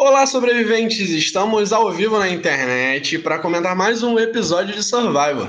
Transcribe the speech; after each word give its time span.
Olá, 0.00 0.24
sobreviventes! 0.28 1.10
Estamos 1.10 1.72
ao 1.72 1.90
vivo 1.90 2.20
na 2.20 2.30
internet 2.30 3.18
para 3.18 3.40
comentar 3.40 3.74
mais 3.74 4.00
um 4.00 4.16
episódio 4.16 4.72
de 4.72 4.80
Survivor. 4.80 5.48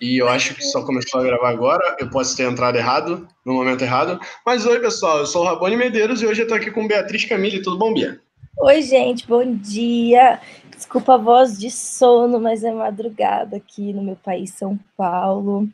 E 0.00 0.16
eu 0.16 0.26
acho 0.30 0.54
que 0.54 0.64
só 0.64 0.82
começou 0.82 1.20
a 1.20 1.24
gravar 1.24 1.50
agora, 1.50 1.94
eu 2.00 2.08
posso 2.08 2.34
ter 2.34 2.50
entrado 2.50 2.78
errado, 2.78 3.28
no 3.44 3.52
momento 3.52 3.82
errado. 3.82 4.18
Mas 4.46 4.64
oi, 4.64 4.80
pessoal, 4.80 5.18
eu 5.18 5.26
sou 5.26 5.42
o 5.42 5.44
Rabone 5.44 5.76
Medeiros 5.76 6.22
e 6.22 6.26
hoje 6.26 6.40
eu 6.40 6.48
tô 6.48 6.54
aqui 6.54 6.70
com 6.70 6.88
Beatriz 6.88 7.26
Camille. 7.26 7.60
Tudo 7.60 7.76
bom, 7.76 7.92
Bia? 7.92 8.18
Oi, 8.60 8.80
gente, 8.80 9.28
bom 9.28 9.44
dia. 9.56 10.40
Desculpa 10.74 11.16
a 11.16 11.18
voz 11.18 11.58
de 11.58 11.70
sono, 11.70 12.40
mas 12.40 12.64
é 12.64 12.72
madrugada 12.72 13.58
aqui 13.58 13.92
no 13.92 14.02
meu 14.02 14.16
país, 14.16 14.52
São 14.52 14.80
Paulo. 14.96 15.68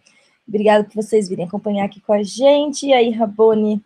Obrigada 0.46 0.82
por 0.82 0.96
vocês 0.96 1.28
virem 1.28 1.46
acompanhar 1.46 1.84
aqui 1.84 2.00
com 2.00 2.14
a 2.14 2.22
gente. 2.24 2.86
E 2.86 2.92
aí, 2.92 3.12
Rabone, 3.12 3.80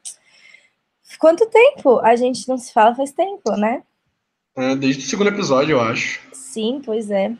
quanto 1.16 1.46
tempo? 1.46 2.00
A 2.00 2.16
gente 2.16 2.48
não 2.48 2.58
se 2.58 2.72
fala 2.72 2.94
faz 2.94 3.12
tempo, 3.12 3.52
né? 3.52 3.82
É, 4.56 4.74
desde 4.74 5.04
o 5.04 5.08
segundo 5.08 5.28
episódio, 5.28 5.76
eu 5.76 5.80
acho. 5.80 6.20
Sim, 6.32 6.82
pois 6.84 7.10
é. 7.10 7.32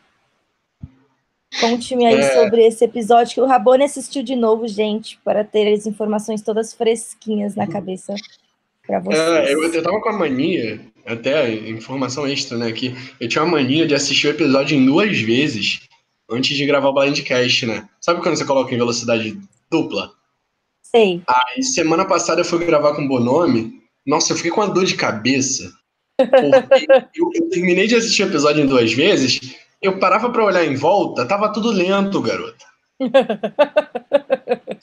Conte-me 1.59 2.05
aí 2.05 2.19
é... 2.19 2.33
sobre 2.33 2.65
esse 2.65 2.85
episódio 2.85 3.33
que 3.33 3.41
o 3.41 3.45
Rabone 3.45 3.83
assistiu 3.83 4.23
de 4.23 4.35
novo, 4.35 4.67
gente, 4.67 5.19
para 5.23 5.43
ter 5.43 5.73
as 5.73 5.85
informações 5.85 6.41
todas 6.41 6.73
fresquinhas 6.73 7.55
na 7.55 7.67
cabeça 7.67 8.15
para 8.85 8.99
vocês. 8.99 9.19
É, 9.19 9.53
eu, 9.53 9.63
eu 9.73 9.83
tava 9.83 9.99
com 9.99 10.09
a 10.09 10.17
mania, 10.17 10.79
até 11.05 11.51
informação 11.51 12.27
extra, 12.27 12.57
né, 12.57 12.71
que 12.71 12.95
eu 13.19 13.27
tinha 13.27 13.43
uma 13.43 13.57
mania 13.57 13.85
de 13.85 13.95
assistir 13.95 14.27
o 14.27 14.31
episódio 14.31 14.77
em 14.77 14.85
duas 14.85 15.19
vezes 15.19 15.81
antes 16.29 16.55
de 16.55 16.65
gravar 16.65 16.89
o 16.89 16.93
Blindcast, 16.93 17.65
né? 17.65 17.89
Sabe 17.99 18.21
quando 18.21 18.37
você 18.37 18.45
coloca 18.45 18.73
em 18.73 18.77
velocidade 18.77 19.39
dupla? 19.69 20.11
Sei. 20.91 21.21
Aí, 21.27 21.61
semana 21.61 22.03
passada 22.05 22.41
eu 22.41 22.45
fui 22.45 22.65
gravar 22.65 22.95
com 22.95 23.03
o 23.03 23.07
Bonome. 23.07 23.79
Nossa, 24.05 24.33
eu 24.33 24.37
fiquei 24.37 24.49
com 24.49 24.61
uma 24.61 24.73
dor 24.73 24.85
de 24.85 24.95
cabeça. 24.95 25.71
Porque 26.17 26.35
eu, 27.15 27.29
eu, 27.33 27.49
terminei 27.49 27.87
de 27.87 27.95
assistir 27.95 28.23
o 28.23 28.27
episódio 28.27 28.63
em 28.63 28.67
duas 28.67 28.91
vezes, 28.91 29.39
eu 29.81 29.99
parava 29.99 30.29
para 30.29 30.43
olhar 30.43 30.65
em 30.65 30.75
volta, 30.75 31.25
tava 31.25 31.53
tudo 31.53 31.71
lento, 31.71 32.21
garota. 32.21 32.65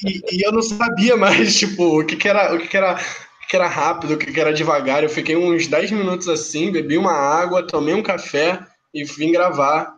e, 0.04 0.22
e, 0.32 0.46
eu 0.46 0.52
não 0.52 0.62
sabia 0.62 1.16
mais, 1.16 1.56
tipo, 1.58 2.00
o 2.00 2.04
que, 2.04 2.16
que 2.16 2.28
era, 2.28 2.54
o 2.54 2.58
que, 2.58 2.68
que 2.68 2.76
era, 2.76 2.94
o 2.94 3.48
que, 3.48 3.56
era 3.56 3.66
rápido, 3.66 4.14
o 4.14 4.18
que, 4.18 4.32
que 4.32 4.40
era 4.40 4.54
devagar. 4.54 5.02
Eu 5.02 5.10
fiquei 5.10 5.36
uns 5.36 5.66
10 5.66 5.90
minutos 5.90 6.28
assim, 6.28 6.70
bebi 6.70 6.96
uma 6.96 7.12
água, 7.12 7.66
tomei 7.66 7.94
um 7.94 8.02
café 8.02 8.60
e 8.94 9.04
vim 9.04 9.32
gravar. 9.32 9.95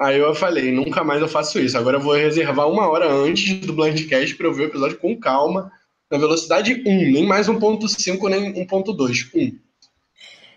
Aí 0.00 0.18
eu 0.18 0.34
falei, 0.34 0.72
nunca 0.72 1.04
mais 1.04 1.20
eu 1.20 1.28
faço 1.28 1.60
isso. 1.60 1.76
Agora 1.76 1.98
eu 1.98 2.00
vou 2.00 2.14
reservar 2.14 2.66
uma 2.70 2.88
hora 2.88 3.12
antes 3.12 3.60
do 3.60 3.74
Blindcast 3.74 4.34
para 4.34 4.46
eu 4.46 4.54
ver 4.54 4.62
o 4.62 4.66
episódio 4.68 4.98
com 4.98 5.14
calma, 5.14 5.70
na 6.10 6.16
velocidade 6.16 6.82
1, 6.86 7.12
nem 7.12 7.26
mais 7.26 7.48
1.5, 7.48 8.30
nem 8.30 8.66
1.2, 8.66 9.28
1. 9.34 9.58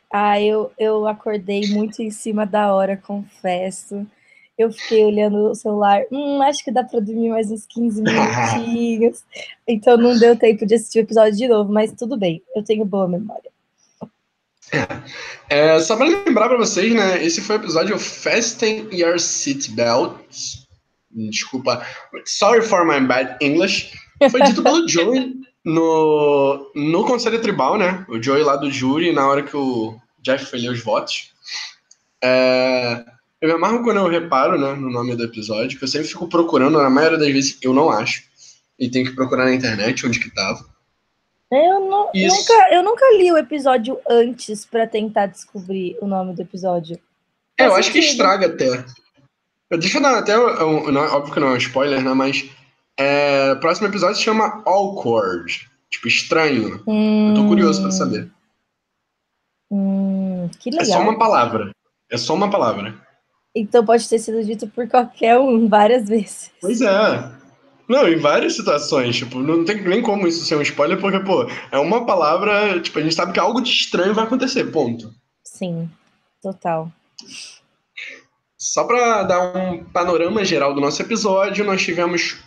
Ah, 0.10 0.40
eu, 0.40 0.72
eu 0.80 1.06
acordei 1.06 1.68
muito 1.68 2.02
em 2.02 2.10
cima 2.10 2.46
da 2.46 2.74
hora, 2.74 2.96
confesso. 2.96 4.08
Eu 4.58 4.72
fiquei 4.72 5.04
olhando 5.04 5.50
o 5.50 5.56
celular, 5.56 6.04
hum, 6.10 6.42
acho 6.42 6.64
que 6.64 6.72
dá 6.72 6.82
para 6.82 7.02
dormir 7.02 7.30
mais 7.30 7.52
uns 7.52 7.66
15 7.66 8.00
minutinhos. 8.02 9.26
então 9.68 9.98
não 9.98 10.18
deu 10.18 10.38
tempo 10.38 10.66
de 10.66 10.76
assistir 10.76 11.00
o 11.00 11.02
episódio 11.02 11.36
de 11.36 11.50
novo, 11.50 11.70
mas 11.70 11.92
tudo 11.92 12.16
bem, 12.16 12.42
eu 12.56 12.64
tenho 12.64 12.86
boa 12.86 13.10
memória. 13.10 13.53
É, 15.50 15.80
só 15.80 15.96
para 15.96 16.08
lembrar 16.08 16.50
para 16.50 16.58
vocês, 16.58 16.94
né? 16.94 17.24
Esse 17.24 17.42
foi 17.42 17.58
o 17.58 17.60
episódio 17.60 18.00
Fasten 18.00 18.88
Your 18.92 19.20
Seatbelts. 19.20 20.68
Desculpa. 21.12 21.86
Sorry 22.26 22.62
for 22.62 22.86
my 22.86 23.00
bad 23.06 23.38
English. 23.40 23.92
Foi 24.32 24.42
dito 24.42 24.64
pelo 24.64 24.86
Joey 24.90 25.36
no, 25.64 26.72
no 26.76 27.06
Conselho 27.06 27.42
Tribal, 27.42 27.78
né? 27.78 28.06
O 28.10 28.22
Joey 28.22 28.44
lá 28.44 28.56
do 28.56 28.72
júri, 28.72 29.14
na 29.14 29.28
hora 29.28 29.44
que 29.44 29.56
o 29.56 29.96
Jeff 30.22 30.46
fez 30.46 30.64
os 30.64 30.84
votos. 30.84 31.32
É, 32.24 33.06
eu 33.42 33.50
me 33.50 33.56
amarro 33.56 33.84
quando 33.84 33.98
eu 33.98 34.08
reparo 34.08 34.58
né, 34.58 34.74
no 34.74 34.90
nome 34.90 35.16
do 35.16 35.24
episódio, 35.24 35.78
que 35.78 35.84
eu 35.84 35.88
sempre 35.88 36.08
fico 36.08 36.28
procurando, 36.28 36.82
na 36.82 36.90
maioria 36.90 37.18
das 37.18 37.28
vezes 37.28 37.58
eu 37.62 37.74
não 37.74 37.90
acho. 37.90 38.24
E 38.80 38.90
tem 38.90 39.04
que 39.04 39.12
procurar 39.12 39.46
na 39.46 39.54
internet 39.54 40.06
onde 40.06 40.20
que 40.20 40.34
tava. 40.34 40.66
Eu, 41.56 41.80
não, 41.82 42.10
nunca, 42.14 42.74
eu 42.74 42.84
nunca 42.84 43.06
li 43.16 43.32
o 43.32 43.38
episódio 43.38 44.00
antes 44.10 44.66
para 44.66 44.88
tentar 44.88 45.28
descobrir 45.28 45.98
o 46.02 46.08
nome 46.08 46.34
do 46.34 46.42
episódio. 46.42 47.00
É, 47.60 47.68
eu 47.68 47.76
acho 47.76 47.92
que 47.92 48.00
estraga 48.00 48.48
até. 48.48 48.84
Deixa 49.78 49.98
eu 49.98 50.02
dar 50.02 50.18
até. 50.18 50.36
não, 50.36 51.02
óbvio 51.16 51.34
que 51.34 51.40
não 51.40 51.50
é 51.50 51.52
um 51.52 51.58
spoiler, 51.58 52.04
né? 52.04 52.14
Mas. 52.14 52.50
É, 52.98 53.54
o 53.54 53.60
próximo 53.60 53.88
episódio 53.88 54.16
se 54.16 54.24
chama 54.24 54.62
Awkward. 54.66 55.70
Tipo, 55.90 56.08
estranho. 56.08 56.84
Hum, 56.88 57.30
eu 57.30 57.42
tô 57.42 57.48
curioso 57.48 57.82
pra 57.82 57.92
saber. 57.92 58.32
Hum, 59.72 60.50
que 60.60 60.72
legal. 60.72 60.86
É 60.86 60.92
só 60.92 61.02
uma 61.02 61.18
palavra. 61.18 61.72
É 62.10 62.18
só 62.18 62.34
uma 62.34 62.50
palavra. 62.50 62.96
Então 63.56 63.86
pode 63.86 64.08
ter 64.10 64.20
sido 64.20 64.44
dito 64.44 64.68
por 64.68 64.88
qualquer 64.88 65.38
um 65.40 65.68
várias 65.68 66.08
vezes. 66.08 66.52
Pois 66.60 66.82
é. 66.82 67.43
Não, 67.94 68.08
em 68.08 68.18
várias 68.18 68.56
situações, 68.56 69.16
tipo, 69.16 69.38
não 69.38 69.64
tem 69.64 69.80
nem 69.84 70.02
como 70.02 70.28
isso 70.28 70.44
ser 70.44 70.56
um 70.56 70.64
spoiler, 70.64 71.00
porque, 71.00 71.20
pô, 71.20 71.48
é 71.72 71.78
uma 71.78 72.08
palavra, 72.08 72.80
tipo, 72.80 72.98
a 72.98 73.04
gente 73.04 73.14
sabe 73.14 73.34
que 73.34 73.40
algo 73.40 73.62
de 73.62 73.70
estranho 73.70 74.16
vai 74.16 74.24
acontecer, 74.24 74.64
ponto. 74.72 75.14
Sim, 75.44 75.88
total. 76.42 76.92
Só 78.58 78.86
para 78.86 79.22
dar 79.22 79.56
um 79.56 79.84
panorama 79.84 80.44
geral 80.44 80.74
do 80.74 80.82
nosso 80.82 81.04
episódio, 81.04 81.64
nós 81.64 81.84
tivemos 81.84 82.38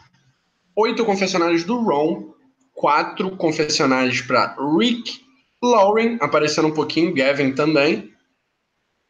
oito 0.75 1.05
confessionários 1.05 1.63
do 1.63 1.81
Ron, 1.81 2.35
quatro 2.75 3.31
confessionários 3.37 4.21
para 4.23 4.57
Rick, 4.77 5.21
Lauren, 5.63 6.19
aparecendo 6.21 6.67
um 6.67 6.75
pouquinho, 6.75 7.15
Gavin 7.15 7.53
também, 7.53 8.13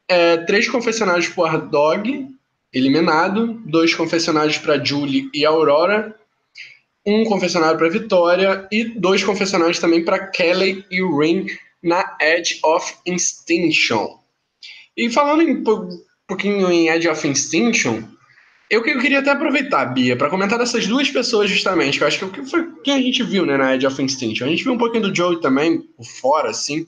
é, 0.06 0.36
três 0.36 0.68
confessionários 0.68 1.30
para 1.30 1.56
Dog, 1.56 2.28
eliminado, 2.74 3.54
dois 3.64 3.94
confessionários 3.94 4.58
para 4.58 4.84
Julie 4.84 5.30
e 5.32 5.42
Aurora, 5.42 6.14
um 7.06 7.24
confessionário 7.24 7.78
para 7.78 7.88
Vitória 7.88 8.66
e 8.70 8.84
dois 8.84 9.22
confessionários 9.22 9.78
também 9.78 10.04
para 10.04 10.26
Kelly 10.26 10.84
e 10.90 11.00
Ring 11.02 11.46
na 11.82 12.16
Edge 12.20 12.58
of 12.64 12.94
Extinction. 13.06 14.18
E 14.96 15.08
falando 15.10 15.42
um 15.42 15.62
pouquinho 16.26 16.70
em 16.70 16.88
Edge 16.88 17.08
of 17.08 17.28
Extinction, 17.28 18.02
eu, 18.68 18.84
eu 18.84 18.98
queria 18.98 19.20
até 19.20 19.30
aproveitar, 19.30 19.84
Bia, 19.86 20.16
para 20.16 20.28
comentar 20.28 20.58
dessas 20.58 20.86
duas 20.86 21.08
pessoas 21.08 21.48
justamente, 21.48 21.98
que 21.98 22.04
eu 22.04 22.08
acho 22.08 22.28
que 22.28 22.44
foi 22.44 22.66
quem 22.82 22.94
a 22.94 23.00
gente 23.00 23.22
viu 23.22 23.46
né, 23.46 23.56
na 23.56 23.74
Edge 23.74 23.86
of 23.86 24.02
Extinction. 24.02 24.46
A 24.46 24.50
gente 24.50 24.64
viu 24.64 24.72
um 24.72 24.78
pouquinho 24.78 25.04
do 25.04 25.14
Joey 25.14 25.40
também, 25.40 25.82
por 25.96 26.04
fora, 26.04 26.50
assim, 26.50 26.84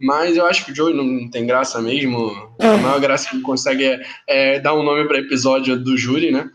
mas 0.00 0.36
eu 0.36 0.44
acho 0.46 0.64
que 0.64 0.72
o 0.72 0.74
Joey 0.74 0.94
não 0.94 1.30
tem 1.30 1.46
graça 1.46 1.80
mesmo. 1.80 2.32
A 2.58 2.76
maior 2.76 3.00
graça 3.00 3.30
que 3.30 3.40
consegue 3.40 3.84
é, 3.84 4.00
é 4.26 4.60
dar 4.60 4.74
um 4.74 4.82
nome 4.82 5.06
para 5.06 5.20
episódio 5.20 5.78
do 5.78 5.96
júri, 5.96 6.32
né? 6.32 6.50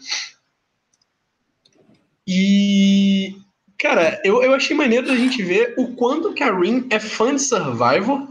E, 2.27 3.35
cara, 3.79 4.21
eu, 4.23 4.43
eu 4.43 4.53
achei 4.53 4.75
maneiro 4.75 5.07
da 5.07 5.15
gente 5.15 5.41
ver 5.41 5.73
o 5.77 5.95
quanto 5.95 6.33
que 6.33 6.43
a 6.43 6.53
Rin 6.53 6.87
é 6.89 6.99
fã 6.99 7.33
de 7.33 7.41
Survivor 7.41 8.27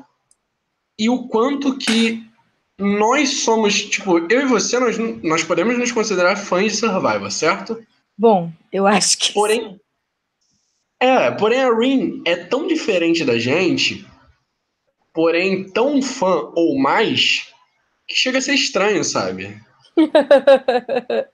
e 0.99 1.09
o 1.09 1.29
quanto 1.29 1.79
que 1.79 2.25
nós 2.79 3.41
somos, 3.41 3.83
tipo, 3.87 4.19
eu 4.31 4.43
e 4.43 4.47
você, 4.47 4.79
nós, 4.79 4.99
nós 5.23 5.43
podemos 5.43 5.79
nos 5.79 5.93
considerar 5.93 6.37
fãs 6.37 6.73
de 6.73 6.79
Survivor, 6.79 7.31
certo? 7.31 7.83
Bom, 8.19 8.53
eu 8.71 8.87
acho 8.87 9.17
que. 9.19 9.33
Porém. 9.33 9.81
É, 11.01 11.31
porém 11.31 11.61
a 11.61 11.75
Rin 11.75 12.23
é 12.27 12.37
tão 12.37 12.67
diferente 12.67 13.25
da 13.25 13.39
gente 13.39 14.07
porém 15.17 15.65
tão 15.71 16.03
fã 16.03 16.53
ou 16.55 16.79
mais 16.79 17.51
que 18.07 18.15
chega 18.15 18.37
a 18.37 18.43
ser 18.43 18.53
estranho, 18.53 19.03
sabe? 19.03 19.59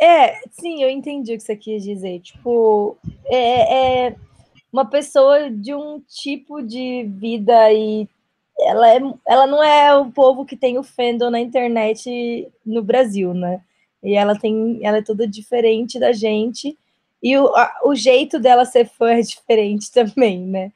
é, 0.00 0.40
sim, 0.50 0.82
eu 0.82 0.90
entendi 0.90 1.34
o 1.34 1.36
que 1.36 1.42
você 1.42 1.56
quis 1.56 1.82
dizer. 1.82 2.20
Tipo, 2.20 2.96
é, 3.26 4.06
é 4.06 4.16
uma 4.72 4.84
pessoa 4.84 5.50
de 5.50 5.74
um 5.74 6.00
tipo 6.00 6.62
de 6.62 7.04
vida 7.04 7.72
e 7.72 8.08
ela, 8.60 8.90
é, 8.94 9.00
ela 9.26 9.46
não 9.46 9.62
é 9.62 9.94
o 9.96 10.10
povo 10.10 10.44
que 10.44 10.56
tem 10.56 10.78
o 10.78 10.82
fandom 10.82 11.30
na 11.30 11.40
internet 11.40 12.48
no 12.64 12.82
Brasil, 12.82 13.32
né? 13.34 13.62
E 14.02 14.14
ela 14.14 14.38
tem, 14.38 14.80
ela 14.82 14.98
é 14.98 15.02
toda 15.02 15.26
diferente 15.26 15.98
da 15.98 16.12
gente 16.12 16.76
e 17.22 17.36
o, 17.36 17.48
a, 17.56 17.80
o 17.84 17.94
jeito 17.94 18.38
dela 18.38 18.64
ser 18.64 18.86
fã 18.86 19.12
é 19.12 19.20
diferente 19.22 19.90
também, 19.92 20.38
né? 20.40 20.72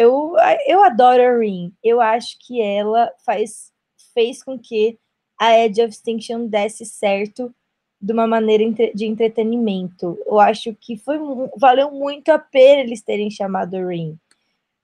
eu, 0.00 0.34
eu 0.66 0.82
adoro 0.82 1.22
a 1.22 1.38
Rin. 1.38 1.74
Eu 1.84 2.00
acho 2.00 2.38
que 2.38 2.60
ela 2.62 3.12
faz, 3.24 3.70
fez 4.14 4.42
com 4.42 4.58
que 4.58 4.98
a 5.38 5.58
Edge 5.58 5.82
of 5.82 5.90
Extinction 5.90 6.46
desse 6.46 6.86
certo 6.86 7.54
de 8.00 8.12
uma 8.12 8.26
maneira 8.26 8.64
de 8.94 9.06
entretenimento. 9.06 10.18
Eu 10.26 10.40
acho 10.40 10.74
que 10.74 10.96
foi 10.96 11.18
valeu 11.56 11.90
muito 11.90 12.30
a 12.30 12.38
pena 12.38 12.80
eles 12.82 13.02
terem 13.02 13.30
chamado 13.30 13.86
Rin. 13.86 14.18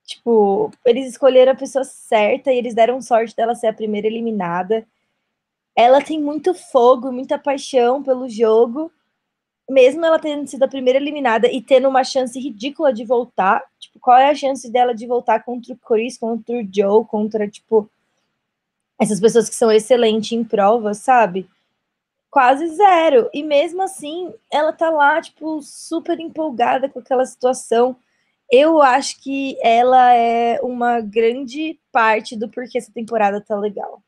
Tipo, 0.05 0.71
eles 0.85 1.07
escolheram 1.07 1.51
a 1.51 1.55
pessoa 1.55 1.83
certa 1.83 2.51
e 2.51 2.57
eles 2.57 2.73
deram 2.73 3.01
sorte 3.01 3.35
dela 3.35 3.55
ser 3.55 3.67
a 3.67 3.73
primeira 3.73 4.07
eliminada. 4.07 4.85
Ela 5.75 6.01
tem 6.01 6.21
muito 6.21 6.53
fogo, 6.53 7.11
muita 7.11 7.37
paixão 7.37 8.03
pelo 8.03 8.29
jogo. 8.29 8.91
mesmo 9.69 10.05
ela 10.05 10.19
tendo 10.19 10.47
sido 10.47 10.63
a 10.63 10.67
primeira 10.67 10.97
eliminada 10.99 11.51
e 11.51 11.61
tendo 11.61 11.89
uma 11.89 12.03
chance 12.03 12.39
ridícula 12.39 12.93
de 12.93 13.03
voltar, 13.03 13.61
tipo, 13.79 13.99
qual 13.99 14.17
é 14.17 14.29
a 14.29 14.35
chance 14.35 14.69
dela 14.71 14.95
de 14.95 15.05
voltar 15.05 15.43
contra 15.43 15.73
o 15.73 15.77
Chris, 15.77 16.17
contra 16.17 16.55
o 16.55 16.67
Joe, 16.73 17.05
contra, 17.05 17.47
tipo, 17.49 17.89
essas 18.99 19.19
pessoas 19.19 19.49
que 19.49 19.55
são 19.55 19.71
excelentes 19.71 20.31
em 20.31 20.43
provas, 20.43 20.99
sabe? 20.99 21.49
Quase 22.37 22.67
zero. 22.67 23.31
E 23.33 23.41
mesmo 23.41 23.81
assim, 23.81 24.31
ela 24.53 24.71
tá 24.71 24.91
lá, 24.91 25.19
tipo, 25.19 25.59
super 25.63 26.19
empolgada 26.19 26.87
com 26.87 26.99
aquela 26.99 27.25
situação. 27.25 27.95
Eu 28.51 28.79
acho 28.79 29.19
que 29.23 29.57
ela 29.59 30.13
é 30.13 30.59
uma 30.61 31.01
grande 31.01 31.79
parte 31.91 32.35
do 32.35 32.47
porquê 32.47 32.77
essa 32.77 32.93
temporada 32.93 33.41
tá 33.41 33.57
legal. 33.57 34.03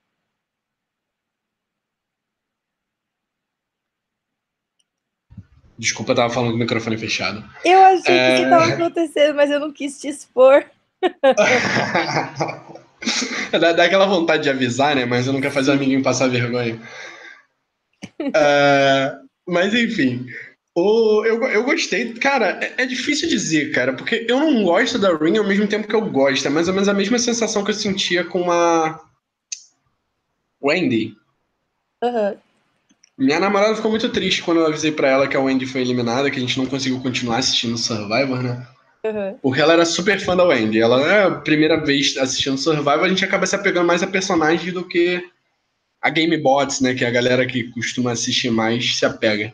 Desculpa, 5.75 6.11
eu 6.11 6.17
tava 6.17 6.31
falando 6.31 6.51
com 6.51 6.57
o 6.57 6.59
microfone 6.59 6.99
fechado. 6.99 7.43
Eu 7.65 7.81
achei 7.81 8.15
é... 8.15 8.35
que 8.35 8.41
isso 8.41 8.49
tava 8.51 8.73
acontecendo, 8.73 9.35
mas 9.35 9.49
eu 9.49 9.59
não 9.59 9.73
quis 9.73 9.99
te 9.99 10.07
expor. 10.07 10.63
dá, 13.59 13.73
dá, 13.73 13.85
aquela 13.85 14.05
vontade 14.05 14.43
de 14.43 14.51
avisar, 14.51 14.95
né? 14.95 15.05
Mas 15.05 15.25
eu 15.25 15.33
não 15.33 15.41
quero 15.41 15.55
fazer 15.55 15.71
o 15.71 15.73
amiguinho 15.73 16.03
passar 16.03 16.29
vergonha. 16.29 16.79
É, 18.35 19.17
mas 19.47 19.73
enfim. 19.73 20.27
O, 20.75 21.25
eu, 21.25 21.43
eu 21.47 21.63
gostei. 21.63 22.13
Cara, 22.13 22.59
é, 22.61 22.83
é, 22.83 22.85
difícil 22.85 23.27
dizer, 23.27 23.71
cara, 23.71 23.93
porque 23.93 24.25
eu 24.27 24.39
não 24.39 24.63
gosto 24.63 24.97
da 24.97 25.15
Ring 25.15 25.37
ao 25.37 25.47
mesmo 25.47 25.67
tempo 25.67 25.87
que 25.87 25.95
eu 25.95 26.09
gosto. 26.09 26.45
É 26.45 26.49
mais 26.49 26.67
ou 26.67 26.73
menos 26.73 26.87
a 26.87 26.93
mesma 26.93 27.19
sensação 27.19 27.63
que 27.63 27.71
eu 27.71 27.75
sentia 27.75 28.23
com 28.23 28.51
a 28.51 28.99
Wendy. 30.61 31.15
Uhum. 32.03 32.37
Minha 33.17 33.39
namorada 33.39 33.75
ficou 33.75 33.91
muito 33.91 34.07
triste 34.09 34.41
quando 34.41 34.61
eu 34.61 34.67
avisei 34.67 34.91
para 34.93 35.09
ela 35.09 35.27
que 35.27 35.35
a 35.35 35.41
Wendy 35.41 35.65
foi 35.65 35.81
eliminada, 35.81 36.31
que 36.31 36.37
a 36.37 36.41
gente 36.41 36.57
não 36.57 36.65
conseguiu 36.65 37.01
continuar 37.01 37.37
assistindo 37.39 37.77
Survivor, 37.77 38.41
né? 38.41 38.65
Uhum. 39.03 39.37
Porque 39.41 39.61
ela 39.61 39.73
era 39.73 39.85
super 39.85 40.19
fã 40.19 40.37
da 40.37 40.45
Wendy. 40.45 40.79
Ela 40.79 41.01
é 41.05 41.23
a 41.25 41.31
primeira 41.31 41.83
vez 41.83 42.15
assistindo 42.17 42.57
Survivor, 42.57 43.03
a 43.03 43.09
gente 43.09 43.25
acaba 43.25 43.45
se 43.45 43.55
apegando 43.55 43.87
mais 43.87 44.01
a 44.03 44.07
personagens 44.07 44.73
do 44.73 44.87
que 44.87 45.21
a 46.01 46.09
Game 46.09 46.35
Bots, 46.37 46.81
né? 46.81 46.93
Que 46.93 47.03
é 47.03 47.07
a 47.07 47.11
galera 47.11 47.45
que 47.45 47.71
costuma 47.71 48.11
assistir 48.11 48.49
mais 48.49 48.97
se 48.97 49.05
apega. 49.05 49.53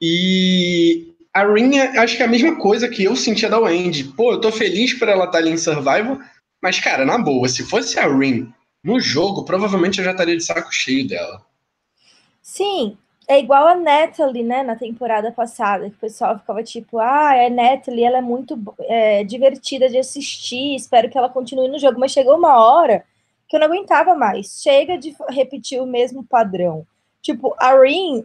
E 0.00 1.14
a 1.32 1.44
Rin, 1.44 1.78
acho 1.78 2.16
que 2.16 2.22
é 2.22 2.26
a 2.26 2.30
mesma 2.30 2.56
coisa 2.56 2.88
que 2.88 3.04
eu 3.04 3.14
sentia 3.14 3.48
da 3.48 3.58
Wendy. 3.58 4.04
Pô, 4.04 4.32
eu 4.32 4.40
tô 4.40 4.50
feliz 4.50 4.94
por 4.94 5.08
ela 5.08 5.24
estar 5.24 5.32
tá 5.32 5.38
ali 5.38 5.50
em 5.50 5.58
Survivor, 5.58 6.18
mas, 6.62 6.80
cara, 6.80 7.04
na 7.04 7.18
boa, 7.18 7.48
se 7.48 7.62
fosse 7.62 7.98
a 7.98 8.06
Rin 8.06 8.52
no 8.82 9.00
jogo, 9.00 9.44
provavelmente 9.44 9.98
eu 9.98 10.04
já 10.04 10.12
estaria 10.12 10.36
de 10.36 10.44
saco 10.44 10.72
cheio 10.72 11.06
dela. 11.06 11.44
Sim, 12.40 12.96
é 13.28 13.40
igual 13.40 13.66
a 13.66 13.74
Natalie, 13.74 14.44
né, 14.44 14.62
na 14.62 14.76
temporada 14.76 15.32
passada, 15.32 15.90
que 15.90 15.96
o 15.96 16.00
pessoal 16.00 16.38
ficava 16.38 16.62
tipo, 16.62 16.98
ah, 16.98 17.32
a 17.32 17.50
Natalie, 17.50 18.04
ela 18.04 18.18
é 18.18 18.22
muito 18.22 18.56
é, 18.80 19.24
divertida 19.24 19.88
de 19.88 19.98
assistir, 19.98 20.76
espero 20.76 21.10
que 21.10 21.18
ela 21.18 21.28
continue 21.28 21.68
no 21.68 21.78
jogo, 21.78 21.98
mas 21.98 22.12
chegou 22.12 22.36
uma 22.36 22.64
hora 22.64 23.04
eu 23.56 23.60
não 23.60 23.66
aguentava 23.66 24.14
mais, 24.14 24.60
chega 24.62 24.96
de 24.98 25.14
repetir 25.28 25.80
o 25.80 25.86
mesmo 25.86 26.24
padrão. 26.24 26.86
Tipo, 27.22 27.54
a 27.58 27.78
Rin, 27.78 28.24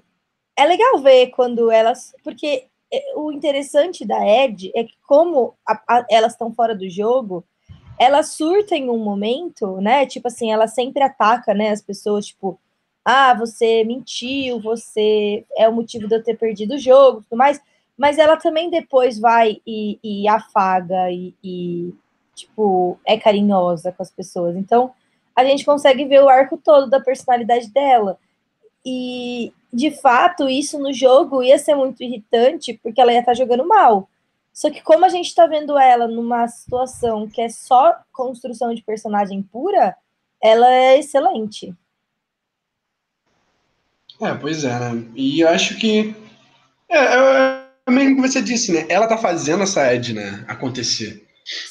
é 0.55 0.65
legal 0.65 0.99
ver 0.99 1.27
quando 1.27 1.71
elas, 1.71 2.13
porque 2.23 2.67
é, 2.93 3.13
o 3.15 3.31
interessante 3.31 4.05
da 4.05 4.25
Ed 4.25 4.71
é 4.75 4.83
que 4.83 4.93
como 5.07 5.55
a, 5.65 5.81
a, 5.87 6.05
elas 6.09 6.33
estão 6.33 6.53
fora 6.53 6.75
do 6.75 6.89
jogo, 6.89 7.43
ela 7.99 8.23
surta 8.23 8.75
em 8.75 8.89
um 8.89 8.97
momento, 8.97 9.79
né, 9.79 10.05
tipo 10.05 10.27
assim, 10.27 10.51
ela 10.51 10.67
sempre 10.67 11.03
ataca, 11.03 11.53
né, 11.53 11.69
as 11.69 11.81
pessoas, 11.81 12.27
tipo, 12.27 12.59
ah, 13.05 13.33
você 13.33 13.83
mentiu, 13.83 14.59
você 14.59 15.45
é 15.57 15.67
o 15.67 15.73
motivo 15.73 16.07
de 16.07 16.15
eu 16.15 16.23
ter 16.23 16.37
perdido 16.37 16.75
o 16.75 16.79
jogo, 16.79 17.23
tudo 17.29 17.37
mais, 17.37 17.61
mas 17.97 18.17
ela 18.17 18.37
também 18.37 18.69
depois 18.69 19.19
vai 19.19 19.61
e, 19.65 19.99
e 20.03 20.27
afaga 20.27 21.11
e, 21.11 21.35
e, 21.43 21.93
tipo, 22.35 22.99
é 23.05 23.17
carinhosa 23.17 23.91
com 23.91 24.01
as 24.01 24.11
pessoas. 24.11 24.55
Então, 24.55 24.91
a 25.35 25.43
gente 25.43 25.65
consegue 25.65 26.05
ver 26.05 26.21
o 26.21 26.29
arco 26.29 26.57
todo 26.57 26.89
da 26.89 26.99
personalidade 26.99 27.69
dela. 27.69 28.17
E, 28.85 29.53
de 29.71 29.91
fato, 29.91 30.49
isso 30.49 30.79
no 30.79 30.93
jogo 30.93 31.43
ia 31.43 31.57
ser 31.57 31.75
muito 31.75 32.03
irritante, 32.03 32.79
porque 32.81 32.99
ela 32.99 33.13
ia 33.13 33.19
estar 33.19 33.33
jogando 33.33 33.67
mal. 33.67 34.09
Só 34.53 34.69
que 34.69 34.81
como 34.81 35.05
a 35.05 35.09
gente 35.09 35.27
está 35.27 35.47
vendo 35.47 35.77
ela 35.77 36.07
numa 36.07 36.47
situação 36.47 37.27
que 37.27 37.41
é 37.41 37.49
só 37.49 37.95
construção 38.11 38.73
de 38.73 38.83
personagem 38.83 39.41
pura, 39.41 39.95
ela 40.41 40.69
é 40.69 40.99
excelente. 40.99 41.73
É, 44.21 44.33
pois 44.33 44.63
é, 44.63 44.77
né? 44.77 45.07
E 45.15 45.39
eu 45.39 45.49
acho 45.49 45.77
que. 45.77 46.15
É, 46.89 46.97
é, 46.97 47.65
é 47.85 47.91
mesmo 47.91 48.15
que 48.17 48.21
você 48.21 48.41
disse, 48.41 48.71
né? 48.71 48.85
Ela 48.89 49.07
tá 49.07 49.17
fazendo 49.17 49.63
essa 49.63 49.81
ad, 49.83 50.13
né, 50.13 50.45
acontecer. 50.47 51.25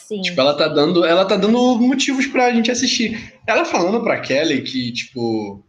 Sim. 0.06 0.20
Tipo, 0.20 0.40
ela 0.40 0.54
tá 0.54 0.68
dando, 0.68 1.04
ela 1.04 1.24
tá 1.24 1.36
dando 1.36 1.78
motivos 1.78 2.26
pra 2.26 2.52
gente 2.52 2.70
assistir. 2.70 3.32
Ela 3.46 3.64
falando 3.64 4.02
pra 4.02 4.20
Kelly 4.20 4.62
que, 4.62 4.92
tipo, 4.92 5.64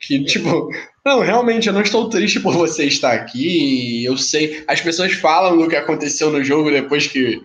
que, 0.00 0.24
tipo, 0.24 0.68
não, 1.04 1.20
realmente, 1.20 1.68
eu 1.68 1.72
não 1.72 1.82
estou 1.82 2.08
triste 2.08 2.40
por 2.40 2.54
você 2.54 2.86
estar 2.86 3.12
aqui. 3.12 4.04
Eu 4.04 4.16
sei. 4.16 4.64
As 4.66 4.80
pessoas 4.80 5.12
falam 5.12 5.56
do 5.56 5.68
que 5.68 5.76
aconteceu 5.76 6.30
no 6.30 6.42
jogo 6.42 6.70
depois 6.70 7.06
que, 7.06 7.42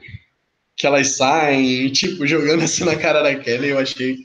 que 0.76 0.88
elas 0.88 1.18
saem, 1.18 1.92
tipo, 1.92 2.26
jogando 2.26 2.64
assim 2.64 2.86
na 2.86 2.96
cara 2.96 3.22
da 3.22 3.36
Kelly. 3.36 3.70
Eu 3.70 3.80
achei. 3.80 4.18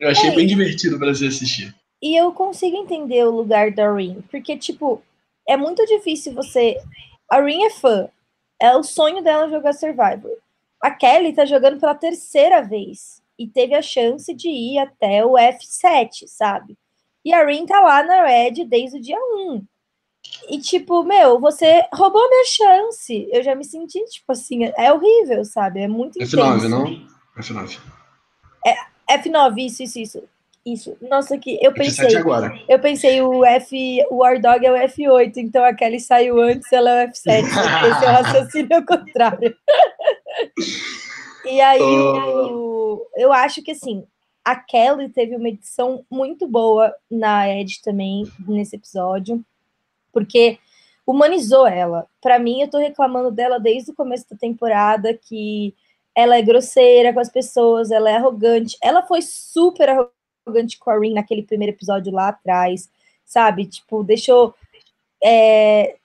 Eu 0.00 0.08
achei 0.08 0.30
é. 0.30 0.34
bem 0.34 0.46
divertido 0.46 0.98
pra 0.98 1.14
você 1.14 1.26
assistir. 1.26 1.72
E 2.02 2.16
eu 2.16 2.32
consigo 2.32 2.76
entender 2.76 3.24
o 3.24 3.30
lugar 3.30 3.70
da 3.70 3.94
Rin, 3.94 4.24
porque, 4.28 4.56
tipo, 4.56 5.00
é 5.48 5.56
muito 5.56 5.86
difícil 5.86 6.34
você. 6.34 6.76
A 7.30 7.40
Rin 7.40 7.62
é 7.62 7.70
fã, 7.70 8.08
é 8.60 8.76
o 8.76 8.82
sonho 8.82 9.22
dela 9.22 9.48
jogar 9.48 9.72
Survivor. 9.72 10.41
A 10.82 10.90
Kelly 10.90 11.32
tá 11.32 11.44
jogando 11.44 11.78
pela 11.78 11.94
terceira 11.94 12.60
vez 12.60 13.22
e 13.38 13.46
teve 13.46 13.74
a 13.74 13.80
chance 13.80 14.34
de 14.34 14.48
ir 14.48 14.78
até 14.78 15.24
o 15.24 15.34
F7, 15.34 16.26
sabe? 16.26 16.76
E 17.24 17.32
a 17.32 17.44
Rin 17.44 17.64
tá 17.64 17.80
lá 17.80 18.02
na 18.02 18.26
Red 18.26 18.64
desde 18.64 18.98
o 18.98 19.00
dia 19.00 19.16
1. 19.16 19.64
E, 20.48 20.58
tipo, 20.58 21.02
meu, 21.04 21.40
você 21.40 21.86
roubou 21.92 22.28
minha 22.28 22.44
chance. 22.44 23.28
Eu 23.30 23.42
já 23.42 23.54
me 23.54 23.64
senti, 23.64 24.04
tipo 24.06 24.32
assim, 24.32 24.64
é 24.76 24.92
horrível, 24.92 25.44
sabe? 25.44 25.80
É 25.80 25.88
muito 25.88 26.18
F9, 26.18 26.56
intenso. 26.56 26.68
não? 26.68 26.84
F9. 27.38 27.78
É, 28.66 29.18
F9, 29.18 29.66
isso, 29.66 29.82
isso, 29.82 29.98
isso. 29.98 30.22
Isso. 30.64 30.96
Nossa, 31.00 31.36
que 31.36 31.58
eu 31.60 31.72
pensei. 31.74 32.16
Agora. 32.16 32.56
Eu 32.68 32.78
pensei 32.78 33.20
o 33.20 33.44
F, 33.44 34.06
o 34.10 34.18
War 34.18 34.40
Dog 34.40 34.64
é 34.64 34.70
o 34.70 34.88
F8, 34.88 35.36
então 35.38 35.64
a 35.64 35.74
Kelly 35.74 35.98
saiu 35.98 36.40
antes, 36.40 36.72
ela 36.72 37.02
é 37.02 37.06
o 37.06 37.08
F7. 37.08 37.44
Esse 37.44 38.04
é 38.04 38.08
o 38.08 38.12
raciocínio 38.12 38.76
ao 38.76 38.82
contrário. 38.86 39.56
e 41.44 41.60
aí, 41.60 41.82
oh. 41.82 42.52
o, 42.52 43.06
eu 43.16 43.32
acho 43.32 43.60
que 43.60 43.72
assim, 43.72 44.06
a 44.44 44.54
Kelly 44.54 45.08
teve 45.08 45.34
uma 45.34 45.48
edição 45.48 46.04
muito 46.08 46.46
boa 46.46 46.94
na 47.10 47.48
Ed 47.48 47.80
também, 47.82 48.24
nesse 48.46 48.76
episódio, 48.76 49.44
porque 50.12 50.60
humanizou 51.04 51.66
ela. 51.66 52.06
Para 52.20 52.38
mim, 52.38 52.62
eu 52.62 52.70
tô 52.70 52.78
reclamando 52.78 53.32
dela 53.32 53.58
desde 53.58 53.90
o 53.90 53.94
começo 53.96 54.30
da 54.30 54.36
temporada, 54.36 55.12
que 55.12 55.74
ela 56.14 56.36
é 56.36 56.42
grosseira 56.42 57.12
com 57.12 57.18
as 57.18 57.30
pessoas, 57.30 57.90
ela 57.90 58.08
é 58.08 58.16
arrogante. 58.16 58.76
Ela 58.80 59.02
foi 59.02 59.22
super 59.22 59.88
arrogante 59.88 60.21
arrogante 60.46 60.78
com 60.78 60.90
a 60.90 60.98
Rin 60.98 61.14
naquele 61.14 61.42
primeiro 61.42 61.74
episódio 61.74 62.12
lá 62.12 62.28
atrás, 62.28 62.90
sabe? 63.24 63.66
Tipo, 63.66 64.02
deixou. 64.02 64.54
É, 65.22 65.96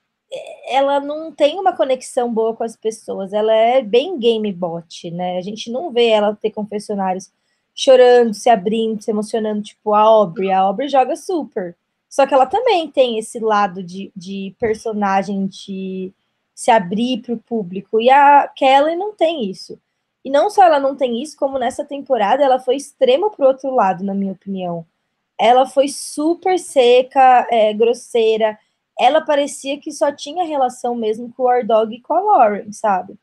ela 0.69 0.99
não 0.99 1.31
tem 1.31 1.59
uma 1.59 1.75
conexão 1.75 2.33
boa 2.33 2.55
com 2.55 2.63
as 2.63 2.75
pessoas, 2.75 3.33
ela 3.33 3.53
é 3.53 3.81
bem 3.81 4.19
game 4.19 4.51
bot, 4.51 5.09
né? 5.11 5.37
A 5.37 5.41
gente 5.41 5.71
não 5.71 5.91
vê 5.91 6.09
ela 6.09 6.35
ter 6.35 6.51
confessionários 6.51 7.31
chorando, 7.73 8.33
se 8.33 8.49
abrindo, 8.49 9.01
se 9.01 9.11
emocionando, 9.11 9.61
tipo 9.61 9.93
a 9.93 10.01
Aubrey. 10.01 10.51
A 10.51 10.59
Aubrey 10.59 10.89
joga 10.89 11.15
super. 11.15 11.75
Só 12.09 12.25
que 12.25 12.33
ela 12.33 12.45
também 12.45 12.89
tem 12.89 13.19
esse 13.19 13.39
lado 13.39 13.83
de, 13.83 14.11
de 14.15 14.55
personagem 14.59 15.45
de 15.45 16.11
se 16.55 16.71
abrir 16.71 17.21
para 17.21 17.35
o 17.35 17.37
público. 17.37 18.01
E 18.01 18.09
a 18.09 18.47
Kelly 18.47 18.95
não 18.95 19.13
tem 19.13 19.49
isso. 19.49 19.79
E 20.23 20.29
não 20.29 20.49
só 20.49 20.63
ela 20.63 20.79
não 20.79 20.95
tem 20.95 21.21
isso, 21.21 21.37
como 21.37 21.57
nessa 21.57 21.85
temporada 21.85 22.43
ela 22.43 22.59
foi 22.59 22.75
extrema 22.75 23.29
pro 23.29 23.47
outro 23.47 23.73
lado, 23.73 24.03
na 24.03 24.13
minha 24.13 24.33
opinião. 24.33 24.85
Ela 25.39 25.65
foi 25.65 25.87
super 25.87 26.57
seca, 26.59 27.47
é, 27.49 27.73
grosseira. 27.73 28.57
Ela 28.99 29.21
parecia 29.21 29.79
que 29.79 29.91
só 29.91 30.11
tinha 30.11 30.43
relação 30.43 30.95
mesmo 30.95 31.31
com 31.33 31.43
o 31.43 31.45
Wardog 31.45 31.95
e 31.95 32.01
com 32.01 32.13
a 32.13 32.19
Lauren, 32.19 32.71
sabe? 32.71 33.15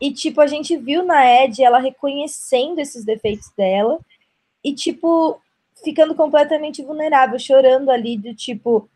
E, 0.00 0.12
tipo, 0.12 0.40
a 0.40 0.46
gente 0.46 0.76
viu 0.76 1.04
na 1.04 1.24
Ed 1.24 1.62
ela 1.62 1.78
reconhecendo 1.78 2.78
esses 2.78 3.04
defeitos 3.04 3.50
dela 3.56 4.00
e, 4.62 4.74
tipo, 4.74 5.40
ficando 5.82 6.14
completamente 6.14 6.82
vulnerável, 6.82 7.38
chorando 7.38 7.90
ali, 7.90 8.16
do 8.16 8.34
tipo, 8.34 8.88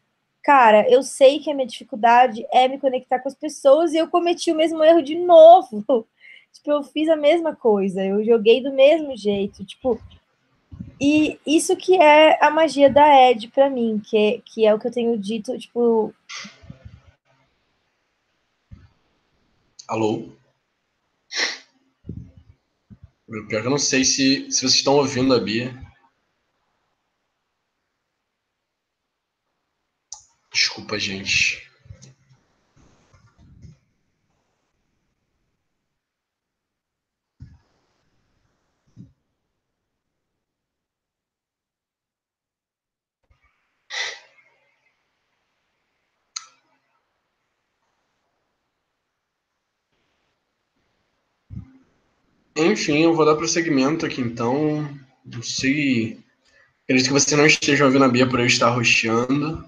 cara, 0.43 0.89
eu 0.91 1.03
sei 1.03 1.39
que 1.39 1.51
a 1.51 1.55
minha 1.55 1.67
dificuldade 1.67 2.47
é 2.51 2.69
me 2.69 2.79
conectar 2.79 3.19
com 3.19 3.29
as 3.29 3.35
pessoas 3.35 3.93
e 3.93 3.99
eu 3.99 4.09
cometi 4.09 4.51
o 4.51 4.57
mesmo 4.57 4.83
erro 4.83 5.03
de 5.03 5.15
novo 5.15 5.85
tipo, 6.59 6.71
eu 6.71 6.83
fiz 6.83 7.09
a 7.09 7.17
mesma 7.17 7.55
coisa, 7.55 8.05
eu 8.05 8.25
joguei 8.25 8.63
do 8.63 8.73
mesmo 8.73 9.17
jeito, 9.17 9.65
tipo, 9.65 10.01
e 11.01 11.39
isso 11.47 11.77
que 11.77 11.97
é 11.97 12.45
a 12.45 12.51
magia 12.51 12.91
da 12.91 13.31
Ed 13.31 13.49
para 13.49 13.71
mim, 13.71 14.01
que 14.01 14.17
é, 14.17 14.41
que 14.41 14.67
é 14.67 14.75
o 14.75 14.79
que 14.79 14.89
eu 14.89 14.93
tenho 14.93 15.17
dito, 15.19 15.57
tipo. 15.57 16.13
Alô? 19.87 20.37
Pior 23.27 23.47
que 23.47 23.55
eu 23.67 23.71
não 23.71 23.79
sei 23.79 24.05
se, 24.05 24.51
se 24.51 24.61
vocês 24.61 24.75
estão 24.75 24.97
ouvindo 24.97 25.35
a 25.35 25.39
Bia. 25.39 25.73
Desculpa, 30.53 30.99
gente. 30.99 31.68
Enfim, 52.59 53.05
eu 53.05 53.15
vou 53.15 53.25
dar 53.25 53.37
prosseguimento 53.37 54.05
aqui 54.05 54.21
então. 54.21 54.89
Não 55.25 55.43
sei. 55.43 56.19
Acredito 56.83 57.07
que 57.07 57.13
você 57.13 57.37
não 57.37 57.47
esteja 57.47 57.85
ouvindo 57.85 58.05
a 58.05 58.09
Bia 58.09 58.29
por 58.29 58.41
eu 58.41 58.47
estar 58.47 58.71
roxeando. 58.71 59.65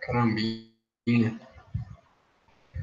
Carambinha. 0.00 1.40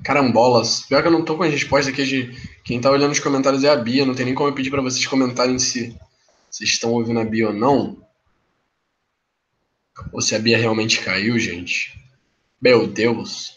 Carambolas. 0.05 0.83
Pior 0.83 1.01
que 1.01 1.09
eu 1.09 1.11
não 1.11 1.25
tô 1.25 1.35
com 1.35 1.43
a 1.43 1.47
resposta 1.47 1.91
aqui 1.91 2.05
de 2.05 2.61
quem 2.63 2.79
tá 2.79 2.89
olhando 2.89 3.11
os 3.11 3.19
comentários 3.19 3.65
é 3.65 3.69
a 3.69 3.75
Bia. 3.75 4.05
Não 4.05 4.15
tem 4.15 4.25
nem 4.25 4.33
como 4.33 4.47
eu 4.47 4.55
pedir 4.55 4.69
para 4.69 4.81
vocês 4.81 5.05
comentarem 5.05 5.59
se 5.59 5.93
vocês 6.49 6.69
estão 6.69 6.93
ouvindo 6.93 7.19
a 7.19 7.25
Bia 7.25 7.47
ou 7.47 7.53
não. 7.53 8.01
Ou 10.13 10.21
se 10.21 10.33
a 10.33 10.39
Bia 10.39 10.57
realmente 10.57 11.03
caiu, 11.03 11.37
gente. 11.37 11.99
Meu 12.61 12.87
Deus. 12.87 13.56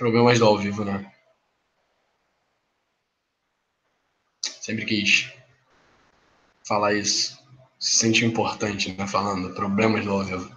Problemas 0.00 0.38
do 0.38 0.46
ao 0.46 0.56
vivo, 0.56 0.82
né? 0.82 1.12
Sempre 4.42 4.86
quis 4.86 5.30
falar 6.66 6.94
isso. 6.94 7.38
Se 7.78 7.98
sente 7.98 8.24
importante, 8.24 8.94
né? 8.94 9.06
Falando 9.06 9.54
problemas 9.54 10.02
do 10.02 10.12
ao 10.12 10.24
vivo. 10.24 10.56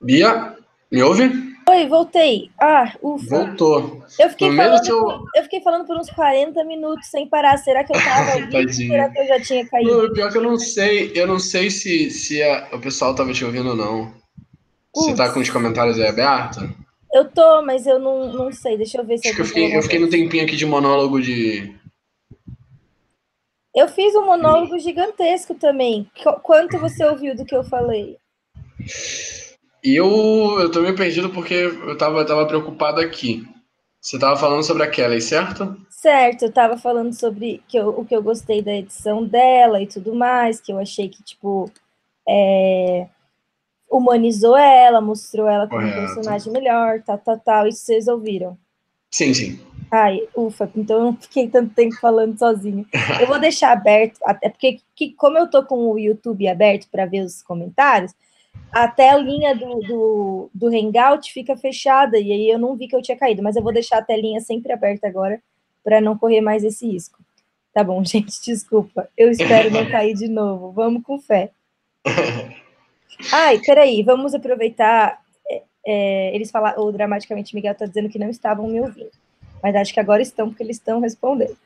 Bia, 0.00 0.56
me 0.88 1.02
ouve? 1.02 1.45
Oi, 1.68 1.86
voltei. 1.88 2.48
Ah, 2.60 2.92
ufa. 3.02 3.26
Voltou. 3.28 4.04
Eu 4.20 4.30
fiquei, 4.30 4.54
falando, 4.54 4.84
seu... 4.84 5.26
eu 5.34 5.42
fiquei 5.42 5.60
falando 5.60 5.84
por 5.84 5.96
uns 5.96 6.08
40 6.10 6.62
minutos 6.64 7.08
sem 7.08 7.28
parar. 7.28 7.56
Será 7.58 7.82
que 7.82 7.94
eu 7.94 8.00
tava 8.00 8.36
ouvindo? 8.38 8.72
Será 8.72 9.10
que 9.10 9.18
eu 9.18 9.26
já 9.26 9.40
tinha 9.40 9.66
caído? 9.66 10.02
Não, 10.02 10.12
pior 10.12 10.30
que 10.30 10.38
eu 10.38 10.42
não 10.42 10.56
sei. 10.58 11.10
Eu 11.12 11.26
não 11.26 11.40
sei 11.40 11.68
se, 11.68 12.08
se 12.10 12.40
a, 12.40 12.68
o 12.72 12.80
pessoal 12.80 13.16
tava 13.16 13.32
te 13.32 13.44
ouvindo 13.44 13.70
ou 13.70 13.76
não. 13.76 14.02
Ups. 14.94 15.06
Você 15.06 15.14
tá 15.16 15.32
com 15.32 15.40
os 15.40 15.50
comentários 15.50 15.98
aí 15.98 16.06
abertos? 16.06 16.62
Eu 17.12 17.28
tô, 17.30 17.62
mas 17.62 17.84
eu 17.84 17.98
não, 17.98 18.32
não 18.32 18.52
sei. 18.52 18.76
Deixa 18.76 18.98
eu 18.98 19.04
ver 19.04 19.18
se 19.18 19.28
Acho 19.28 19.38
eu, 19.38 19.42
eu 19.42 19.48
fiquei, 19.48 19.76
eu 19.76 19.82
fiquei 19.82 19.98
no 19.98 20.08
tempinho 20.08 20.44
aqui 20.44 20.54
de 20.54 20.64
monólogo 20.64 21.20
de. 21.20 21.74
Eu 23.74 23.88
fiz 23.88 24.14
um 24.14 24.24
monólogo 24.24 24.78
gigantesco 24.78 25.54
também. 25.54 26.08
Quanto 26.42 26.78
você 26.78 27.04
ouviu 27.04 27.34
do 27.34 27.44
que 27.44 27.56
eu 27.56 27.64
falei? 27.64 28.16
E 29.86 29.94
eu, 29.94 30.58
eu 30.58 30.68
tô 30.68 30.82
meio 30.82 30.96
perdido 30.96 31.30
porque 31.30 31.54
eu 31.54 31.96
tava, 31.96 32.24
tava 32.26 32.44
preocupado 32.44 33.00
aqui. 33.00 33.46
Você 34.00 34.18
tava 34.18 34.36
falando 34.36 34.64
sobre 34.64 34.82
a 34.82 34.90
Kelly, 34.90 35.20
certo? 35.20 35.76
Certo, 35.88 36.46
eu 36.46 36.52
tava 36.52 36.76
falando 36.76 37.12
sobre 37.12 37.62
que 37.68 37.78
eu, 37.78 37.90
o 37.90 38.04
que 38.04 38.16
eu 38.16 38.20
gostei 38.20 38.60
da 38.60 38.74
edição 38.74 39.24
dela 39.24 39.80
e 39.80 39.86
tudo 39.86 40.12
mais, 40.12 40.60
que 40.60 40.72
eu 40.72 40.78
achei 40.80 41.08
que, 41.08 41.22
tipo, 41.22 41.70
é, 42.28 43.06
humanizou 43.88 44.56
ela, 44.56 45.00
mostrou 45.00 45.46
ela 45.46 45.68
como 45.68 45.82
Correto. 45.82 46.00
um 46.00 46.04
personagem 46.06 46.52
melhor, 46.52 47.00
tal, 47.06 47.18
tal, 47.18 47.38
tal. 47.38 47.68
Isso 47.68 47.84
vocês 47.84 48.08
ouviram? 48.08 48.58
Sim, 49.12 49.32
sim. 49.32 49.60
Ai, 49.88 50.20
ufa, 50.34 50.68
então 50.74 50.96
eu 50.96 51.04
não 51.04 51.16
fiquei 51.16 51.48
tanto 51.48 51.72
tempo 51.72 51.94
falando 52.00 52.36
sozinho. 52.36 52.84
Eu 53.20 53.28
vou 53.28 53.38
deixar 53.38 53.70
aberto, 53.70 54.18
até 54.24 54.48
porque, 54.48 54.80
que, 54.96 55.12
como 55.12 55.38
eu 55.38 55.48
tô 55.48 55.64
com 55.64 55.92
o 55.92 55.96
YouTube 55.96 56.48
aberto 56.48 56.88
para 56.90 57.06
ver 57.06 57.20
os 57.20 57.40
comentários, 57.40 58.12
a 58.72 58.88
telinha 58.88 59.54
do, 59.54 59.80
do, 59.80 60.50
do 60.52 60.66
Hangout 60.66 61.32
fica 61.32 61.56
fechada, 61.56 62.18
e 62.18 62.32
aí 62.32 62.48
eu 62.48 62.58
não 62.58 62.76
vi 62.76 62.88
que 62.88 62.94
eu 62.94 63.02
tinha 63.02 63.16
caído, 63.16 63.42
mas 63.42 63.56
eu 63.56 63.62
vou 63.62 63.72
deixar 63.72 63.98
a 63.98 64.02
telinha 64.02 64.40
sempre 64.40 64.72
aberta 64.72 65.06
agora 65.06 65.40
para 65.82 66.00
não 66.00 66.18
correr 66.18 66.40
mais 66.40 66.64
esse 66.64 66.86
risco. 66.86 67.18
Tá 67.72 67.84
bom, 67.84 68.02
gente, 68.04 68.32
desculpa. 68.44 69.08
Eu 69.16 69.30
espero 69.30 69.70
não 69.70 69.88
cair 69.90 70.14
de 70.14 70.28
novo. 70.28 70.72
Vamos 70.72 71.02
com 71.02 71.18
fé. 71.18 71.50
Ai, 73.32 73.58
peraí, 73.60 74.02
vamos 74.02 74.34
aproveitar. 74.34 75.20
É, 75.48 75.62
é, 75.86 76.34
eles 76.34 76.50
falaram, 76.50 76.82
o 76.82 76.92
Dramaticamente 76.92 77.54
Miguel 77.54 77.72
está 77.72 77.86
dizendo 77.86 78.08
que 78.08 78.18
não 78.18 78.28
estavam 78.28 78.66
me 78.68 78.80
ouvindo, 78.80 79.10
mas 79.62 79.74
acho 79.76 79.94
que 79.94 80.00
agora 80.00 80.22
estão, 80.22 80.48
porque 80.48 80.62
eles 80.62 80.76
estão 80.76 81.00
respondendo. 81.00 81.56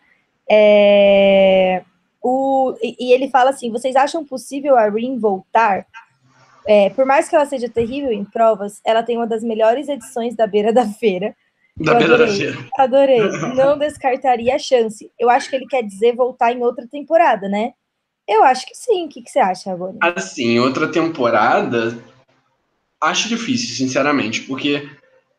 É, 0.48 1.82
o, 2.22 2.74
e, 2.82 2.96
e 2.98 3.12
ele 3.12 3.28
fala 3.28 3.50
assim: 3.50 3.70
vocês 3.70 3.96
acham 3.96 4.24
possível 4.24 4.76
a 4.76 4.88
Rin 4.88 5.18
voltar? 5.18 5.86
É, 6.66 6.90
por 6.90 7.06
mais 7.06 7.28
que 7.28 7.34
ela 7.34 7.46
seja 7.46 7.68
terrível 7.68 8.12
em 8.12 8.24
provas, 8.24 8.80
ela 8.84 9.02
tem 9.02 9.16
uma 9.16 9.26
das 9.26 9.42
melhores 9.42 9.88
edições 9.88 10.34
da 10.34 10.46
Beira 10.46 10.72
da 10.72 10.86
Feira. 10.86 11.34
Da 11.76 11.94
Beira 11.94 12.18
da 12.18 12.28
Feira. 12.28 12.58
Adorei. 12.78 13.20
Não 13.56 13.78
descartaria 13.78 14.54
a 14.54 14.58
chance. 14.58 15.10
Eu 15.18 15.30
acho 15.30 15.48
que 15.48 15.56
ele 15.56 15.66
quer 15.66 15.82
dizer 15.82 16.14
voltar 16.14 16.52
em 16.52 16.62
outra 16.62 16.86
temporada, 16.86 17.48
né? 17.48 17.72
Eu 18.28 18.44
acho 18.44 18.66
que 18.66 18.74
sim. 18.74 19.06
O 19.06 19.08
que, 19.08 19.22
que 19.22 19.30
você 19.30 19.38
acha, 19.38 19.72
Agora? 19.72 19.96
Assim, 20.00 20.58
outra 20.58 20.86
temporada, 20.88 21.98
acho 23.00 23.28
difícil, 23.28 23.74
sinceramente, 23.74 24.42
porque 24.42 24.88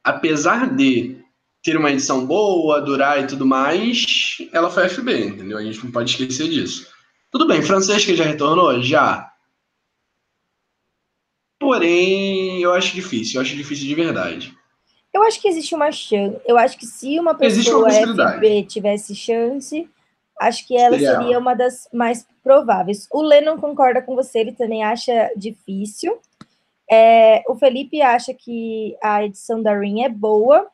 apesar 0.03 0.75
de 0.75 1.17
ter 1.63 1.77
uma 1.77 1.91
edição 1.91 2.25
boa, 2.25 2.81
durar 2.81 3.21
e 3.21 3.27
tudo 3.27 3.45
mais, 3.45 4.37
ela 4.51 4.69
foi 4.69 4.89
FB, 4.89 5.25
entendeu? 5.25 5.57
A 5.57 5.63
gente 5.63 5.83
não 5.83 5.91
pode 5.91 6.11
esquecer 6.11 6.49
disso. 6.49 6.87
Tudo 7.31 7.47
bem, 7.47 7.61
Francesca 7.61 8.15
já 8.15 8.25
retornou? 8.25 8.81
Já. 8.81 9.30
Porém, 11.61 12.59
eu 12.59 12.73
acho 12.73 12.95
difícil, 12.95 13.35
eu 13.35 13.43
acho 13.43 13.55
difícil 13.55 13.87
de 13.87 13.93
verdade. 13.93 14.57
Eu 15.13 15.21
acho 15.21 15.39
que 15.39 15.47
existe 15.47 15.75
uma 15.75 15.91
chance. 15.91 16.41
Eu 16.43 16.57
acho 16.57 16.75
que 16.75 16.87
se 16.87 17.19
uma 17.19 17.35
pessoa 17.35 17.87
uma 17.87 18.37
FB 18.37 18.63
tivesse 18.63 19.13
chance, 19.13 19.87
acho 20.39 20.67
que 20.67 20.75
ela 20.75 20.97
seria, 20.97 21.19
seria 21.19 21.37
uma 21.37 21.53
das 21.53 21.87
mais 21.93 22.25
prováveis. 22.43 23.07
O 23.11 23.21
Lennon 23.21 23.57
concorda 23.57 24.01
com 24.01 24.15
você, 24.15 24.39
ele 24.39 24.53
também 24.53 24.83
acha 24.83 25.31
difícil. 25.35 26.19
É, 26.89 27.43
o 27.47 27.55
Felipe 27.55 28.01
acha 28.01 28.33
que 28.33 28.97
a 28.99 29.23
edição 29.23 29.61
da 29.61 29.77
Ring 29.77 30.01
é 30.01 30.09
boa, 30.09 30.67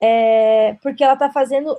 é, 0.00 0.76
porque 0.82 1.04
ela 1.04 1.14
tá 1.14 1.30
fazendo, 1.30 1.78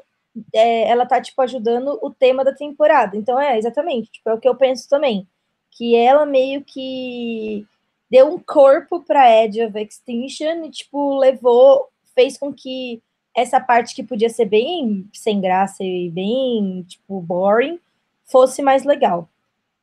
é, 0.56 0.90
ela 0.90 1.06
tá, 1.06 1.20
tipo, 1.20 1.42
ajudando 1.42 2.00
o 2.02 2.10
tema 2.10 2.46
da 2.46 2.54
temporada. 2.54 3.18
Então, 3.18 3.38
é, 3.38 3.58
exatamente, 3.58 4.10
tipo, 4.12 4.30
é 4.30 4.34
o 4.34 4.40
que 4.40 4.48
eu 4.48 4.56
penso 4.56 4.88
também, 4.88 5.28
que 5.72 5.94
ela 5.94 6.26
meio 6.26 6.64
que 6.64 7.68
deu 8.10 8.28
um 8.28 8.40
corpo 8.40 9.02
para 9.02 9.44
Edge 9.44 9.64
of 9.64 9.78
Extinction 9.78 10.66
e, 10.66 10.72
tipo, 10.72 11.18
levou, 11.18 11.88
fez 12.16 12.38
com 12.38 12.54
que 12.54 13.02
essa 13.36 13.60
parte 13.60 13.96
que 13.96 14.04
podia 14.04 14.30
ser 14.30 14.46
bem 14.46 15.08
sem 15.14 15.40
graça 15.40 15.84
e 15.84 16.10
bem, 16.10 16.84
tipo, 16.88 17.22
boring, 17.22 17.80
fosse 18.26 18.62
mais 18.62 18.84
legal. 18.84 19.30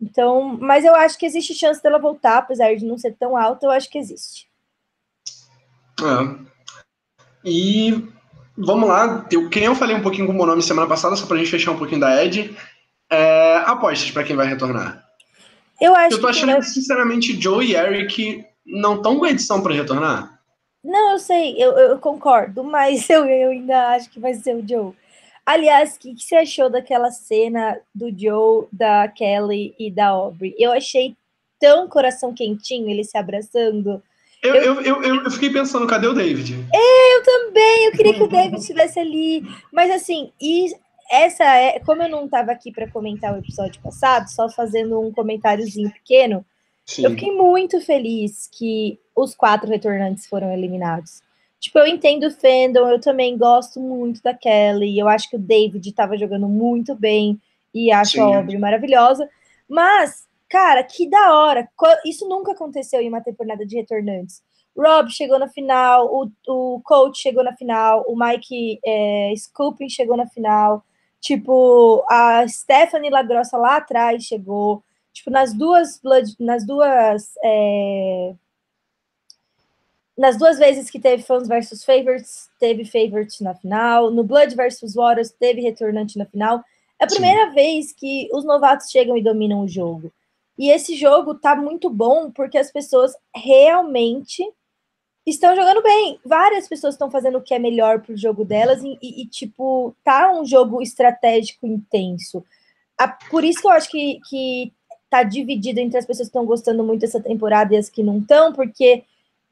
Então, 0.00 0.58
mas 0.60 0.84
eu 0.84 0.94
acho 0.94 1.18
que 1.18 1.24
existe 1.24 1.54
chance 1.54 1.82
dela 1.82 1.98
voltar, 1.98 2.38
apesar 2.38 2.74
de 2.76 2.84
não 2.84 2.98
ser 2.98 3.14
tão 3.14 3.36
alta, 3.36 3.66
eu 3.66 3.70
acho 3.70 3.88
que 3.88 3.98
existe. 3.98 4.48
É. 6.00 6.46
E 7.44 8.06
vamos 8.56 8.88
lá, 8.88 9.26
eu, 9.30 9.48
que 9.48 9.60
nem 9.60 9.68
eu 9.68 9.74
falei 9.74 9.96
um 9.96 10.02
pouquinho 10.02 10.26
com 10.26 10.38
o 10.38 10.46
nome 10.46 10.62
semana 10.62 10.88
passada, 10.88 11.16
só 11.16 11.26
pra 11.26 11.38
gente 11.38 11.50
fechar 11.50 11.70
um 11.70 11.78
pouquinho 11.78 12.00
da 12.00 12.22
Ed. 12.22 12.54
É, 13.08 13.58
apostas 13.66 14.10
para 14.10 14.24
quem 14.24 14.36
vai 14.36 14.46
retornar. 14.46 15.05
Eu 15.80 15.94
acho 15.94 16.16
Eu 16.16 16.20
tô 16.20 16.28
achando 16.28 16.54
que, 16.54 16.60
que 16.60 16.66
sinceramente, 16.66 17.40
Joe 17.40 17.64
e 17.64 17.74
Eric 17.74 18.44
não 18.64 18.96
estão 18.96 19.18
com 19.18 19.26
edição 19.26 19.62
para 19.62 19.74
retornar. 19.74 20.40
Não, 20.82 21.12
eu 21.12 21.18
sei, 21.18 21.54
eu, 21.58 21.72
eu, 21.72 21.98
concordo, 21.98 22.62
mas 22.62 23.08
eu, 23.10 23.24
eu 23.24 23.50
ainda 23.50 23.88
acho 23.88 24.10
que 24.10 24.20
vai 24.20 24.34
ser 24.34 24.54
o 24.54 24.66
Joe. 24.66 24.92
Aliás, 25.44 25.94
o 25.94 25.98
que, 25.98 26.14
que, 26.14 26.22
você 26.22 26.36
achou 26.36 26.68
daquela 26.68 27.10
cena 27.10 27.78
do 27.94 28.08
Joe, 28.16 28.66
da 28.72 29.06
Kelly 29.08 29.74
e 29.78 29.90
da 29.90 30.08
Aubrey? 30.08 30.54
Eu 30.58 30.72
achei 30.72 31.16
tão 31.60 31.88
coração 31.88 32.34
quentinho 32.34 32.88
eles 32.88 33.10
se 33.10 33.18
abraçando. 33.18 34.02
Eu, 34.42 34.54
eu, 34.54 34.80
eu, 34.82 35.04
eu, 35.04 35.30
fiquei 35.30 35.50
pensando, 35.50 35.86
cadê 35.86 36.06
o 36.06 36.12
David? 36.12 36.54
É, 36.72 37.16
eu 37.16 37.22
também, 37.22 37.86
eu 37.86 37.92
queria 37.92 38.14
que 38.14 38.22
o 38.22 38.28
David 38.28 38.60
estivesse 38.60 38.98
ali. 38.98 39.42
Mas 39.72 39.90
assim, 39.90 40.30
e 40.40 40.72
essa 41.10 41.44
é, 41.44 41.80
como 41.80 42.02
eu 42.02 42.08
não 42.08 42.24
estava 42.24 42.52
aqui 42.52 42.72
para 42.72 42.90
comentar 42.90 43.34
o 43.34 43.38
episódio 43.38 43.80
passado, 43.82 44.28
só 44.28 44.48
fazendo 44.48 45.00
um 45.00 45.12
comentáriozinho 45.12 45.90
pequeno, 45.90 46.44
Sim. 46.84 47.04
eu 47.04 47.10
fiquei 47.10 47.32
muito 47.32 47.80
feliz 47.80 48.48
que 48.52 48.98
os 49.14 49.34
quatro 49.34 49.68
retornantes 49.68 50.26
foram 50.26 50.52
eliminados. 50.52 51.22
Tipo, 51.58 51.78
eu 51.78 51.86
entendo 51.86 52.26
o 52.26 52.30
fandom, 52.30 52.88
eu 52.88 53.00
também 53.00 53.36
gosto 53.36 53.80
muito 53.80 54.22
da 54.22 54.34
Kelly, 54.34 54.98
eu 54.98 55.08
acho 55.08 55.28
que 55.30 55.36
o 55.36 55.40
David 55.40 55.88
estava 55.88 56.16
jogando 56.16 56.48
muito 56.48 56.94
bem 56.94 57.40
e 57.74 57.90
acho 57.90 58.12
Sim. 58.12 58.20
a 58.20 58.38
obra 58.38 58.58
maravilhosa. 58.58 59.28
Mas, 59.68 60.26
cara, 60.48 60.82
que 60.84 61.08
da 61.08 61.34
hora! 61.34 61.68
Isso 62.04 62.28
nunca 62.28 62.52
aconteceu 62.52 63.00
em 63.00 63.08
uma 63.08 63.20
temporada 63.20 63.66
de 63.66 63.76
retornantes. 63.76 64.42
Rob 64.76 65.10
chegou 65.10 65.38
na 65.38 65.48
final, 65.48 66.06
o, 66.06 66.30
o 66.46 66.80
coach 66.84 67.18
chegou 67.18 67.42
na 67.42 67.56
final, 67.56 68.04
o 68.06 68.14
Mike 68.16 68.78
é, 68.84 69.32
Scooping 69.36 69.88
chegou 69.88 70.16
na 70.16 70.26
final. 70.26 70.84
Tipo, 71.26 72.04
a 72.08 72.46
Stephanie 72.46 73.10
Lagrossa 73.10 73.58
lá 73.58 73.78
atrás 73.78 74.22
chegou. 74.22 74.84
Tipo, 75.12 75.28
nas 75.28 75.52
duas 75.52 75.98
Blood, 75.98 76.36
nas 76.38 76.64
duas. 76.64 77.32
É, 77.42 78.32
nas 80.16 80.38
duas 80.38 80.56
vezes 80.56 80.88
que 80.88 81.00
teve 81.00 81.24
fãs 81.24 81.48
versus 81.48 81.84
favorites, 81.84 82.48
teve 82.60 82.84
favorites 82.84 83.40
na 83.40 83.56
final. 83.56 84.12
No 84.12 84.22
Blood 84.22 84.54
versus 84.54 84.94
Waters, 84.94 85.32
teve 85.32 85.60
retornante 85.60 86.16
na 86.16 86.26
final. 86.26 86.62
É 86.96 87.04
a 87.04 87.08
primeira 87.08 87.48
Sim. 87.48 87.54
vez 87.56 87.92
que 87.92 88.28
os 88.32 88.44
novatos 88.44 88.88
chegam 88.88 89.16
e 89.16 89.22
dominam 89.22 89.62
o 89.62 89.68
jogo. 89.68 90.12
E 90.56 90.70
esse 90.70 90.94
jogo 90.94 91.34
tá 91.34 91.56
muito 91.56 91.90
bom 91.90 92.30
porque 92.30 92.56
as 92.56 92.70
pessoas 92.70 93.16
realmente 93.34 94.48
estão 95.30 95.56
jogando 95.56 95.82
bem. 95.82 96.20
Várias 96.24 96.68
pessoas 96.68 96.94
estão 96.94 97.10
fazendo 97.10 97.38
o 97.38 97.42
que 97.42 97.52
é 97.52 97.58
melhor 97.58 98.00
pro 98.00 98.16
jogo 98.16 98.44
delas 98.44 98.82
e, 98.82 98.96
e, 99.02 99.26
tipo, 99.26 99.94
tá 100.04 100.32
um 100.32 100.44
jogo 100.44 100.80
estratégico 100.80 101.66
intenso. 101.66 102.44
A, 102.96 103.08
por 103.08 103.44
isso 103.44 103.60
que 103.60 103.66
eu 103.66 103.72
acho 103.72 103.90
que, 103.90 104.20
que 104.28 104.72
tá 105.10 105.22
dividido 105.22 105.80
entre 105.80 105.98
as 105.98 106.06
pessoas 106.06 106.28
que 106.28 106.30
estão 106.30 106.46
gostando 106.46 106.84
muito 106.84 107.00
dessa 107.00 107.20
temporada 107.20 107.74
e 107.74 107.76
as 107.76 107.88
que 107.88 108.02
não 108.02 108.18
estão, 108.18 108.52
porque 108.52 109.04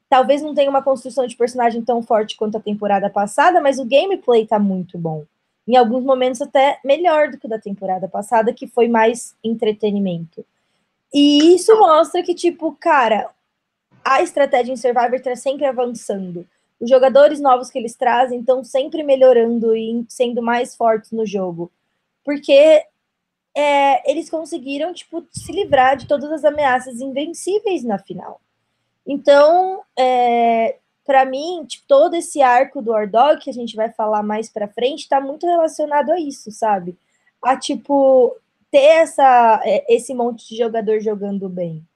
talvez 0.08 0.42
não 0.42 0.54
tenha 0.54 0.70
uma 0.70 0.82
construção 0.82 1.26
de 1.26 1.36
personagem 1.36 1.82
tão 1.82 2.02
forte 2.02 2.36
quanto 2.36 2.56
a 2.56 2.60
temporada 2.60 3.10
passada, 3.10 3.60
mas 3.60 3.78
o 3.78 3.84
gameplay 3.84 4.46
tá 4.46 4.58
muito 4.58 4.96
bom. 4.96 5.24
Em 5.66 5.76
alguns 5.76 6.04
momentos 6.04 6.40
até 6.40 6.78
melhor 6.84 7.30
do 7.30 7.38
que 7.38 7.46
o 7.46 7.48
da 7.48 7.58
temporada 7.58 8.06
passada, 8.06 8.52
que 8.52 8.66
foi 8.66 8.86
mais 8.86 9.34
entretenimento. 9.42 10.44
E 11.12 11.54
isso 11.54 11.76
mostra 11.78 12.22
que, 12.22 12.34
tipo, 12.34 12.76
cara, 12.78 13.30
a 14.04 14.22
estratégia 14.22 14.72
em 14.72 14.76
Survivor 14.76 15.14
está 15.14 15.34
sempre 15.34 15.64
avançando. 15.64 16.46
Os 16.78 16.90
jogadores 16.90 17.40
novos 17.40 17.70
que 17.70 17.78
eles 17.78 17.94
trazem 17.94 18.40
estão 18.40 18.62
sempre 18.62 19.02
melhorando 19.02 19.74
e 19.74 20.04
sendo 20.08 20.42
mais 20.42 20.76
fortes 20.76 21.12
no 21.12 21.24
jogo. 21.24 21.72
Porque 22.24 22.84
é, 23.54 24.10
eles 24.10 24.28
conseguiram, 24.28 24.92
tipo, 24.92 25.24
se 25.30 25.52
livrar 25.52 25.96
de 25.96 26.06
todas 26.06 26.30
as 26.30 26.44
ameaças 26.44 27.00
invencíveis 27.00 27.84
na 27.84 27.98
final. 27.98 28.40
Então, 29.06 29.82
é, 29.96 30.76
para 31.04 31.24
mim, 31.24 31.64
tipo, 31.66 31.84
todo 31.86 32.14
esse 32.14 32.42
arco 32.42 32.82
do 32.82 32.92
Ordog, 32.92 33.40
que 33.40 33.50
a 33.50 33.52
gente 33.52 33.76
vai 33.76 33.90
falar 33.90 34.22
mais 34.22 34.50
para 34.50 34.68
frente, 34.68 35.02
está 35.02 35.20
muito 35.20 35.46
relacionado 35.46 36.10
a 36.10 36.18
isso, 36.18 36.50
sabe? 36.50 36.96
A, 37.42 37.56
tipo, 37.56 38.36
ter 38.70 38.78
essa, 38.78 39.60
é, 39.64 39.94
esse 39.94 40.12
monte 40.12 40.48
de 40.48 40.56
jogador 40.56 41.00
jogando 41.00 41.48
bem. 41.48 41.86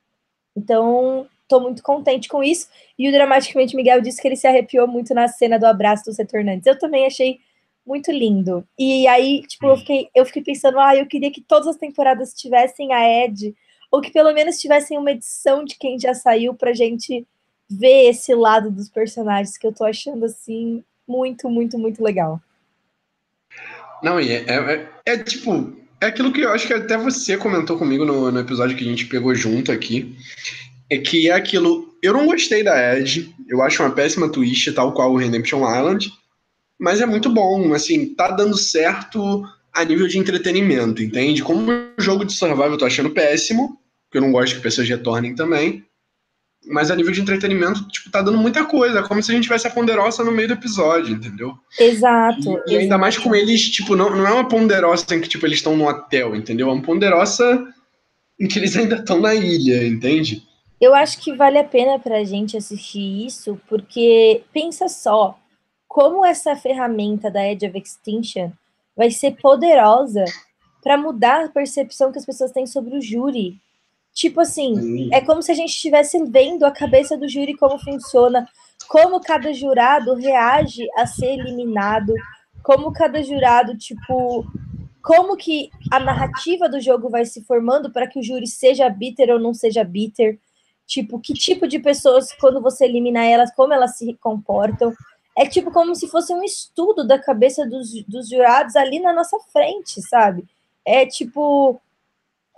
Então, 0.54 1.26
tô 1.48 1.58
muito 1.60 1.82
contente 1.82 2.28
com 2.28 2.44
isso. 2.44 2.68
E 2.98 3.08
o 3.08 3.12
Dramaticamente 3.12 3.74
Miguel 3.74 4.00
disse 4.00 4.20
que 4.20 4.28
ele 4.28 4.36
se 4.36 4.46
arrepiou 4.46 4.86
muito 4.86 5.14
na 5.14 5.26
cena 5.26 5.58
do 5.58 5.66
abraço 5.66 6.04
dos 6.04 6.18
retornantes. 6.18 6.66
Eu 6.66 6.78
também 6.78 7.06
achei 7.06 7.40
muito 7.86 8.12
lindo. 8.12 8.68
E 8.78 9.06
aí, 9.08 9.42
tipo, 9.46 9.66
eu 9.66 9.76
fiquei, 9.78 10.08
eu 10.14 10.26
fiquei 10.26 10.42
pensando, 10.42 10.78
ah, 10.78 10.94
eu 10.94 11.06
queria 11.06 11.30
que 11.30 11.40
todas 11.40 11.66
as 11.66 11.76
temporadas 11.76 12.34
tivessem 12.34 12.92
a 12.92 13.24
Ed, 13.24 13.54
ou 13.90 14.02
que 14.02 14.10
pelo 14.10 14.32
menos 14.34 14.58
tivessem 14.58 14.98
uma 14.98 15.10
edição 15.10 15.64
de 15.64 15.76
quem 15.76 15.98
já 15.98 16.12
saiu 16.12 16.54
pra 16.54 16.74
gente 16.74 17.26
ver 17.68 18.10
esse 18.10 18.34
lado 18.34 18.70
dos 18.70 18.90
personagens, 18.90 19.56
que 19.56 19.66
eu 19.66 19.72
tô 19.72 19.84
achando, 19.84 20.26
assim, 20.26 20.84
muito, 21.06 21.48
muito, 21.48 21.78
muito 21.78 22.04
legal. 22.04 22.40
Não, 24.02 24.20
e 24.20 24.30
é, 24.30 24.44
é, 24.46 24.90
é, 25.06 25.12
é 25.12 25.18
tipo, 25.18 25.74
é 26.00 26.06
aquilo 26.06 26.32
que 26.32 26.42
eu 26.42 26.52
acho 26.52 26.66
que 26.66 26.74
até 26.74 26.96
você 26.96 27.36
comentou 27.36 27.78
comigo 27.78 28.04
no, 28.04 28.30
no 28.30 28.38
episódio 28.38 28.76
que 28.76 28.84
a 28.84 28.88
gente 28.88 29.06
pegou 29.06 29.34
junto 29.34 29.72
aqui, 29.72 30.16
é 30.90 30.98
que 30.98 31.28
é 31.28 31.32
aquilo. 31.32 31.94
Eu 32.02 32.12
não 32.12 32.26
gostei 32.26 32.62
da 32.62 32.96
Edge, 32.96 33.34
eu 33.48 33.62
acho 33.62 33.82
uma 33.82 33.90
péssima 33.90 34.30
twist, 34.30 34.72
tal 34.72 34.92
qual 34.92 35.12
o 35.12 35.16
Redemption 35.16 35.60
Island, 35.60 36.12
mas 36.78 37.00
é 37.00 37.06
muito 37.06 37.28
bom, 37.28 37.74
assim, 37.74 38.14
tá 38.14 38.30
dando 38.30 38.56
certo 38.56 39.44
a 39.74 39.84
nível 39.84 40.06
de 40.06 40.18
entretenimento, 40.18 41.02
entende? 41.02 41.42
Como 41.42 41.70
jogo 41.98 42.24
de 42.24 42.32
survival 42.32 42.70
eu 42.70 42.78
tô 42.78 42.84
achando 42.84 43.10
péssimo, 43.10 43.78
porque 44.04 44.18
eu 44.18 44.22
não 44.22 44.32
gosto 44.32 44.56
que 44.56 44.62
pessoas 44.62 44.88
retornem 44.88 45.34
também, 45.34 45.84
mas 46.66 46.90
a 46.90 46.96
nível 46.96 47.12
de 47.12 47.20
entretenimento, 47.20 47.86
tipo, 47.88 48.10
tá 48.10 48.22
dando 48.22 48.38
muita 48.38 48.64
coisa, 48.64 49.02
como 49.02 49.22
se 49.22 49.30
a 49.30 49.34
gente 49.34 49.44
tivesse 49.44 49.66
a 49.66 49.70
ponderosa 49.70 50.24
no 50.24 50.32
meio 50.32 50.48
do 50.48 50.54
episódio, 50.54 51.14
entendeu? 51.14 51.54
Exato. 51.78 52.60
E, 52.66 52.72
e 52.72 52.76
ainda 52.78 52.98
mais 52.98 53.16
com 53.16 53.34
eles, 53.34 53.70
tipo, 53.70 53.96
não, 53.96 54.10
não 54.14 54.26
é 54.26 54.32
uma 54.32 54.48
ponderosa 54.48 55.14
em 55.14 55.20
que, 55.20 55.28
tipo, 55.28 55.46
eles 55.46 55.58
estão 55.58 55.76
no 55.76 55.88
hotel, 55.88 56.34
entendeu? 56.34 56.68
É 56.68 56.72
uma 56.72 56.82
ponderosa 56.82 57.66
em 58.38 58.46
que 58.46 58.58
eles 58.58 58.76
ainda 58.76 58.96
estão 58.96 59.20
na 59.20 59.34
ilha, 59.34 59.86
entende? 59.86 60.42
Eu 60.80 60.94
acho 60.94 61.18
que 61.18 61.34
vale 61.34 61.58
a 61.58 61.64
pena 61.64 61.98
para 61.98 62.18
a 62.18 62.24
gente 62.24 62.56
assistir 62.56 63.26
isso, 63.26 63.60
porque 63.68 64.44
pensa 64.52 64.88
só, 64.88 65.38
como 65.88 66.24
essa 66.24 66.54
ferramenta 66.54 67.30
da 67.30 67.44
Edge 67.46 67.66
of 67.66 67.78
Extinction 67.78 68.52
vai 68.96 69.10
ser 69.10 69.36
poderosa 69.40 70.24
para 70.82 70.96
mudar 70.96 71.44
a 71.44 71.48
percepção 71.48 72.12
que 72.12 72.18
as 72.18 72.26
pessoas 72.26 72.52
têm 72.52 72.66
sobre 72.66 72.96
o 72.96 73.00
júri. 73.00 73.56
Tipo 74.14 74.40
assim, 74.40 75.08
é 75.12 75.20
como 75.20 75.42
se 75.42 75.52
a 75.52 75.54
gente 75.54 75.70
estivesse 75.70 76.22
vendo 76.24 76.64
a 76.64 76.70
cabeça 76.70 77.16
do 77.16 77.28
júri 77.28 77.54
como 77.56 77.78
funciona, 77.78 78.48
como 78.88 79.20
cada 79.20 79.52
jurado 79.52 80.14
reage 80.14 80.88
a 80.96 81.06
ser 81.06 81.38
eliminado, 81.38 82.12
como 82.62 82.92
cada 82.92 83.22
jurado, 83.22 83.76
tipo, 83.76 84.44
como 85.02 85.36
que 85.36 85.70
a 85.90 86.00
narrativa 86.00 86.68
do 86.68 86.80
jogo 86.80 87.08
vai 87.08 87.24
se 87.24 87.44
formando 87.44 87.92
para 87.92 88.06
que 88.06 88.18
o 88.18 88.22
júri 88.22 88.46
seja 88.46 88.88
bitter 88.88 89.30
ou 89.30 89.38
não 89.38 89.54
seja 89.54 89.84
bitter. 89.84 90.38
Tipo, 90.88 91.20
que 91.20 91.34
tipo 91.34 91.68
de 91.68 91.78
pessoas, 91.78 92.32
quando 92.32 92.62
você 92.62 92.86
elimina 92.86 93.22
elas, 93.22 93.54
como 93.54 93.74
elas 93.74 93.98
se 93.98 94.14
comportam. 94.14 94.94
É 95.36 95.46
tipo 95.46 95.70
como 95.70 95.94
se 95.94 96.08
fosse 96.08 96.32
um 96.32 96.42
estudo 96.42 97.06
da 97.06 97.18
cabeça 97.18 97.66
dos, 97.66 98.02
dos 98.04 98.30
jurados 98.30 98.74
ali 98.74 98.98
na 98.98 99.12
nossa 99.12 99.38
frente, 99.52 100.00
sabe? 100.00 100.48
É 100.84 101.04
tipo. 101.04 101.78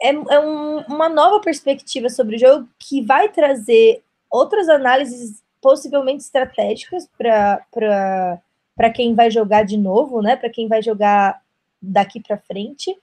É, 0.00 0.10
é 0.10 0.40
um, 0.40 0.78
uma 0.82 1.08
nova 1.08 1.40
perspectiva 1.40 2.08
sobre 2.08 2.36
o 2.36 2.38
jogo 2.38 2.68
que 2.78 3.02
vai 3.02 3.28
trazer 3.28 4.02
outras 4.30 4.68
análises 4.68 5.42
possivelmente 5.60 6.22
estratégicas 6.22 7.06
para 7.18 8.90
quem 8.94 9.12
vai 9.14 9.30
jogar 9.30 9.64
de 9.64 9.76
novo, 9.76 10.22
né? 10.22 10.36
Para 10.36 10.48
quem 10.48 10.68
vai 10.68 10.80
jogar 10.80 11.42
daqui 11.82 12.20
para 12.20 12.38
frente 12.38 12.96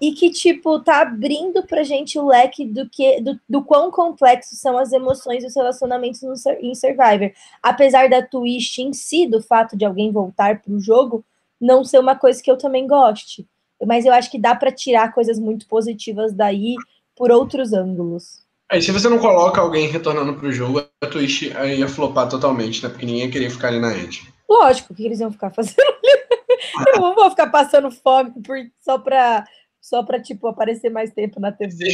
e 0.00 0.12
que, 0.12 0.30
tipo, 0.30 0.80
tá 0.80 1.02
abrindo 1.02 1.62
pra 1.64 1.82
gente 1.82 2.18
o 2.18 2.26
leque 2.26 2.64
do 2.64 2.88
que 2.88 3.20
do, 3.20 3.38
do 3.48 3.62
quão 3.62 3.90
complexos 3.90 4.58
são 4.58 4.78
as 4.78 4.92
emoções 4.92 5.44
e 5.44 5.46
os 5.46 5.54
relacionamentos 5.54 6.22
no, 6.22 6.32
em 6.60 6.74
Survivor. 6.74 7.32
Apesar 7.62 8.08
da 8.08 8.22
twist 8.22 8.80
em 8.80 8.92
si, 8.94 9.26
do 9.26 9.42
fato 9.42 9.76
de 9.76 9.84
alguém 9.84 10.10
voltar 10.10 10.62
pro 10.62 10.80
jogo, 10.80 11.22
não 11.60 11.84
ser 11.84 11.98
uma 11.98 12.16
coisa 12.16 12.42
que 12.42 12.50
eu 12.50 12.56
também 12.56 12.86
goste. 12.86 13.46
Mas 13.86 14.06
eu 14.06 14.12
acho 14.12 14.30
que 14.30 14.38
dá 14.38 14.54
para 14.54 14.72
tirar 14.72 15.12
coisas 15.12 15.38
muito 15.38 15.66
positivas 15.66 16.32
daí 16.32 16.76
por 17.14 17.30
outros 17.30 17.72
ângulos. 17.74 18.40
Aí, 18.70 18.80
se 18.80 18.92
você 18.92 19.08
não 19.08 19.18
coloca 19.18 19.60
alguém 19.60 19.88
retornando 19.88 20.34
pro 20.34 20.52
jogo, 20.52 20.78
a 21.02 21.06
twist 21.06 21.46
ia 21.46 21.88
flopar 21.88 22.28
totalmente, 22.28 22.82
né? 22.82 22.88
Porque 22.88 23.04
ninguém 23.04 23.24
ia 23.24 23.30
querer 23.30 23.50
ficar 23.50 23.68
ali 23.68 23.80
na 23.80 23.92
Edge. 23.92 24.32
Lógico, 24.48 24.92
o 24.92 24.96
que 24.96 25.04
eles 25.04 25.20
iam 25.20 25.32
ficar 25.32 25.50
fazendo? 25.50 25.76
eu 26.94 27.00
não 27.00 27.14
vou 27.14 27.28
ficar 27.30 27.48
passando 27.48 27.90
fome 27.90 28.32
por, 28.42 28.56
só 28.80 28.96
pra 28.98 29.44
só 29.80 30.02
para 30.02 30.20
tipo 30.20 30.46
aparecer 30.46 30.90
mais 30.90 31.12
tempo 31.12 31.40
na 31.40 31.50
TV. 31.50 31.92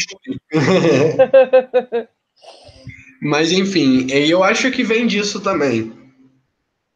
Mas 3.22 3.52
enfim, 3.52 4.06
eu 4.10 4.42
acho 4.42 4.70
que 4.70 4.82
vem 4.82 5.06
disso 5.06 5.40
também. 5.40 5.92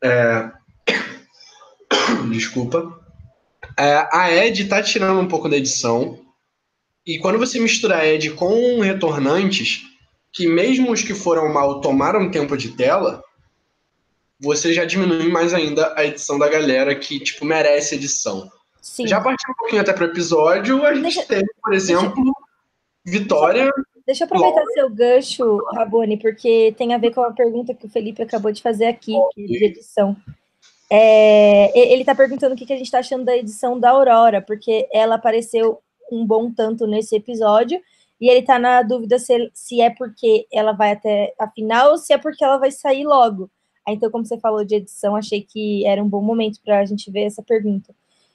É... 0.03 0.51
Desculpa. 2.31 2.99
É, 3.79 4.07
a 4.13 4.31
Ed 4.31 4.67
tá 4.67 4.83
tirando 4.83 5.21
um 5.21 5.29
pouco 5.29 5.49
da 5.49 5.57
edição. 5.57 6.19
E 7.07 7.19
quando 7.19 7.39
você 7.39 7.59
mistura 7.59 7.97
a 7.97 8.07
Ed 8.07 8.31
com 8.33 8.81
retornantes, 8.81 9.83
que 10.33 10.47
mesmo 10.47 10.93
os 10.93 11.03
que 11.03 11.15
foram 11.15 11.53
mal 11.53 11.81
tomaram 11.81 12.31
tempo 12.31 12.57
de 12.57 12.73
tela, 12.73 13.23
você 14.39 14.73
já 14.73 14.85
diminui 14.85 15.29
mais 15.29 15.53
ainda 15.53 15.95
a 15.97 16.05
edição 16.05 16.39
da 16.39 16.49
galera 16.49 16.95
que, 16.95 17.21
tipo, 17.21 17.45
merece 17.45 17.95
edição. 17.95 18.51
Sim. 18.81 19.07
Já 19.07 19.21
partindo 19.21 19.51
um 19.51 19.55
pouquinho 19.55 19.83
até 19.83 19.93
para 19.93 20.07
o 20.07 20.11
episódio, 20.11 20.85
a 20.85 20.95
gente 20.95 21.03
deixa, 21.03 21.25
teve, 21.25 21.49
por 21.63 21.73
exemplo, 21.73 22.15
deixa, 22.15 22.33
Vitória. 23.05 23.71
Deixa 24.07 24.25
eu 24.25 24.27
aproveitar 24.27 24.57
Laura. 24.57 24.73
seu 24.73 24.91
gancho, 24.91 25.59
Rabone, 25.75 26.17
porque 26.17 26.75
tem 26.77 26.95
a 26.95 26.99
ver 26.99 27.15
com 27.15 27.23
a 27.23 27.33
pergunta 27.33 27.75
que 27.75 27.87
o 27.87 27.91
Felipe 27.91 28.23
acabou 28.23 28.51
de 28.51 28.63
fazer 28.63 28.87
aqui, 28.87 29.15
okay. 29.15 29.47
de 29.47 29.65
edição. 29.65 30.17
É, 30.91 31.93
ele 31.93 32.03
está 32.03 32.15
perguntando 32.15 32.55
o 32.55 32.59
que, 32.59 32.67
que 32.67 32.73
a 32.73 32.77
gente 32.77 32.87
está 32.87 32.99
achando 32.99 33.25
da 33.25 33.37
edição 33.37 33.79
da 33.79 33.91
Aurora, 33.91 34.43
porque 34.43 34.89
ela 34.93 35.15
apareceu 35.15 35.81
um 36.11 36.27
bom 36.27 36.53
tanto 36.53 36.87
nesse 36.87 37.15
episódio, 37.15 37.81
e 38.21 38.29
ele 38.29 38.41
está 38.41 38.59
na 38.59 38.83
dúvida 38.83 39.19
se, 39.19 39.51
se 39.55 39.81
é 39.81 39.91
porque 39.91 40.47
ela 40.53 40.73
vai 40.73 40.93
até 40.93 41.33
a 41.39 41.49
final 41.49 41.93
ou 41.93 41.99
se 41.99 42.13
é 42.13 42.19
porque 42.19 42.45
ela 42.45 42.59
vai 42.59 42.71
sair 42.71 43.05
logo. 43.05 43.51
Então, 43.89 44.11
como 44.11 44.25
você 44.25 44.39
falou 44.39 44.65
de 44.65 44.75
edição, 44.75 45.17
achei 45.17 45.43
que 45.43 45.87
era 45.87 46.03
um 46.03 46.09
bom 46.09 46.21
momento 46.21 46.61
para 46.63 46.81
a 46.81 46.85
gente 46.85 47.11
ver 47.11 47.23
essa 47.23 47.43
pergunta. 47.43 47.95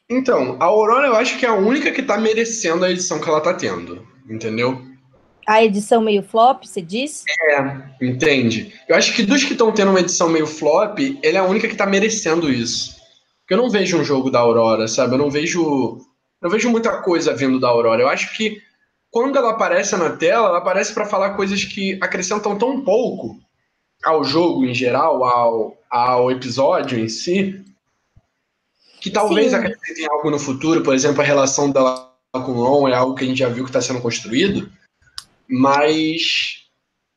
Então, 0.10 0.58
a 0.60 0.66
Aurora 0.66 1.08
eu 1.08 1.16
acho 1.16 1.38
que 1.40 1.46
é 1.46 1.50
a 1.50 1.56
única 1.56 1.92
que 1.92 2.04
tá 2.04 2.18
merecendo 2.18 2.86
a 2.86 2.92
edição 2.92 3.20
que 3.20 3.28
ela 3.28 3.42
tá 3.42 3.54
tendo, 3.54 4.08
entendeu? 4.30 4.80
A 5.48 5.64
edição 5.64 6.02
meio 6.02 6.24
flop, 6.24 6.64
você 6.64 6.82
diz? 6.82 7.24
É, 7.52 8.06
entende. 8.06 8.74
Eu 8.88 8.96
acho 8.96 9.14
que 9.14 9.24
dos 9.24 9.44
que 9.44 9.54
estão 9.54 9.72
tendo 9.72 9.92
uma 9.92 10.00
edição 10.00 10.30
meio 10.30 10.48
flop, 10.48 11.00
ele 11.00 11.38
é 11.38 11.38
a 11.38 11.44
única 11.44 11.68
que 11.68 11.76
tá 11.76 11.86
merecendo 11.86 12.52
isso. 12.52 12.96
Porque 13.42 13.54
eu 13.54 13.58
não 13.58 13.70
vejo 13.70 14.00
um 14.00 14.04
jogo 14.04 14.32
da 14.32 14.40
Aurora, 14.40 14.88
sabe? 14.88 15.14
Eu 15.14 15.20
não 15.20 15.30
vejo. 15.30 16.00
Eu 16.42 16.50
vejo 16.50 16.70
muita 16.70 17.02
coisa 17.02 17.36
vindo 17.36 17.60
da 17.60 17.68
Aurora. 17.68 18.02
Eu 18.02 18.10
acho 18.10 18.36
que 18.36 18.60
quando 19.12 19.38
ela 19.38 19.52
aparece 19.52 19.96
na 19.96 20.10
tela, 20.10 20.50
ela 20.50 20.58
aparece 20.58 20.94
para 20.94 21.06
falar 21.06 21.36
coisas 21.36 21.64
que 21.64 21.98
acrescentam 22.02 22.58
tão 22.58 22.82
pouco 22.82 23.40
ao 24.04 24.24
jogo 24.24 24.66
em 24.66 24.74
geral, 24.74 25.24
ao, 25.24 25.78
ao 25.90 26.32
episódio 26.32 27.00
em 27.00 27.08
si, 27.08 27.64
que 29.06 29.12
talvez 29.12 29.52
Sim. 29.52 29.58
acrescentem 29.58 30.08
algo 30.10 30.32
no 30.32 30.40
futuro, 30.40 30.82
por 30.82 30.96
exemplo, 30.96 31.22
a 31.22 31.24
relação 31.24 31.70
dela 31.70 32.12
com 32.34 32.54
o 32.54 32.64
Ron 32.64 32.90
é 32.90 32.96
algo 32.96 33.14
que 33.14 33.24
a 33.24 33.28
gente 33.28 33.38
já 33.38 33.48
viu 33.48 33.64
que 33.64 33.70
está 33.70 33.80
sendo 33.80 34.02
construído, 34.02 34.68
mas 35.48 36.64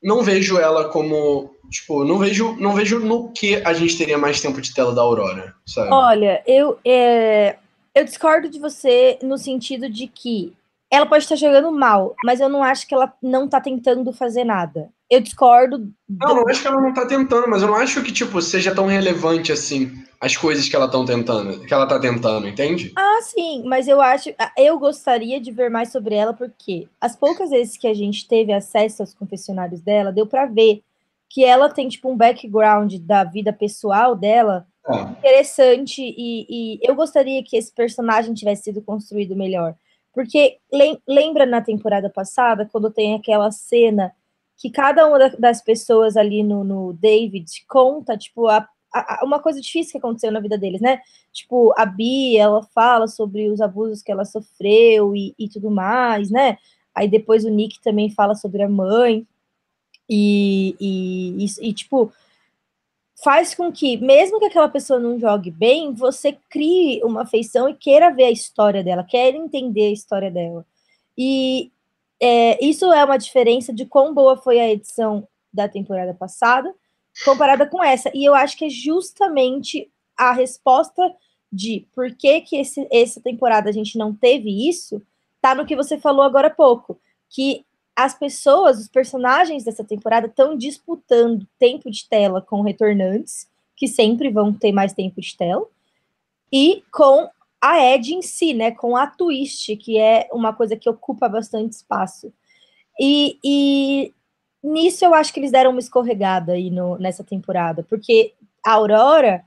não 0.03 0.23
vejo 0.23 0.59
ela 0.59 0.91
como 0.91 1.51
tipo 1.71 2.05
não 2.05 2.19
vejo 2.19 2.55
não 2.61 2.75
vejo 2.75 2.99
no 2.99 3.31
que 3.33 3.57
a 3.65 3.73
gente 3.73 3.97
teria 3.97 4.19
mais 4.19 4.39
tempo 4.39 4.61
de 4.61 4.75
tela 4.75 4.95
da 4.95 5.01
Aurora 5.01 5.55
sabe 5.67 5.89
olha 5.91 6.43
eu 6.47 6.79
é, 6.85 7.57
eu 7.95 8.05
discordo 8.05 8.49
de 8.49 8.59
você 8.59 9.19
no 9.23 9.37
sentido 9.37 9.91
de 9.91 10.07
que 10.07 10.55
ela 10.91 11.05
pode 11.05 11.25
estar 11.25 11.37
jogando 11.37 11.73
mal 11.73 12.15
mas 12.25 12.41
eu 12.41 12.49
não 12.49 12.63
acho 12.63 12.87
que 12.87 12.95
ela 12.95 13.13
não 13.23 13.47
está 13.47 13.61
tentando 13.61 14.13
fazer 14.13 14.45
nada 14.45 14.89
eu 15.11 15.21
discordo. 15.21 15.79
Do... 15.79 15.93
Não, 16.09 16.37
não 16.37 16.49
acho 16.49 16.61
que 16.61 16.69
ela 16.69 16.81
não 16.81 16.93
tá 16.93 17.07
tentando, 17.07 17.49
mas 17.49 17.63
eu 17.63 17.69
não 17.69 17.77
acho 17.77 18.03
que, 18.03 18.13
tipo, 18.13 18.41
seja 18.43 18.75
tão 18.75 18.87
relevante 18.87 19.53
assim 19.53 19.93
as 20.21 20.37
coisas 20.37 20.69
que 20.69 20.75
ela 20.75 20.87
estão 20.87 21.05
tentando, 21.05 21.61
que 21.61 21.73
ela 21.73 21.87
tá 21.87 21.99
tentando, 21.99 22.49
entende? 22.49 22.93
Ah, 22.97 23.21
sim, 23.23 23.63
mas 23.65 23.87
eu 23.87 24.01
acho. 24.01 24.35
Eu 24.57 24.79
gostaria 24.79 25.41
de 25.41 25.53
ver 25.53 25.71
mais 25.71 25.93
sobre 25.93 26.15
ela, 26.15 26.35
porque 26.35 26.89
as 27.01 27.15
poucas 27.15 27.51
vezes 27.51 27.77
que 27.77 27.87
a 27.87 27.95
gente 27.95 28.27
teve 28.27 28.53
acesso 28.53 29.03
aos 29.03 29.15
confessionários 29.15 29.81
dela, 29.81 30.13
deu 30.13 30.27
para 30.27 30.47
ver 30.47 30.83
que 31.29 31.45
ela 31.45 31.69
tem, 31.69 31.89
tipo, 31.89 32.11
um 32.11 32.17
background 32.17 32.95
da 32.97 33.23
vida 33.23 33.53
pessoal 33.53 34.17
dela 34.17 34.67
é. 34.89 35.03
interessante, 35.03 36.03
e, 36.03 36.47
e 36.49 36.79
eu 36.83 36.95
gostaria 36.95 37.43
que 37.45 37.57
esse 37.57 37.73
personagem 37.73 38.35
tivesse 38.35 38.65
sido 38.65 38.83
construído 38.83 39.37
melhor. 39.37 39.75
Porque 40.13 40.57
lembra 41.07 41.47
na 41.47 41.61
temporada 41.61 42.11
passada, 42.11 42.69
quando 42.73 42.91
tem 42.91 43.15
aquela 43.15 43.53
cena 43.53 44.13
que 44.59 44.71
cada 44.71 45.07
uma 45.07 45.31
das 45.39 45.63
pessoas 45.63 46.17
ali 46.17 46.43
no, 46.43 46.65
no 46.65 46.93
David 46.93 47.47
conta, 47.69 48.19
tipo, 48.19 48.49
a, 48.49 48.69
a, 48.93 49.21
uma 49.25 49.39
coisa 49.39 49.61
difícil 49.61 49.93
que 49.93 49.99
aconteceu 49.99 50.33
na 50.33 50.41
vida 50.41 50.59
deles, 50.59 50.81
né? 50.81 51.01
Tipo, 51.33 51.73
a 51.79 51.87
Bia, 51.87 52.43
ela 52.43 52.63
fala 52.75 53.07
sobre 53.07 53.49
os 53.49 53.61
abusos 53.61 54.03
que 54.03 54.11
ela 54.11 54.25
sofreu 54.25 55.15
e, 55.15 55.33
e 55.39 55.49
tudo 55.49 55.71
mais, 55.71 56.29
né? 56.29 56.59
Aí 56.93 57.09
depois 57.09 57.45
o 57.45 57.49
Nick 57.49 57.81
também 57.81 58.11
fala 58.11 58.35
sobre 58.35 58.63
a 58.63 58.69
mãe. 58.69 59.25
E, 60.11 60.75
e, 60.81 61.45
e, 61.45 61.69
e, 61.69 61.73
tipo, 61.73 62.13
faz 63.23 63.55
com 63.55 63.71
que, 63.71 63.97
mesmo 63.99 64.41
que 64.41 64.47
aquela 64.47 64.69
pessoa 64.69 64.99
não 64.99 65.21
jogue 65.21 65.51
bem, 65.53 65.93
você 65.95 66.37
crie 66.49 67.01
uma 67.05 67.23
afeição 67.23 67.69
e 67.69 67.75
queira 67.75 68.11
ver 68.11 68.25
a 68.25 68.31
história 68.31 68.83
dela, 68.83 69.05
queira 69.05 69.37
entender 69.37 69.87
a 69.87 69.93
história 69.93 70.31
dela. 70.31 70.67
E, 71.17 71.71
é, 72.21 72.65
isso 72.65 72.93
é 72.93 73.05
uma 73.05 73.17
diferença 73.17 73.73
de 73.73 73.87
quão 73.87 74.13
boa 74.13 74.37
foi 74.37 74.59
a 74.61 74.71
edição 74.71 75.27
da 75.53 75.69
temporada 75.69 76.15
passada 76.15 76.75
comparada 77.25 77.67
com 77.67 77.83
essa. 77.83 78.11
E 78.15 78.25
eu 78.25 78.35
acho 78.35 78.57
que 78.57 78.67
é 78.67 78.71
justamente 78.71 79.91
a 80.17 80.33
resposta 80.33 81.15
de 81.51 81.87
por 81.95 82.15
que, 82.15 82.41
que 82.43 82.57
esse, 82.57 82.87
essa 82.91 83.21
temporada 83.21 83.69
a 83.69 83.73
gente 83.73 83.97
não 83.97 84.15
teve 84.15 84.69
isso, 84.69 85.03
tá 85.41 85.55
no 85.55 85.67
que 85.67 85.77
você 85.77 85.99
falou 85.99 86.23
agora 86.23 86.49
há 86.49 86.55
pouco. 86.55 86.99
Que 87.29 87.65
as 87.97 88.17
pessoas, 88.17 88.79
os 88.79 88.89
personagens 88.89 89.65
dessa 89.65 89.83
temporada 89.83 90.27
estão 90.27 90.57
disputando 90.57 91.47
tempo 91.59 91.91
de 91.91 92.09
tela 92.09 92.41
com 92.41 92.61
retornantes, 92.61 93.49
que 93.77 93.89
sempre 93.89 94.31
vão 94.31 94.53
ter 94.53 94.73
mais 94.73 94.93
tempo 94.93 95.21
de 95.21 95.37
tela, 95.37 95.67
e 96.53 96.83
com 96.93 97.29
a 97.61 97.81
Ed 97.95 98.15
em 98.15 98.23
si, 98.23 98.55
né? 98.55 98.71
Com 98.71 98.97
a 98.97 99.07
twist, 99.07 99.77
que 99.77 99.99
é 99.99 100.29
uma 100.33 100.53
coisa 100.53 100.77
que 100.77 100.89
ocupa 100.89 101.29
bastante 101.29 101.73
espaço. 101.73 102.33
E, 103.01 103.39
e 103.45 104.15
nisso 104.63 105.05
eu 105.05 105.15
acho 105.15 105.33
que 105.33 105.41
eles 105.41 105.53
deram 105.53 105.71
uma 105.71 105.81
escorregada 105.81 106.53
aí 106.53 106.71
no, 106.71 106.99
nessa 106.99 107.23
temporada, 107.23 107.83
porque 107.83 108.35
a 108.65 108.73
Aurora, 108.73 109.45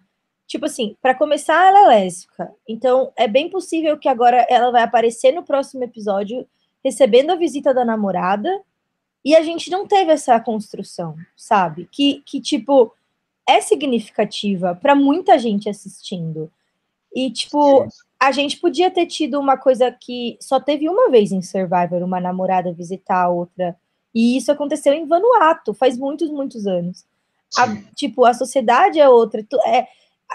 tipo 0.47 0.65
assim, 0.65 0.95
para 1.01 1.15
começar, 1.15 1.67
ela 1.67 1.93
é 1.93 1.99
lésbica. 1.99 2.53
Então 2.67 3.11
é 3.15 3.27
bem 3.27 3.49
possível 3.49 3.97
que 3.97 4.09
agora 4.09 4.45
ela 4.49 4.71
vai 4.71 4.83
aparecer 4.83 5.31
no 5.31 5.43
próximo 5.43 5.83
episódio 5.83 6.47
recebendo 6.83 7.31
a 7.31 7.35
visita 7.35 7.73
da 7.73 7.85
namorada. 7.85 8.61
E 9.23 9.35
a 9.35 9.43
gente 9.43 9.69
não 9.69 9.85
teve 9.85 10.11
essa 10.11 10.39
construção, 10.39 11.15
sabe? 11.37 11.87
Que, 11.91 12.23
que 12.25 12.41
tipo, 12.41 12.91
é 13.47 13.61
significativa 13.61 14.73
para 14.73 14.95
muita 14.95 15.37
gente 15.37 15.69
assistindo. 15.69 16.51
E, 17.13 17.31
tipo, 17.31 17.87
a 18.19 18.31
gente 18.31 18.57
podia 18.57 18.89
ter 18.89 19.05
tido 19.05 19.39
uma 19.39 19.57
coisa 19.57 19.91
que 19.91 20.37
só 20.39 20.59
teve 20.59 20.87
uma 20.87 21.09
vez 21.09 21.31
em 21.31 21.41
Survivor, 21.41 22.03
uma 22.03 22.19
namorada 22.19 22.73
visitar 22.73 23.23
a 23.23 23.29
outra. 23.29 23.75
E 24.13 24.37
isso 24.37 24.51
aconteceu 24.51 24.93
em 24.93 25.05
Vanuatu, 25.05 25.73
faz 25.73 25.97
muitos, 25.97 26.29
muitos 26.29 26.67
anos. 26.67 27.05
A, 27.57 27.75
tipo, 27.95 28.25
a 28.25 28.33
sociedade 28.33 28.99
é 28.99 29.09
outra. 29.09 29.45
É, 29.65 29.87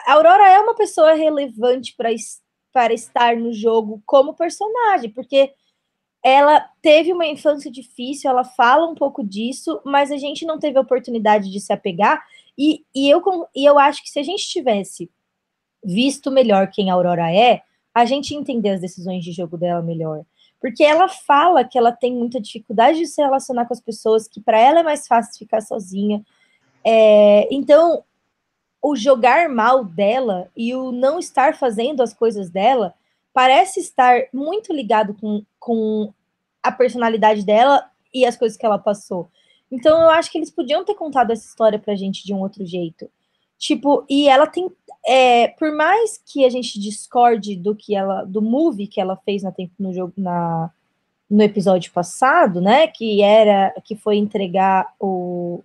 a 0.07 0.12
Aurora 0.15 0.51
é 0.51 0.61
uma 0.61 0.75
pessoa 0.75 1.15
relevante 1.15 1.95
para 2.73 2.93
estar 2.93 3.37
no 3.37 3.53
jogo 3.53 4.03
como 4.05 4.35
personagem, 4.35 5.11
porque 5.11 5.53
ela 6.23 6.69
teve 6.83 7.12
uma 7.12 7.25
infância 7.25 7.71
difícil, 7.71 8.29
ela 8.29 8.43
fala 8.43 8.91
um 8.91 8.95
pouco 8.95 9.25
disso, 9.25 9.81
mas 9.85 10.11
a 10.11 10.17
gente 10.17 10.45
não 10.45 10.59
teve 10.59 10.77
a 10.77 10.81
oportunidade 10.81 11.51
de 11.51 11.61
se 11.61 11.73
apegar. 11.73 12.21
E, 12.59 12.85
e, 12.95 13.09
eu, 13.09 13.23
e 13.55 13.65
eu 13.65 13.79
acho 13.79 14.03
que 14.03 14.11
se 14.11 14.19
a 14.19 14.23
gente 14.23 14.49
tivesse 14.49 15.09
visto 15.87 16.33
melhor 16.33 16.68
quem 16.68 16.90
a 16.90 16.94
Aurora 16.94 17.33
é, 17.33 17.62
a 17.94 18.05
gente 18.05 18.35
entender 18.35 18.70
as 18.70 18.81
decisões 18.81 19.25
de 19.25 19.31
jogo 19.31 19.57
dela 19.57 19.81
melhor. 19.81 20.25
Porque 20.61 20.83
ela 20.83 21.09
fala 21.09 21.64
que 21.64 21.79
ela 21.79 21.92
tem 21.92 22.12
muita 22.12 22.40
dificuldade 22.40 22.99
de 22.99 23.07
se 23.07 23.22
relacionar 23.22 23.66
com 23.66 23.72
as 23.72 23.81
pessoas, 23.81 24.27
que 24.27 24.40
para 24.40 24.59
ela 24.59 24.81
é 24.81 24.83
mais 24.83 25.07
fácil 25.07 25.38
ficar 25.38 25.61
sozinha. 25.61 26.25
É, 26.85 27.46
então, 27.55 28.03
o 28.83 28.96
jogar 28.96 29.49
mal 29.49 29.85
dela 29.85 30.51
e 30.57 30.75
o 30.75 30.90
não 30.90 31.18
estar 31.18 31.57
fazendo 31.57 32.03
as 32.03 32.12
coisas 32.12 32.51
dela 32.51 32.94
parece 33.33 33.81
estar 33.81 34.22
muito 34.33 34.72
ligado 34.72 35.14
com, 35.14 35.44
com 35.59 36.12
a 36.62 36.72
personalidade 36.72 37.44
dela 37.44 37.88
e 38.12 38.25
as 38.25 38.37
coisas 38.37 38.57
que 38.59 38.66
ela 38.66 38.79
passou. 38.79 39.29
Então, 39.70 40.01
eu 40.01 40.11
acho 40.11 40.31
que 40.31 40.38
eles 40.38 40.51
podiam 40.51 40.85
ter 40.85 40.94
contado 40.94 41.31
essa 41.31 41.46
história 41.46 41.79
pra 41.79 41.94
gente 41.94 42.25
de 42.25 42.33
um 42.33 42.40
outro 42.40 42.64
jeito. 42.64 43.11
Tipo, 43.59 44.05
e 44.09 44.29
ela 44.29 44.47
tem. 44.47 44.71
É, 45.07 45.49
por 45.49 45.73
mais 45.75 46.19
que 46.19 46.45
a 46.45 46.51
gente 46.51 46.81
discorde 46.81 47.57
do 47.57 47.75
que 47.75 47.95
ela. 47.95 48.25
do 48.25 48.42
movie 48.42 48.87
que 48.87 49.01
ela 49.01 49.16
fez 49.16 49.42
na, 49.42 49.53
no 49.79 49.92
jogo, 49.92 50.12
na, 50.16 50.71
no 51.29 51.42
episódio 51.42 51.92
passado, 51.92 52.61
né? 52.61 52.87
Que 52.87 53.23
era. 53.23 53.75
que 53.85 53.97
foi 53.97 54.16
entregar 54.16 54.95
o, 55.01 55.62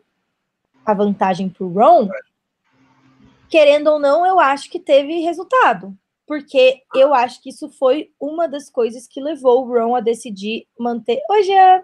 a 0.85 0.93
vantagem 0.93 1.49
pro 1.49 1.67
Ron. 1.67 2.09
Querendo 3.49 3.87
ou 3.87 3.99
não, 3.99 4.25
eu 4.25 4.39
acho 4.39 4.69
que 4.69 4.79
teve 4.79 5.19
resultado. 5.19 5.95
Porque 6.25 6.81
eu 6.95 7.13
acho 7.13 7.41
que 7.41 7.49
isso 7.49 7.67
foi 7.69 8.09
uma 8.17 8.47
das 8.47 8.69
coisas 8.69 9.05
que 9.05 9.19
levou 9.19 9.65
o 9.65 9.67
Ron 9.67 9.95
a 9.95 9.99
decidir 9.99 10.65
manter. 10.79 11.21
Hoje 11.29 11.51
é 11.51 11.83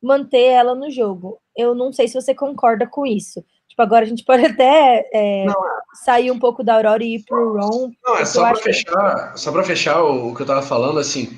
manter 0.00 0.44
ela 0.44 0.74
no 0.74 0.90
jogo. 0.90 1.38
Eu 1.54 1.74
não 1.74 1.92
sei 1.92 2.08
se 2.08 2.14
você 2.14 2.34
concorda 2.34 2.86
com 2.86 3.04
isso. 3.04 3.44
Tipo, 3.68 3.82
agora 3.82 4.04
a 4.04 4.08
gente 4.08 4.24
pode 4.24 4.44
até 4.46 5.08
é, 5.12 5.44
não, 5.44 5.52
é. 5.52 5.78
sair 6.04 6.30
um 6.30 6.38
pouco 6.38 6.62
da 6.62 6.74
Aurora 6.74 7.02
e 7.02 7.16
ir 7.16 7.24
pro 7.24 7.58
Ron. 7.58 7.90
Não, 8.04 8.16
é 8.16 8.24
só 8.24 8.42
para 8.42 8.56
fechar, 8.56 9.36
só 9.36 9.52
para 9.52 9.64
fechar 9.64 10.02
o, 10.02 10.34
que 10.34 10.42
eu 10.42 10.46
tava 10.46 10.62
falando, 10.62 10.98
assim, 10.98 11.36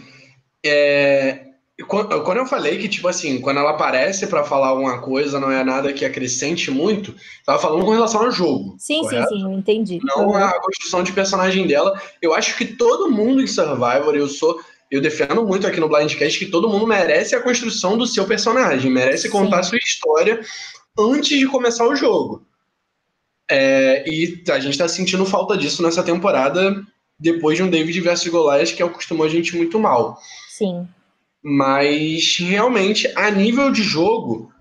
é, 0.64 1.46
quando, 1.84 2.38
eu 2.38 2.46
falei 2.46 2.78
que, 2.78 2.88
tipo 2.88 3.06
assim, 3.06 3.38
quando 3.40 3.58
ela 3.58 3.72
aparece 3.72 4.26
para 4.26 4.42
falar 4.42 4.68
alguma 4.68 4.98
coisa, 5.02 5.38
não 5.38 5.50
é 5.50 5.62
nada 5.62 5.92
que 5.92 6.06
acrescente 6.06 6.70
muito, 6.70 7.14
tava 7.44 7.58
falando 7.58 7.84
com 7.84 7.90
relação 7.92 8.22
ao 8.22 8.30
jogo. 8.30 8.76
Sim, 8.78 9.00
correto? 9.02 9.28
sim, 9.28 9.36
sim, 9.36 9.44
eu 9.44 9.52
entendi. 9.52 9.98
Não 10.02 10.28
uhum. 10.28 10.36
a 10.36 10.58
construção 10.58 11.02
de 11.02 11.12
personagem 11.12 11.66
dela. 11.66 12.00
Eu 12.22 12.32
acho 12.32 12.56
que 12.56 12.64
todo 12.64 13.10
mundo 13.10 13.42
em 13.42 13.46
Survivor, 13.46 14.14
eu 14.14 14.26
sou 14.26 14.58
eu 14.88 15.00
defendo 15.00 15.44
muito 15.44 15.66
aqui 15.66 15.80
no 15.80 15.88
Blindcast 15.88 16.38
que 16.38 16.46
todo 16.46 16.68
mundo 16.68 16.86
merece 16.86 17.34
a 17.34 17.42
construção 17.42 17.98
do 17.98 18.06
seu 18.06 18.24
personagem, 18.24 18.90
merece 18.90 19.28
contar 19.28 19.64
Sim. 19.64 19.70
sua 19.70 19.78
história 19.78 20.40
antes 20.98 21.38
de 21.38 21.46
começar 21.46 21.86
o 21.86 21.96
jogo. 21.96 22.44
É, 23.50 24.04
e 24.08 24.42
a 24.50 24.58
gente 24.58 24.72
está 24.72 24.88
sentindo 24.88 25.24
falta 25.24 25.56
disso 25.56 25.82
nessa 25.82 26.02
temporada, 26.02 26.82
depois 27.18 27.56
de 27.56 27.62
um 27.62 27.70
David 27.70 28.00
versus 28.00 28.28
Goliath 28.28 28.74
que 28.74 28.82
acostumou 28.82 29.26
a 29.26 29.28
gente 29.28 29.56
muito 29.56 29.78
mal. 29.78 30.18
Sim. 30.48 30.86
Mas 31.42 32.36
realmente, 32.40 33.10
a 33.14 33.30
nível 33.30 33.70
de 33.70 33.82
jogo, 33.82 34.52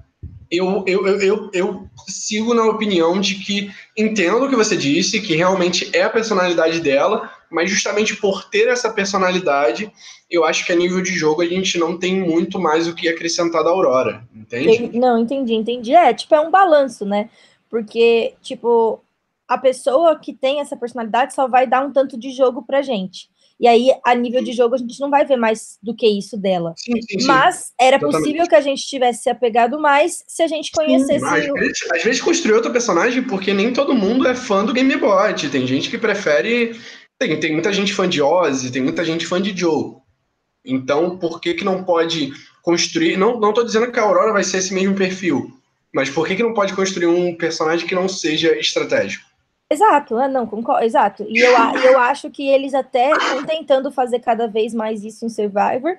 eu, 0.51 0.83
eu, 0.85 1.07
eu, 1.07 1.19
eu, 1.19 1.49
eu 1.51 1.89
sigo 2.07 2.53
na 2.53 2.63
opinião 2.65 3.19
de 3.19 3.35
que 3.35 3.71
entendo 3.97 4.45
o 4.45 4.49
que 4.49 4.55
você 4.55 4.77
disse, 4.77 5.21
que 5.21 5.35
realmente 5.35 5.89
é 5.93 6.03
a 6.03 6.09
personalidade 6.09 6.79
dela, 6.79 7.31
mas 7.51 7.69
justamente 7.69 8.15
por 8.15 8.49
ter 8.49 8.67
essa 8.67 8.91
personalidade, 8.91 9.91
eu 10.29 10.43
acho 10.43 10.65
que 10.65 10.71
a 10.71 10.75
nível 10.75 11.01
de 11.01 11.11
jogo 11.11 11.41
a 11.41 11.45
gente 11.45 11.77
não 11.77 11.97
tem 11.97 12.19
muito 12.19 12.59
mais 12.59 12.87
o 12.87 12.95
que 12.95 13.07
acrescentar 13.07 13.63
da 13.63 13.69
Aurora, 13.69 14.27
entende? 14.35 14.97
Não, 14.97 15.17
entendi, 15.17 15.53
entendi. 15.53 15.93
É, 15.93 16.13
tipo, 16.13 16.33
é 16.35 16.39
um 16.39 16.51
balanço, 16.51 17.05
né? 17.05 17.29
Porque, 17.69 18.33
tipo, 18.41 19.01
a 19.47 19.57
pessoa 19.57 20.17
que 20.17 20.33
tem 20.33 20.59
essa 20.59 20.75
personalidade 20.75 21.33
só 21.33 21.47
vai 21.47 21.67
dar 21.67 21.85
um 21.85 21.91
tanto 21.91 22.17
de 22.17 22.31
jogo 22.31 22.63
pra 22.63 22.81
gente. 22.81 23.29
E 23.57 23.67
aí, 23.67 23.89
a 24.03 24.13
nível 24.13 24.43
de 24.43 24.51
jogo, 24.51 24.75
a 24.75 24.77
gente 24.77 24.99
não 24.99 25.09
vai 25.09 25.25
ver 25.25 25.37
mais 25.37 25.77
do 25.81 25.95
que 25.95 26.05
isso 26.05 26.35
dela. 26.35 26.73
Sim, 26.75 27.01
sim, 27.01 27.19
sim. 27.19 27.25
Mas 27.25 27.71
era 27.79 27.97
possível 27.97 28.45
que 28.47 28.55
a 28.55 28.59
gente 28.59 28.85
tivesse 28.85 29.23
se 29.23 29.29
apegado 29.29 29.79
mais 29.79 30.25
se 30.27 30.43
a 30.43 30.47
gente 30.47 30.71
conhecesse. 30.71 31.23
Às 31.23 31.45
vezes, 31.45 31.91
às 31.91 32.03
vezes 32.03 32.21
construir 32.21 32.55
outro 32.55 32.71
personagem, 32.71 33.23
porque 33.23 33.53
nem 33.53 33.71
todo 33.71 33.95
mundo 33.95 34.27
é 34.27 34.35
fã 34.35 34.65
do 34.65 34.73
Gamebot. 34.73 35.49
Tem 35.49 35.65
gente 35.65 35.89
que 35.89 35.97
prefere. 35.97 36.77
Tem, 37.17 37.39
tem 37.39 37.53
muita 37.53 37.71
gente 37.71 37.93
fã 37.93 38.07
de 38.07 38.21
Ozzy, 38.21 38.71
tem 38.71 38.81
muita 38.81 39.05
gente 39.05 39.25
fã 39.25 39.41
de 39.41 39.57
Joe. 39.57 39.95
Então, 40.65 41.17
por 41.17 41.39
que, 41.39 41.53
que 41.53 41.63
não 41.63 41.83
pode 41.83 42.33
construir. 42.65 43.15
Não, 43.15 43.39
não 43.39 43.53
dizendo 43.53 43.91
que 43.91 43.99
a 43.99 44.03
Aurora 44.03 44.33
vai 44.33 44.43
ser 44.43 44.57
esse 44.57 44.73
mesmo 44.73 44.95
perfil. 44.95 45.51
Mas 45.93 46.09
por 46.09 46.27
que, 46.27 46.35
que 46.35 46.43
não 46.43 46.53
pode 46.53 46.73
construir 46.73 47.05
um 47.05 47.37
personagem 47.37 47.87
que 47.87 47.95
não 47.95 48.09
seja 48.09 48.57
estratégico? 48.57 49.23
Exato, 49.71 50.17
ah, 50.17 50.27
não, 50.27 50.45
concordo, 50.45 50.83
exato. 50.83 51.25
E 51.29 51.39
eu, 51.39 51.53
eu 51.91 51.99
acho 51.99 52.29
que 52.29 52.47
eles 52.47 52.73
até 52.73 53.11
estão 53.11 53.45
tentando 53.45 53.91
fazer 53.91 54.19
cada 54.19 54.47
vez 54.47 54.73
mais 54.73 55.03
isso 55.03 55.25
em 55.25 55.29
Survivor. 55.29 55.97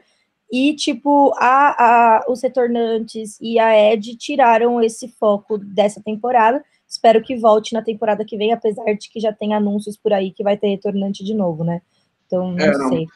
E, 0.53 0.75
tipo, 0.75 1.33
a, 1.37 2.19
a, 2.19 2.25
os 2.29 2.43
retornantes 2.43 3.39
e 3.41 3.59
a 3.59 3.93
Ed 3.93 4.17
tiraram 4.17 4.81
esse 4.83 5.09
foco 5.09 5.59
dessa 5.59 6.01
temporada. 6.01 6.65
Espero 7.07 7.23
que 7.23 7.37
volte 7.37 7.73
na 7.73 7.83
temporada 7.83 8.25
que 8.25 8.37
vem, 8.37 8.53
apesar 8.53 8.92
de 8.95 9.09
que 9.09 9.21
já 9.21 9.33
tem 9.33 9.55
anúncios 9.55 9.97
por 9.97 10.12
aí 10.12 10.33
que 10.33 10.42
vai 10.42 10.57
ter 10.57 10.71
retornante 10.71 11.23
de 11.23 11.35
novo, 11.35 11.62
né? 11.62 11.81
Então, 12.27 12.51
não, 12.51 12.64
é, 12.64 12.77
não. 12.77 12.88
sei. 12.88 13.07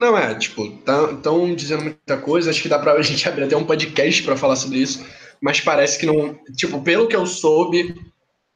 Não, 0.00 0.18
é, 0.18 0.34
tipo, 0.34 0.64
estão 0.64 1.16
tá, 1.22 1.54
dizendo 1.54 1.84
muita 1.84 2.16
coisa, 2.16 2.50
acho 2.50 2.60
que 2.60 2.68
dá 2.68 2.76
pra 2.76 3.00
gente 3.02 3.28
abrir 3.28 3.44
até 3.44 3.56
um 3.56 3.64
podcast 3.64 4.20
para 4.24 4.36
falar 4.36 4.56
sobre 4.56 4.78
isso, 4.78 5.06
mas 5.40 5.60
parece 5.60 5.96
que 5.96 6.06
não. 6.06 6.34
Tipo, 6.56 6.82
pelo 6.82 7.06
que 7.06 7.14
eu 7.14 7.24
soube, 7.24 7.94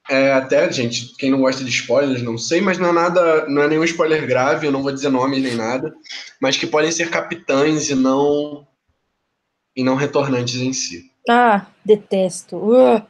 é, 0.08 0.32
até, 0.32 0.72
gente, 0.72 1.14
quem 1.16 1.30
não 1.30 1.42
gosta 1.42 1.62
de 1.62 1.70
spoilers, 1.70 2.20
não 2.20 2.36
sei, 2.36 2.60
mas 2.60 2.76
não 2.76 2.88
é 2.88 2.92
nada, 2.92 3.46
não 3.46 3.62
é 3.62 3.68
nenhum 3.68 3.84
spoiler 3.84 4.26
grave, 4.26 4.66
eu 4.66 4.72
não 4.72 4.82
vou 4.82 4.90
dizer 4.90 5.08
nomes 5.08 5.40
nem 5.40 5.54
nada, 5.54 5.94
mas 6.42 6.56
que 6.56 6.66
podem 6.66 6.90
ser 6.90 7.10
capitães 7.10 7.90
e 7.90 7.94
não 7.94 8.66
e 9.76 9.84
não 9.84 9.94
retornantes 9.94 10.56
em 10.56 10.72
si. 10.72 11.12
Ah, 11.28 11.66
detesto. 11.84 12.56
Uh, 12.56 13.00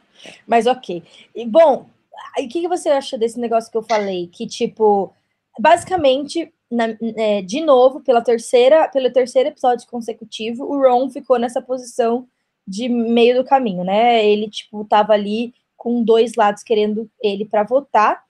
mas 0.47 0.67
ok. 0.67 1.03
E, 1.35 1.45
bom, 1.45 1.87
o 2.37 2.47
que, 2.47 2.61
que 2.61 2.67
você 2.67 2.89
acha 2.89 3.17
desse 3.17 3.39
negócio 3.39 3.71
que 3.71 3.77
eu 3.77 3.83
falei? 3.83 4.27
Que, 4.27 4.47
tipo, 4.47 5.13
basicamente, 5.59 6.53
na, 6.69 6.85
é, 7.17 7.41
de 7.41 7.61
novo, 7.61 8.01
pela 8.01 8.21
terceira, 8.21 8.87
pelo 8.89 9.11
terceiro 9.11 9.49
episódio 9.49 9.87
consecutivo, 9.87 10.65
o 10.65 10.81
Ron 10.81 11.09
ficou 11.09 11.37
nessa 11.37 11.61
posição 11.61 12.27
de 12.67 12.87
meio 12.87 13.35
do 13.35 13.47
caminho, 13.47 13.83
né? 13.83 14.25
Ele, 14.25 14.49
tipo, 14.49 14.85
tava 14.85 15.13
ali 15.13 15.53
com 15.75 16.03
dois 16.03 16.35
lados 16.35 16.63
querendo 16.63 17.09
ele 17.21 17.43
para 17.45 17.63
votar, 17.63 18.23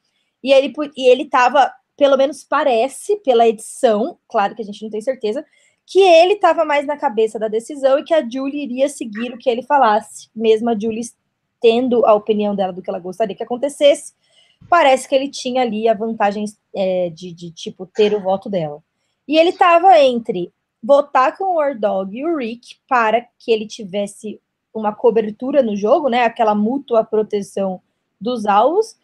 e 0.43 0.51
ele, 0.53 0.73
e 0.95 1.07
ele 1.07 1.25
tava, 1.25 1.71
pelo 1.97 2.17
menos 2.17 2.43
parece, 2.43 3.17
pela 3.17 3.47
edição, 3.47 4.17
claro 4.27 4.55
que 4.55 4.61
a 4.61 4.65
gente 4.65 4.81
não 4.81 4.89
tem 4.89 5.01
certeza, 5.01 5.45
que 5.85 5.99
ele 5.99 6.35
estava 6.35 6.63
mais 6.63 6.87
na 6.87 6.95
cabeça 6.95 7.37
da 7.37 7.49
decisão 7.49 7.99
e 7.99 8.03
que 8.03 8.13
a 8.13 8.27
Julie 8.27 8.63
iria 8.63 8.87
seguir 8.87 9.33
o 9.33 9.37
que 9.37 9.49
ele 9.49 9.61
falasse, 9.63 10.29
mesmo 10.33 10.69
a 10.69 10.73
Julie 10.73 11.03
tendo 11.61 12.05
a 12.05 12.13
opinião 12.13 12.55
dela 12.55 12.73
do 12.73 12.81
que 12.81 12.89
ela 12.89 12.99
gostaria 12.99 13.35
que 13.35 13.43
acontecesse, 13.43 14.13
parece 14.69 15.07
que 15.07 15.15
ele 15.15 15.29
tinha 15.29 15.61
ali 15.61 15.87
a 15.87 15.93
vantagem 15.93 16.45
é, 16.75 17.09
de, 17.09 17.31
de, 17.31 17.51
tipo, 17.51 17.85
ter 17.85 18.13
o 18.13 18.21
voto 18.21 18.49
dela. 18.49 18.83
E 19.27 19.37
ele 19.37 19.49
estava 19.49 19.99
entre 19.99 20.51
votar 20.83 21.37
com 21.37 21.45
o 21.45 21.55
War 21.55 21.79
Dog 21.79 22.17
e 22.17 22.25
o 22.25 22.35
Rick 22.35 22.77
para 22.87 23.21
que 23.39 23.51
ele 23.51 23.67
tivesse 23.67 24.41
uma 24.73 24.93
cobertura 24.93 25.61
no 25.61 25.75
jogo, 25.75 26.09
né? 26.09 26.23
Aquela 26.23 26.55
mútua 26.55 27.03
proteção 27.03 27.81
dos 28.19 28.45
alvos, 28.45 28.95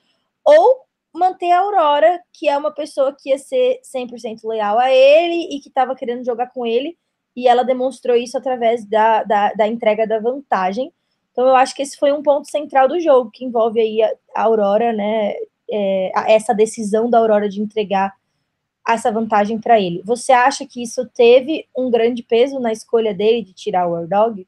ou 0.43 0.87
manter 1.13 1.51
a 1.51 1.59
Aurora, 1.59 2.21
que 2.31 2.47
é 2.47 2.57
uma 2.57 2.71
pessoa 2.71 3.15
que 3.17 3.29
ia 3.29 3.37
ser 3.37 3.81
100% 3.83 4.47
leal 4.47 4.77
a 4.77 4.91
ele 4.91 5.55
e 5.55 5.59
que 5.59 5.69
estava 5.69 5.95
querendo 5.95 6.23
jogar 6.23 6.47
com 6.47 6.65
ele, 6.65 6.97
e 7.35 7.47
ela 7.47 7.63
demonstrou 7.63 8.15
isso 8.15 8.37
através 8.37 8.85
da, 8.85 9.23
da, 9.23 9.53
da, 9.53 9.67
entrega 9.67 10.07
da 10.07 10.19
vantagem. 10.19 10.91
Então, 11.37 11.49
eu 11.49 11.55
acho 11.55 11.75
que 11.75 11.83
esse 11.83 11.95
foi 11.95 12.11
um 12.11 12.23
ponto 12.23 12.49
central 12.49 12.87
do 12.87 12.99
jogo, 12.99 13.29
que 13.29 13.45
envolve 13.45 13.79
aí 13.79 14.01
a, 14.01 14.11
a 14.35 14.41
Aurora, 14.45 14.91
né? 14.91 15.35
É, 15.69 16.33
essa 16.33 16.51
decisão 16.51 17.07
da 17.07 17.19
Aurora 17.19 17.47
de 17.47 17.61
entregar 17.61 18.11
essa 18.87 19.11
vantagem 19.11 19.59
para 19.59 19.79
ele. 19.79 20.01
Você 20.03 20.31
acha 20.31 20.65
que 20.65 20.81
isso 20.81 21.07
teve 21.13 21.67
um 21.77 21.91
grande 21.91 22.23
peso 22.23 22.59
na 22.59 22.71
escolha 22.71 23.13
dele 23.13 23.43
de 23.43 23.53
tirar 23.53 23.87
o 23.87 23.91
War 23.91 24.07
Dog? 24.07 24.47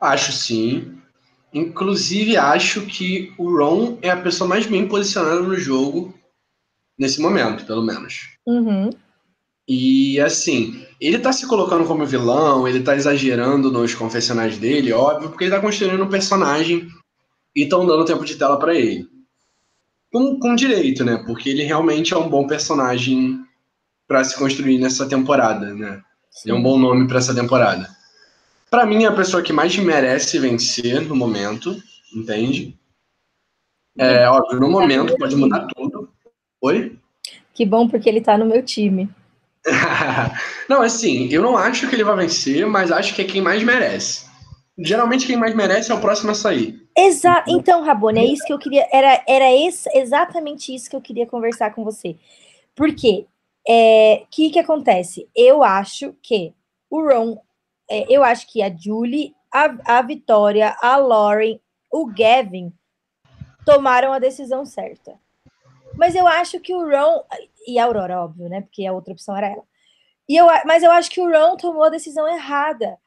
Acho 0.00 0.32
sim. 0.32 0.96
Inclusive, 1.52 2.38
acho 2.38 2.86
que 2.86 3.34
o 3.36 3.54
Ron 3.54 3.98
é 4.00 4.08
a 4.08 4.16
pessoa 4.16 4.48
mais 4.48 4.64
bem 4.64 4.88
posicionada 4.88 5.42
no 5.42 5.54
jogo 5.54 6.14
nesse 6.98 7.20
momento, 7.20 7.66
pelo 7.66 7.82
menos. 7.82 8.38
Uhum. 8.46 8.88
E 9.66 10.20
assim, 10.20 10.86
ele 11.00 11.18
tá 11.18 11.32
se 11.32 11.46
colocando 11.46 11.86
como 11.86 12.04
vilão, 12.04 12.68
ele 12.68 12.82
tá 12.82 12.94
exagerando 12.94 13.70
nos 13.70 13.94
confessionais 13.94 14.58
dele, 14.58 14.92
óbvio, 14.92 15.30
porque 15.30 15.44
ele 15.44 15.54
tá 15.54 15.60
construindo 15.60 16.02
um 16.04 16.08
personagem 16.08 16.88
e 17.56 17.62
estão 17.62 17.86
dando 17.86 18.04
tempo 18.04 18.24
de 18.24 18.36
tela 18.36 18.58
para 18.58 18.74
ele. 18.74 19.08
Com, 20.12 20.38
com 20.38 20.54
direito, 20.54 21.04
né? 21.04 21.22
Porque 21.26 21.48
ele 21.48 21.62
realmente 21.62 22.12
é 22.12 22.16
um 22.16 22.28
bom 22.28 22.46
personagem 22.46 23.40
para 24.06 24.22
se 24.22 24.36
construir 24.36 24.78
nessa 24.78 25.08
temporada, 25.08 25.74
né? 25.74 26.02
Sim. 26.30 26.50
Ele 26.50 26.56
é 26.56 26.60
um 26.60 26.62
bom 26.62 26.78
nome 26.78 27.08
para 27.08 27.18
essa 27.18 27.34
temporada. 27.34 27.88
Para 28.70 28.84
mim, 28.84 29.04
é 29.04 29.06
a 29.06 29.14
pessoa 29.14 29.42
que 29.42 29.52
mais 29.52 29.76
merece 29.78 30.38
vencer 30.38 31.00
no 31.00 31.16
momento, 31.16 31.76
entende? 32.14 32.76
É 33.96 34.28
óbvio, 34.28 34.58
no 34.58 34.68
momento 34.68 35.16
pode 35.16 35.36
mudar 35.36 35.66
tudo. 35.68 36.10
Oi? 36.60 36.98
Que 37.54 37.64
bom, 37.64 37.88
porque 37.88 38.08
ele 38.08 38.20
tá 38.20 38.36
no 38.36 38.46
meu 38.46 38.62
time. 38.62 39.08
não, 40.68 40.82
assim, 40.82 41.28
eu 41.30 41.42
não 41.42 41.56
acho 41.56 41.88
que 41.88 41.94
ele 41.94 42.04
vai 42.04 42.16
vencer, 42.16 42.66
mas 42.66 42.92
acho 42.92 43.14
que 43.14 43.22
é 43.22 43.24
quem 43.24 43.40
mais 43.40 43.62
merece. 43.62 44.26
Geralmente 44.76 45.26
quem 45.26 45.36
mais 45.36 45.54
merece 45.54 45.92
é 45.92 45.94
o 45.94 46.00
próximo 46.00 46.32
a 46.32 46.34
sair. 46.34 46.82
Exato. 46.96 47.50
Então, 47.50 47.82
Rabone, 47.82 48.20
é 48.20 48.24
isso 48.24 48.44
que 48.44 48.52
eu 48.52 48.58
queria. 48.58 48.86
Era, 48.92 49.22
era 49.26 49.52
esse, 49.52 49.88
exatamente 49.96 50.74
isso 50.74 50.90
que 50.90 50.96
eu 50.96 51.00
queria 51.00 51.26
conversar 51.26 51.72
com 51.74 51.84
você. 51.84 52.16
Por 52.74 52.92
quê? 52.94 53.26
O 53.66 53.72
é, 53.72 54.24
que, 54.30 54.50
que 54.50 54.58
acontece? 54.58 55.28
Eu 55.34 55.62
acho 55.62 56.14
que 56.22 56.52
o 56.90 57.02
Ron 57.02 57.38
é, 57.88 58.06
eu 58.12 58.22
acho 58.22 58.46
que 58.50 58.62
a 58.62 58.74
Julie, 58.74 59.34
a, 59.52 59.98
a 59.98 60.02
Vitória, 60.02 60.76
a 60.80 60.96
Lauren, 60.96 61.60
o 61.90 62.06
Gavin 62.06 62.72
tomaram 63.64 64.12
a 64.12 64.18
decisão 64.18 64.64
certa. 64.64 65.18
Mas 65.96 66.14
eu 66.14 66.26
acho 66.26 66.60
que 66.60 66.74
o 66.74 66.88
Ron. 66.88 67.24
E 67.66 67.78
a 67.78 67.84
Aurora, 67.84 68.22
óbvio, 68.22 68.48
né? 68.48 68.60
Porque 68.60 68.86
a 68.86 68.92
outra 68.92 69.12
opção 69.12 69.36
era 69.36 69.48
ela. 69.48 69.64
E 70.28 70.36
eu, 70.36 70.46
mas 70.64 70.82
eu 70.82 70.90
acho 70.90 71.10
que 71.10 71.20
o 71.20 71.30
Ron 71.30 71.56
tomou 71.56 71.84
a 71.84 71.90
decisão 71.90 72.28
errada. 72.28 72.98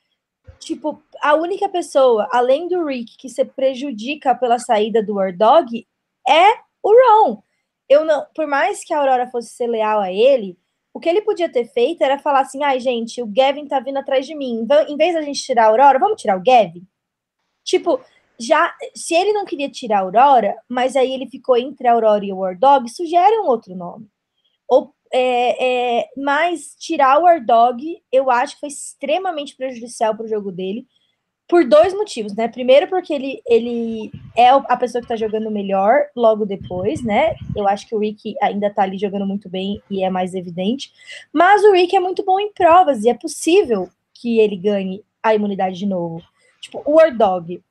Tipo, 0.60 1.02
a 1.21 1.36
única 1.36 1.69
pessoa, 1.69 2.28
além 2.32 2.67
do 2.67 2.86
Rick, 2.86 3.17
que 3.17 3.30
se 3.30 3.43
prejudica 3.43 4.34
pela 4.36 4.60
saída 4.60 5.04
do 5.04 5.15
War 5.15 5.36
Dog 5.36 5.88
é 6.28 6.54
o 6.82 6.91
Ron. 6.91 7.43
Eu 7.89 8.04
não, 8.06 8.26
por 8.36 8.47
mais 8.47 8.84
que 8.84 8.93
a 8.93 9.00
Aurora 9.00 9.30
fosse 9.30 9.50
ser 9.50 9.67
leal 9.67 10.00
a 10.00 10.12
ele, 10.12 10.58
o 10.93 11.00
que 11.00 11.08
ele 11.08 11.21
podia 11.21 11.47
ter 11.47 11.65
feito 11.65 12.02
era 12.02 12.19
falar 12.19 12.41
assim: 12.41 12.63
ai, 12.63 12.80
gente, 12.80 13.21
o 13.21 13.28
Gavin 13.28 13.67
tá 13.67 13.80
vindo 13.80 13.97
atrás 13.97 14.26
de 14.26 14.36
mim. 14.36 14.67
Em 14.88 14.97
vez 14.97 15.13
da 15.13 15.21
gente 15.21 15.41
tirar 15.41 15.65
a 15.65 15.67
Aurora, 15.67 16.00
vamos 16.00 16.21
tirar 16.21 16.38
o 16.38 16.43
Gavin? 16.43 16.86
Tipo, 17.63 18.02
já, 18.39 18.73
se 18.95 19.13
ele 19.13 19.34
não 19.34 19.45
queria 19.45 19.69
tirar 19.69 20.00
a 20.00 20.02
Aurora, 20.02 20.56
mas 20.67 20.95
aí 20.95 21.12
ele 21.13 21.28
ficou 21.28 21.58
entre 21.58 21.88
a 21.88 21.93
Aurora 21.93 22.26
e 22.26 22.32
o 22.32 22.38
War 22.38 22.58
Dog, 22.58 22.89
sugere 22.89 23.39
um 23.39 23.47
outro 23.47 23.76
nome. 23.76 24.08
Ou, 24.67 24.93
é, 25.12 26.00
é, 26.00 26.10
mas 26.17 26.76
tirar 26.78 27.19
o 27.19 27.23
War 27.23 27.43
Dog, 27.43 28.02
eu 28.12 28.30
acho 28.30 28.56
que 28.56 28.62
foi 28.62 28.69
extremamente 28.69 29.56
prejudicial 29.56 30.15
para 30.15 30.26
o 30.26 30.30
jogo 30.30 30.52
dele, 30.52 30.86
por 31.47 31.63
dois 31.63 31.93
motivos, 31.93 32.36
né? 32.36 32.47
Primeiro, 32.47 32.88
porque 32.88 33.13
ele, 33.13 33.41
ele 33.47 34.12
é 34.36 34.50
a 34.50 34.76
pessoa 34.76 35.02
que 35.02 35.08
tá 35.08 35.15
jogando 35.15 35.50
melhor 35.50 36.08
logo 36.13 36.45
depois, 36.45 37.02
né? 37.02 37.36
Eu 37.56 37.67
acho 37.67 37.88
que 37.88 37.95
o 37.95 38.00
Rick 38.00 38.36
ainda 38.41 38.69
tá 38.69 38.84
ali 38.84 38.97
jogando 38.97 39.26
muito 39.26 39.47
bem 39.47 39.82
e 39.89 40.04
é 40.04 40.10
mais 40.10 40.36
evidente. 40.36 40.91
Mas 41.32 41.63
o 41.63 41.71
Rick 41.71 41.95
é 41.95 42.00
muito 42.02 42.23
bom 42.23 42.38
em 42.38 42.52
provas 42.52 43.06
e 43.06 43.10
é 43.10 43.13
possível 43.13 43.89
que 44.13 44.39
ele 44.39 44.58
ganhe 44.58 45.04
a 45.23 45.34
imunidade 45.34 45.80
de 45.80 45.86
novo. 45.86 46.21
Tipo, 46.60 46.82
o 46.86 46.95
War 46.95 47.15
Dog. 47.15 47.62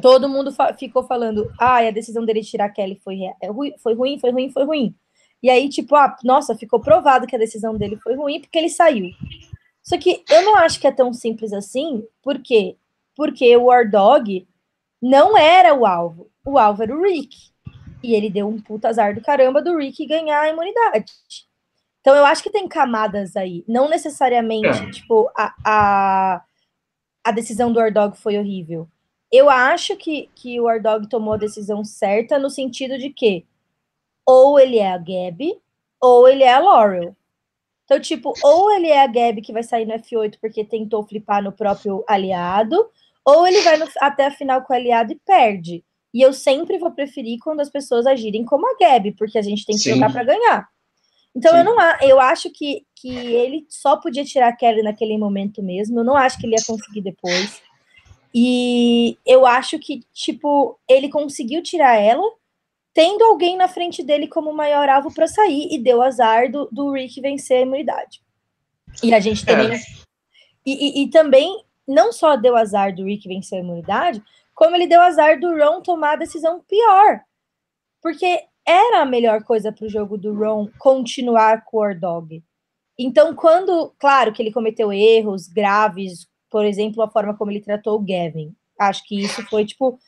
Todo 0.00 0.28
mundo 0.28 0.52
fa 0.52 0.72
ficou 0.74 1.02
falando, 1.02 1.50
ah, 1.58 1.78
a 1.78 1.90
decisão 1.90 2.24
dele 2.24 2.40
de 2.40 2.50
tirar 2.50 2.66
a 2.66 2.70
Kelly 2.70 3.00
foi, 3.02 3.22
é, 3.24 3.34
foi 3.78 3.94
ruim, 3.94 4.18
foi 4.18 4.30
ruim, 4.30 4.50
foi 4.50 4.64
ruim. 4.64 4.94
E 5.42 5.50
aí, 5.50 5.68
tipo, 5.68 5.94
ah, 5.96 6.16
nossa, 6.24 6.56
ficou 6.56 6.80
provado 6.80 7.26
que 7.26 7.36
a 7.36 7.38
decisão 7.38 7.76
dele 7.76 7.96
foi 7.96 8.14
ruim 8.14 8.40
porque 8.40 8.58
ele 8.58 8.68
saiu. 8.68 9.10
Só 9.82 9.96
que 9.96 10.22
eu 10.28 10.44
não 10.44 10.56
acho 10.56 10.80
que 10.80 10.86
é 10.86 10.92
tão 10.92 11.12
simples 11.12 11.52
assim, 11.52 12.04
porque 12.22 12.76
porque 13.16 13.56
o 13.56 13.64
War 13.64 13.90
Dog 13.90 14.46
não 15.02 15.36
era 15.36 15.74
o 15.74 15.84
alvo. 15.84 16.30
O 16.44 16.56
alvo 16.56 16.84
era 16.84 16.94
o 16.94 17.02
Rick. 17.02 17.36
E 18.00 18.14
ele 18.14 18.30
deu 18.30 18.46
um 18.46 18.60
puta 18.60 18.88
azar 18.88 19.12
do 19.12 19.20
caramba 19.20 19.60
do 19.60 19.76
Rick 19.76 20.06
ganhar 20.06 20.40
a 20.40 20.48
imunidade. 20.48 21.12
Então 22.00 22.14
eu 22.14 22.24
acho 22.24 22.44
que 22.44 22.50
tem 22.50 22.68
camadas 22.68 23.36
aí. 23.36 23.64
Não 23.66 23.88
necessariamente, 23.88 24.68
é. 24.68 24.90
tipo, 24.90 25.28
a, 25.36 25.52
a, 25.64 26.44
a 27.24 27.30
decisão 27.32 27.72
do 27.72 27.80
Ordog 27.80 28.16
foi 28.16 28.38
horrível. 28.38 28.88
Eu 29.30 29.50
acho 29.50 29.96
que, 29.96 30.30
que 30.34 30.58
o 30.60 30.64
Ordog 30.64 31.08
tomou 31.08 31.34
a 31.34 31.38
decisão 31.38 31.84
certa 31.84 32.38
no 32.38 32.48
sentido 32.48 32.96
de 32.98 33.10
que 33.10 33.44
ou 34.24 34.58
ele 34.58 34.78
é 34.78 34.90
a 34.90 34.98
Gabi 34.98 35.60
ou 36.00 36.28
ele 36.28 36.44
é 36.44 36.52
a 36.52 36.58
Laurel. 36.58 37.16
Então, 37.84 37.98
tipo, 37.98 38.34
ou 38.42 38.70
ele 38.70 38.88
é 38.88 39.02
a 39.02 39.06
Gabi 39.06 39.40
que 39.40 39.52
vai 39.52 39.62
sair 39.62 39.86
no 39.86 39.94
F8 39.94 40.36
porque 40.40 40.64
tentou 40.64 41.02
flipar 41.02 41.42
no 41.42 41.52
próprio 41.52 42.04
aliado, 42.06 42.76
ou 43.24 43.46
ele 43.46 43.62
vai 43.62 43.78
no, 43.78 43.86
até 44.00 44.26
a 44.26 44.30
final 44.30 44.62
com 44.62 44.72
o 44.72 44.76
aliado 44.76 45.12
e 45.12 45.20
perde. 45.24 45.82
E 46.12 46.20
eu 46.20 46.32
sempre 46.32 46.78
vou 46.78 46.90
preferir 46.90 47.38
quando 47.42 47.60
as 47.60 47.70
pessoas 47.70 48.06
agirem 48.06 48.44
como 48.44 48.66
a 48.66 48.76
Gabi, 48.78 49.12
porque 49.12 49.38
a 49.38 49.42
gente 49.42 49.64
tem 49.64 49.74
que 49.74 49.82
Sim. 49.82 49.94
jogar 49.94 50.12
para 50.12 50.24
ganhar. 50.24 50.68
Então 51.34 51.52
Sim. 51.52 51.58
eu 51.58 51.64
não 51.64 51.76
eu 52.02 52.20
acho 52.20 52.50
que, 52.50 52.84
que 52.94 53.08
ele 53.08 53.66
só 53.68 53.96
podia 53.96 54.24
tirar 54.24 54.48
a 54.48 54.56
Kelly 54.56 54.82
naquele 54.82 55.16
momento 55.16 55.62
mesmo. 55.62 56.00
Eu 56.00 56.04
não 56.04 56.16
acho 56.16 56.38
que 56.38 56.46
ele 56.46 56.56
ia 56.56 56.64
conseguir 56.64 57.00
depois. 57.00 57.62
E 58.34 59.18
eu 59.24 59.46
acho 59.46 59.78
que, 59.78 60.04
tipo, 60.12 60.78
ele 60.88 61.08
conseguiu 61.08 61.62
tirar 61.62 61.96
ela, 61.96 62.30
tendo 62.92 63.24
alguém 63.24 63.56
na 63.56 63.68
frente 63.68 64.02
dele 64.02 64.26
como 64.26 64.52
maior 64.52 64.88
alvo 64.88 65.12
para 65.12 65.26
sair, 65.26 65.68
e 65.70 65.78
deu 65.78 66.02
azar 66.02 66.50
do, 66.50 66.68
do 66.70 66.92
Rick 66.92 67.20
vencer 67.20 67.58
a 67.58 67.62
imunidade. 67.62 68.20
E 69.02 69.14
a 69.14 69.20
gente 69.20 69.44
também. 69.44 69.74
É. 69.74 69.78
E, 70.66 71.00
e, 71.00 71.02
e, 71.04 71.10
também, 71.10 71.64
não 71.86 72.12
só 72.12 72.36
deu 72.36 72.56
azar 72.56 72.94
do 72.94 73.04
Rick 73.04 73.26
vencer 73.28 73.58
a 73.58 73.62
imunidade, 73.62 74.22
como 74.54 74.74
ele 74.76 74.86
deu 74.86 75.00
azar 75.00 75.40
do 75.40 75.56
Ron 75.56 75.80
tomar 75.80 76.12
a 76.12 76.16
decisão 76.16 76.60
pior. 76.68 77.20
Porque 78.02 78.44
era 78.66 79.00
a 79.00 79.06
melhor 79.06 79.42
coisa 79.44 79.72
para 79.72 79.86
o 79.86 79.88
jogo 79.88 80.18
do 80.18 80.34
Ron 80.34 80.68
continuar 80.78 81.64
com 81.64 81.78
o 81.78 81.80
Ordog. 81.80 82.42
Então, 82.98 83.34
quando, 83.34 83.94
claro 83.98 84.32
que 84.32 84.42
ele 84.42 84.52
cometeu 84.52 84.92
erros 84.92 85.46
graves, 85.46 86.28
por 86.50 86.64
exemplo, 86.64 87.02
a 87.02 87.10
forma 87.10 87.36
como 87.36 87.50
ele 87.50 87.60
tratou 87.60 87.96
o 87.96 88.04
Gavin. 88.04 88.54
Acho 88.78 89.04
que 89.04 89.20
isso 89.20 89.42
foi 89.48 89.64
tipo. 89.64 89.98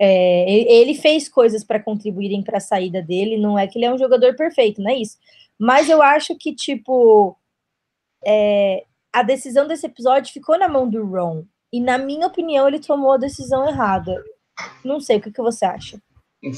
É, 0.00 0.48
ele 0.48 0.94
fez 0.94 1.28
coisas 1.28 1.64
para 1.64 1.82
contribuírem 1.82 2.42
para 2.42 2.58
a 2.58 2.60
saída 2.60 3.02
dele, 3.02 3.36
não 3.36 3.58
é 3.58 3.66
que 3.66 3.76
ele 3.76 3.84
é 3.84 3.92
um 3.92 3.98
jogador 3.98 4.36
perfeito, 4.36 4.80
não 4.80 4.90
é 4.90 4.94
isso. 4.94 5.16
Mas 5.58 5.88
eu 5.88 6.00
acho 6.00 6.36
que, 6.36 6.54
tipo, 6.54 7.36
é, 8.24 8.84
a 9.12 9.24
decisão 9.24 9.66
desse 9.66 9.86
episódio 9.86 10.32
ficou 10.32 10.56
na 10.56 10.68
mão 10.68 10.88
do 10.88 11.04
Ron. 11.04 11.44
E, 11.72 11.80
na 11.80 11.98
minha 11.98 12.28
opinião, 12.28 12.68
ele 12.68 12.78
tomou 12.78 13.12
a 13.12 13.18
decisão 13.18 13.68
errada. 13.68 14.22
Não 14.84 15.00
sei, 15.00 15.18
o 15.18 15.20
que, 15.20 15.32
que 15.32 15.42
você 15.42 15.64
acha? 15.64 16.00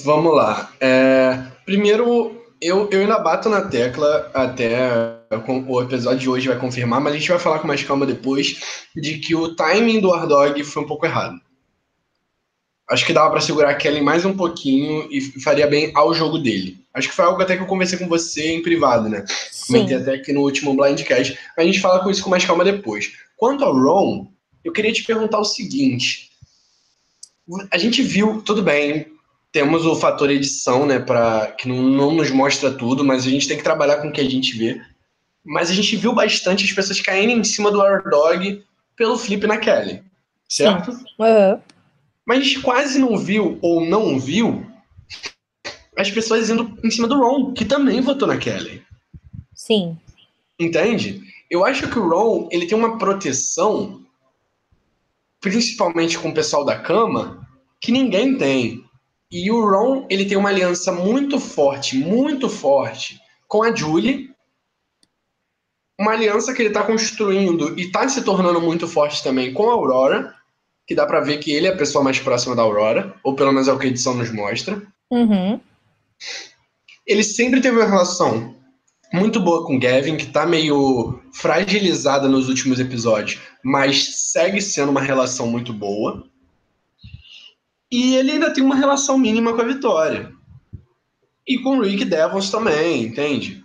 Vamos 0.04 0.34
lá. 0.34 0.70
É, 0.78 1.42
primeiro, 1.64 2.44
eu, 2.60 2.90
eu 2.90 3.00
ainda 3.00 3.18
bato 3.18 3.48
na 3.48 3.66
tecla, 3.68 4.30
até 4.34 5.19
o 5.30 5.82
episódio 5.82 6.18
de 6.18 6.28
hoje 6.28 6.48
vai 6.48 6.58
confirmar, 6.58 7.00
mas 7.00 7.14
a 7.14 7.16
gente 7.16 7.28
vai 7.28 7.38
falar 7.38 7.60
com 7.60 7.68
mais 7.68 7.84
calma 7.84 8.04
depois, 8.04 8.60
de 8.96 9.18
que 9.18 9.34
o 9.34 9.54
timing 9.54 10.00
do 10.00 10.12
Ardog 10.12 10.62
foi 10.64 10.82
um 10.82 10.86
pouco 10.86 11.06
errado. 11.06 11.40
Acho 12.88 13.06
que 13.06 13.12
dava 13.12 13.30
para 13.30 13.40
segurar 13.40 13.70
a 13.70 13.74
Kelly 13.74 14.00
mais 14.00 14.24
um 14.24 14.36
pouquinho 14.36 15.06
e 15.12 15.20
faria 15.40 15.68
bem 15.68 15.92
ao 15.94 16.12
jogo 16.12 16.38
dele. 16.38 16.84
Acho 16.92 17.08
que 17.08 17.14
foi 17.14 17.24
algo 17.24 17.40
até 17.40 17.56
que 17.56 17.62
eu 17.62 17.66
conversei 17.68 17.96
com 17.96 18.08
você 18.08 18.50
em 18.50 18.62
privado, 18.62 19.08
né? 19.08 19.24
Sim. 19.52 19.74
Comentei 19.74 19.96
até 19.96 20.14
aqui 20.14 20.32
no 20.32 20.40
último 20.40 20.74
Blindcast. 20.74 21.38
A 21.56 21.62
gente 21.62 21.80
fala 21.80 22.02
com 22.02 22.10
isso 22.10 22.24
com 22.24 22.30
mais 22.30 22.44
calma 22.44 22.64
depois. 22.64 23.12
Quanto 23.36 23.64
ao 23.64 23.72
Ron, 23.72 24.26
eu 24.64 24.72
queria 24.72 24.92
te 24.92 25.04
perguntar 25.04 25.38
o 25.38 25.44
seguinte. 25.44 26.30
A 27.70 27.78
gente 27.78 28.02
viu, 28.02 28.42
tudo 28.42 28.60
bem, 28.60 29.06
temos 29.52 29.86
o 29.86 29.94
fator 29.94 30.28
edição, 30.28 30.84
né, 30.84 30.98
para 30.98 31.52
que 31.52 31.68
não, 31.68 31.80
não, 31.82 32.12
nos 32.12 32.30
mostra 32.30 32.72
tudo, 32.72 33.04
mas 33.04 33.24
a 33.24 33.30
gente 33.30 33.46
tem 33.46 33.56
que 33.56 33.62
trabalhar 33.62 33.98
com 33.98 34.08
o 34.08 34.12
que 34.12 34.20
a 34.20 34.28
gente 34.28 34.58
vê. 34.58 34.80
Mas 35.44 35.70
a 35.70 35.74
gente 35.74 35.96
viu 35.96 36.12
bastante 36.12 36.64
as 36.64 36.72
pessoas 36.72 37.00
caindo 37.00 37.32
em 37.32 37.44
cima 37.44 37.70
do 37.70 37.78
Dog 38.10 38.64
pelo 38.96 39.18
flip 39.18 39.46
na 39.46 39.56
Kelly, 39.56 40.02
certo? 40.48 40.90
Uhum. 40.90 41.60
Mas 42.26 42.38
a 42.38 42.42
gente 42.42 42.60
quase 42.60 42.98
não 42.98 43.16
viu 43.16 43.58
ou 43.62 43.84
não 43.84 44.18
viu 44.18 44.66
as 45.96 46.10
pessoas 46.10 46.48
indo 46.50 46.78
em 46.84 46.90
cima 46.90 47.08
do 47.08 47.18
Ron, 47.18 47.52
que 47.52 47.64
também 47.64 48.00
votou 48.00 48.28
na 48.28 48.36
Kelly. 48.36 48.82
Sim. 49.54 49.98
Entende? 50.58 51.22
Eu 51.50 51.64
acho 51.64 51.88
que 51.88 51.98
o 51.98 52.08
Ron 52.08 52.48
ele 52.50 52.66
tem 52.66 52.76
uma 52.76 52.98
proteção 52.98 54.00
principalmente 55.40 56.18
com 56.18 56.28
o 56.28 56.34
pessoal 56.34 56.64
da 56.64 56.78
cama, 56.78 57.46
que 57.80 57.90
ninguém 57.90 58.36
tem. 58.36 58.84
E 59.30 59.50
o 59.50 59.64
Ron, 59.64 60.06
ele 60.10 60.26
tem 60.26 60.36
uma 60.36 60.50
aliança 60.50 60.92
muito 60.92 61.40
forte, 61.40 61.96
muito 61.96 62.48
forte 62.48 63.18
com 63.48 63.62
a 63.62 63.74
Julie. 63.74 64.29
Uma 66.00 66.12
aliança 66.12 66.54
que 66.54 66.62
ele 66.62 66.70
está 66.70 66.82
construindo 66.82 67.78
e 67.78 67.82
está 67.82 68.08
se 68.08 68.22
tornando 68.22 68.58
muito 68.58 68.88
forte 68.88 69.22
também 69.22 69.52
com 69.52 69.68
a 69.68 69.74
Aurora, 69.74 70.34
que 70.86 70.94
dá 70.94 71.04
para 71.04 71.20
ver 71.20 71.36
que 71.40 71.52
ele 71.52 71.66
é 71.66 71.70
a 71.70 71.76
pessoa 71.76 72.02
mais 72.02 72.18
próxima 72.18 72.56
da 72.56 72.62
Aurora, 72.62 73.14
ou 73.22 73.34
pelo 73.34 73.52
menos 73.52 73.68
é 73.68 73.72
o 73.72 73.78
que 73.78 73.86
a 73.86 73.90
edição 73.90 74.14
nos 74.14 74.32
mostra. 74.32 74.82
Uhum. 75.10 75.60
Ele 77.06 77.22
sempre 77.22 77.60
teve 77.60 77.76
uma 77.76 77.86
relação 77.86 78.56
muito 79.12 79.40
boa 79.40 79.66
com 79.66 79.78
Gavin, 79.78 80.16
que 80.16 80.26
tá 80.26 80.46
meio 80.46 81.20
fragilizada 81.34 82.28
nos 82.30 82.48
últimos 82.48 82.80
episódios, 82.80 83.38
mas 83.62 84.30
segue 84.32 84.62
sendo 84.62 84.90
uma 84.90 85.02
relação 85.02 85.48
muito 85.48 85.70
boa. 85.70 86.26
E 87.90 88.14
ele 88.16 88.32
ainda 88.32 88.54
tem 88.54 88.64
uma 88.64 88.76
relação 88.76 89.18
mínima 89.18 89.52
com 89.52 89.60
a 89.60 89.66
Vitória. 89.66 90.32
E 91.46 91.58
com 91.58 91.76
o 91.76 91.82
Rick 91.82 92.06
Devons 92.06 92.48
também, 92.48 93.02
entende? 93.02 93.59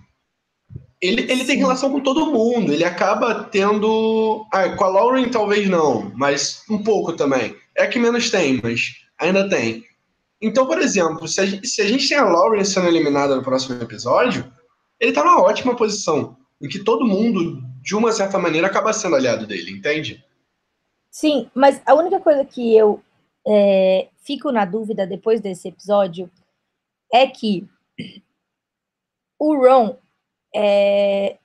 Ele, 1.06 1.32
ele 1.32 1.46
tem 1.46 1.58
relação 1.58 1.92
com 1.92 2.00
todo 2.00 2.32
mundo, 2.32 2.72
ele 2.74 2.84
acaba 2.84 3.44
tendo. 3.44 4.46
Ah, 4.52 4.70
com 4.70 4.84
a 4.84 4.88
Lauren 4.88 5.30
talvez 5.30 5.70
não, 5.70 6.12
mas 6.16 6.64
um 6.70 6.82
pouco 6.82 7.14
também. 7.14 7.56
É 7.76 7.86
que 7.88 8.00
menos 8.00 8.30
tem, 8.30 8.60
mas 8.64 8.96
ainda 9.20 9.48
tem. 9.50 9.84
Então, 10.42 10.66
por 10.66 10.80
exemplo, 10.80 11.28
se 11.28 11.42
a, 11.42 11.46
gente, 11.46 11.68
se 11.68 11.82
a 11.82 11.88
gente 11.88 12.08
tem 12.08 12.18
a 12.18 12.26
Lauren 12.26 12.64
sendo 12.64 12.88
eliminada 12.88 13.36
no 13.36 13.44
próximo 13.44 13.82
episódio, 13.82 14.52
ele 15.00 15.12
tá 15.12 15.24
numa 15.24 15.42
ótima 15.42 15.76
posição, 15.76 16.38
em 16.62 16.68
que 16.68 16.80
todo 16.80 17.06
mundo, 17.06 17.62
de 17.82 17.96
uma 17.96 18.12
certa 18.12 18.38
maneira, 18.38 18.68
acaba 18.68 18.94
sendo 18.94 19.16
aliado 19.16 19.48
dele, 19.48 19.72
entende? 19.72 20.24
Sim, 21.10 21.50
mas 21.54 21.82
a 21.86 21.94
única 21.94 22.20
coisa 22.20 22.44
que 22.44 22.76
eu 22.76 23.02
é, 23.48 24.10
fico 24.24 24.52
na 24.52 24.66
dúvida 24.66 25.08
depois 25.08 25.40
desse 25.40 25.68
episódio 25.68 26.30
é 27.14 27.28
que 27.28 27.68
o 29.40 29.56
Ron, 29.56 29.98
é, 30.56 31.38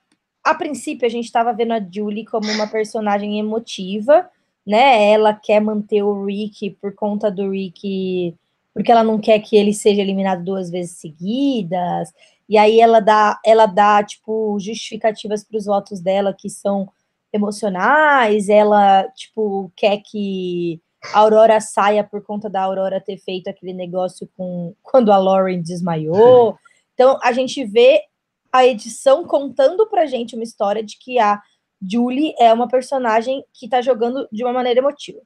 a 0.44 0.54
princípio, 0.54 1.06
a 1.06 1.10
gente 1.10 1.24
estava 1.26 1.52
vendo 1.52 1.72
a 1.72 1.80
Julie 1.80 2.24
como 2.24 2.50
uma 2.50 2.66
personagem 2.66 3.38
emotiva, 3.38 4.30
né? 4.66 5.10
Ela 5.10 5.34
quer 5.34 5.60
manter 5.60 6.02
o 6.02 6.24
Rick 6.24 6.70
por 6.80 6.94
conta 6.94 7.30
do 7.30 7.50
Rick, 7.50 8.34
porque 8.72 8.90
ela 8.90 9.02
não 9.02 9.18
quer 9.18 9.40
que 9.40 9.56
ele 9.56 9.74
seja 9.74 10.00
eliminado 10.00 10.44
duas 10.44 10.70
vezes 10.70 10.96
seguidas. 10.98 12.12
E 12.48 12.56
aí 12.56 12.80
ela 12.80 13.00
dá, 13.00 13.38
ela 13.44 13.66
dá 13.66 14.02
tipo 14.02 14.58
justificativas 14.58 15.44
para 15.44 15.58
os 15.58 15.66
votos 15.66 16.00
dela 16.00 16.34
que 16.36 16.48
são 16.48 16.88
emocionais, 17.32 18.48
ela 18.48 19.04
tipo 19.14 19.70
quer 19.76 19.98
que 19.98 20.80
a 21.14 21.20
Aurora 21.20 21.60
saia 21.60 22.02
por 22.02 22.22
conta 22.22 22.50
da 22.50 22.62
Aurora 22.62 23.00
ter 23.00 23.18
feito 23.18 23.48
aquele 23.48 23.72
negócio 23.72 24.28
com 24.36 24.74
quando 24.82 25.12
a 25.12 25.16
Lauren 25.16 25.62
desmaiou. 25.62 26.56
Então 26.94 27.18
a 27.22 27.32
gente 27.32 27.64
vê 27.64 28.02
a 28.52 28.66
edição 28.66 29.24
contando 29.24 29.86
pra 29.88 30.06
gente 30.06 30.34
uma 30.34 30.44
história 30.44 30.82
de 30.82 30.98
que 30.98 31.18
a 31.18 31.40
Julie 31.80 32.34
é 32.38 32.52
uma 32.52 32.68
personagem 32.68 33.44
que 33.52 33.68
tá 33.68 33.80
jogando 33.80 34.28
de 34.30 34.44
uma 34.44 34.52
maneira 34.52 34.80
emotiva. 34.80 35.20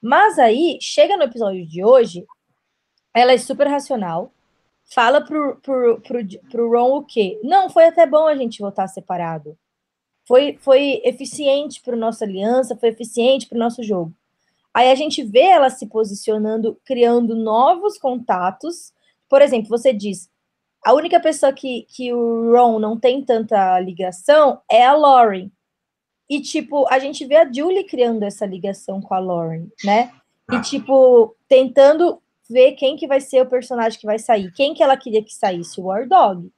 Mas 0.00 0.38
aí, 0.38 0.78
chega 0.80 1.16
no 1.16 1.24
episódio 1.24 1.66
de 1.66 1.84
hoje, 1.84 2.26
ela 3.12 3.32
é 3.32 3.38
super 3.38 3.66
racional, 3.66 4.32
fala 4.84 5.20
pro, 5.20 5.56
pro, 5.56 6.00
pro, 6.00 6.26
pro 6.50 6.70
Ron 6.70 6.96
o 6.96 7.04
quê? 7.04 7.38
Não, 7.42 7.68
foi 7.68 7.84
até 7.84 8.06
bom 8.06 8.26
a 8.26 8.34
gente 8.34 8.60
votar 8.60 8.88
separado. 8.88 9.58
Foi, 10.26 10.56
foi 10.60 11.02
eficiente 11.04 11.82
para 11.82 11.96
nossa 11.96 12.24
aliança, 12.24 12.76
foi 12.76 12.90
eficiente 12.90 13.46
para 13.46 13.56
o 13.56 13.58
nosso 13.58 13.82
jogo. 13.82 14.14
Aí 14.72 14.90
a 14.90 14.94
gente 14.94 15.22
vê 15.22 15.42
ela 15.42 15.68
se 15.68 15.86
posicionando, 15.86 16.80
criando 16.84 17.34
novos 17.34 17.98
contatos. 17.98 18.92
Por 19.28 19.42
exemplo, 19.42 19.68
você 19.68 19.92
diz, 19.92 20.30
a 20.84 20.94
única 20.94 21.20
pessoa 21.20 21.52
que, 21.52 21.86
que 21.88 22.12
o 22.12 22.52
Ron 22.52 22.78
não 22.78 22.98
tem 22.98 23.24
tanta 23.24 23.78
ligação 23.80 24.60
é 24.70 24.84
a 24.84 24.94
Lauren. 24.94 25.50
E, 26.28 26.40
tipo, 26.40 26.86
a 26.88 26.98
gente 26.98 27.24
vê 27.26 27.36
a 27.36 27.52
Julie 27.52 27.84
criando 27.84 28.22
essa 28.22 28.46
ligação 28.46 29.00
com 29.00 29.12
a 29.14 29.18
Lauren, 29.18 29.66
né? 29.84 30.12
E, 30.50 30.56
ah. 30.56 30.60
tipo, 30.60 31.36
tentando 31.48 32.22
ver 32.48 32.72
quem 32.72 32.96
que 32.96 33.06
vai 33.06 33.20
ser 33.20 33.42
o 33.42 33.48
personagem 33.48 33.98
que 33.98 34.06
vai 34.06 34.18
sair, 34.18 34.52
quem 34.52 34.74
que 34.74 34.82
ela 34.82 34.96
queria 34.96 35.22
que 35.22 35.34
saísse, 35.34 35.80
o 35.80 35.84
War 35.84 36.08
Dog, 36.08 36.50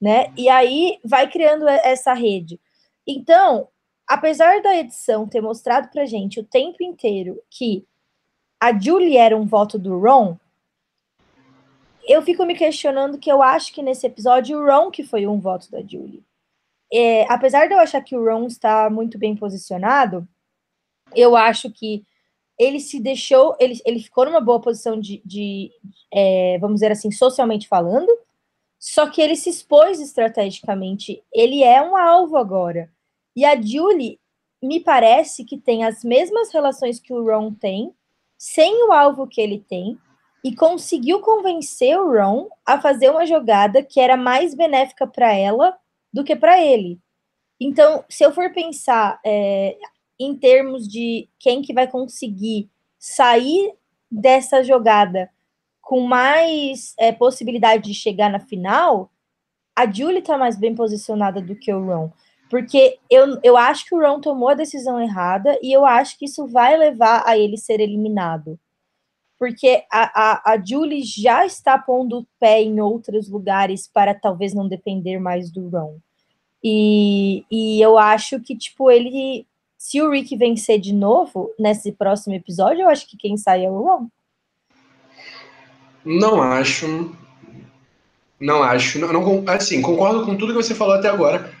né? 0.00 0.32
E 0.36 0.48
aí 0.48 0.98
vai 1.04 1.30
criando 1.30 1.66
essa 1.68 2.12
rede. 2.12 2.60
Então, 3.06 3.68
apesar 4.06 4.60
da 4.62 4.76
edição 4.76 5.26
ter 5.26 5.40
mostrado 5.40 5.88
pra 5.90 6.06
gente 6.06 6.40
o 6.40 6.44
tempo 6.44 6.82
inteiro 6.82 7.40
que 7.50 7.86
a 8.60 8.76
Julie 8.78 9.16
era 9.16 9.36
um 9.36 9.46
voto 9.46 9.78
do 9.78 9.98
Ron, 9.98 10.36
eu 12.06 12.22
fico 12.22 12.44
me 12.44 12.54
questionando 12.54 13.18
que 13.18 13.30
eu 13.30 13.42
acho 13.42 13.72
que 13.72 13.82
nesse 13.82 14.06
episódio 14.06 14.58
o 14.58 14.66
Ron 14.66 14.90
que 14.90 15.02
foi 15.02 15.26
um 15.26 15.38
voto 15.38 15.70
da 15.70 15.80
Julie. 15.80 16.22
É, 16.92 17.24
apesar 17.32 17.66
de 17.66 17.74
eu 17.74 17.78
achar 17.78 18.00
que 18.02 18.16
o 18.16 18.24
Ron 18.24 18.46
está 18.46 18.88
muito 18.88 19.18
bem 19.18 19.34
posicionado, 19.36 20.26
eu 21.14 21.36
acho 21.36 21.70
que 21.70 22.04
ele 22.58 22.78
se 22.78 23.00
deixou, 23.00 23.56
ele, 23.58 23.80
ele 23.84 24.00
ficou 24.00 24.24
numa 24.24 24.40
boa 24.40 24.60
posição 24.60 24.98
de, 24.98 25.20
de 25.24 25.70
é, 26.12 26.58
vamos 26.60 26.76
dizer 26.76 26.92
assim, 26.92 27.10
socialmente 27.10 27.66
falando, 27.66 28.08
só 28.78 29.08
que 29.08 29.20
ele 29.20 29.34
se 29.34 29.50
expôs 29.50 30.00
estrategicamente. 30.00 31.22
Ele 31.32 31.62
é 31.64 31.82
um 31.82 31.96
alvo 31.96 32.36
agora. 32.36 32.92
E 33.34 33.44
a 33.44 33.60
Julie 33.60 34.20
me 34.62 34.78
parece 34.78 35.44
que 35.44 35.58
tem 35.58 35.84
as 35.84 36.04
mesmas 36.04 36.52
relações 36.52 37.00
que 37.00 37.12
o 37.12 37.24
Ron 37.24 37.52
tem, 37.52 37.92
sem 38.38 38.86
o 38.86 38.92
alvo 38.92 39.26
que 39.26 39.40
ele 39.40 39.58
tem, 39.58 39.98
e 40.44 40.54
conseguiu 40.54 41.20
convencer 41.20 41.98
o 41.98 42.12
Ron 42.12 42.48
a 42.66 42.78
fazer 42.78 43.08
uma 43.10 43.24
jogada 43.24 43.82
que 43.82 43.98
era 43.98 44.14
mais 44.14 44.54
benéfica 44.54 45.06
para 45.06 45.32
ela 45.32 45.74
do 46.12 46.22
que 46.22 46.36
para 46.36 46.62
ele. 46.62 47.00
Então, 47.58 48.04
se 48.10 48.22
eu 48.22 48.30
for 48.30 48.52
pensar 48.52 49.18
é, 49.24 49.74
em 50.20 50.36
termos 50.36 50.86
de 50.86 51.30
quem 51.38 51.62
que 51.62 51.72
vai 51.72 51.86
conseguir 51.86 52.70
sair 52.98 53.74
dessa 54.10 54.62
jogada 54.62 55.30
com 55.80 56.00
mais 56.00 56.94
é, 56.98 57.10
possibilidade 57.10 57.84
de 57.84 57.94
chegar 57.94 58.30
na 58.30 58.38
final, 58.38 59.10
a 59.74 59.90
Julie 59.90 60.18
está 60.18 60.36
mais 60.36 60.58
bem 60.58 60.74
posicionada 60.74 61.40
do 61.40 61.56
que 61.56 61.72
o 61.72 61.84
Ron. 61.86 62.10
Porque 62.50 62.98
eu, 63.10 63.38
eu 63.42 63.56
acho 63.56 63.86
que 63.86 63.94
o 63.94 64.00
Ron 64.00 64.20
tomou 64.20 64.50
a 64.50 64.54
decisão 64.54 65.00
errada 65.00 65.58
e 65.62 65.72
eu 65.72 65.86
acho 65.86 66.18
que 66.18 66.26
isso 66.26 66.46
vai 66.46 66.76
levar 66.76 67.22
a 67.26 67.36
ele 67.36 67.56
ser 67.56 67.80
eliminado. 67.80 68.58
Porque 69.38 69.84
a, 69.90 70.32
a, 70.32 70.52
a 70.52 70.64
Julie 70.64 71.02
já 71.02 71.44
está 71.44 71.76
pondo 71.78 72.20
o 72.20 72.26
pé 72.38 72.62
em 72.62 72.80
outros 72.80 73.28
lugares 73.28 73.88
para 73.92 74.14
talvez 74.14 74.54
não 74.54 74.68
depender 74.68 75.18
mais 75.18 75.50
do 75.50 75.68
Ron. 75.68 75.98
E, 76.62 77.44
e 77.50 77.80
eu 77.80 77.98
acho 77.98 78.40
que, 78.40 78.56
tipo, 78.56 78.90
ele. 78.90 79.46
Se 79.76 80.00
o 80.00 80.10
Rick 80.10 80.34
vencer 80.34 80.80
de 80.80 80.94
novo 80.94 81.52
nesse 81.58 81.92
próximo 81.92 82.34
episódio, 82.34 82.82
eu 82.82 82.88
acho 82.88 83.06
que 83.06 83.18
quem 83.18 83.36
sai 83.36 83.66
é 83.66 83.70
o 83.70 83.82
Ron. 83.82 84.08
Não 86.04 86.40
acho. 86.40 87.14
Não 88.40 88.62
acho. 88.62 88.98
Não, 88.98 89.12
não, 89.12 89.44
assim, 89.46 89.82
concordo 89.82 90.24
com 90.24 90.36
tudo 90.36 90.52
que 90.52 90.62
você 90.62 90.74
falou 90.74 90.94
até 90.94 91.08
agora. 91.08 91.52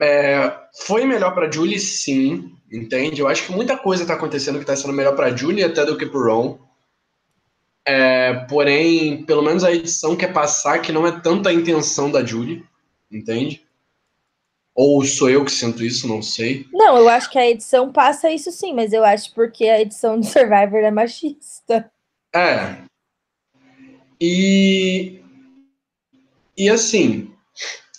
É, 0.00 0.52
foi 0.86 1.04
melhor 1.04 1.34
para 1.34 1.50
Julie, 1.50 1.78
sim, 1.78 2.52
entende? 2.72 3.20
Eu 3.20 3.28
acho 3.28 3.46
que 3.46 3.52
muita 3.52 3.76
coisa 3.76 4.02
está 4.02 4.14
acontecendo 4.14 4.56
que 4.56 4.62
está 4.62 4.74
sendo 4.74 4.92
melhor 4.92 5.14
para 5.14 5.34
Julie 5.34 5.64
até 5.64 5.84
do 5.84 5.96
que 5.96 6.06
para 6.06 6.20
Ron. 6.20 6.58
É, 7.86 8.32
porém, 8.48 9.24
pelo 9.24 9.42
menos 9.42 9.62
a 9.62 9.72
edição 9.72 10.16
quer 10.16 10.32
passar 10.32 10.80
que 10.80 10.92
não 10.92 11.06
é 11.06 11.20
tanta 11.20 11.50
a 11.50 11.52
intenção 11.52 12.10
da 12.10 12.24
Julie, 12.24 12.64
entende? 13.10 13.64
Ou 14.74 15.04
sou 15.04 15.30
eu 15.30 15.44
que 15.44 15.52
sinto 15.52 15.84
isso, 15.84 16.08
não 16.08 16.20
sei. 16.20 16.66
Não, 16.72 16.96
eu 16.96 17.08
acho 17.08 17.30
que 17.30 17.38
a 17.38 17.48
edição 17.48 17.92
passa 17.92 18.30
isso 18.30 18.50
sim, 18.50 18.74
mas 18.74 18.92
eu 18.92 19.04
acho 19.04 19.32
porque 19.34 19.64
a 19.68 19.80
edição 19.80 20.18
do 20.18 20.24
Survivor 20.26 20.80
é 20.80 20.90
machista. 20.90 21.90
É. 22.34 22.78
E. 24.20 25.20
E 26.56 26.68
assim, 26.68 27.32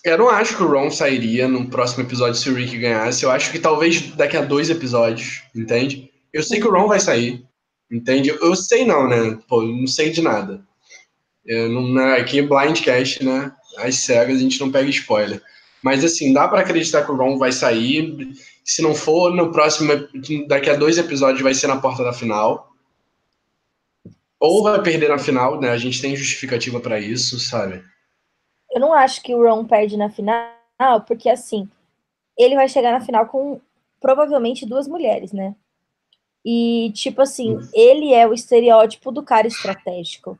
eu 0.03 0.17
não 0.17 0.29
acho 0.29 0.55
que 0.55 0.63
o 0.63 0.67
Ron 0.67 0.89
sairia 0.89 1.47
no 1.47 1.69
próximo 1.69 2.03
episódio 2.03 2.35
se 2.35 2.49
o 2.49 2.55
Rick 2.55 2.77
ganhasse. 2.77 3.23
Eu 3.23 3.31
acho 3.31 3.51
que 3.51 3.59
talvez 3.59 4.01
daqui 4.15 4.35
a 4.37 4.41
dois 4.41 4.69
episódios, 4.69 5.43
entende? 5.53 6.11
Eu 6.33 6.43
sei 6.43 6.59
que 6.59 6.67
o 6.67 6.71
Ron 6.71 6.87
vai 6.87 6.99
sair, 6.99 7.45
entende? 7.91 8.29
Eu 8.29 8.55
sei 8.55 8.85
não, 8.85 9.07
né? 9.07 9.37
Pô, 9.47 9.61
não 9.61 9.87
sei 9.87 10.09
de 10.09 10.21
nada. 10.21 10.61
Eu 11.45 11.69
não, 11.69 12.13
aqui 12.13 12.39
em 12.39 12.47
Blindcast, 12.47 13.23
né? 13.23 13.51
As 13.77 13.95
cegas 13.99 14.37
a 14.37 14.39
gente 14.39 14.59
não 14.59 14.71
pega 14.71 14.89
spoiler. 14.89 15.41
Mas 15.83 16.03
assim, 16.03 16.33
dá 16.33 16.47
para 16.47 16.61
acreditar 16.61 17.05
que 17.05 17.11
o 17.11 17.15
Ron 17.15 17.37
vai 17.37 17.51
sair. 17.51 18.33
Se 18.63 18.81
não 18.81 18.95
for 18.95 19.31
no 19.31 19.51
próximo, 19.51 19.93
daqui 20.47 20.69
a 20.69 20.75
dois 20.75 20.97
episódios 20.97 21.43
vai 21.43 21.53
ser 21.53 21.67
na 21.67 21.79
porta 21.79 22.03
da 22.03 22.11
final. 22.11 22.71
Ou 24.39 24.63
vai 24.63 24.81
perder 24.81 25.09
na 25.09 25.19
final, 25.19 25.59
né? 25.59 25.69
A 25.69 25.77
gente 25.77 26.01
tem 26.01 26.15
justificativa 26.15 26.79
para 26.79 26.99
isso, 26.99 27.39
sabe? 27.39 27.83
Eu 28.71 28.81
não 28.81 28.93
acho 28.93 29.21
que 29.21 29.35
o 29.35 29.43
Ron 29.43 29.65
perde 29.65 29.95
na 29.95 30.09
final, 30.09 30.51
porque 31.07 31.29
assim, 31.29 31.69
ele 32.37 32.55
vai 32.55 32.67
chegar 32.67 32.91
na 32.91 33.05
final 33.05 33.27
com 33.27 33.61
provavelmente 34.01 34.65
duas 34.65 34.87
mulheres, 34.87 35.31
né? 35.31 35.55
E, 36.45 36.91
tipo 36.93 37.21
assim, 37.23 37.55
uhum. 37.55 37.67
ele 37.73 38.13
é 38.13 38.27
o 38.27 38.33
estereótipo 38.33 39.11
do 39.11 39.23
cara 39.23 39.47
estratégico. 39.47 40.37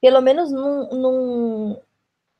Pelo 0.00 0.20
menos 0.20 0.52
não, 0.52 0.88
não, 0.90 1.82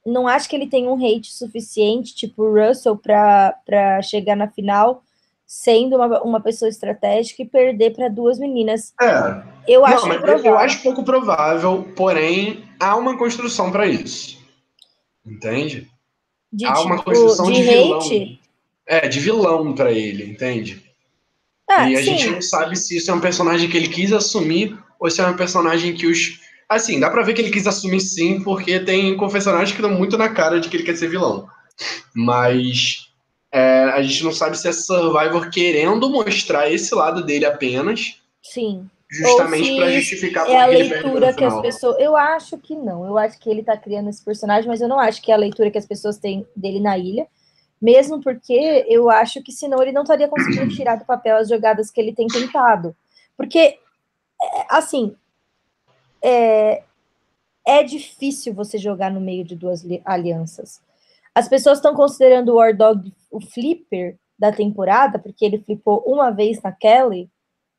não 0.07 0.29
acho 0.29 0.49
que 0.49 0.55
ele 0.55 0.69
tem 0.69 0.87
um 0.87 0.95
hate 0.95 1.33
suficiente, 1.33 2.15
tipo 2.15 2.45
o 2.45 2.55
Russell, 2.55 2.97
para 2.97 4.01
chegar 4.03 4.37
na 4.37 4.49
final 4.49 5.03
sendo 5.51 5.97
uma, 5.97 6.23
uma 6.23 6.41
pessoa 6.41 6.69
estratégica 6.69 7.43
e 7.43 7.45
perder 7.45 7.93
para 7.93 8.09
duas 8.09 8.39
meninas. 8.39 8.95
É. 9.01 9.43
Eu 9.67 9.85
acho 9.85 10.07
não, 10.07 10.15
eu 10.45 10.57
acho 10.57 10.81
pouco 10.81 11.03
provável, 11.03 11.93
porém 11.97 12.63
há 12.79 12.95
uma 12.95 13.19
construção 13.19 13.73
para 13.73 13.85
isso. 13.89 14.39
Entende? 15.27 15.89
De, 16.53 16.65
Há 16.65 16.81
uma 16.81 16.99
tipo, 16.99 17.11
construção 17.11 17.47
de, 17.47 17.55
de 17.55 17.63
vilão. 17.63 18.39
É, 18.87 19.09
de 19.09 19.21
vilão 19.21 19.75
para 19.75 19.91
ele, 19.91 20.31
entende? 20.31 20.90
Ah, 21.71 21.89
e 21.89 21.95
a 21.95 21.99
sim. 21.99 22.05
gente 22.05 22.31
não 22.31 22.43
sabe 22.43 22.77
se 22.77 22.97
isso 22.97 23.11
é 23.11 23.15
um 23.15 23.21
personagem 23.21 23.69
que 23.69 23.77
ele 23.77 23.89
quis 23.89 24.13
assumir 24.13 24.77
ou 24.99 25.11
se 25.11 25.21
é 25.21 25.27
um 25.27 25.37
personagem 25.37 25.95
que 25.95 26.07
os. 26.07 26.41
Assim, 26.69 27.01
dá 27.01 27.11
pra 27.11 27.23
ver 27.23 27.35
que 27.35 27.41
ele 27.41 27.51
quis 27.51 27.67
assumir 27.67 28.01
sim, 28.01 28.43
porque 28.43 28.81
tem 28.81 29.17
confessionários 29.17 29.73
que 29.73 29.83
dão 29.83 29.91
muito 29.91 30.17
na 30.17 30.29
cara 30.29 30.61
de 30.61 30.69
que 30.69 30.77
ele 30.77 30.85
quer 30.85 30.97
ser 30.97 31.09
vilão. 31.09 31.49
Mas 32.15 33.11
é, 33.53 33.85
a 33.95 34.03
gente 34.03 34.23
não 34.23 34.33
sabe 34.33 34.57
se 34.57 34.69
é 34.69 34.73
Survivor 34.73 35.51
querendo 35.51 36.09
mostrar 36.09 36.71
esse 36.71 36.95
lado 36.95 37.25
dele 37.25 37.45
apenas. 37.45 38.21
Sim 38.43 38.89
justamente 39.11 39.77
para 39.77 39.91
justificar 39.91 40.49
é 40.49 40.57
a 40.57 40.67
leitura 40.67 41.35
que 41.35 41.45
as 41.45 41.61
pessoas. 41.61 41.97
Eu 41.99 42.17
acho 42.17 42.57
que 42.57 42.77
não. 42.77 43.05
Eu 43.05 43.19
acho 43.19 43.39
que 43.41 43.51
ele 43.51 43.63
tá 43.63 43.77
criando 43.77 44.09
esse 44.09 44.25
personagem, 44.25 44.69
mas 44.69 44.81
eu 44.81 44.89
não 44.89 45.01
acho 45.01 45.21
que 45.21 45.33
é 45.33 45.35
a 45.35 45.39
leitura 45.39 45.71
que 45.71 45.79
as 45.79 45.87
pessoas 45.87 46.17
têm 46.17 46.47
dele 46.55 46.81
na 46.81 46.97
ilha. 46.97 47.27
Mesmo 47.81 48.21
porque 48.21 48.85
eu 48.89 49.09
acho 49.11 49.43
que 49.43 49.53
senão 49.53 49.81
ele 49.83 49.93
não 49.93 50.03
estaria 50.03 50.29
conseguindo 50.29 50.75
tirar 50.75 50.97
do 50.97 51.05
papel 51.05 51.37
as 51.37 51.49
jogadas 51.49 51.91
que 51.91 52.01
ele 52.01 52.15
tem 52.15 52.27
tentado. 52.27 52.95
Porque, 53.37 53.59
é, 53.59 53.79
assim, 54.69 55.17
é, 56.23 56.83
é 57.67 57.83
difícil 57.83 58.53
você 58.53 58.77
jogar 58.77 59.11
no 59.11 59.21
meio 59.21 59.45
de 59.45 59.57
duas 59.57 59.85
alianças. 60.05 60.81
As 61.35 61.49
pessoas 61.49 61.79
estão 61.79 61.95
considerando 61.95 62.51
o 62.51 62.57
War 62.57 62.77
Dog 62.77 63.13
o 63.31 63.41
flipper 63.41 64.19
da 64.39 64.51
temporada, 64.51 65.19
porque 65.19 65.45
ele 65.45 65.59
flipou 65.59 66.03
uma 66.07 66.31
vez 66.31 66.61
na 66.63 66.73
Kelly, 66.73 67.31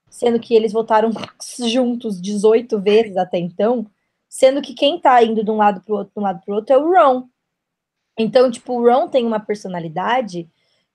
sendo 0.09 0.39
que 0.39 0.55
eles 0.55 0.71
votaram 0.71 1.11
juntos 1.67 2.21
18 2.21 2.79
vezes 2.79 3.17
até 3.17 3.37
então, 3.37 3.85
sendo 4.29 4.61
que 4.61 4.73
quem 4.73 4.99
tá 4.99 5.21
indo 5.23 5.43
de 5.43 5.51
um 5.51 5.57
lado 5.57 5.81
pro 5.81 5.95
outro, 5.95 6.13
de 6.13 6.19
um 6.19 6.23
lado 6.23 6.41
pro 6.45 6.55
outro 6.55 6.73
é 6.73 6.77
o 6.77 6.89
Ron. 6.89 7.27
Então, 8.17 8.51
tipo, 8.51 8.73
o 8.73 8.83
Ron 8.83 9.07
tem 9.07 9.25
uma 9.25 9.39
personalidade 9.39 10.47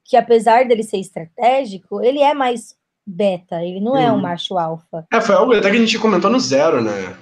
que, 0.05 0.17
apesar 0.17 0.67
dele 0.67 0.83
ser 0.83 0.99
estratégico, 0.99 2.03
ele 2.03 2.21
é 2.21 2.35
mais 2.35 2.77
beta, 3.07 3.63
ele 3.63 3.81
não 3.81 3.97
é 3.97 4.11
um 4.11 4.17
uhum. 4.17 4.21
macho 4.21 4.59
alfa. 4.59 5.07
É, 5.13 5.21
foi 5.21 5.35
algo 5.35 5.55
até 5.55 5.71
que 5.71 5.77
a 5.77 5.81
gente 5.81 5.99
comentou 5.99 6.31
no 6.31 6.41
zero, 6.41 6.83
né? 6.83 7.17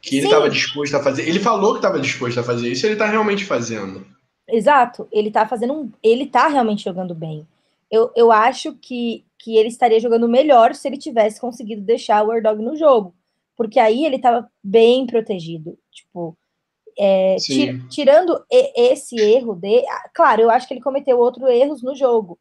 Que 0.00 0.18
ele 0.18 0.26
estava 0.26 0.48
disposto 0.48 0.94
a 0.96 1.02
fazer. 1.02 1.28
Ele 1.28 1.40
falou 1.40 1.72
que 1.72 1.78
estava 1.78 2.00
disposto 2.00 2.38
a 2.38 2.42
fazer 2.42 2.70
isso, 2.70 2.86
ele 2.86 2.94
está 2.94 3.06
realmente 3.06 3.44
fazendo. 3.44 4.06
Exato, 4.48 5.08
ele 5.12 5.30
tá 5.30 5.46
fazendo 5.46 5.74
um. 5.74 5.92
Ele 6.02 6.26
tá 6.26 6.48
realmente 6.48 6.84
jogando 6.84 7.14
bem. 7.14 7.46
Eu, 7.90 8.10
eu 8.14 8.30
acho 8.30 8.74
que 8.74 9.24
que 9.38 9.56
ele 9.56 9.68
estaria 9.68 10.00
jogando 10.00 10.28
melhor 10.28 10.74
se 10.74 10.88
ele 10.88 10.98
tivesse 10.98 11.40
conseguido 11.40 11.80
deixar 11.80 12.22
o 12.22 12.28
Wardog 12.28 12.62
no 12.62 12.76
jogo. 12.76 13.14
Porque 13.56 13.78
aí 13.78 14.04
ele 14.04 14.16
estava 14.16 14.50
bem 14.62 15.06
protegido. 15.06 15.78
Tipo, 15.90 16.36
é, 16.98 17.36
tirando 17.88 18.44
esse 18.50 19.16
erro 19.18 19.54
de. 19.54 19.84
Ah, 19.88 20.10
claro, 20.14 20.42
eu 20.42 20.50
acho 20.50 20.66
que 20.66 20.74
ele 20.74 20.80
cometeu 20.80 21.18
outros 21.18 21.48
erros 21.48 21.82
no 21.82 21.94
jogo. 21.94 22.38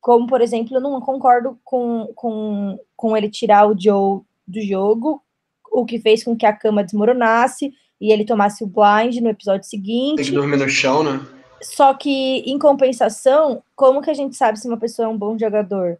Como, 0.00 0.26
por 0.26 0.40
exemplo, 0.40 0.76
eu 0.76 0.80
não 0.80 1.00
concordo 1.00 1.58
com, 1.64 2.12
com, 2.14 2.78
com 2.96 3.16
ele 3.16 3.28
tirar 3.28 3.68
o 3.68 3.78
Joe 3.78 4.20
do 4.46 4.60
jogo, 4.62 5.22
o 5.70 5.84
que 5.84 5.98
fez 5.98 6.22
com 6.22 6.36
que 6.36 6.46
a 6.46 6.52
cama 6.52 6.84
desmoronasse 6.84 7.72
e 8.00 8.12
ele 8.12 8.24
tomasse 8.24 8.62
o 8.62 8.66
blind 8.66 9.16
no 9.20 9.28
episódio 9.28 9.68
seguinte. 9.68 10.16
Tem 10.16 10.26
que 10.26 10.32
dormir 10.32 10.56
no 10.56 10.68
chão, 10.68 11.02
né? 11.02 11.20
Só 11.60 11.92
que, 11.92 12.38
em 12.46 12.58
compensação, 12.58 13.62
como 13.74 14.00
que 14.00 14.10
a 14.10 14.14
gente 14.14 14.36
sabe 14.36 14.60
se 14.60 14.68
uma 14.68 14.78
pessoa 14.78 15.06
é 15.06 15.08
um 15.08 15.18
bom 15.18 15.36
jogador? 15.36 15.98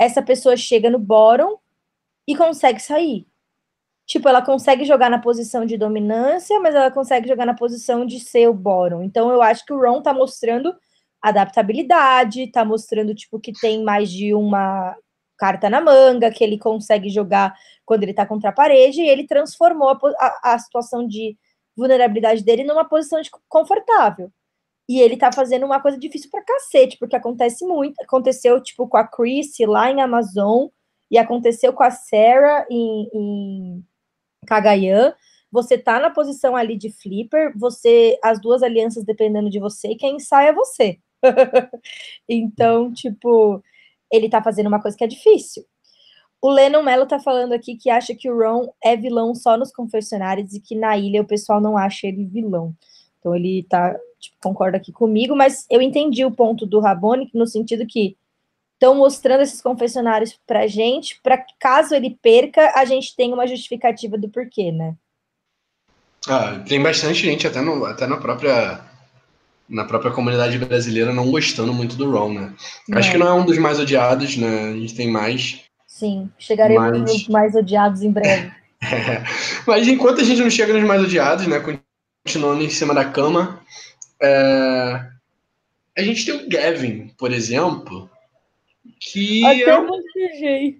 essa 0.00 0.22
pessoa 0.22 0.56
chega 0.56 0.88
no 0.88 0.98
bottom 0.98 1.58
e 2.26 2.34
consegue 2.34 2.80
sair. 2.80 3.26
Tipo, 4.10 4.28
ela 4.28 4.42
consegue 4.42 4.84
jogar 4.84 5.08
na 5.08 5.20
posição 5.20 5.64
de 5.64 5.78
dominância, 5.78 6.58
mas 6.58 6.74
ela 6.74 6.90
consegue 6.90 7.28
jogar 7.28 7.46
na 7.46 7.54
posição 7.54 8.04
de 8.04 8.18
ser 8.18 8.48
o 8.48 8.52
bottom. 8.52 9.04
Então, 9.04 9.30
eu 9.30 9.40
acho 9.40 9.64
que 9.64 9.72
o 9.72 9.80
Ron 9.80 10.02
tá 10.02 10.12
mostrando 10.12 10.74
adaptabilidade, 11.22 12.50
tá 12.50 12.64
mostrando, 12.64 13.14
tipo, 13.14 13.38
que 13.38 13.52
tem 13.52 13.84
mais 13.84 14.10
de 14.10 14.34
uma 14.34 14.96
carta 15.38 15.70
na 15.70 15.80
manga, 15.80 16.28
que 16.28 16.42
ele 16.42 16.58
consegue 16.58 17.08
jogar 17.08 17.54
quando 17.86 18.02
ele 18.02 18.12
tá 18.12 18.26
contra 18.26 18.50
a 18.50 18.52
parede, 18.52 19.00
e 19.00 19.08
ele 19.08 19.28
transformou 19.28 19.90
a, 19.90 19.98
a, 20.18 20.54
a 20.54 20.58
situação 20.58 21.06
de 21.06 21.38
vulnerabilidade 21.76 22.42
dele 22.42 22.64
numa 22.64 22.84
posição 22.84 23.20
de 23.20 23.30
confortável. 23.48 24.28
E 24.88 25.00
ele 25.00 25.16
tá 25.16 25.30
fazendo 25.30 25.64
uma 25.64 25.80
coisa 25.80 25.96
difícil 25.96 26.30
pra 26.32 26.42
cacete, 26.42 26.98
porque 26.98 27.14
acontece 27.14 27.64
muito. 27.64 28.02
Aconteceu, 28.02 28.60
tipo, 28.60 28.88
com 28.88 28.96
a 28.96 29.06
Chris 29.06 29.52
lá 29.68 29.88
em 29.88 30.00
Amazon, 30.02 30.66
e 31.08 31.16
aconteceu 31.16 31.72
com 31.72 31.84
a 31.84 31.92
Sarah 31.92 32.66
em, 32.68 33.08
em 33.14 33.84
Cagayan. 34.46 35.14
Você 35.52 35.76
tá 35.76 35.98
na 35.98 36.10
posição 36.10 36.54
ali 36.54 36.76
de 36.76 36.90
flipper, 36.90 37.52
você, 37.58 38.18
as 38.22 38.40
duas 38.40 38.62
alianças 38.62 39.04
dependendo 39.04 39.50
de 39.50 39.58
você, 39.58 39.96
quem 39.96 40.20
sai 40.20 40.48
é 40.48 40.52
você. 40.52 40.98
então, 42.28 42.92
tipo, 42.92 43.62
ele 44.12 44.28
tá 44.28 44.42
fazendo 44.42 44.68
uma 44.68 44.80
coisa 44.80 44.96
que 44.96 45.04
é 45.04 45.08
difícil. 45.08 45.64
O 46.42 46.50
Lennon 46.50 46.82
Mello 46.82 47.06
tá 47.06 47.18
falando 47.18 47.52
aqui 47.52 47.76
que 47.76 47.90
acha 47.90 48.14
que 48.14 48.30
o 48.30 48.38
Ron 48.38 48.72
é 48.82 48.96
vilão 48.96 49.34
só 49.34 49.56
nos 49.58 49.72
confessionários 49.72 50.54
e 50.54 50.60
que 50.60 50.74
na 50.74 50.96
ilha 50.96 51.20
o 51.20 51.26
pessoal 51.26 51.60
não 51.60 51.76
acha 51.76 52.06
ele 52.06 52.24
vilão. 52.24 52.74
Então 53.18 53.34
ele 53.34 53.66
tá, 53.68 53.94
tipo, 54.18 54.36
concorda 54.42 54.78
aqui 54.78 54.90
comigo, 54.90 55.36
mas 55.36 55.66
eu 55.68 55.82
entendi 55.82 56.24
o 56.24 56.30
ponto 56.30 56.64
do 56.64 56.80
Rabone 56.80 57.30
no 57.34 57.46
sentido 57.46 57.86
que 57.86 58.16
estão 58.80 58.94
mostrando 58.94 59.42
esses 59.42 59.60
confessionários 59.60 60.40
pra 60.46 60.66
gente, 60.66 61.20
para 61.22 61.44
caso 61.60 61.94
ele 61.94 62.18
perca, 62.22 62.72
a 62.74 62.86
gente 62.86 63.14
tenha 63.14 63.34
uma 63.34 63.46
justificativa 63.46 64.16
do 64.16 64.30
porquê, 64.30 64.72
né? 64.72 64.94
Ah, 66.26 66.58
tem 66.66 66.82
bastante 66.82 67.20
gente 67.20 67.46
até, 67.46 67.60
no, 67.60 67.84
até 67.84 68.06
na 68.06 68.16
própria 68.16 68.80
na 69.68 69.84
própria 69.84 70.10
comunidade 70.10 70.58
brasileira 70.58 71.12
não 71.12 71.30
gostando 71.30 71.72
muito 71.72 71.94
do 71.94 72.10
Ron, 72.10 72.32
né? 72.32 72.54
Não. 72.88 72.98
Acho 72.98 73.12
que 73.12 73.18
não 73.18 73.28
é 73.28 73.32
um 73.32 73.44
dos 73.44 73.56
mais 73.56 73.78
odiados, 73.78 74.36
né? 74.36 74.70
A 74.70 74.72
gente 74.72 74.96
tem 74.96 75.08
mais. 75.08 75.60
Sim, 75.86 76.28
chegaremos 76.38 76.90
mas... 76.90 77.00
nos 77.00 77.28
mais 77.28 77.54
odiados 77.54 78.02
em 78.02 78.10
breve. 78.10 78.50
é. 78.82 79.22
Mas 79.66 79.86
enquanto 79.86 80.22
a 80.22 80.24
gente 80.24 80.40
não 80.40 80.50
chega 80.50 80.72
nos 80.72 80.82
mais 80.82 81.02
odiados, 81.02 81.46
né? 81.46 81.60
Continuando 81.60 82.64
em 82.64 82.70
cima 82.70 82.92
da 82.92 83.04
cama, 83.04 83.60
é... 84.20 85.06
a 85.96 86.02
gente 86.02 86.26
tem 86.26 86.34
o 86.34 86.48
Gavin, 86.48 87.14
por 87.16 87.30
exemplo, 87.30 88.09
que. 88.98 89.44
Até 89.44 89.70
é... 89.70 89.86
bocejei. 89.86 90.78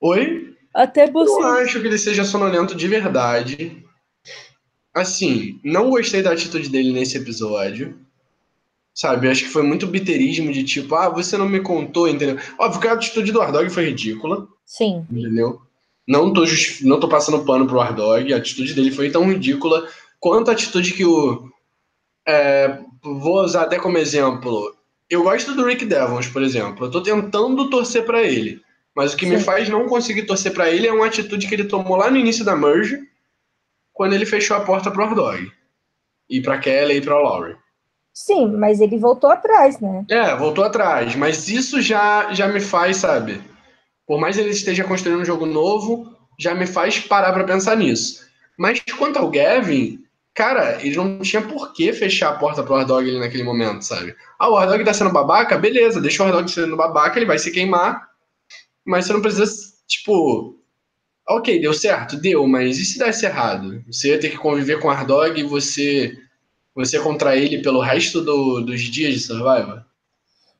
Oi? 0.00 0.54
Até 0.74 1.10
você. 1.10 1.32
Eu 1.32 1.46
acho 1.46 1.80
que 1.80 1.86
ele 1.86 1.98
seja 1.98 2.24
sonolento 2.24 2.74
de 2.74 2.88
verdade. 2.88 3.84
Assim, 4.94 5.58
não 5.64 5.90
gostei 5.90 6.22
da 6.22 6.32
atitude 6.32 6.68
dele 6.68 6.92
nesse 6.92 7.16
episódio. 7.16 7.98
Sabe, 8.94 9.28
acho 9.28 9.44
que 9.44 9.48
foi 9.50 9.62
muito 9.62 9.86
biterismo 9.86 10.52
de 10.52 10.62
tipo, 10.64 10.94
ah, 10.94 11.08
você 11.08 11.38
não 11.38 11.48
me 11.48 11.60
contou, 11.60 12.06
entendeu? 12.06 12.36
Óbvio 12.58 12.80
que 12.80 12.88
a 12.88 12.92
atitude 12.92 13.32
do 13.32 13.40
Ardog 13.40 13.70
foi 13.70 13.86
ridícula. 13.86 14.46
Sim. 14.66 15.06
Entendeu? 15.10 15.62
Não 16.06 16.30
tô, 16.30 16.44
just... 16.44 16.82
não 16.82 17.00
tô 17.00 17.08
passando 17.08 17.44
pano 17.44 17.66
pro 17.66 17.80
Ardog, 17.80 18.32
a 18.32 18.36
atitude 18.36 18.74
dele 18.74 18.90
foi 18.90 19.10
tão 19.10 19.30
ridícula 19.30 19.88
quanto 20.20 20.50
a 20.50 20.52
atitude 20.52 20.92
que 20.92 21.06
o. 21.06 21.50
É, 22.28 22.78
vou 23.02 23.42
usar 23.42 23.62
até 23.62 23.78
como 23.78 23.96
exemplo. 23.96 24.76
Eu 25.12 25.22
gosto 25.22 25.54
do 25.54 25.66
Rick 25.66 25.84
Devons, 25.84 26.26
por 26.26 26.42
exemplo. 26.42 26.86
Eu 26.86 26.90
tô 26.90 27.02
tentando 27.02 27.68
torcer 27.68 28.02
para 28.06 28.22
ele. 28.22 28.62
Mas 28.96 29.12
o 29.12 29.16
que 29.18 29.26
Sim. 29.26 29.32
me 29.32 29.40
faz 29.40 29.68
não 29.68 29.86
conseguir 29.86 30.22
torcer 30.22 30.54
para 30.54 30.70
ele 30.70 30.86
é 30.86 30.92
uma 30.92 31.04
atitude 31.04 31.46
que 31.46 31.54
ele 31.54 31.64
tomou 31.64 31.98
lá 31.98 32.10
no 32.10 32.16
início 32.16 32.42
da 32.42 32.56
merge, 32.56 32.98
quando 33.92 34.14
ele 34.14 34.24
fechou 34.24 34.56
a 34.56 34.60
porta 34.60 34.90
pro 34.90 35.04
Ardog. 35.04 35.52
E 36.30 36.40
pra 36.40 36.56
Kelly 36.56 36.96
e 36.96 37.00
pra 37.02 37.18
Laurie. 37.18 37.58
Sim, 38.10 38.56
mas 38.56 38.80
ele 38.80 38.96
voltou 38.96 39.28
atrás, 39.28 39.78
né? 39.80 40.02
É, 40.08 40.34
voltou 40.34 40.64
atrás. 40.64 41.14
Mas 41.14 41.46
isso 41.46 41.82
já, 41.82 42.32
já 42.32 42.48
me 42.48 42.60
faz, 42.60 42.96
sabe? 42.96 43.38
Por 44.06 44.18
mais 44.18 44.38
ele 44.38 44.48
esteja 44.48 44.82
construindo 44.82 45.20
um 45.20 45.26
jogo 45.26 45.44
novo, 45.44 46.10
já 46.40 46.54
me 46.54 46.66
faz 46.66 46.98
parar 47.00 47.34
para 47.34 47.44
pensar 47.44 47.76
nisso. 47.76 48.26
Mas 48.56 48.82
quanto 48.96 49.18
ao 49.18 49.30
Gavin, 49.30 50.02
cara, 50.34 50.84
ele 50.84 50.96
não 50.96 51.20
tinha 51.20 51.42
por 51.42 51.72
que 51.72 51.92
fechar 51.92 52.30
a 52.30 52.38
porta 52.38 52.62
pro 52.62 52.74
Hardog 52.74 53.08
ali 53.08 53.18
naquele 53.18 53.42
momento, 53.42 53.82
sabe? 53.82 54.14
Ah, 54.38 54.48
o 54.48 54.56
Hardog 54.56 54.84
tá 54.84 54.94
sendo 54.94 55.12
babaca? 55.12 55.58
Beleza, 55.58 56.00
deixa 56.00 56.22
o 56.22 56.26
Hardog 56.26 56.50
sendo 56.50 56.76
babaca, 56.76 57.18
ele 57.18 57.26
vai 57.26 57.38
se 57.38 57.50
queimar. 57.50 58.08
Mas 58.84 59.06
você 59.06 59.12
não 59.12 59.22
precisa, 59.22 59.72
tipo. 59.86 60.58
Ok, 61.28 61.60
deu 61.60 61.72
certo? 61.72 62.16
Deu, 62.16 62.46
mas 62.48 62.78
e 62.78 62.84
se 62.84 62.98
desse 62.98 63.24
errado? 63.24 63.82
Você 63.86 64.08
ia 64.08 64.18
ter 64.18 64.30
que 64.30 64.36
conviver 64.36 64.80
com 64.80 64.88
o 64.88 64.90
Hardog 64.90 65.38
e 65.38 65.44
você 65.44 66.18
você 66.74 66.98
contra 66.98 67.36
ele 67.36 67.62
pelo 67.62 67.80
resto 67.80 68.22
do, 68.22 68.60
dos 68.60 68.80
dias 68.80 69.12
de 69.12 69.20
Survivor? 69.20 69.84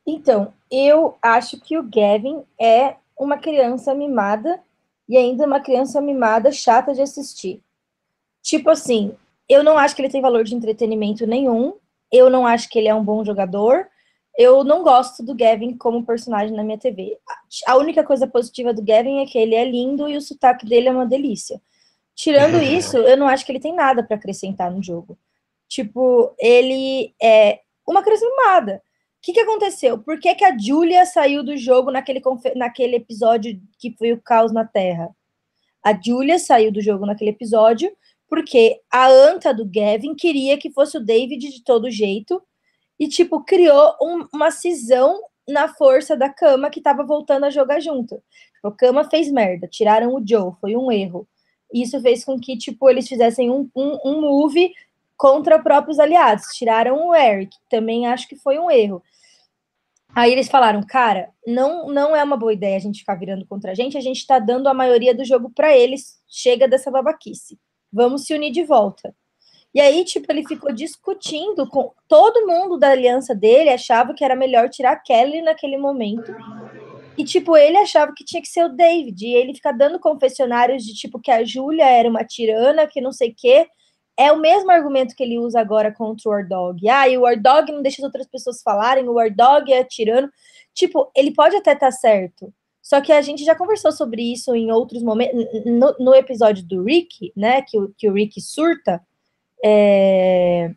Então, 0.07 0.53
eu 0.71 1.17
acho 1.23 1.59
que 1.61 1.79
o 1.79 1.83
Gavin 1.83 2.43
é 2.61 2.97
uma 3.19 3.39
criança 3.39 3.95
mimada 3.95 4.61
e 5.09 5.17
ainda 5.17 5.47
uma 5.47 5.61
criança 5.61 6.01
mimada 6.01 6.53
chata 6.53 6.93
de 6.93 7.01
assistir. 7.01 7.63
Tipo 8.43 8.71
assim, 8.71 9.15
eu 9.49 9.63
não 9.63 9.77
acho 9.77 9.95
que 9.95 10.03
ele 10.03 10.09
tem 10.09 10.21
valor 10.21 10.45
de 10.45 10.55
entretenimento 10.55 11.27
nenhum, 11.27 11.75
eu 12.11 12.29
não 12.29 12.47
acho 12.47 12.69
que 12.69 12.79
ele 12.79 12.89
é 12.89 12.95
um 12.95 13.05
bom 13.05 13.25
jogador, 13.25 13.87
eu 14.39 14.65
não 14.65 14.83
gosto 14.83 15.23
do 15.23 15.35
Gavin 15.35 15.77
como 15.77 16.07
personagem 16.07 16.57
na 16.57 16.65
minha 16.65 16.79
TV. 16.79 17.19
A 17.67 17.77
única 17.77 18.03
coisa 18.03 18.27
positiva 18.27 18.73
do 18.73 18.83
Gavin 18.83 19.21
é 19.21 19.27
que 19.27 19.39
ele 19.39 19.55
é 19.55 19.65
lindo 19.65 20.09
e 20.09 20.17
o 20.17 20.23
sotaque 20.23 20.67
dele 20.67 20.89
é 20.89 20.93
uma 20.93 21.07
delícia. 21.07 21.61
Tirando 22.15 22.61
isso, 22.63 22.97
eu 22.97 23.17
não 23.17 23.29
acho 23.29 23.45
que 23.45 23.53
ele 23.53 23.61
tem 23.61 23.75
nada 23.75 24.03
para 24.03 24.17
acrescentar 24.17 24.71
no 24.71 24.83
jogo. 24.83 25.19
Tipo, 25.69 26.35
ele 26.39 27.15
é 27.23 27.61
uma 27.87 28.03
criança 28.03 28.27
mimada. 28.27 28.83
O 29.19 29.25
que, 29.25 29.33
que 29.33 29.41
aconteceu? 29.41 29.99
Por 29.99 30.19
que, 30.19 30.35
que 30.35 30.45
a 30.45 30.57
Julia 30.59 31.07
saiu 31.07 31.45
do 31.45 31.57
jogo 31.57 31.91
naquele, 31.91 32.21
naquele 32.57 32.97
episódio 32.97 33.61
que 33.79 33.95
foi 33.97 34.13
o 34.13 34.21
caos 34.21 34.53
na 34.53 34.65
Terra? 34.65 35.15
A 35.83 35.93
Julia 35.93 36.39
saiu 36.39 36.73
do 36.73 36.81
jogo 36.81 37.07
naquele 37.07 37.31
episódio 37.31 37.93
porque 38.33 38.81
a 38.91 39.11
anta 39.11 39.53
do 39.53 39.67
Gavin 39.67 40.15
queria 40.15 40.57
que 40.57 40.71
fosse 40.71 40.97
o 40.97 41.05
David 41.05 41.51
de 41.51 41.63
todo 41.63 41.91
jeito 41.91 42.43
e, 42.99 43.07
tipo, 43.07 43.45
criou 43.45 43.95
um, 44.01 44.27
uma 44.33 44.51
cisão 44.51 45.21
na 45.47 45.69
força 45.69 46.17
da 46.17 46.31
Cama 46.31 46.71
que 46.71 46.81
tava 46.81 47.05
voltando 47.05 47.45
a 47.45 47.51
jogar 47.51 47.79
junto. 47.79 48.23
Tipo, 48.55 48.69
a 48.69 48.73
Cama 48.73 49.05
fez 49.05 49.31
merda, 49.31 49.69
tiraram 49.69 50.15
o 50.15 50.27
Joe, 50.27 50.55
foi 50.63 50.75
um 50.75 50.91
erro. 50.91 51.29
Isso 51.75 52.01
fez 52.01 52.25
com 52.25 52.41
que, 52.41 52.57
tipo, 52.57 52.89
eles 52.89 53.07
fizessem 53.07 53.51
um, 53.51 53.69
um, 53.77 53.99
um 54.03 54.21
move 54.23 54.73
contra 55.15 55.63
próprios 55.63 55.99
aliados. 55.99 56.47
Tiraram 56.55 57.09
o 57.09 57.15
Eric, 57.15 57.55
também 57.69 58.07
acho 58.07 58.27
que 58.27 58.37
foi 58.37 58.59
um 58.59 58.71
erro. 58.71 59.03
Aí 60.15 60.33
eles 60.33 60.49
falaram, 60.49 60.83
cara, 60.83 61.29
não 61.47 61.87
não 61.91 62.17
é 62.17 62.25
uma 62.25 62.39
boa 62.39 62.55
ideia 62.55 62.79
a 62.79 62.81
gente 62.81 63.01
ficar 63.01 63.17
virando 63.17 63.45
contra 63.45 63.73
a 63.73 63.75
gente, 63.75 63.99
a 63.99 64.01
gente 64.01 64.27
tá 64.27 64.39
dando 64.39 64.71
a 64.71 64.75
maioria 64.75 65.15
do 65.15 65.23
jogo 65.23 65.51
para 65.55 65.77
eles, 65.77 66.19
chega 66.27 66.67
dessa 66.67 66.91
babaquice. 66.91 67.59
Vamos 67.93 68.25
se 68.25 68.35
unir 68.35 68.51
de 68.51 68.65
volta. 68.65 69.15
E 69.75 69.81
aí, 69.81 70.05
tipo, 70.05 70.31
ele 70.31 70.47
ficou 70.47 70.73
discutindo 70.73 71.67
com 71.67 71.93
todo 72.07 72.47
mundo 72.47 72.79
da 72.79 72.91
aliança 72.91 73.35
dele, 73.35 73.71
achava 73.71 74.13
que 74.15 74.25
era 74.25 74.37
melhor 74.37 74.69
tirar 74.69 74.97
Kelly 74.97 75.43
naquele 75.43 75.79
momento. 75.79 76.35
E, 77.17 77.25
tipo, 77.25 77.57
ele 77.57 77.77
achava 77.79 78.13
que 78.15 78.25
tinha 78.25 78.43
que 78.43 78.49
ser 78.49 78.65
o 78.65 78.69
David. 78.69 79.27
E 79.27 79.35
ele 79.35 79.55
fica 79.55 79.73
dando 79.73 79.99
confessionários 79.99 80.85
de, 80.85 80.95
tipo, 80.95 81.21
que 81.21 81.31
a 81.31 81.45
Júlia 81.45 81.87
era 81.87 82.09
uma 82.09 82.25
tirana, 82.25 82.87
que 82.87 83.01
não 83.01 83.13
sei 83.13 83.31
o 83.31 83.35
quê 83.37 83.67
é 84.17 84.31
o 84.31 84.39
mesmo 84.39 84.71
argumento 84.71 85.15
que 85.15 85.23
ele 85.23 85.39
usa 85.39 85.61
agora 85.61 85.93
contra 85.93 86.29
o 86.29 86.33
War 86.33 86.47
Dog. 86.47 86.89
Ah, 86.89 87.09
e 87.09 87.17
o 87.17 87.23
War 87.23 87.41
Dog 87.41 87.73
não 87.73 87.83
deixa 87.83 88.03
as 88.03 88.05
outras 88.05 88.27
pessoas 88.27 88.63
falarem, 88.63 89.09
o 89.09 89.15
War 89.15 89.35
Dog 89.35 89.73
é 89.73 89.85
tirano. 89.85 90.31
Tipo, 90.75 91.11
ele 91.17 91.33
pode 91.33 91.57
até 91.57 91.73
estar 91.73 91.87
tá 91.87 91.93
certo. 91.93 92.53
Só 92.83 93.01
que 93.01 93.13
a 93.13 93.23
gente 93.23 93.45
já 93.45 93.55
conversou 93.55 93.93
sobre 93.93 94.33
isso 94.33 94.55
em 94.55 94.73
outros 94.73 95.03
momentos. 95.03 95.47
No, 95.65 95.95
no 96.01 96.15
episódio 96.15 96.65
do 96.67 96.83
Rick, 96.83 97.33
né? 97.37 97.63
Que, 97.63 97.79
que 97.97 98.09
o 98.11 98.13
Rick 98.13 98.41
surta. 98.41 99.01
É, 99.65 100.75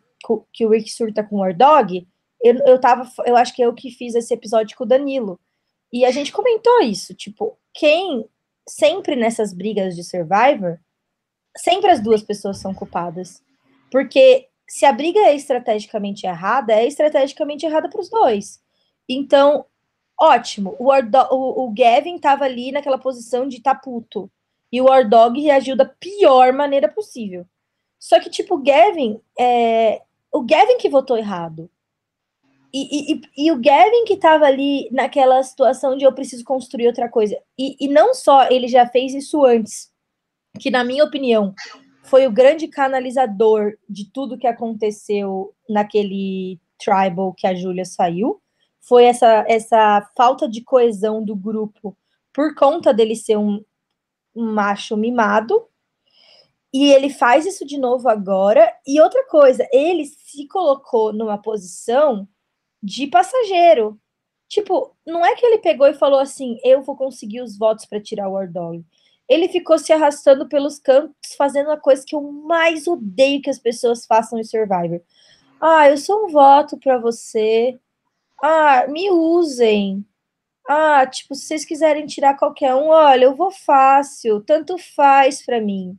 que 0.52 0.64
o 0.64 0.70
Rick 0.70 0.90
surta 0.90 1.24
com 1.24 1.36
o 1.36 1.38
War 1.40 1.56
Dog. 1.56 2.06
Eu, 2.42 2.54
eu, 2.58 2.80
tava, 2.80 3.10
eu 3.24 3.36
acho 3.36 3.54
que 3.54 3.62
eu 3.62 3.74
que 3.74 3.90
fiz 3.90 4.14
esse 4.14 4.32
episódio 4.32 4.76
com 4.76 4.84
o 4.84 4.86
Danilo. 4.86 5.40
E 5.92 6.04
a 6.04 6.10
gente 6.12 6.32
comentou 6.32 6.80
isso. 6.82 7.12
Tipo, 7.12 7.58
quem 7.74 8.28
sempre 8.68 9.16
nessas 9.16 9.52
brigas 9.52 9.96
de 9.96 10.04
Survivor 10.04 10.78
sempre 11.56 11.90
as 11.90 12.00
duas 12.00 12.22
pessoas 12.22 12.58
são 12.58 12.74
culpadas. 12.74 13.42
Porque 13.90 14.48
se 14.68 14.84
a 14.84 14.92
briga 14.92 15.20
é 15.20 15.34
estrategicamente 15.34 16.26
errada, 16.26 16.72
é 16.72 16.86
estrategicamente 16.86 17.64
errada 17.64 17.88
para 17.88 18.00
os 18.00 18.10
dois. 18.10 18.60
Então, 19.08 19.64
ótimo. 20.20 20.76
O, 20.78 20.90
o, 20.92 21.64
o 21.66 21.74
Gavin 21.74 22.16
estava 22.16 22.44
ali 22.44 22.72
naquela 22.72 22.98
posição 22.98 23.46
de 23.46 23.60
tá 23.60 23.74
puto. 23.74 24.30
E 24.72 24.80
o 24.80 24.86
Wardog 24.86 25.40
reagiu 25.40 25.76
da 25.76 25.84
pior 25.84 26.52
maneira 26.52 26.88
possível. 26.88 27.46
Só 27.98 28.20
que, 28.20 28.28
tipo, 28.28 28.56
o 28.56 28.62
Gavin, 28.62 29.20
é, 29.38 30.02
o 30.32 30.42
Gavin 30.42 30.78
que 30.78 30.88
votou 30.88 31.16
errado. 31.16 31.70
E, 32.72 33.14
e, 33.14 33.20
e, 33.38 33.52
o 33.52 33.60
Gavin 33.60 34.04
que 34.04 34.14
estava 34.14 34.44
ali 34.44 34.88
naquela 34.90 35.42
situação 35.42 35.96
de 35.96 36.04
eu 36.04 36.12
preciso 36.12 36.44
construir 36.44 36.88
outra 36.88 37.08
coisa. 37.08 37.38
E, 37.58 37.76
e 37.80 37.88
não 37.88 38.12
só 38.12 38.48
ele 38.50 38.68
já 38.68 38.86
fez 38.86 39.14
isso 39.14 39.44
antes 39.44 39.90
que, 40.58 40.70
na 40.70 40.84
minha 40.84 41.04
opinião, 41.04 41.54
foi 42.04 42.26
o 42.26 42.32
grande 42.32 42.68
canalizador 42.68 43.76
de 43.88 44.10
tudo 44.10 44.38
que 44.38 44.46
aconteceu 44.46 45.54
naquele 45.68 46.60
tribal 46.78 47.32
que 47.32 47.46
a 47.46 47.54
Júlia 47.54 47.84
saiu. 47.84 48.40
Foi 48.86 49.04
essa, 49.04 49.44
essa 49.48 50.10
falta 50.16 50.48
de 50.48 50.62
coesão 50.62 51.22
do 51.24 51.34
grupo 51.34 51.96
por 52.32 52.54
conta 52.54 52.92
dele 52.92 53.16
ser 53.16 53.36
um, 53.36 53.64
um 54.34 54.52
macho 54.52 54.96
mimado. 54.96 55.66
E 56.72 56.92
ele 56.92 57.08
faz 57.08 57.46
isso 57.46 57.64
de 57.64 57.78
novo 57.78 58.08
agora. 58.08 58.70
E 58.86 59.00
outra 59.00 59.26
coisa, 59.26 59.66
ele 59.72 60.04
se 60.04 60.46
colocou 60.46 61.12
numa 61.12 61.38
posição 61.38 62.28
de 62.82 63.06
passageiro. 63.06 63.98
Tipo, 64.48 64.94
não 65.04 65.24
é 65.24 65.34
que 65.34 65.44
ele 65.44 65.58
pegou 65.58 65.86
e 65.86 65.94
falou 65.94 66.20
assim: 66.20 66.58
eu 66.62 66.82
vou 66.82 66.96
conseguir 66.96 67.40
os 67.40 67.56
votos 67.56 67.86
para 67.86 68.00
tirar 68.00 68.28
o 68.28 68.32
War. 68.32 68.48
Ele 69.28 69.48
ficou 69.48 69.78
se 69.78 69.92
arrastando 69.92 70.48
pelos 70.48 70.78
cantos, 70.78 71.34
fazendo 71.36 71.70
a 71.70 71.76
coisa 71.76 72.04
que 72.06 72.14
eu 72.14 72.22
mais 72.22 72.86
odeio 72.86 73.42
que 73.42 73.50
as 73.50 73.58
pessoas 73.58 74.06
façam 74.06 74.38
em 74.38 74.44
Survivor. 74.44 75.00
Ah, 75.60 75.88
eu 75.90 75.98
sou 75.98 76.26
um 76.26 76.28
voto 76.28 76.78
para 76.78 76.98
você. 76.98 77.80
Ah, 78.42 78.86
me 78.88 79.10
usem. 79.10 80.04
Ah, 80.68 81.06
tipo, 81.06 81.34
se 81.34 81.46
vocês 81.46 81.64
quiserem 81.64 82.06
tirar 82.06 82.36
qualquer 82.36 82.74
um, 82.74 82.88
olha, 82.88 83.24
eu 83.24 83.36
vou 83.36 83.50
fácil, 83.50 84.40
tanto 84.40 84.76
faz 84.78 85.44
para 85.44 85.60
mim. 85.60 85.96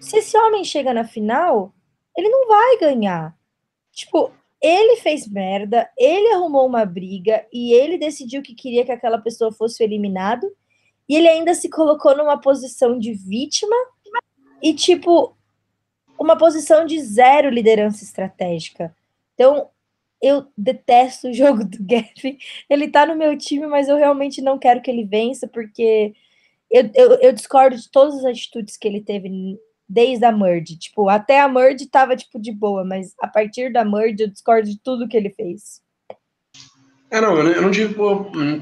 Se 0.00 0.18
esse 0.18 0.36
homem 0.36 0.64
chega 0.64 0.94
na 0.94 1.04
final, 1.04 1.74
ele 2.16 2.28
não 2.28 2.48
vai 2.48 2.78
ganhar. 2.78 3.36
Tipo, 3.92 4.32
ele 4.60 4.96
fez 4.96 5.28
merda, 5.28 5.90
ele 5.98 6.32
arrumou 6.32 6.66
uma 6.66 6.86
briga 6.86 7.46
e 7.52 7.72
ele 7.74 7.98
decidiu 7.98 8.42
que 8.42 8.54
queria 8.54 8.84
que 8.84 8.92
aquela 8.92 9.18
pessoa 9.18 9.52
fosse 9.52 9.84
eliminado 9.84 10.50
e 11.08 11.16
ele 11.16 11.28
ainda 11.28 11.54
se 11.54 11.68
colocou 11.68 12.16
numa 12.16 12.40
posição 12.40 12.98
de 12.98 13.12
vítima 13.12 13.76
e, 14.62 14.72
tipo, 14.72 15.36
uma 16.18 16.36
posição 16.36 16.86
de 16.86 16.98
zero 17.00 17.50
liderança 17.50 18.02
estratégica. 18.02 18.96
Então, 19.34 19.68
eu 20.24 20.46
detesto 20.56 21.28
o 21.28 21.34
jogo 21.34 21.64
do 21.64 21.78
Gavin. 21.80 22.38
Ele 22.68 22.88
tá 22.88 23.04
no 23.04 23.14
meu 23.14 23.36
time, 23.36 23.66
mas 23.66 23.88
eu 23.88 23.96
realmente 23.96 24.40
não 24.40 24.58
quero 24.58 24.80
que 24.80 24.90
ele 24.90 25.04
vença, 25.04 25.46
porque 25.46 26.14
eu, 26.70 26.90
eu, 26.94 27.12
eu 27.20 27.32
discordo 27.32 27.76
de 27.76 27.90
todas 27.90 28.16
as 28.16 28.24
atitudes 28.24 28.76
que 28.76 28.88
ele 28.88 29.00
teve 29.00 29.58
desde 29.88 30.24
a 30.24 30.32
Merge. 30.32 30.78
Tipo, 30.78 31.08
até 31.08 31.40
a 31.40 31.48
Merge 31.48 31.86
tava, 31.86 32.16
tipo, 32.16 32.40
de 32.40 32.50
boa, 32.50 32.84
mas 32.84 33.14
a 33.20 33.28
partir 33.28 33.72
da 33.72 33.84
Merge 33.84 34.22
eu 34.22 34.30
discordo 34.30 34.68
de 34.68 34.80
tudo 34.80 35.06
que 35.06 35.16
ele 35.16 35.30
fez. 35.30 35.82
É, 37.10 37.20
não, 37.20 37.36
eu 37.38 37.62
não 37.62 37.70
tive 37.70 37.94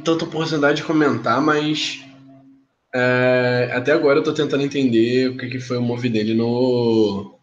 tanta 0.04 0.24
oportunidade 0.24 0.78
de 0.78 0.84
comentar, 0.84 1.40
mas 1.40 2.04
é, 2.94 3.70
até 3.72 3.92
agora 3.92 4.18
eu 4.18 4.22
tô 4.22 4.34
tentando 4.34 4.62
entender 4.62 5.30
o 5.30 5.36
que, 5.38 5.48
que 5.48 5.60
foi 5.60 5.78
o 5.78 5.82
move 5.82 6.10
dele 6.10 6.34
no. 6.34 7.38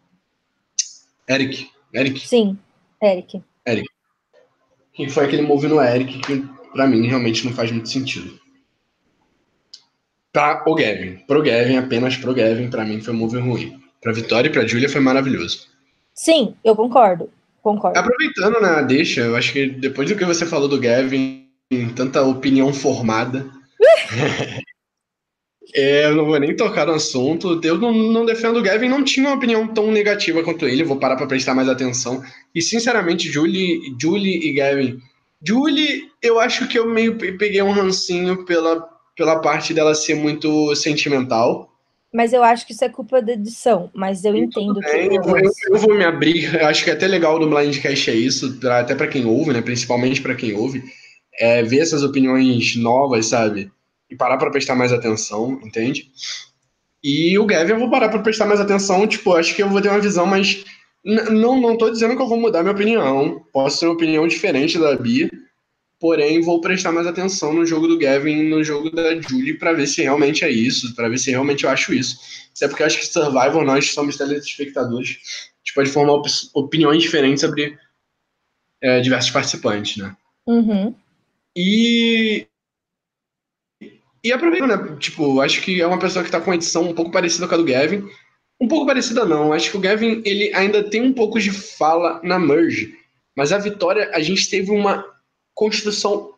Eric. 1.28 1.68
Eric? 1.92 2.20
Sim, 2.20 2.56
Eric. 3.02 3.42
Que 5.06 5.12
foi 5.12 5.24
aquele 5.24 5.42
move 5.42 5.66
no 5.68 5.80
Eric 5.80 6.18
que 6.18 6.44
pra 6.72 6.86
mim 6.86 7.06
realmente 7.06 7.44
não 7.44 7.52
faz 7.52 7.70
muito 7.70 7.88
sentido. 7.88 8.38
Pra 10.32 10.62
o 10.66 10.74
Gavin. 10.74 11.16
Pro 11.26 11.42
Gavin, 11.42 11.76
apenas 11.76 12.16
pro 12.16 12.34
Gavin, 12.34 12.70
pra 12.70 12.84
mim 12.84 13.00
foi 13.00 13.12
um 13.12 13.16
move 13.16 13.38
ruim. 13.38 13.80
Pra 14.00 14.12
Vitória 14.12 14.48
e 14.48 14.52
pra 14.52 14.66
Julia 14.66 14.88
foi 14.88 15.00
maravilhoso. 15.00 15.66
Sim, 16.14 16.54
eu 16.64 16.76
concordo. 16.76 17.30
Concordo. 17.62 17.98
Aproveitando, 17.98 18.60
né, 18.60 18.82
deixa, 18.82 19.20
eu 19.20 19.36
acho 19.36 19.52
que 19.52 19.66
depois 19.66 20.08
do 20.08 20.16
que 20.16 20.24
você 20.24 20.46
falou 20.46 20.68
do 20.68 20.80
Gavin, 20.80 21.46
tanta 21.94 22.22
opinião 22.22 22.72
formada. 22.72 23.46
É, 25.74 26.06
eu 26.06 26.16
não 26.16 26.26
vou 26.26 26.38
nem 26.38 26.54
tocar 26.56 26.86
no 26.86 26.94
assunto. 26.94 27.60
Eu 27.62 27.78
não, 27.78 27.92
não, 27.92 28.24
defendo 28.24 28.58
o 28.58 28.62
Gavin, 28.62 28.88
não 28.88 29.04
tinha 29.04 29.28
uma 29.28 29.36
opinião 29.36 29.66
tão 29.68 29.90
negativa 29.90 30.42
quanto 30.42 30.66
ele. 30.66 30.84
Vou 30.84 30.98
parar 30.98 31.16
para 31.16 31.26
prestar 31.26 31.54
mais 31.54 31.68
atenção. 31.68 32.22
E, 32.54 32.60
sinceramente, 32.60 33.30
Julie, 33.30 33.80
Julie 34.00 34.48
e 34.48 34.52
Gavin. 34.52 34.98
Julie, 35.42 36.08
eu 36.22 36.38
acho 36.38 36.68
que 36.68 36.78
eu 36.78 36.86
meio 36.86 37.16
peguei 37.16 37.62
um 37.62 37.72
rancinho 37.72 38.44
pela, 38.44 38.86
pela 39.16 39.40
parte 39.40 39.72
dela 39.72 39.94
ser 39.94 40.14
muito 40.14 40.74
sentimental. 40.74 41.70
Mas 42.12 42.32
eu 42.32 42.42
acho 42.42 42.66
que 42.66 42.72
isso 42.72 42.84
é 42.84 42.88
culpa 42.88 43.22
da 43.22 43.32
edição. 43.32 43.88
Mas 43.94 44.24
eu 44.24 44.34
e 44.34 44.40
entendo 44.40 44.80
que. 44.80 44.88
Eu, 44.88 45.12
eu, 45.12 45.52
eu, 45.70 45.78
vou 45.78 45.94
me 45.94 46.04
abrir. 46.04 46.52
Eu 46.60 46.66
acho 46.66 46.82
que 46.82 46.90
é 46.90 46.92
até 46.92 47.06
legal 47.06 47.38
do 47.38 47.48
Blindcast 47.48 48.10
é 48.10 48.14
isso, 48.14 48.58
até 48.64 48.94
para 48.94 49.06
quem 49.06 49.24
ouve, 49.24 49.52
né? 49.52 49.62
Principalmente 49.62 50.20
para 50.20 50.34
quem 50.34 50.54
ouve. 50.54 50.82
É, 51.38 51.62
ver 51.62 51.78
essas 51.78 52.02
opiniões 52.02 52.76
novas, 52.76 53.26
sabe? 53.26 53.70
E 54.10 54.16
parar 54.16 54.36
para 54.36 54.50
prestar 54.50 54.74
mais 54.74 54.92
atenção, 54.92 55.60
entende? 55.64 56.10
E 57.02 57.38
o 57.38 57.46
Gavin 57.46 57.72
eu 57.72 57.78
vou 57.78 57.90
parar 57.90 58.08
para 58.08 58.18
prestar 58.18 58.46
mais 58.46 58.60
atenção, 58.60 59.06
tipo, 59.06 59.34
acho 59.34 59.54
que 59.54 59.62
eu 59.62 59.68
vou 59.68 59.80
ter 59.80 59.88
uma 59.88 60.00
visão 60.00 60.26
mais 60.26 60.64
não 61.02 61.58
não 61.58 61.78
tô 61.78 61.88
dizendo 61.90 62.14
que 62.14 62.22
eu 62.22 62.28
vou 62.28 62.38
mudar 62.38 62.62
minha 62.62 62.74
opinião, 62.74 63.42
posso 63.52 63.80
ter 63.80 63.86
uma 63.86 63.94
opinião 63.94 64.28
diferente 64.28 64.78
da 64.78 64.94
Bia, 64.96 65.30
porém 65.98 66.42
vou 66.42 66.60
prestar 66.60 66.92
mais 66.92 67.06
atenção 67.06 67.52
no 67.54 67.64
jogo 67.64 67.86
do 67.86 67.98
Gavin, 67.98 68.48
no 68.48 68.62
jogo 68.62 68.90
da 68.90 69.18
Julie 69.20 69.58
para 69.58 69.72
ver 69.72 69.86
se 69.86 70.02
realmente 70.02 70.44
é 70.44 70.50
isso, 70.50 70.94
para 70.94 71.08
ver 71.08 71.18
se 71.18 71.30
realmente 71.30 71.64
eu 71.64 71.70
acho 71.70 71.94
isso. 71.94 72.18
Isso 72.54 72.64
é 72.64 72.68
porque 72.68 72.82
eu 72.82 72.86
acho 72.86 72.98
que 72.98 73.06
Survival 73.06 73.64
nós 73.64 73.92
somos 73.92 74.16
telespectadores, 74.16 75.10
a 75.10 75.58
gente 75.64 75.74
pode 75.74 75.90
formar 75.90 76.14
op 76.14 76.28
opiniões 76.54 77.02
diferentes 77.02 77.40
sobre 77.40 77.78
é, 78.80 79.00
diversos 79.00 79.30
participantes, 79.30 79.96
né? 79.96 80.14
Uhum. 80.46 80.94
E 81.56 82.46
e 84.22 84.32
aproveitando, 84.32 84.76
né? 84.76 84.96
Tipo, 84.98 85.40
acho 85.40 85.62
que 85.62 85.80
é 85.80 85.86
uma 85.86 85.98
pessoa 85.98 86.24
que 86.24 86.30
tá 86.30 86.40
com 86.40 86.50
uma 86.50 86.56
edição 86.56 86.88
um 86.88 86.94
pouco 86.94 87.10
parecida 87.10 87.48
com 87.48 87.54
a 87.54 87.58
do 87.58 87.64
Gavin. 87.64 88.08
Um 88.60 88.68
pouco 88.68 88.86
parecida, 88.86 89.24
não. 89.24 89.52
Acho 89.52 89.70
que 89.70 89.76
o 89.76 89.80
Gavin, 89.80 90.20
ele 90.24 90.52
ainda 90.54 90.82
tem 90.82 91.00
um 91.02 91.12
pouco 91.12 91.40
de 91.40 91.50
fala 91.50 92.20
na 92.22 92.38
merge. 92.38 92.94
Mas 93.34 93.52
a 93.52 93.58
Vitória, 93.58 94.10
a 94.12 94.20
gente 94.20 94.50
teve 94.50 94.70
uma 94.70 95.04
construção 95.54 96.34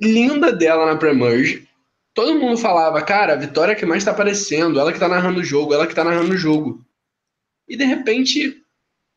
linda 0.00 0.52
dela 0.52 0.86
na 0.86 0.96
pré-merge. 0.96 1.68
Todo 2.14 2.38
mundo 2.38 2.56
falava, 2.56 3.02
cara, 3.02 3.34
a 3.34 3.36
Vitória 3.36 3.72
é 3.72 3.74
que 3.74 3.84
mais 3.84 4.04
tá 4.04 4.10
aparecendo, 4.10 4.80
ela 4.80 4.92
que 4.92 4.98
tá 4.98 5.06
narrando 5.06 5.40
o 5.40 5.44
jogo, 5.44 5.74
ela 5.74 5.86
que 5.86 5.94
tá 5.94 6.02
narrando 6.02 6.32
o 6.32 6.36
jogo. 6.36 6.82
E 7.68 7.76
de 7.76 7.84
repente, 7.84 8.62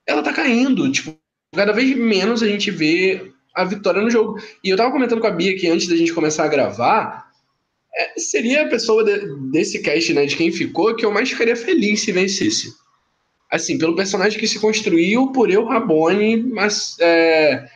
ela 0.06 0.22
tá 0.22 0.34
caindo. 0.34 0.92
Tipo, 0.92 1.18
cada 1.56 1.72
vez 1.72 1.96
menos 1.96 2.44
a 2.44 2.48
gente 2.48 2.70
vê 2.72 3.32
a 3.56 3.64
Vitória 3.64 4.02
no 4.02 4.10
jogo. 4.10 4.42
E 4.62 4.70
eu 4.70 4.76
tava 4.76 4.92
comentando 4.92 5.22
com 5.22 5.28
a 5.28 5.32
Bia 5.32 5.58
que 5.58 5.70
antes 5.70 5.88
da 5.88 5.96
gente 5.96 6.14
começar 6.14 6.44
a 6.44 6.50
gravar, 6.50 7.29
é, 7.96 8.20
seria 8.20 8.64
a 8.64 8.70
pessoa 8.70 9.04
de, 9.04 9.52
desse 9.52 9.82
cast, 9.82 10.14
né, 10.14 10.26
de 10.26 10.36
quem 10.36 10.52
ficou, 10.52 10.96
que 10.96 11.06
eu 11.06 11.12
mais 11.12 11.30
ficaria 11.30 11.56
feliz 11.56 12.02
se 12.02 12.12
vencesse. 12.12 12.74
Assim, 13.52 13.78
pelo 13.78 13.96
personagem 13.96 14.40
que 14.40 14.48
se 14.48 14.60
construiu 14.60 15.32
por 15.32 15.50
eu, 15.50 15.66
Rabone, 15.66 16.38
mas 16.44 16.96
é, 17.00 17.68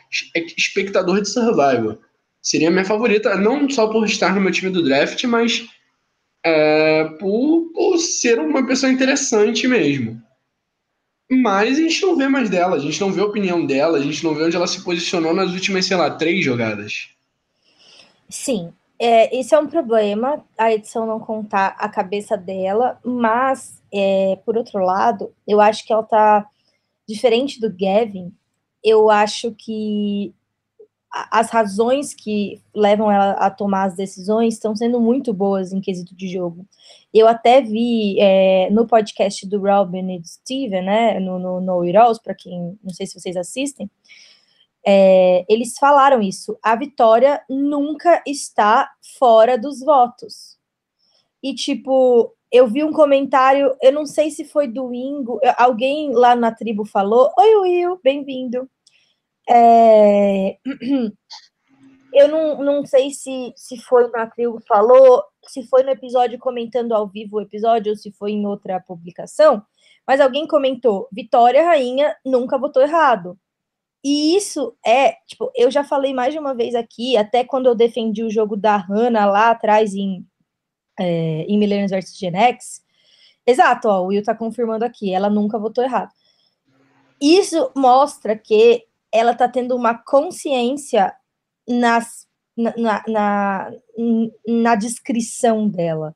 espectador 0.56 1.20
de 1.20 1.28
Survival. 1.28 1.98
Seria 2.40 2.70
minha 2.70 2.84
favorita, 2.84 3.36
não 3.36 3.68
só 3.68 3.88
por 3.88 4.04
estar 4.04 4.34
no 4.34 4.40
meu 4.40 4.52
time 4.52 4.70
do 4.70 4.84
draft, 4.84 5.24
mas 5.24 5.66
é, 6.44 7.04
por, 7.18 7.72
por 7.72 7.98
ser 7.98 8.38
uma 8.38 8.64
pessoa 8.66 8.92
interessante 8.92 9.66
mesmo. 9.66 10.22
Mas 11.30 11.78
a 11.78 11.80
gente 11.80 12.02
não 12.02 12.16
vê 12.16 12.28
mais 12.28 12.50
dela, 12.50 12.76
a 12.76 12.78
gente 12.78 13.00
não 13.00 13.10
vê 13.10 13.20
a 13.20 13.24
opinião 13.24 13.66
dela, 13.66 13.98
a 13.98 14.02
gente 14.02 14.22
não 14.22 14.34
vê 14.34 14.44
onde 14.44 14.54
ela 14.54 14.66
se 14.66 14.82
posicionou 14.82 15.34
nas 15.34 15.50
últimas, 15.52 15.86
sei 15.86 15.96
lá, 15.96 16.10
três 16.10 16.44
jogadas. 16.44 17.08
Sim, 18.28 18.72
é, 19.04 19.38
esse 19.38 19.54
é 19.54 19.58
um 19.58 19.66
problema, 19.66 20.42
a 20.56 20.72
edição 20.72 21.04
não 21.04 21.20
contar 21.20 21.76
a 21.78 21.90
cabeça 21.90 22.38
dela, 22.38 22.98
mas, 23.04 23.82
é, 23.92 24.38
por 24.46 24.56
outro 24.56 24.78
lado, 24.82 25.30
eu 25.46 25.60
acho 25.60 25.84
que 25.84 25.92
ela 25.92 26.02
tá 26.02 26.48
diferente 27.06 27.60
do 27.60 27.68
Gavin. 27.68 28.32
Eu 28.82 29.10
acho 29.10 29.52
que 29.52 30.34
as 31.30 31.50
razões 31.50 32.14
que 32.14 32.62
levam 32.74 33.12
ela 33.12 33.32
a 33.32 33.50
tomar 33.50 33.84
as 33.84 33.94
decisões 33.94 34.54
estão 34.54 34.74
sendo 34.74 34.98
muito 34.98 35.34
boas 35.34 35.70
em 35.70 35.82
quesito 35.82 36.16
de 36.16 36.26
jogo. 36.26 36.66
Eu 37.12 37.28
até 37.28 37.60
vi 37.60 38.18
é, 38.18 38.70
no 38.70 38.86
podcast 38.86 39.46
do 39.46 39.60
Robin 39.60 40.14
e 40.14 40.18
do 40.18 40.26
Steven, 40.26 40.82
né, 40.82 41.20
no, 41.20 41.38
no, 41.38 41.60
no 41.60 41.84
Heroes, 41.84 42.18
para 42.18 42.34
quem 42.34 42.78
não 42.82 42.94
sei 42.94 43.06
se 43.06 43.20
vocês 43.20 43.36
assistem, 43.36 43.90
é, 44.86 45.44
eles 45.48 45.76
falaram 45.78 46.20
isso. 46.20 46.58
A 46.62 46.76
vitória 46.76 47.42
nunca 47.48 48.22
está 48.26 48.90
fora 49.18 49.56
dos 49.56 49.80
votos. 49.80 50.58
E, 51.42 51.54
tipo, 51.54 52.34
eu 52.52 52.68
vi 52.68 52.84
um 52.84 52.92
comentário, 52.92 53.74
eu 53.82 53.92
não 53.92 54.06
sei 54.06 54.30
se 54.30 54.44
foi 54.44 54.68
do 54.68 54.94
Ingo, 54.94 55.40
alguém 55.56 56.12
lá 56.12 56.36
na 56.36 56.52
tribo 56.52 56.84
falou: 56.84 57.32
Oi, 57.38 57.56
Will, 57.56 58.00
bem-vindo. 58.02 58.68
É... 59.48 60.56
Eu 62.16 62.28
não, 62.28 62.62
não 62.62 62.86
sei 62.86 63.10
se, 63.10 63.52
se 63.56 63.76
foi 63.76 64.08
na 64.08 64.24
tribo 64.28 64.62
falou, 64.68 65.20
se 65.48 65.64
foi 65.64 65.82
no 65.82 65.90
episódio 65.90 66.38
comentando 66.38 66.92
ao 66.92 67.08
vivo 67.08 67.38
o 67.38 67.40
episódio 67.40 67.90
ou 67.90 67.96
se 67.96 68.12
foi 68.12 68.30
em 68.30 68.46
outra 68.46 68.78
publicação, 68.78 69.60
mas 70.06 70.20
alguém 70.20 70.46
comentou: 70.46 71.08
Vitória 71.10 71.64
Rainha 71.64 72.16
nunca 72.24 72.56
votou 72.56 72.82
errado. 72.82 73.36
E 74.04 74.36
isso 74.36 74.76
é, 74.84 75.12
tipo, 75.26 75.50
eu 75.56 75.70
já 75.70 75.82
falei 75.82 76.12
mais 76.12 76.34
de 76.34 76.38
uma 76.38 76.54
vez 76.54 76.74
aqui, 76.74 77.16
até 77.16 77.42
quando 77.42 77.66
eu 77.66 77.74
defendi 77.74 78.22
o 78.22 78.30
jogo 78.30 78.54
da 78.54 78.76
Hannah 78.76 79.24
lá 79.24 79.50
atrás 79.50 79.94
em, 79.94 80.26
é, 81.00 81.42
em 81.48 81.58
Millennials 81.58 81.90
vs 81.90 82.18
Gen 82.18 82.36
X. 82.36 82.84
Exato, 83.46 83.88
ó, 83.88 84.02
o 84.02 84.06
Will 84.08 84.22
tá 84.22 84.34
confirmando 84.34 84.84
aqui, 84.84 85.12
ela 85.12 85.30
nunca 85.30 85.58
votou 85.58 85.82
errado. 85.82 86.12
Isso 87.20 87.72
mostra 87.74 88.36
que 88.36 88.84
ela 89.10 89.34
tá 89.34 89.48
tendo 89.48 89.74
uma 89.74 89.94
consciência 89.94 91.14
nas 91.66 92.26
na, 92.56 93.02
na, 93.08 93.72
na 94.46 94.74
descrição 94.76 95.68
dela. 95.68 96.14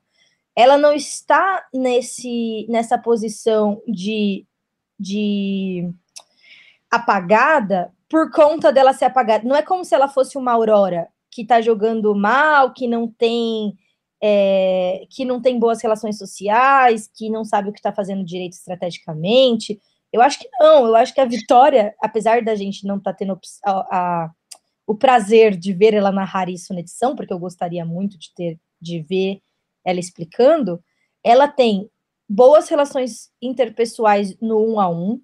Ela 0.55 0.77
não 0.77 0.93
está 0.93 1.65
nesse, 1.73 2.65
nessa 2.69 2.97
posição 2.97 3.81
de, 3.87 4.45
de 4.99 5.91
apagada 6.89 7.93
por 8.09 8.31
conta 8.31 8.71
dela 8.71 8.93
ser 8.93 9.05
apagada. 9.05 9.47
Não 9.47 9.55
é 9.55 9.61
como 9.61 9.85
se 9.85 9.93
ela 9.93 10.07
fosse 10.07 10.37
uma 10.37 10.51
Aurora 10.51 11.07
que 11.31 11.45
tá 11.45 11.61
jogando 11.61 12.15
mal, 12.15 12.73
que 12.73 12.87
não 12.87 13.07
tem 13.07 13.77
é, 14.21 15.05
que 15.09 15.23
não 15.23 15.41
tem 15.41 15.57
boas 15.57 15.81
relações 15.81 16.17
sociais, 16.17 17.09
que 17.13 17.29
não 17.29 17.45
sabe 17.45 17.69
o 17.69 17.71
que 17.71 17.79
está 17.79 17.91
fazendo 17.91 18.25
direito 18.25 18.53
estrategicamente. 18.53 19.79
Eu 20.11 20.21
acho 20.21 20.39
que 20.39 20.49
não, 20.59 20.87
eu 20.87 20.95
acho 20.95 21.13
que 21.13 21.21
a 21.21 21.25
Vitória, 21.25 21.95
apesar 22.01 22.43
da 22.43 22.55
gente 22.55 22.85
não 22.85 22.97
estar 22.97 23.13
tá 23.13 23.17
tendo 23.17 23.39
a, 23.63 23.71
a, 23.71 24.31
o 24.85 24.95
prazer 24.95 25.55
de 25.55 25.71
ver 25.71 25.93
ela 25.93 26.11
narrar 26.11 26.49
isso 26.49 26.73
na 26.73 26.79
edição, 26.79 27.15
porque 27.15 27.31
eu 27.31 27.39
gostaria 27.39 27.85
muito 27.85 28.17
de 28.17 28.33
ter 28.33 28.59
de 28.81 29.01
ver 29.01 29.41
ela 29.85 29.99
explicando, 29.99 30.81
ela 31.23 31.47
tem 31.47 31.89
boas 32.27 32.69
relações 32.69 33.29
interpessoais 33.41 34.37
no 34.39 34.59
um 34.65 34.79
a 34.79 34.89
um, 34.89 35.21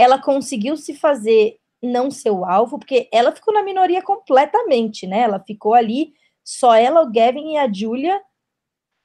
ela 0.00 0.18
conseguiu 0.18 0.78
se 0.78 0.94
fazer 0.94 1.58
não 1.82 2.10
ser 2.10 2.30
o 2.30 2.46
alvo, 2.46 2.78
porque 2.78 3.06
ela 3.12 3.32
ficou 3.32 3.52
na 3.52 3.62
minoria 3.62 4.02
completamente, 4.02 5.06
né? 5.06 5.20
Ela 5.20 5.38
ficou 5.40 5.74
ali, 5.74 6.14
só 6.42 6.74
ela, 6.74 7.02
o 7.02 7.12
Gavin 7.12 7.52
e 7.52 7.56
a 7.58 7.70
Julia, 7.70 8.18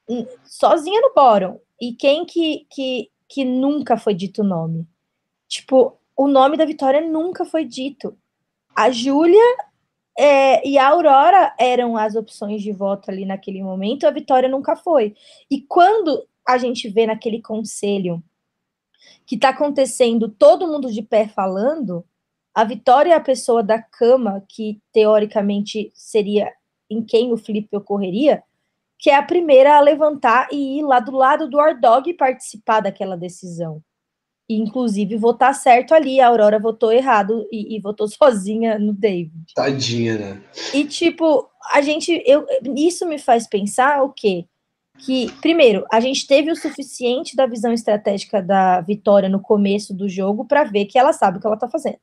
hum, 0.08 0.26
sozinha 0.44 1.00
no 1.02 1.12
bórum. 1.14 1.58
E 1.78 1.92
quem 1.92 2.24
que, 2.24 2.66
que, 2.70 3.10
que 3.28 3.44
nunca 3.44 3.98
foi 3.98 4.14
dito 4.14 4.40
o 4.40 4.44
nome? 4.44 4.86
Tipo, 5.46 5.98
o 6.16 6.26
nome 6.26 6.56
da 6.56 6.64
Vitória 6.64 7.02
nunca 7.02 7.44
foi 7.44 7.66
dito. 7.66 8.16
A 8.74 8.90
Júlia 8.90 9.56
é, 10.18 10.66
e 10.66 10.78
a 10.78 10.88
Aurora 10.88 11.54
eram 11.58 11.94
as 11.94 12.14
opções 12.14 12.62
de 12.62 12.72
voto 12.72 13.10
ali 13.10 13.26
naquele 13.26 13.62
momento, 13.62 14.06
a 14.06 14.10
Vitória 14.10 14.48
nunca 14.48 14.76
foi. 14.76 15.14
E 15.50 15.60
quando 15.60 16.26
a 16.46 16.56
gente 16.56 16.88
vê 16.88 17.06
naquele 17.06 17.42
conselho 17.42 18.22
que 19.26 19.34
está 19.34 19.50
acontecendo 19.50 20.28
todo 20.28 20.66
mundo 20.66 20.92
de 20.92 21.02
pé 21.02 21.28
falando, 21.28 22.04
a 22.54 22.64
Vitória 22.64 23.12
é 23.12 23.16
a 23.16 23.20
pessoa 23.20 23.62
da 23.62 23.80
cama 23.80 24.42
que 24.48 24.80
teoricamente 24.92 25.92
seria 25.94 26.50
em 26.88 27.02
quem 27.02 27.32
o 27.32 27.36
Felipe 27.36 27.76
ocorreria, 27.76 28.42
que 28.98 29.10
é 29.10 29.14
a 29.14 29.22
primeira 29.22 29.76
a 29.76 29.80
levantar 29.80 30.48
e 30.50 30.78
ir 30.78 30.82
lá 30.82 31.00
do 31.00 31.12
lado 31.12 31.48
do 31.48 31.58
Ordog 31.58 32.08
e 32.08 32.14
participar 32.14 32.80
daquela 32.80 33.16
decisão. 33.16 33.82
E, 34.48 34.54
inclusive, 34.54 35.16
votar 35.16 35.54
certo 35.54 35.92
ali. 35.92 36.20
A 36.20 36.28
Aurora 36.28 36.58
votou 36.58 36.92
errado 36.92 37.46
e, 37.50 37.76
e, 37.76 37.80
votou 37.80 38.06
sozinha 38.08 38.78
no 38.78 38.92
David. 38.92 39.52
Tadinha, 39.54 40.16
né? 40.16 40.42
E, 40.72 40.84
tipo, 40.84 41.48
a 41.72 41.82
gente. 41.82 42.22
Eu, 42.24 42.46
isso 42.76 43.06
me 43.06 43.18
faz 43.18 43.46
pensar 43.46 44.02
o 44.02 44.10
quê? 44.10 44.46
Que, 44.98 45.30
primeiro, 45.40 45.84
a 45.92 46.00
gente 46.00 46.26
teve 46.26 46.50
o 46.50 46.56
suficiente 46.56 47.36
da 47.36 47.46
visão 47.46 47.72
estratégica 47.72 48.42
da 48.42 48.80
Vitória 48.80 49.28
no 49.28 49.40
começo 49.40 49.94
do 49.94 50.08
jogo 50.08 50.44
para 50.44 50.64
ver 50.64 50.86
que 50.86 50.98
ela 50.98 51.12
sabe 51.12 51.38
o 51.38 51.40
que 51.40 51.46
ela 51.46 51.56
tá 51.56 51.68
fazendo 51.68 51.98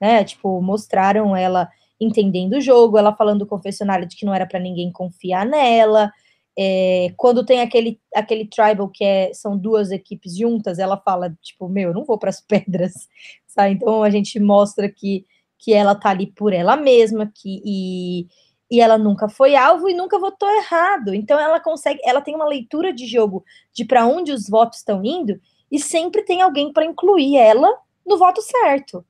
né? 0.00 0.24
Tipo, 0.24 0.60
mostraram 0.60 1.36
ela 1.36 1.68
entendendo 2.00 2.54
o 2.54 2.60
jogo, 2.60 2.98
ela 2.98 3.14
falando 3.16 3.40
do 3.40 3.46
confessionário 3.46 4.06
de 4.06 4.16
que 4.16 4.26
não 4.26 4.34
era 4.34 4.46
para 4.46 4.60
ninguém 4.60 4.92
confiar 4.92 5.46
nela. 5.46 6.12
É, 6.58 7.12
quando 7.16 7.44
tem 7.44 7.60
aquele, 7.60 8.00
aquele 8.14 8.46
tribal 8.46 8.88
que 8.88 9.04
é, 9.04 9.32
são 9.34 9.56
duas 9.56 9.90
equipes 9.90 10.36
juntas, 10.36 10.78
ela 10.78 10.96
fala, 10.96 11.36
tipo, 11.42 11.68
meu, 11.68 11.90
eu 11.90 11.94
não 11.94 12.04
vou 12.04 12.18
para 12.18 12.30
as 12.30 12.40
pedras, 12.46 13.08
sabe? 13.46 13.74
Então 13.74 14.02
a 14.02 14.10
gente 14.10 14.38
mostra 14.40 14.88
que, 14.90 15.26
que 15.58 15.72
ela 15.72 15.94
tá 15.94 16.10
ali 16.10 16.26
por 16.26 16.52
ela 16.52 16.76
mesma, 16.76 17.30
que 17.34 17.62
e, 17.64 18.26
e 18.70 18.80
ela 18.80 18.98
nunca 18.98 19.28
foi 19.28 19.54
alvo 19.54 19.88
e 19.88 19.94
nunca 19.94 20.18
votou 20.18 20.48
errado. 20.50 21.14
Então 21.14 21.38
ela 21.38 21.60
consegue, 21.60 22.00
ela 22.04 22.20
tem 22.20 22.34
uma 22.34 22.46
leitura 22.46 22.92
de 22.92 23.06
jogo 23.06 23.44
de 23.72 23.84
para 23.84 24.06
onde 24.06 24.32
os 24.32 24.48
votos 24.48 24.78
estão 24.78 25.04
indo 25.04 25.40
e 25.70 25.78
sempre 25.78 26.22
tem 26.22 26.42
alguém 26.42 26.72
para 26.72 26.84
incluir 26.84 27.36
ela 27.36 27.68
no 28.04 28.18
voto 28.18 28.40
certo. 28.42 29.04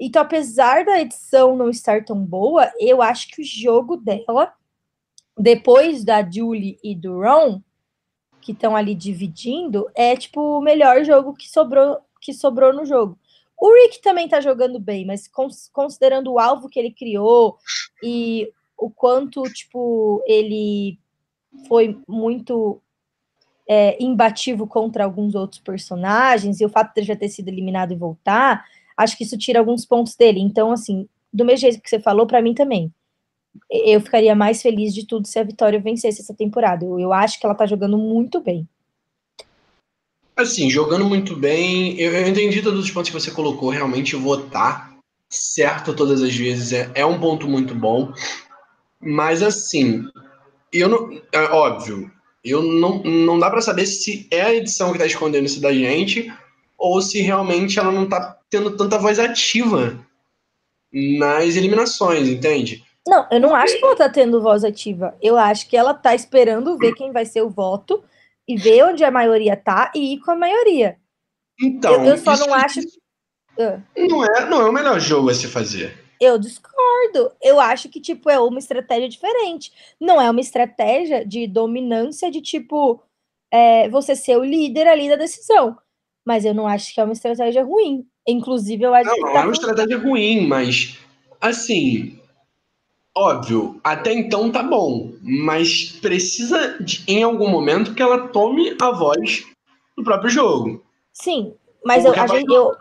Então, 0.00 0.22
apesar 0.22 0.84
da 0.84 1.00
edição 1.00 1.56
não 1.56 1.70
estar 1.70 2.04
tão 2.04 2.18
boa, 2.18 2.70
eu 2.80 3.00
acho 3.00 3.28
que 3.28 3.40
o 3.40 3.44
jogo 3.44 3.96
dela, 3.96 4.52
depois 5.38 6.04
da 6.04 6.22
Julie 6.28 6.78
e 6.82 6.94
do 6.94 7.20
Ron, 7.20 7.62
que 8.40 8.52
estão 8.52 8.76
ali 8.76 8.94
dividindo, 8.94 9.88
é 9.94 10.16
tipo 10.16 10.58
o 10.58 10.60
melhor 10.60 11.04
jogo 11.04 11.32
que 11.34 11.48
sobrou, 11.48 11.98
que 12.20 12.32
sobrou 12.32 12.72
no 12.72 12.84
jogo. 12.84 13.18
O 13.56 13.72
Rick 13.72 14.02
também 14.02 14.28
tá 14.28 14.40
jogando 14.40 14.78
bem, 14.78 15.06
mas 15.06 15.30
considerando 15.72 16.32
o 16.32 16.38
alvo 16.38 16.68
que 16.68 16.78
ele 16.78 16.90
criou 16.90 17.56
e 18.02 18.52
o 18.76 18.90
quanto, 18.90 19.42
tipo, 19.44 20.22
ele 20.26 20.98
foi 21.68 21.98
muito 22.06 22.80
é, 23.68 23.96
contra 24.68 25.04
alguns 25.04 25.34
outros 25.34 25.60
personagens, 25.60 26.60
e 26.60 26.64
o 26.64 26.68
fato 26.68 26.92
de 26.94 27.00
ele 27.00 27.06
já 27.06 27.16
ter 27.16 27.28
sido 27.28 27.48
eliminado 27.48 27.92
e 27.92 27.96
voltar, 27.96 28.64
acho 28.96 29.16
que 29.16 29.24
isso 29.24 29.38
tira 29.38 29.58
alguns 29.58 29.84
pontos 29.84 30.14
dele. 30.16 30.40
Então, 30.40 30.72
assim, 30.72 31.08
do 31.32 31.44
mesmo 31.44 31.62
jeito 31.62 31.80
que 31.80 31.88
você 31.88 31.98
falou, 31.98 32.26
para 32.26 32.42
mim 32.42 32.54
também. 32.54 32.92
Eu 33.70 34.00
ficaria 34.00 34.34
mais 34.34 34.60
feliz 34.60 34.92
de 34.92 35.06
tudo 35.06 35.26
se 35.28 35.38
a 35.38 35.44
Vitória 35.44 35.80
vencesse 35.80 36.20
essa 36.20 36.34
temporada. 36.34 36.84
Eu, 36.84 36.98
eu 36.98 37.12
acho 37.12 37.38
que 37.38 37.46
ela 37.46 37.54
tá 37.54 37.66
jogando 37.66 37.96
muito 37.96 38.40
bem. 38.40 38.68
Assim, 40.36 40.68
jogando 40.68 41.04
muito 41.04 41.36
bem. 41.36 41.98
Eu, 42.00 42.12
eu 42.12 42.28
entendi 42.28 42.60
todos 42.60 42.80
os 42.80 42.90
pontos 42.90 43.10
que 43.10 43.20
você 43.20 43.30
colocou. 43.30 43.70
Realmente, 43.70 44.16
votar 44.16 44.92
certo 45.30 45.94
todas 45.94 46.22
as 46.22 46.34
vezes 46.34 46.72
é, 46.72 46.90
é 46.94 47.06
um 47.06 47.18
ponto 47.18 47.48
muito 47.48 47.74
bom. 47.74 48.12
Mas, 49.04 49.42
assim, 49.42 50.04
eu 50.72 50.88
não. 50.88 51.20
É 51.32 51.42
óbvio, 51.44 52.10
eu 52.44 52.62
não, 52.62 53.02
não 53.02 53.38
dá 53.38 53.50
para 53.50 53.62
saber 53.62 53.86
se 53.86 54.28
é 54.30 54.42
a 54.42 54.54
edição 54.54 54.92
que 54.92 54.98
tá 54.98 55.06
escondendo 55.06 55.46
isso 55.46 55.60
da 55.60 55.72
gente 55.72 56.32
ou 56.76 57.00
se 57.00 57.22
realmente 57.22 57.78
ela 57.78 57.90
não 57.90 58.06
tá 58.06 58.38
tendo 58.50 58.76
tanta 58.76 58.98
voz 58.98 59.18
ativa 59.18 59.98
nas 60.92 61.56
eliminações, 61.56 62.28
entende? 62.28 62.84
Não, 63.06 63.26
eu 63.30 63.40
não 63.40 63.54
acho 63.54 63.78
que 63.78 63.84
ela 63.84 63.96
tá 63.96 64.08
tendo 64.08 64.42
voz 64.42 64.64
ativa. 64.64 65.14
Eu 65.22 65.38
acho 65.38 65.68
que 65.68 65.76
ela 65.76 65.94
tá 65.94 66.14
esperando 66.14 66.76
ver 66.76 66.94
quem 66.94 67.12
vai 67.12 67.24
ser 67.24 67.42
o 67.42 67.50
voto 67.50 68.04
e 68.46 68.56
ver 68.56 68.84
onde 68.84 69.02
a 69.04 69.10
maioria 69.10 69.56
tá 69.56 69.90
e 69.94 70.14
ir 70.14 70.20
com 70.20 70.30
a 70.30 70.36
maioria. 70.36 70.96
Então, 71.60 72.04
eu, 72.04 72.04
eu 72.04 72.18
só 72.18 72.36
não 72.36 72.52
acho. 72.52 72.80
Ah. 73.58 73.78
Não 73.96 74.24
é, 74.24 74.46
não 74.46 74.60
é 74.62 74.68
o 74.68 74.72
melhor 74.72 75.00
jogo 75.00 75.30
a 75.30 75.34
se 75.34 75.46
fazer. 75.46 76.03
Eu 76.20 76.38
discordo. 76.38 77.32
Eu 77.42 77.60
acho 77.60 77.88
que, 77.88 78.00
tipo, 78.00 78.30
é 78.30 78.38
uma 78.38 78.58
estratégia 78.58 79.08
diferente. 79.08 79.72
Não 80.00 80.20
é 80.20 80.30
uma 80.30 80.40
estratégia 80.40 81.24
de 81.24 81.46
dominância 81.46 82.30
de, 82.30 82.40
tipo, 82.40 83.02
é, 83.52 83.88
você 83.88 84.16
ser 84.16 84.36
o 84.36 84.44
líder 84.44 84.86
ali 84.86 85.08
da 85.08 85.16
decisão 85.16 85.76
mas 86.24 86.44
eu 86.44 86.54
não 86.54 86.66
acho 86.66 86.94
que 86.94 87.00
é 87.00 87.04
uma 87.04 87.12
estratégia 87.12 87.62
ruim. 87.62 88.06
Inclusive, 88.26 88.82
eu 88.82 88.94
acho 88.94 89.08
não, 89.08 89.14
que. 89.14 89.20
Não, 89.20 89.32
tá 89.32 89.40
é 89.40 89.42
uma 89.42 89.52
estratégia 89.52 89.98
ruim, 89.98 90.46
mas 90.46 90.98
assim. 91.40 92.18
Óbvio, 93.16 93.80
até 93.84 94.12
então 94.12 94.50
tá 94.50 94.60
bom, 94.60 95.12
mas 95.22 95.92
precisa 96.00 96.76
de, 96.80 97.04
em 97.06 97.22
algum 97.22 97.48
momento 97.48 97.94
que 97.94 98.02
ela 98.02 98.26
tome 98.26 98.76
a 98.80 98.90
voz 98.90 99.46
do 99.96 100.02
próprio 100.02 100.30
jogo. 100.30 100.84
Sim, 101.12 101.54
mas 101.84 102.04
eu, 102.04 102.12
a 102.12 102.26
gente, 102.26 102.52
eu... 102.52 102.72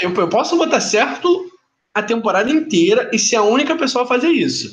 eu, 0.00 0.14
eu 0.14 0.28
posso 0.28 0.56
botar 0.56 0.80
certo 0.80 1.49
a 1.94 2.02
temporada 2.02 2.50
inteira 2.50 3.10
e 3.12 3.18
ser 3.18 3.36
a 3.36 3.42
única 3.42 3.76
pessoa 3.76 4.04
a 4.04 4.08
fazer 4.08 4.28
isso. 4.28 4.70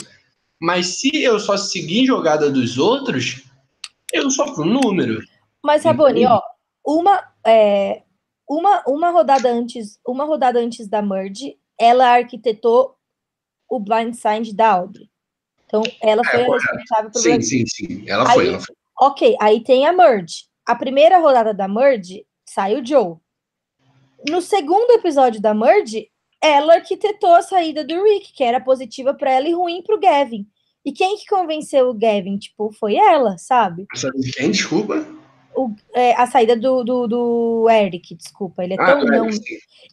Mas 0.62 1.00
se 1.00 1.24
eu 1.24 1.40
só 1.40 1.56
seguir 1.56 2.06
jogada 2.06 2.50
dos 2.50 2.78
outros, 2.78 3.44
eu 4.12 4.30
só 4.30 4.54
fui 4.54 4.66
um 4.66 4.74
número. 4.82 5.22
Mas, 5.64 5.84
Raboni, 5.84 6.26
ó, 6.26 6.42
uma, 6.86 7.24
é, 7.46 8.04
uma, 8.50 8.84
uma 8.88 9.10
rodada 9.10 9.52
antes, 9.52 10.00
uma 10.08 10.26
rodada 10.26 10.60
antes 10.60 10.88
da 10.88 11.02
merge, 11.02 11.58
ela 11.80 12.14
arquitetou 12.14 12.96
o 13.70 13.80
blindside 13.80 14.56
da 14.56 14.72
Audrey. 14.72 15.10
Então, 15.66 15.84
ela 16.02 16.24
foi 16.24 16.40
é, 16.40 16.48
a 16.48 16.54
responsável 16.54 17.12
por 17.12 17.20
Sim, 17.20 17.42
sim, 17.42 17.64
sim. 17.68 18.06
Ela 18.08 18.30
aí, 18.30 18.36
foi, 18.36 18.48
ela 18.48 18.60
foi. 18.60 18.76
Ok, 19.00 19.38
aí 19.42 19.64
tem 19.64 19.86
a 19.86 19.94
merge. 19.94 20.46
A 20.66 20.76
primeira 20.76 21.20
rodada 21.20 21.54
da 21.54 21.68
merge 21.68 22.26
sai 22.50 22.80
o 22.80 22.86
Joe. 22.86 23.18
No 24.28 24.42
segundo 24.42 24.92
episódio 24.92 25.42
da 25.42 25.54
merge, 25.54 26.10
ela 26.42 26.76
arquitetou 26.76 27.34
a 27.34 27.42
saída 27.42 27.84
do 27.84 28.04
Rick, 28.04 28.34
que 28.34 28.44
era 28.44 28.60
positiva 28.60 29.14
para 29.14 29.32
ela 29.32 29.48
e 29.48 29.54
ruim 29.54 29.82
para 29.82 29.96
o 29.96 30.00
Gavin. 30.00 30.46
E 30.86 30.92
quem 30.92 31.18
que 31.18 31.26
convenceu 31.26 31.90
o 31.90 31.94
Gavin? 31.94 32.38
Tipo, 32.38 32.72
foi 32.72 32.96
ela, 32.96 33.38
sabe? 33.38 33.86
Sabe 33.96 34.20
quem? 34.32 34.52
Desculpa 34.52 35.06
o, 35.58 35.76
é, 35.94 36.14
a 36.14 36.28
saída 36.28 36.56
do, 36.56 36.84
do, 36.84 37.08
do, 37.08 37.70
Eric, 37.70 38.14
desculpa, 38.16 38.64
ele 38.64 38.76
é 38.76 38.78
ah, 38.80 38.86
tão 38.86 39.04
não. 39.04 39.28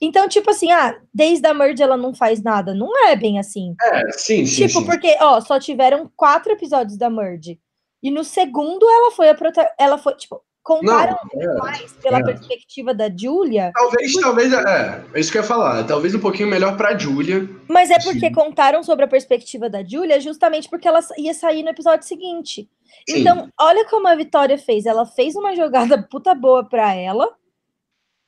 então, 0.00 0.28
tipo 0.28 0.50
assim, 0.50 0.70
ah, 0.70 1.00
desde 1.12 1.46
a 1.46 1.54
merge 1.54 1.82
ela 1.82 1.96
não 1.96 2.14
faz 2.14 2.42
nada. 2.42 2.74
Não 2.74 3.08
é 3.08 3.16
bem 3.16 3.38
assim. 3.38 3.74
É, 3.82 4.12
sim, 4.12 4.44
sim. 4.44 4.66
Tipo, 4.66 4.80
sim. 4.80 4.84
porque, 4.84 5.16
ó, 5.20 5.40
só 5.40 5.58
tiveram 5.58 6.10
quatro 6.14 6.52
episódios 6.52 6.98
da 6.98 7.08
merge. 7.08 7.58
E 8.02 8.10
no 8.10 8.22
segundo 8.22 8.88
ela 8.88 9.10
foi 9.12 9.30
a 9.30 9.34
prota 9.34 9.66
ela 9.78 9.96
foi, 9.96 10.14
tipo, 10.14 10.42
contaram 10.64 11.16
não, 11.34 11.42
é, 11.42 11.58
mais 11.58 11.92
pela 11.92 12.18
é. 12.18 12.24
perspectiva 12.24 12.94
da 12.94 13.14
Julia. 13.14 13.70
Talvez, 13.74 14.12
porque... 14.12 14.24
talvez, 14.24 14.52
é, 14.52 15.04
é 15.12 15.20
isso 15.20 15.30
que 15.30 15.36
eu 15.36 15.42
ia 15.42 15.46
falar. 15.46 15.84
Talvez 15.84 16.14
um 16.14 16.20
pouquinho 16.20 16.48
melhor 16.48 16.76
pra 16.76 16.96
Julia. 16.96 17.48
Mas 17.68 17.90
é 17.90 17.98
porque 18.02 18.28
Sim. 18.28 18.32
contaram 18.32 18.82
sobre 18.82 19.04
a 19.04 19.08
perspectiva 19.08 19.68
da 19.68 19.84
Julia 19.84 20.18
justamente 20.18 20.68
porque 20.68 20.88
ela 20.88 21.00
ia 21.18 21.34
sair 21.34 21.62
no 21.62 21.68
episódio 21.68 22.08
seguinte. 22.08 22.68
Sim. 23.06 23.20
Então, 23.20 23.48
olha 23.60 23.84
como 23.84 24.08
a 24.08 24.16
Vitória 24.16 24.56
fez. 24.56 24.86
Ela 24.86 25.04
fez 25.04 25.36
uma 25.36 25.54
jogada 25.54 26.02
puta 26.10 26.34
boa 26.34 26.66
pra 26.66 26.94
ela 26.94 27.30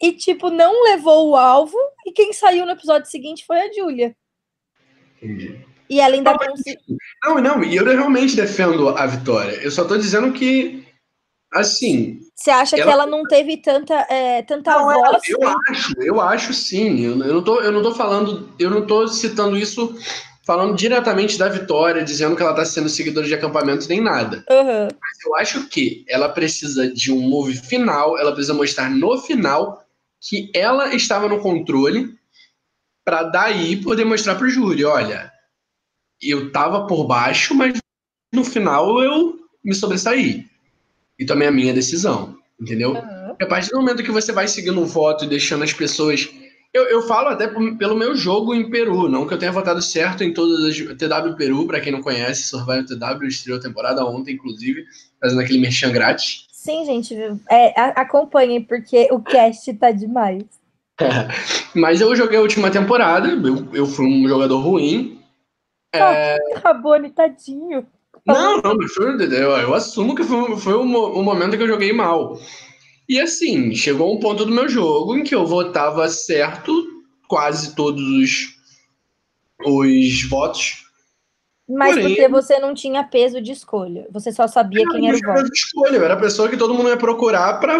e, 0.00 0.12
tipo, 0.12 0.50
não 0.50 0.84
levou 0.84 1.30
o 1.30 1.36
alvo 1.36 1.78
e 2.04 2.12
quem 2.12 2.34
saiu 2.34 2.66
no 2.66 2.72
episódio 2.72 3.10
seguinte 3.10 3.46
foi 3.46 3.58
a 3.58 3.72
Julia. 3.72 4.14
Entendi. 5.22 5.64
E 5.88 6.00
ela 6.00 6.14
ainda 6.14 6.36
conseguiu. 6.36 6.96
Não, 7.24 7.38
não, 7.38 7.64
e 7.64 7.76
eu 7.76 7.84
realmente 7.84 8.36
defendo 8.36 8.90
a 8.90 9.06
Vitória. 9.06 9.54
Eu 9.62 9.70
só 9.70 9.84
tô 9.84 9.96
dizendo 9.96 10.32
que 10.32 10.85
Assim. 11.56 12.20
Você 12.34 12.50
acha 12.50 12.76
ela... 12.76 12.84
que 12.84 12.92
ela 12.92 13.06
não 13.06 13.22
teve 13.22 13.56
tanta, 13.56 13.94
é, 14.10 14.42
tanta 14.42 14.70
não, 14.72 14.92
voz? 14.92 15.22
Eu 15.28 15.38
né? 15.38 15.54
acho, 15.70 15.94
eu 16.00 16.20
acho 16.20 16.52
sim. 16.52 17.00
Eu, 17.00 17.18
eu, 17.22 17.34
não 17.34 17.42
tô, 17.42 17.60
eu 17.60 17.72
não 17.72 17.82
tô 17.82 17.94
falando, 17.94 18.50
eu 18.58 18.70
não 18.70 18.86
tô 18.86 19.08
citando 19.08 19.56
isso 19.56 19.96
falando 20.44 20.76
diretamente 20.76 21.36
da 21.36 21.48
Vitória, 21.48 22.04
dizendo 22.04 22.36
que 22.36 22.42
ela 22.42 22.52
está 22.52 22.64
sendo 22.64 22.88
seguidora 22.88 23.26
de 23.26 23.34
acampamento 23.34 23.88
nem 23.88 24.00
nada. 24.00 24.44
Uhum. 24.48 24.88
Mas 25.00 25.24
eu 25.26 25.34
acho 25.34 25.66
que 25.68 26.04
ela 26.08 26.28
precisa 26.28 26.88
de 26.92 27.10
um 27.10 27.20
move 27.20 27.56
final, 27.56 28.16
ela 28.16 28.32
precisa 28.32 28.54
mostrar 28.54 28.88
no 28.88 29.18
final 29.18 29.82
que 30.20 30.50
ela 30.54 30.94
estava 30.94 31.28
no 31.28 31.40
controle 31.40 32.14
para 33.04 33.24
daí 33.24 33.82
poder 33.82 34.04
mostrar 34.04 34.36
para 34.36 34.46
o 34.46 34.50
júri, 34.50 34.84
olha, 34.84 35.32
eu 36.20 36.52
tava 36.52 36.86
por 36.86 37.06
baixo, 37.06 37.54
mas 37.54 37.78
no 38.32 38.44
final 38.44 39.02
eu 39.02 39.38
me 39.64 39.74
sobressaí 39.74 40.46
e 41.18 41.24
tomei 41.24 41.48
a 41.48 41.52
minha 41.52 41.72
decisão, 41.72 42.36
entendeu? 42.60 42.92
Uhum. 42.92 43.36
A 43.40 43.46
partir 43.46 43.70
do 43.70 43.78
momento 43.78 44.02
que 44.02 44.10
você 44.10 44.32
vai 44.32 44.48
seguindo 44.48 44.80
o 44.80 44.86
voto 44.86 45.24
e 45.24 45.28
deixando 45.28 45.64
as 45.64 45.72
pessoas. 45.72 46.28
Eu, 46.72 46.84
eu 46.84 47.02
falo 47.02 47.28
até 47.28 47.46
pelo 47.48 47.96
meu 47.96 48.14
jogo 48.14 48.54
em 48.54 48.68
Peru, 48.68 49.08
não 49.08 49.26
que 49.26 49.32
eu 49.32 49.38
tenha 49.38 49.52
votado 49.52 49.80
certo 49.80 50.22
em 50.22 50.32
todas 50.32 50.64
as. 50.64 50.76
TW 50.76 51.34
Peru, 51.36 51.66
para 51.66 51.80
quem 51.80 51.92
não 51.92 52.02
conhece, 52.02 52.48
Survival 52.48 52.84
TW 52.84 53.26
estreou 53.26 53.58
a 53.58 53.62
temporada 53.62 54.04
ontem, 54.04 54.34
inclusive, 54.34 54.84
fazendo 55.20 55.40
aquele 55.40 55.58
merchan 55.58 55.90
grátis. 55.90 56.46
Sim, 56.52 56.84
gente, 56.84 57.14
é, 57.48 57.80
acompanhem, 57.98 58.62
porque 58.62 59.08
o 59.10 59.20
cast 59.20 59.72
tá 59.74 59.90
demais. 59.90 60.42
É, 61.00 61.28
mas 61.78 62.00
eu 62.00 62.14
joguei 62.16 62.38
a 62.38 62.42
última 62.42 62.70
temporada, 62.70 63.28
eu, 63.28 63.72
eu 63.72 63.86
fui 63.86 64.06
um 64.06 64.28
jogador 64.28 64.58
ruim. 64.58 65.20
Oh, 65.94 65.98
é... 65.98 66.36
Rabone, 66.56 67.10
tadinho. 67.10 67.86
Não, 68.26 68.60
não, 68.60 68.76
eu, 69.20 69.50
eu 69.52 69.74
assumo 69.74 70.14
que 70.14 70.24
foi, 70.24 70.56
foi 70.56 70.76
um, 70.76 71.22
momento 71.22 71.56
que 71.56 71.62
eu 71.62 71.68
joguei 71.68 71.92
mal. 71.92 72.40
E 73.08 73.20
assim, 73.20 73.74
chegou 73.74 74.12
um 74.12 74.18
ponto 74.18 74.44
do 74.44 74.52
meu 74.52 74.68
jogo 74.68 75.16
em 75.16 75.22
que 75.22 75.34
eu 75.34 75.46
votava 75.46 76.08
certo 76.08 76.72
quase 77.28 77.76
todos 77.76 78.02
os, 78.02 78.56
os 79.64 80.22
votos. 80.28 80.86
Mas 81.68 81.94
Porém, 81.94 82.08
porque 82.08 82.28
você 82.28 82.58
não 82.58 82.74
tinha 82.74 83.04
peso 83.04 83.40
de 83.40 83.52
escolha. 83.52 84.06
Você 84.12 84.32
só 84.32 84.46
sabia 84.48 84.84
quem 84.88 85.08
era 85.08 85.16
o 85.16 85.20
voto. 85.20 85.44
De 85.44 85.58
escolha, 85.58 85.96
eu 85.96 86.04
era 86.04 86.14
a 86.14 86.20
pessoa 86.20 86.48
que 86.48 86.56
todo 86.56 86.74
mundo 86.74 86.88
ia 86.88 86.96
procurar 86.96 87.60
para 87.60 87.78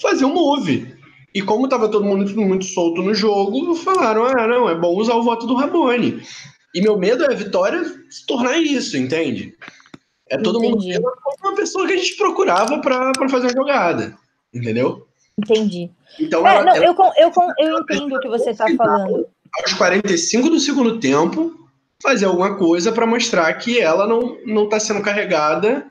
fazer 0.00 0.24
um 0.24 0.34
move. 0.34 0.96
E 1.34 1.42
como 1.42 1.68
tava 1.68 1.88
todo 1.88 2.04
mundo 2.04 2.24
muito 2.40 2.64
solto 2.64 3.02
no 3.02 3.14
jogo, 3.14 3.74
falaram: 3.74 4.24
ah, 4.24 4.46
não, 4.46 4.68
é 4.68 4.74
bom 4.74 4.96
usar 4.96 5.14
o 5.14 5.22
voto 5.22 5.46
do 5.46 5.54
Ramone. 5.54 6.22
E 6.74 6.80
meu 6.80 6.98
medo 6.98 7.24
é 7.24 7.32
a 7.32 7.36
Vitória 7.36 7.84
se 8.10 8.26
tornar 8.26 8.58
isso, 8.58 8.96
entende? 8.96 9.54
É 10.28 10.36
todo 10.36 10.62
Entendi. 10.64 10.94
mundo 10.94 11.12
uma 11.42 11.54
pessoa 11.54 11.86
que 11.86 11.92
a 11.92 11.96
gente 11.96 12.16
procurava 12.16 12.80
para 12.80 13.28
fazer 13.28 13.48
a 13.48 13.52
jogada, 13.52 14.16
entendeu? 14.52 15.06
Entendi. 15.38 15.90
Então, 16.18 16.46
é, 16.46 16.56
ela, 16.56 16.64
não, 16.64 16.74
ela, 16.74 16.84
eu, 16.84 16.94
eu, 17.18 17.32
eu 17.58 17.78
entendo 17.78 18.16
o 18.16 18.20
que 18.20 18.28
você 18.28 18.50
está 18.50 18.66
falando. 18.76 19.26
Aos 19.62 19.72
45 19.74 20.50
do 20.50 20.58
segundo 20.58 20.98
tempo, 20.98 21.68
fazer 22.02 22.24
alguma 22.24 22.56
coisa 22.56 22.90
para 22.90 23.06
mostrar 23.06 23.52
que 23.54 23.78
ela 23.78 24.06
não 24.06 24.38
não 24.44 24.64
está 24.64 24.80
sendo 24.80 25.02
carregada, 25.02 25.86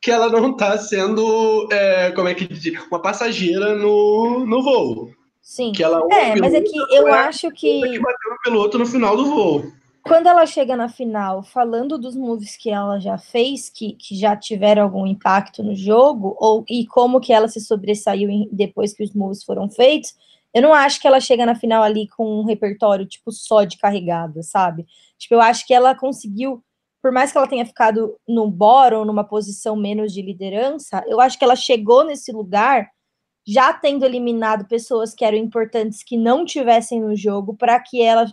que 0.00 0.10
ela 0.10 0.28
não 0.28 0.52
está 0.52 0.78
sendo, 0.78 1.68
é, 1.70 2.12
como 2.12 2.28
é 2.28 2.34
que 2.34 2.46
diz, 2.46 2.80
uma 2.90 3.02
passageira 3.02 3.74
no, 3.74 4.46
no 4.46 4.62
voo. 4.62 5.10
Sim. 5.42 5.72
Que 5.72 5.82
ela 5.82 6.02
é, 6.10 6.36
mas 6.36 6.54
é 6.54 6.60
que 6.60 6.76
eu 6.90 7.06
acho 7.08 7.50
que. 7.50 7.80
que 7.82 7.98
bateu 7.98 8.30
no 8.30 8.40
piloto 8.42 8.78
no 8.78 8.86
final 8.86 9.16
do 9.16 9.26
voo. 9.26 9.72
Quando 10.06 10.28
ela 10.28 10.46
chega 10.46 10.76
na 10.76 10.88
final, 10.88 11.42
falando 11.42 11.98
dos 11.98 12.14
moves 12.14 12.56
que 12.56 12.70
ela 12.70 13.00
já 13.00 13.18
fez, 13.18 13.68
que, 13.68 13.94
que 13.94 14.14
já 14.14 14.36
tiveram 14.36 14.84
algum 14.84 15.04
impacto 15.04 15.64
no 15.64 15.74
jogo, 15.74 16.36
ou 16.38 16.64
e 16.70 16.86
como 16.86 17.20
que 17.20 17.32
ela 17.32 17.48
se 17.48 17.60
sobressaiu 17.60 18.30
em, 18.30 18.48
depois 18.52 18.94
que 18.94 19.02
os 19.02 19.12
moves 19.12 19.42
foram 19.42 19.68
feitos, 19.68 20.14
eu 20.54 20.62
não 20.62 20.72
acho 20.72 21.00
que 21.00 21.08
ela 21.08 21.18
chega 21.18 21.44
na 21.44 21.56
final 21.56 21.82
ali 21.82 22.06
com 22.06 22.40
um 22.40 22.44
repertório, 22.44 23.04
tipo, 23.04 23.32
só 23.32 23.64
de 23.64 23.76
carregada, 23.78 24.44
sabe? 24.44 24.86
Tipo, 25.18 25.34
eu 25.34 25.40
acho 25.40 25.66
que 25.66 25.74
ela 25.74 25.92
conseguiu, 25.92 26.62
por 27.02 27.10
mais 27.10 27.32
que 27.32 27.38
ela 27.38 27.48
tenha 27.48 27.66
ficado 27.66 28.16
no 28.28 28.48
bottom, 28.48 29.04
numa 29.04 29.24
posição 29.24 29.74
menos 29.74 30.12
de 30.12 30.22
liderança, 30.22 31.02
eu 31.08 31.20
acho 31.20 31.36
que 31.36 31.44
ela 31.44 31.56
chegou 31.56 32.04
nesse 32.04 32.30
lugar 32.30 32.88
já 33.44 33.72
tendo 33.72 34.04
eliminado 34.04 34.68
pessoas 34.68 35.14
que 35.14 35.24
eram 35.24 35.36
importantes 35.36 36.04
que 36.04 36.16
não 36.16 36.44
tivessem 36.44 37.00
no 37.00 37.16
jogo 37.16 37.54
para 37.54 37.78
que 37.80 38.00
ela 38.00 38.26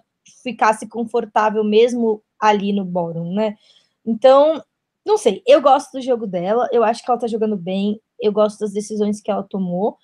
ficasse 0.44 0.88
confortável 0.88 1.64
mesmo 1.64 2.22
ali 2.40 2.74
no 2.74 2.86
bórum, 2.86 3.34
né? 3.34 3.58
Então, 4.06 4.62
não 5.06 5.18
sei, 5.18 5.42
eu 5.46 5.62
gosto 5.62 5.92
do 5.94 6.02
jogo 6.02 6.28
dela, 6.28 6.68
eu 6.72 6.84
acho 6.84 7.04
que 7.04 7.10
ela 7.10 7.20
tá 7.20 7.28
jogando 7.28 7.58
bem, 7.58 8.00
eu 8.20 8.32
gosto 8.32 8.60
das 8.60 8.72
decisões 8.72 9.22
que 9.22 9.32
ela 9.32 9.44
tomou, 9.44 9.98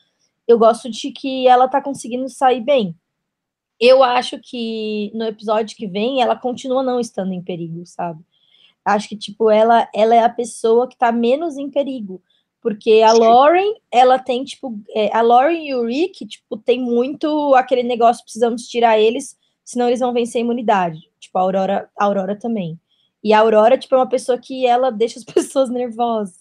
eu 0.47 0.57
gosto 0.57 0.89
de 0.89 1.11
que 1.11 1.47
ela 1.47 1.67
tá 1.67 1.81
conseguindo 1.81 2.27
sair 2.29 2.61
bem. 2.61 2.95
Eu 3.79 4.03
acho 4.03 4.39
que 4.39 5.11
no 5.13 5.25
episódio 5.25 5.77
que 5.77 5.87
vem 5.87 6.21
ela 6.21 6.35
continua 6.35 6.83
não 6.83 6.99
estando 6.99 7.31
em 7.33 7.41
perigo, 7.41 7.85
sabe? 7.85 8.21
Acho 8.83 9.07
que 9.07 9.15
tipo 9.15 9.49
ela 9.49 9.87
ela 9.93 10.15
é 10.15 10.23
a 10.23 10.29
pessoa 10.29 10.87
que 10.87 10.97
tá 10.97 11.11
menos 11.11 11.57
em 11.57 11.69
perigo, 11.69 12.21
porque 12.61 13.01
a 13.01 13.13
Lauren, 13.13 13.73
ela 13.89 14.19
tem 14.19 14.43
tipo, 14.43 14.77
é, 14.89 15.15
a 15.15 15.21
Lauren 15.21 15.65
e 15.65 15.73
o 15.73 15.85
Rick, 15.85 16.25
tipo, 16.27 16.57
tem 16.57 16.81
muito 16.81 17.55
aquele 17.55 17.83
negócio 17.83 18.23
precisamos 18.23 18.67
tirar 18.67 18.99
eles 18.99 19.37
senão 19.69 19.87
eles 19.87 19.99
vão 19.99 20.11
vencer 20.11 20.41
a 20.41 20.43
imunidade. 20.43 20.99
Tipo, 21.19 21.37
a 21.37 21.41
Aurora, 21.41 21.89
a 21.95 22.05
Aurora 22.05 22.35
também. 22.35 22.79
E 23.23 23.31
a 23.31 23.39
Aurora, 23.39 23.77
tipo, 23.77 23.93
é 23.93 23.99
uma 23.99 24.09
pessoa 24.09 24.39
que 24.39 24.65
ela 24.65 24.89
deixa 24.91 25.19
as 25.19 25.23
pessoas 25.23 25.69
nervosas. 25.69 26.39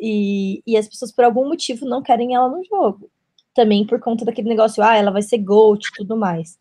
E, 0.00 0.60
e 0.66 0.76
as 0.76 0.88
pessoas, 0.88 1.12
por 1.12 1.24
algum 1.24 1.46
motivo, 1.46 1.86
não 1.86 2.02
querem 2.02 2.34
ela 2.34 2.48
no 2.48 2.64
jogo. 2.64 3.08
Também 3.54 3.86
por 3.86 4.00
conta 4.00 4.24
daquele 4.24 4.48
negócio, 4.48 4.82
ah, 4.82 4.96
ela 4.96 5.12
vai 5.12 5.22
ser 5.22 5.38
GOAT 5.38 5.86
e 5.86 5.92
tudo 5.98 6.16
mais. 6.16 6.58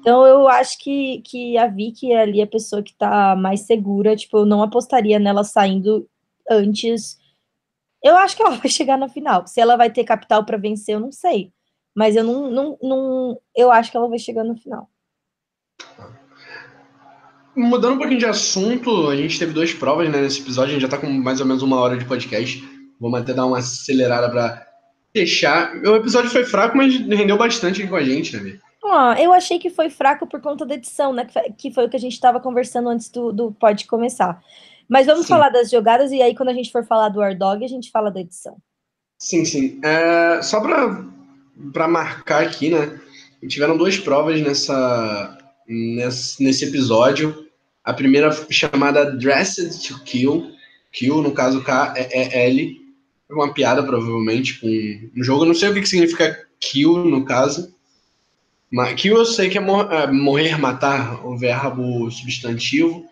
Então, 0.00 0.26
eu 0.26 0.48
acho 0.48 0.78
que, 0.78 1.20
que 1.20 1.58
a 1.58 1.66
Vicky 1.66 2.10
é 2.10 2.22
ali 2.22 2.40
a 2.40 2.46
pessoa 2.46 2.82
que 2.82 2.94
tá 2.94 3.36
mais 3.36 3.60
segura. 3.60 4.16
Tipo, 4.16 4.38
eu 4.38 4.46
não 4.46 4.62
apostaria 4.62 5.18
nela 5.18 5.44
saindo 5.44 6.08
antes. 6.48 7.18
Eu 8.02 8.16
acho 8.16 8.34
que 8.34 8.42
ela 8.42 8.56
vai 8.56 8.70
chegar 8.70 8.96
na 8.96 9.10
final. 9.10 9.46
Se 9.46 9.60
ela 9.60 9.76
vai 9.76 9.90
ter 9.92 10.04
capital 10.04 10.42
para 10.46 10.56
vencer, 10.56 10.94
eu 10.94 11.00
não 11.00 11.12
sei. 11.12 11.52
Mas 11.94 12.16
eu 12.16 12.24
não, 12.24 12.50
não, 12.50 12.78
não. 12.82 13.40
Eu 13.54 13.70
acho 13.70 13.90
que 13.90 13.96
ela 13.98 14.08
vai 14.08 14.18
chegar 14.18 14.44
no 14.44 14.56
final. 14.56 14.88
Mudando 17.58 17.94
um 17.94 17.98
pouquinho 17.98 18.20
de 18.20 18.26
assunto, 18.26 19.08
a 19.08 19.16
gente 19.16 19.38
teve 19.38 19.52
duas 19.52 19.72
provas 19.72 20.08
né, 20.08 20.20
nesse 20.20 20.40
episódio, 20.40 20.70
a 20.70 20.72
gente 20.74 20.82
já 20.82 20.88
tá 20.88 20.96
com 20.96 21.10
mais 21.10 21.40
ou 21.40 21.46
menos 21.46 21.62
uma 21.62 21.80
hora 21.80 21.96
de 21.96 22.04
podcast. 22.04 22.62
Vamos 23.00 23.20
até 23.20 23.34
dar 23.34 23.46
uma 23.46 23.58
acelerada 23.58 24.30
para 24.30 24.64
fechar. 25.12 25.74
O 25.84 25.96
episódio 25.96 26.30
foi 26.30 26.44
fraco, 26.44 26.76
mas 26.76 26.96
rendeu 26.96 27.36
bastante 27.36 27.82
aqui 27.82 27.90
com 27.90 27.96
a 27.96 28.04
gente, 28.04 28.36
né, 28.36 28.58
Ah, 28.84 29.16
eu 29.20 29.32
achei 29.32 29.58
que 29.58 29.70
foi 29.70 29.90
fraco 29.90 30.26
por 30.26 30.40
conta 30.40 30.64
da 30.64 30.74
edição, 30.74 31.12
né? 31.12 31.26
Que 31.58 31.70
foi 31.70 31.86
o 31.86 31.88
que 31.88 31.96
a 31.96 32.00
gente 32.00 32.12
estava 32.12 32.40
conversando 32.40 32.88
antes 32.88 33.08
do, 33.10 33.32
do 33.32 33.52
pod 33.52 33.86
começar. 33.86 34.40
Mas 34.88 35.06
vamos 35.06 35.26
sim. 35.26 35.28
falar 35.28 35.50
das 35.50 35.68
jogadas 35.68 36.12
e 36.12 36.22
aí, 36.22 36.34
quando 36.34 36.48
a 36.48 36.54
gente 36.54 36.72
for 36.72 36.84
falar 36.84 37.08
do 37.08 37.20
Dog, 37.34 37.64
a 37.64 37.68
gente 37.68 37.90
fala 37.90 38.10
da 38.10 38.20
edição. 38.20 38.56
Sim, 39.18 39.44
sim. 39.44 39.80
É, 39.82 40.40
só 40.42 40.60
para 40.60 41.88
marcar 41.88 42.42
aqui, 42.42 42.70
né? 42.70 42.98
Tiveram 43.46 43.76
duas 43.76 43.98
provas 43.98 44.40
nessa, 44.40 45.36
nesse, 45.66 46.42
nesse 46.42 46.64
episódio. 46.64 47.47
A 47.88 47.94
primeira 47.94 48.30
chamada 48.50 49.16
Dressed 49.16 49.88
to 49.88 50.04
Kill, 50.04 50.52
Kill, 50.92 51.22
no 51.22 51.32
caso 51.32 51.64
K-E-E-L, 51.64 52.80
é 53.30 53.32
uma 53.32 53.54
piada 53.54 53.82
provavelmente 53.82 54.60
com 54.60 54.66
um 55.16 55.24
jogo. 55.24 55.44
Eu 55.44 55.46
não 55.46 55.54
sei 55.54 55.70
o 55.70 55.72
que, 55.72 55.80
que 55.80 55.88
significa 55.88 56.38
kill 56.60 56.98
no 57.06 57.24
caso. 57.24 57.74
Mas 58.70 58.92
kill 59.00 59.16
eu 59.16 59.24
sei 59.24 59.48
que 59.48 59.56
é, 59.56 59.60
mor 59.62 59.90
é 59.90 60.06
morrer, 60.06 60.58
matar, 60.58 61.26
o 61.26 61.38
verbo 61.38 62.10
substantivo. 62.10 63.06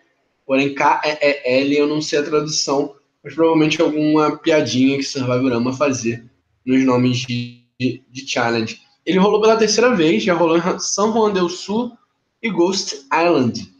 Porém, 0.45 0.75
K-E-E-L 0.75 1.75
eu 1.75 1.87
não 1.87 1.99
sei 1.99 2.19
a 2.19 2.23
tradução, 2.23 2.93
mas 3.23 3.33
provavelmente 3.33 3.81
alguma 3.81 4.37
piadinha 4.37 4.97
que 4.97 5.03
Survivorama 5.03 5.73
fazer 5.73 6.23
nos 6.63 6.85
nomes 6.85 7.25
de, 7.25 7.63
de, 7.79 8.03
de 8.11 8.27
challenge. 8.27 8.79
Ele 9.03 9.17
rolou 9.17 9.41
pela 9.41 9.57
terceira 9.57 9.95
vez, 9.95 10.21
já 10.21 10.35
rolou 10.35 10.55
em 10.55 10.79
São 10.79 11.11
Juan 11.11 11.33
del 11.33 11.49
Sul 11.49 11.97
e 12.43 12.51
Ghost 12.51 13.07
Island. 13.11 13.75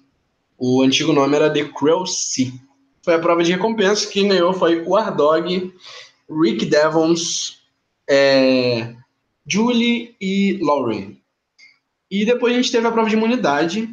O 0.57 0.81
antigo 0.81 1.13
nome 1.13 1.35
era 1.35 1.51
The 1.51 1.65
Cruel 1.65 2.05
Sea. 2.05 2.51
Foi 3.03 3.13
a 3.13 3.19
prova 3.19 3.43
de 3.43 3.51
recompensa 3.51 4.07
que 4.07 4.27
ganhou 4.27 4.53
foi 4.53 4.81
o 4.81 4.95
Ardog, 4.95 5.73
Rick 6.29 6.65
Devons, 6.65 7.59
é, 8.09 8.93
Julie 9.45 10.15
e 10.19 10.59
Lauren. 10.61 11.15
E 12.09 12.25
depois 12.25 12.53
a 12.53 12.57
gente 12.57 12.71
teve 12.71 12.87
a 12.87 12.91
prova 12.91 13.09
de 13.09 13.15
imunidade, 13.15 13.87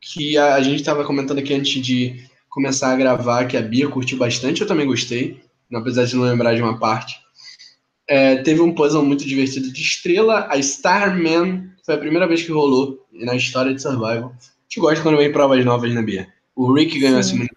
que 0.00 0.36
a, 0.36 0.54
a 0.54 0.62
gente 0.62 0.80
estava 0.80 1.04
comentando 1.04 1.38
aqui 1.38 1.54
antes 1.54 1.80
de 1.82 2.24
começar 2.48 2.92
a 2.92 2.96
gravar, 2.96 3.46
que 3.46 3.56
a 3.56 3.62
Bia 3.62 3.88
curtiu 3.88 4.18
bastante, 4.18 4.62
eu 4.62 4.66
também 4.66 4.86
gostei, 4.86 5.40
apesar 5.72 6.04
de 6.04 6.16
não 6.16 6.24
lembrar 6.24 6.54
de 6.54 6.62
uma 6.62 6.78
parte. 6.78 7.16
É, 8.08 8.36
teve 8.36 8.60
um 8.60 8.74
puzzle 8.74 9.04
muito 9.04 9.26
divertido 9.26 9.70
de 9.70 9.82
estrela, 9.82 10.46
a 10.50 10.56
Starman, 10.56 11.70
foi 11.84 11.94
a 11.94 11.98
primeira 11.98 12.26
vez 12.26 12.42
que 12.42 12.52
rolou 12.52 13.04
na 13.12 13.34
história 13.34 13.74
de 13.74 13.82
Survival. 13.82 14.34
Gente 14.68 14.80
gosta 14.80 15.02
quando 15.02 15.16
vem 15.16 15.32
provas 15.32 15.64
novas, 15.64 15.94
né, 15.94 16.02
Bia? 16.02 16.28
O 16.54 16.72
Rick 16.72 16.98
ganhou 16.98 17.14
Sim. 17.14 17.20
essa 17.20 17.30
imunidade. 17.30 17.56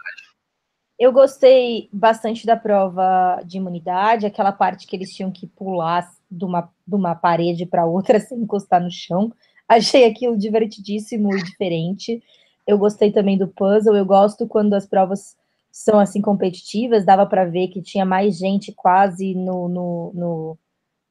Eu 1.00 1.12
gostei 1.14 1.90
bastante 1.94 2.46
da 2.46 2.58
prova 2.58 3.42
de 3.46 3.58
imunidade, 3.58 4.26
aquela 4.26 4.52
parte 4.52 4.86
que 4.86 4.96
eles 4.96 5.14
tinham 5.14 5.32
que 5.32 5.48
pular 5.48 6.06
de 6.30 6.44
uma, 6.44 6.70
de 6.86 6.96
uma 6.96 7.16
parede 7.16 7.66
para 7.66 7.86
outra 7.86 8.20
sem 8.20 8.38
encostar 8.44 8.82
no 8.82 8.92
chão. 8.92 9.34
Achei 9.68 10.06
aquilo 10.06 10.38
divertidíssimo 10.38 11.36
e 11.36 11.44
diferente. 11.44 12.22
Eu 12.68 12.78
gostei 12.78 13.12
também 13.12 13.38
do 13.38 13.48
puzzle. 13.48 13.96
Eu 13.96 14.06
gosto 14.06 14.48
quando 14.48 14.74
as 14.74 14.86
provas 14.86 15.38
são 15.72 16.00
assim 16.00 16.22
competitivas. 16.22 17.06
Dava 17.06 17.26
para 17.26 17.46
ver 17.46 17.70
que 17.70 17.82
tinha 17.82 18.06
mais 18.06 18.38
gente 18.38 18.72
quase 18.74 19.34
no, 19.36 19.68
no, 19.70 20.12
no 20.14 20.58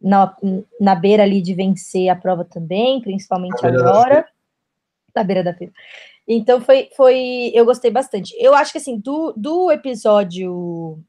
na, 0.00 0.36
na 0.80 0.94
beira 0.94 1.22
ali 1.22 1.40
de 1.40 1.54
vencer 1.54 2.08
a 2.08 2.16
prova 2.16 2.44
também, 2.44 3.00
principalmente 3.00 3.64
agora. 3.66 4.26
Na 5.18 5.24
beira 5.24 5.42
da 5.42 5.54
feira. 5.54 5.72
Então 6.26 6.60
foi, 6.60 6.88
foi. 6.96 7.50
Eu 7.54 7.64
gostei 7.64 7.90
bastante. 7.90 8.34
Eu 8.38 8.54
acho 8.54 8.72
que 8.72 8.78
assim, 8.78 8.98
do, 8.98 9.32
do 9.36 9.70
episódio 9.70 11.02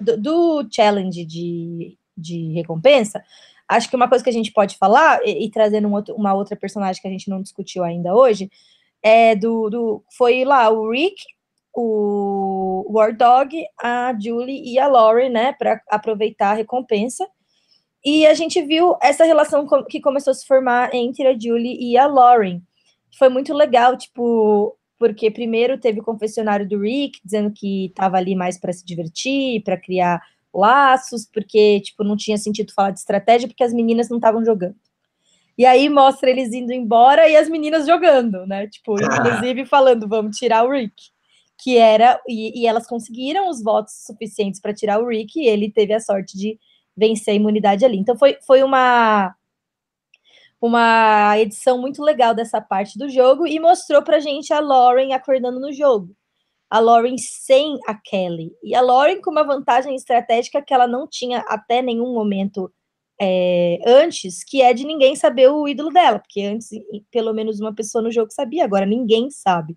do, 0.00 0.16
do 0.16 0.68
challenge 0.70 1.24
de, 1.24 1.96
de 2.16 2.52
recompensa, 2.52 3.22
Acho 3.72 3.88
que 3.88 3.96
uma 3.96 4.08
coisa 4.08 4.22
que 4.22 4.28
a 4.28 4.32
gente 4.32 4.52
pode 4.52 4.76
falar, 4.76 5.20
e, 5.26 5.46
e 5.46 5.50
trazendo 5.50 5.88
um 5.88 5.94
outro, 5.94 6.14
uma 6.14 6.34
outra 6.34 6.54
personagem 6.54 7.00
que 7.00 7.08
a 7.08 7.10
gente 7.10 7.30
não 7.30 7.40
discutiu 7.40 7.82
ainda 7.82 8.14
hoje, 8.14 8.50
é 9.02 9.34
do, 9.34 9.70
do 9.70 10.04
foi 10.16 10.44
lá 10.44 10.68
o 10.68 10.90
Rick, 10.90 11.22
o 11.74 12.86
War 12.90 13.16
Dog, 13.16 13.64
a 13.82 14.14
Julie 14.20 14.62
e 14.62 14.78
a 14.78 14.86
Laurie, 14.86 15.30
né, 15.30 15.54
para 15.54 15.80
aproveitar 15.88 16.50
a 16.50 16.54
recompensa. 16.54 17.26
E 18.04 18.26
a 18.26 18.34
gente 18.34 18.60
viu 18.60 18.96
essa 19.00 19.24
relação 19.24 19.66
que 19.88 20.00
começou 20.00 20.32
a 20.32 20.34
se 20.34 20.46
formar 20.46 20.94
entre 20.94 21.26
a 21.26 21.38
Julie 21.38 21.78
e 21.80 21.96
a 21.96 22.06
Lauren. 22.06 22.60
Foi 23.18 23.28
muito 23.28 23.52
legal, 23.52 23.96
tipo, 23.96 24.76
porque 24.98 25.30
primeiro 25.30 25.78
teve 25.78 26.00
o 26.00 26.04
confessionário 26.04 26.68
do 26.68 26.78
Rick 26.78 27.20
dizendo 27.24 27.52
que 27.52 27.86
estava 27.86 28.16
ali 28.16 28.34
mais 28.34 28.58
para 28.58 28.72
se 28.72 28.84
divertir, 28.84 29.62
para 29.62 29.76
criar 29.76 30.22
laços, 30.54 31.26
porque, 31.26 31.80
tipo, 31.80 32.04
não 32.04 32.16
tinha 32.16 32.36
sentido 32.36 32.72
falar 32.72 32.90
de 32.90 32.98
estratégia, 32.98 33.48
porque 33.48 33.64
as 33.64 33.72
meninas 33.72 34.08
não 34.08 34.18
estavam 34.18 34.44
jogando. 34.44 34.76
E 35.56 35.66
aí 35.66 35.88
mostra 35.88 36.30
eles 36.30 36.52
indo 36.52 36.72
embora 36.72 37.28
e 37.28 37.36
as 37.36 37.48
meninas 37.48 37.86
jogando, 37.86 38.46
né? 38.46 38.66
Tipo, 38.68 38.94
inclusive 39.02 39.66
falando, 39.66 40.08
vamos 40.08 40.36
tirar 40.36 40.64
o 40.64 40.70
Rick. 40.70 41.10
Que 41.58 41.76
era, 41.76 42.20
e, 42.28 42.62
e 42.62 42.66
elas 42.66 42.86
conseguiram 42.86 43.48
os 43.48 43.62
votos 43.62 44.04
suficientes 44.06 44.60
para 44.60 44.74
tirar 44.74 45.00
o 45.00 45.08
Rick, 45.08 45.38
e 45.38 45.46
ele 45.46 45.70
teve 45.70 45.92
a 45.92 46.00
sorte 46.00 46.36
de 46.36 46.58
vencer 46.96 47.32
a 47.32 47.36
imunidade 47.36 47.84
ali. 47.84 47.98
Então 47.98 48.16
foi, 48.16 48.38
foi 48.46 48.62
uma 48.62 49.34
uma 50.62 51.38
edição 51.38 51.76
muito 51.78 52.02
legal 52.02 52.32
dessa 52.32 52.60
parte 52.60 52.96
do 52.98 53.10
jogo 53.10 53.46
e 53.46 53.58
mostrou 53.60 54.02
pra 54.02 54.20
gente 54.20 54.52
a 54.52 54.60
Lauren 54.60 55.12
acordando 55.12 55.60
no 55.60 55.72
jogo 55.72 56.16
a 56.72 56.78
Lauren 56.78 57.18
sem 57.18 57.78
a 57.86 57.94
Kelly. 57.94 58.50
E 58.64 58.74
a 58.74 58.80
Lauren 58.80 59.20
com 59.20 59.30
uma 59.30 59.44
vantagem 59.44 59.94
estratégica 59.94 60.62
que 60.62 60.72
ela 60.72 60.86
não 60.86 61.06
tinha 61.06 61.40
até 61.40 61.82
nenhum 61.82 62.14
momento 62.14 62.72
é, 63.20 63.78
antes, 63.86 64.42
que 64.42 64.62
é 64.62 64.72
de 64.72 64.86
ninguém 64.86 65.14
saber 65.14 65.50
o 65.50 65.68
ídolo 65.68 65.90
dela, 65.90 66.18
porque 66.18 66.40
antes 66.40 66.70
pelo 67.10 67.34
menos 67.34 67.60
uma 67.60 67.74
pessoa 67.74 68.00
no 68.00 68.10
jogo 68.10 68.32
sabia, 68.32 68.64
agora 68.64 68.86
ninguém 68.86 69.30
sabe. 69.30 69.76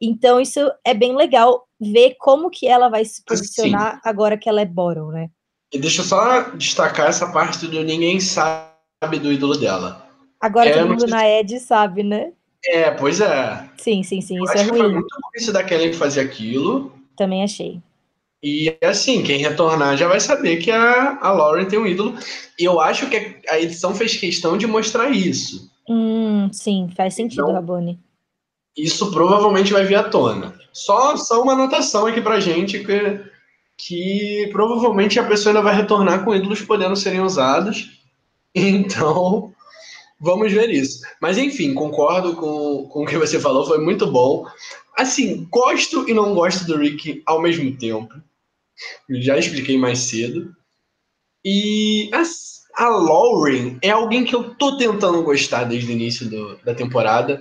Então 0.00 0.40
isso 0.40 0.60
é 0.84 0.94
bem 0.94 1.16
legal 1.16 1.66
ver 1.80 2.14
como 2.20 2.50
que 2.50 2.68
ela 2.68 2.88
vai 2.88 3.04
se 3.04 3.20
posicionar 3.24 3.94
Sim. 3.94 4.00
agora 4.04 4.38
que 4.38 4.48
ela 4.48 4.60
é 4.60 4.64
Boron, 4.64 5.10
né? 5.10 5.28
E 5.74 5.78
deixa 5.78 6.02
eu 6.02 6.04
só 6.04 6.50
destacar 6.50 7.08
essa 7.08 7.32
parte 7.32 7.66
do 7.66 7.82
ninguém 7.82 8.20
sabe 8.20 9.18
do 9.20 9.32
ídolo 9.32 9.56
dela. 9.56 10.07
Agora 10.40 10.68
é, 10.68 10.72
todo 10.72 10.88
mundo 10.88 11.06
na 11.06 11.28
Ed 11.28 11.58
sabe, 11.60 12.02
né? 12.02 12.32
É, 12.64 12.90
pois 12.90 13.20
é. 13.20 13.68
Sim, 13.76 14.02
sim, 14.02 14.20
sim. 14.20 14.36
Eu 14.38 14.44
isso 14.44 14.58
é 14.58 14.62
ruim. 14.62 14.78
Foi 14.78 14.92
muito 14.92 15.16
difícil 15.32 15.52
da 15.52 15.64
Kelly 15.64 15.92
fazer 15.92 16.20
aquilo. 16.20 16.92
Também 17.16 17.42
achei. 17.42 17.80
E 18.42 18.76
assim, 18.82 19.22
quem 19.22 19.38
retornar 19.38 19.96
já 19.96 20.06
vai 20.06 20.20
saber 20.20 20.58
que 20.58 20.70
a, 20.70 21.18
a 21.20 21.32
Lauren 21.32 21.66
tem 21.66 21.78
um 21.78 21.86
ídolo. 21.86 22.16
E 22.58 22.64
eu 22.64 22.80
acho 22.80 23.08
que 23.08 23.36
a 23.48 23.58
edição 23.58 23.94
fez 23.94 24.16
questão 24.16 24.56
de 24.56 24.66
mostrar 24.66 25.10
isso. 25.10 25.70
Hum, 25.88 26.48
sim, 26.52 26.88
faz 26.96 27.14
sentido, 27.14 27.42
então, 27.42 27.54
Rabone. 27.54 27.98
Isso 28.76 29.10
provavelmente 29.10 29.72
vai 29.72 29.84
vir 29.84 29.96
à 29.96 30.04
tona. 30.04 30.54
Só, 30.72 31.16
só 31.16 31.42
uma 31.42 31.54
anotação 31.54 32.06
aqui 32.06 32.20
pra 32.20 32.38
gente 32.38 32.78
que, 32.84 33.20
que 33.76 34.48
provavelmente 34.52 35.18
a 35.18 35.24
pessoa 35.24 35.50
ainda 35.50 35.62
vai 35.62 35.74
retornar 35.74 36.24
com 36.24 36.34
ídolos 36.34 36.62
podendo 36.62 36.96
serem 36.96 37.20
usados. 37.20 37.96
Então, 38.54 39.52
Vamos 40.20 40.52
ver 40.52 40.70
isso. 40.70 41.00
Mas 41.20 41.38
enfim, 41.38 41.74
concordo 41.74 42.34
com, 42.34 42.88
com 42.88 43.02
o 43.02 43.06
que 43.06 43.16
você 43.16 43.38
falou, 43.38 43.66
foi 43.66 43.78
muito 43.78 44.06
bom. 44.06 44.46
Assim, 44.96 45.46
gosto 45.50 46.08
e 46.08 46.14
não 46.14 46.34
gosto 46.34 46.66
do 46.66 46.76
Rick 46.76 47.22
ao 47.24 47.40
mesmo 47.40 47.76
tempo. 47.76 48.12
Já 49.08 49.38
expliquei 49.38 49.78
mais 49.78 50.00
cedo. 50.00 50.54
E 51.44 52.10
a, 52.12 52.22
a 52.84 52.88
Lauren 52.88 53.78
é 53.80 53.90
alguém 53.90 54.24
que 54.24 54.34
eu 54.34 54.54
tô 54.54 54.76
tentando 54.76 55.22
gostar 55.22 55.64
desde 55.64 55.90
o 55.90 55.94
início 55.94 56.28
do, 56.28 56.56
da 56.64 56.74
temporada. 56.74 57.40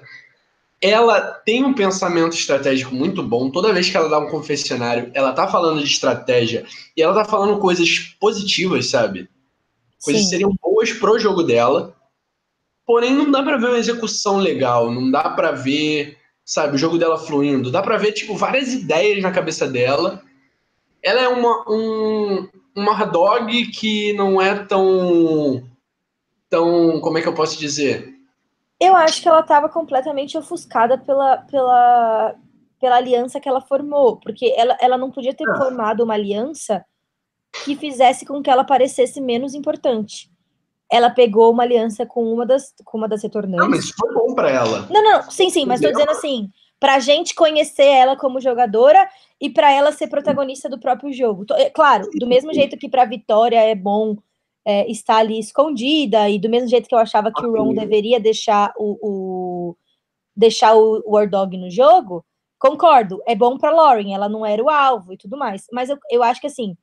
Ela 0.80 1.20
tem 1.20 1.66
um 1.66 1.74
pensamento 1.74 2.34
estratégico 2.34 2.94
muito 2.94 3.24
bom. 3.24 3.50
Toda 3.50 3.74
vez 3.74 3.90
que 3.90 3.98
ela 3.98 4.08
dá 4.08 4.20
um 4.20 4.30
confessionário, 4.30 5.10
ela 5.16 5.34
tá 5.34 5.48
falando 5.48 5.82
de 5.82 5.92
estratégia 5.92 6.64
e 6.96 7.02
ela 7.02 7.16
tá 7.16 7.26
falando 7.26 7.60
coisas 7.60 8.16
positivas, 8.20 8.88
sabe? 8.88 9.28
Coisas 10.04 10.22
Sim. 10.22 10.28
que 10.28 10.30
seriam 10.30 10.56
boas 10.62 10.94
pro 10.94 11.18
jogo 11.18 11.42
dela. 11.42 11.97
Porém, 12.88 13.14
não 13.14 13.30
dá 13.30 13.44
para 13.44 13.58
ver 13.58 13.68
uma 13.68 13.78
execução 13.78 14.38
legal, 14.38 14.90
não 14.90 15.12
dá 15.12 15.30
para 15.32 15.52
ver, 15.52 16.18
sabe, 16.46 16.76
o 16.76 16.78
jogo 16.78 16.98
dela 16.98 17.18
fluindo. 17.18 17.70
Dá 17.70 17.82
para 17.82 17.98
ver, 17.98 18.14
tipo, 18.14 18.34
várias 18.34 18.74
ideias 18.74 19.22
na 19.22 19.30
cabeça 19.30 19.68
dela. 19.68 20.24
Ela 21.04 21.20
é 21.20 21.28
uma, 21.28 21.70
um, 21.70 22.48
uma 22.74 23.04
dog 23.04 23.68
que 23.72 24.14
não 24.14 24.42
é 24.42 24.64
tão. 24.64 25.62
tão. 26.50 27.02
como 27.02 27.18
é 27.18 27.22
que 27.22 27.28
eu 27.28 27.34
posso 27.34 27.60
dizer? 27.60 28.16
Eu 28.80 28.96
acho 28.96 29.22
que 29.22 29.28
ela 29.28 29.42
estava 29.42 29.68
completamente 29.68 30.38
ofuscada 30.38 30.98
pela, 30.98 31.40
pela, 31.40 32.36
pela 32.80 32.96
aliança 32.96 33.38
que 33.38 33.50
ela 33.50 33.60
formou, 33.60 34.16
porque 34.16 34.54
ela, 34.56 34.78
ela 34.80 34.98
não 34.98 35.12
podia 35.12 35.34
ter 35.34 35.50
ah. 35.50 35.58
formado 35.58 36.06
uma 36.06 36.14
aliança 36.14 36.86
que 37.66 37.76
fizesse 37.76 38.26
com 38.26 38.42
que 38.42 38.50
ela 38.50 38.64
parecesse 38.64 39.20
menos 39.20 39.54
importante 39.54 40.30
ela 40.92 41.10
pegou 41.10 41.52
uma 41.52 41.64
aliança 41.64 42.06
com 42.06 42.24
uma 42.32 42.46
das, 42.46 42.74
com 42.86 42.98
uma 42.98 43.08
das 43.08 43.22
retornantes. 43.22 43.60
Não, 43.60 43.70
mas 43.70 43.86
isso 43.86 43.94
foi 43.98 44.14
bom 44.14 44.34
para 44.34 44.50
ela. 44.50 44.88
Não, 44.90 45.04
não, 45.04 45.30
sim, 45.30 45.50
sim, 45.50 45.66
mas 45.66 45.82
estou 45.82 45.92
dizendo 45.92 46.12
assim, 46.12 46.50
pra 46.80 47.00
gente 47.00 47.36
conhecer 47.36 47.86
ela 47.86 48.16
como 48.16 48.40
jogadora 48.40 49.08
e 49.40 49.50
para 49.50 49.72
ela 49.72 49.92
ser 49.92 50.08
protagonista 50.08 50.70
do 50.70 50.80
próprio 50.80 51.12
jogo. 51.12 51.46
É, 51.54 51.70
claro, 51.70 52.10
do 52.16 52.28
mesmo 52.28 52.54
jeito 52.54 52.78
que 52.78 52.90
para 52.90 53.06
Vitória 53.06 53.62
é 53.62 53.76
bom 53.76 54.18
é, 54.66 54.90
estar 54.90 55.18
ali 55.18 55.40
escondida 55.40 56.30
e 56.30 56.40
do 56.40 56.50
mesmo 56.50 56.70
jeito 56.70 56.88
que 56.88 56.96
eu 56.96 57.00
achava 57.00 57.32
que 57.32 57.46
o 57.46 57.52
Ron 57.52 57.74
deveria 57.74 58.20
deixar 58.20 58.74
o, 58.78 58.98
o 59.02 59.78
deixar 60.36 60.76
o 60.76 61.02
War 61.08 61.30
Dog 61.30 61.58
no 61.58 61.70
jogo, 61.70 62.24
concordo, 62.60 63.22
é 63.26 63.34
bom 63.34 63.58
para 63.58 63.72
Lauren, 63.72 64.14
ela 64.14 64.30
não 64.30 64.46
era 64.46 64.64
o 64.64 64.70
alvo 64.70 65.14
e 65.14 65.18
tudo 65.18 65.38
mais, 65.38 65.66
mas 65.72 65.90
eu, 65.90 65.98
eu 66.12 66.22
acho 66.22 66.40
que 66.40 66.48
assim, 66.48 66.76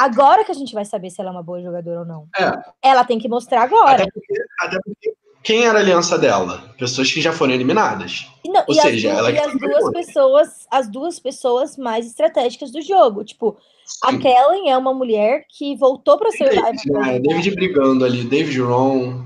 Agora 0.00 0.44
que 0.44 0.50
a 0.50 0.54
gente 0.54 0.72
vai 0.72 0.84
saber 0.84 1.10
se 1.10 1.20
ela 1.20 1.28
é 1.28 1.32
uma 1.32 1.42
boa 1.42 1.60
jogadora 1.60 2.00
ou 2.00 2.06
não. 2.06 2.26
É. 2.38 2.52
Ela 2.82 3.04
tem 3.04 3.18
que 3.18 3.28
mostrar 3.28 3.62
agora. 3.62 4.02
Até 4.02 4.10
porque, 4.10 4.34
até 4.60 4.80
porque 4.82 5.14
quem 5.42 5.64
era 5.66 5.78
a 5.78 5.82
aliança 5.82 6.18
dela? 6.18 6.62
Pessoas 6.78 7.12
que 7.12 7.20
já 7.20 7.32
foram 7.32 7.52
eliminadas. 7.52 8.26
Não, 8.46 8.64
Ou 8.66 8.74
seja, 8.74 9.12
as, 9.12 9.18
ela 9.18 9.30
e 9.30 9.38
as 9.38 9.58
duas 9.58 9.92
pessoas, 9.92 10.66
as 10.70 10.88
duas 10.88 11.20
pessoas 11.20 11.76
mais 11.76 12.06
estratégicas 12.06 12.70
do 12.70 12.80
jogo. 12.80 13.24
Tipo, 13.24 13.58
Sim. 13.84 13.98
a 14.04 14.18
Kellen 14.18 14.70
é 14.70 14.78
uma 14.78 14.94
mulher 14.94 15.44
que 15.48 15.76
voltou 15.76 16.16
para 16.16 16.30
ser 16.30 16.48
David, 16.48 16.90
né? 16.90 17.18
David 17.20 17.54
brigando 17.54 18.04
ali, 18.04 18.24
David 18.24 18.58
Ron. 18.60 19.22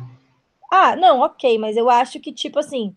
Ah, 0.73 0.97
não, 0.97 1.21
ok, 1.21 1.57
mas 1.57 1.77
eu 1.77 1.89
acho 1.89 2.19
que, 2.19 2.33
tipo 2.33 2.59
assim, 2.59 2.97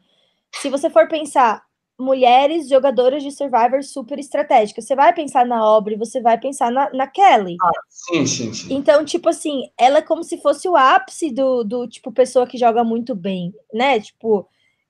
se 0.51 0.69
você 0.69 0.89
for 0.89 1.07
pensar, 1.07 1.63
mulheres 1.99 2.69
jogadoras 2.69 3.23
de 3.23 3.31
Survivor 3.31 3.83
super 3.83 4.19
estratégicas. 4.19 4.85
Você 4.85 4.95
vai 4.95 5.13
pensar 5.13 5.45
na 5.45 5.57
Aubrey, 5.57 5.97
você 5.97 6.21
vai 6.21 6.39
pensar 6.39 6.71
na, 6.71 6.91
na 6.93 7.07
Kelly. 7.07 7.57
Ah, 7.61 7.71
sim, 7.89 8.25
sim, 8.25 8.53
sim. 8.53 8.73
Então, 8.73 9.03
tipo 9.03 9.29
assim, 9.29 9.63
ela 9.77 9.99
é 9.99 10.01
como 10.01 10.23
se 10.23 10.37
fosse 10.37 10.67
o 10.69 10.75
ápice 10.75 11.31
do, 11.31 11.63
do 11.63 11.87
tipo, 11.87 12.11
pessoa 12.11 12.45
que 12.45 12.57
joga 12.57 12.83
muito 12.83 13.15
bem, 13.15 13.53
né? 13.73 13.99
Tipo, 13.99 14.47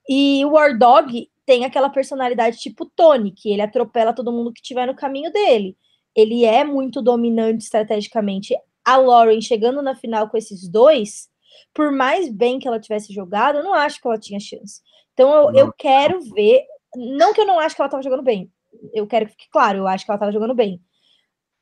e 0.10 0.44
o 0.46 0.52
War 0.52 0.78
Dog 0.78 1.30
tem 1.46 1.64
aquela 1.64 1.90
personalidade 1.90 2.58
tipo 2.58 2.86
Tony, 2.86 3.32
que 3.32 3.52
ele 3.52 3.62
atropela 3.62 4.14
todo 4.14 4.34
mundo 4.34 4.52
que 4.52 4.62
tiver 4.62 4.86
no 4.86 4.96
caminho 4.96 5.32
dele. 5.32 5.78
Ele 6.14 6.44
é 6.44 6.64
muito 6.64 7.02
dominante 7.02 7.64
estrategicamente. 7.64 8.54
a 8.84 8.98
Lauren 8.98 9.40
chegando 9.42 9.82
na 9.82 9.96
final 9.96 10.30
com 10.30 10.38
esses 10.38 10.68
dois, 10.68 11.30
por 11.74 11.92
mais 11.92 12.30
bem 12.30 12.60
que 12.60 12.68
ela 12.68 12.80
tivesse 12.80 13.14
jogado, 13.14 13.60
eu 13.60 13.64
não 13.64 13.74
acho 13.74 14.02
que 14.02 14.08
ela 14.08 14.20
tinha 14.20 14.40
chance. 14.40 14.82
Então 15.14 15.32
eu, 15.32 15.56
eu 15.56 15.74
quero 15.74 16.20
ver. 16.34 16.66
Não 16.96 17.34
que 17.34 17.42
eu 17.42 17.46
não 17.46 17.60
acho 17.60 17.76
que 17.76 17.82
ela 17.82 17.88
estava 17.88 18.04
jogando 18.04 18.24
bem. 18.24 18.52
Eu 18.94 19.08
quero 19.08 19.26
que 19.26 19.32
fique 19.34 19.50
claro, 19.50 19.80
eu 19.80 19.88
acho 19.88 20.06
que 20.06 20.12
ela 20.12 20.18
estava 20.18 20.32
jogando 20.32 20.54
bem. 20.54 20.82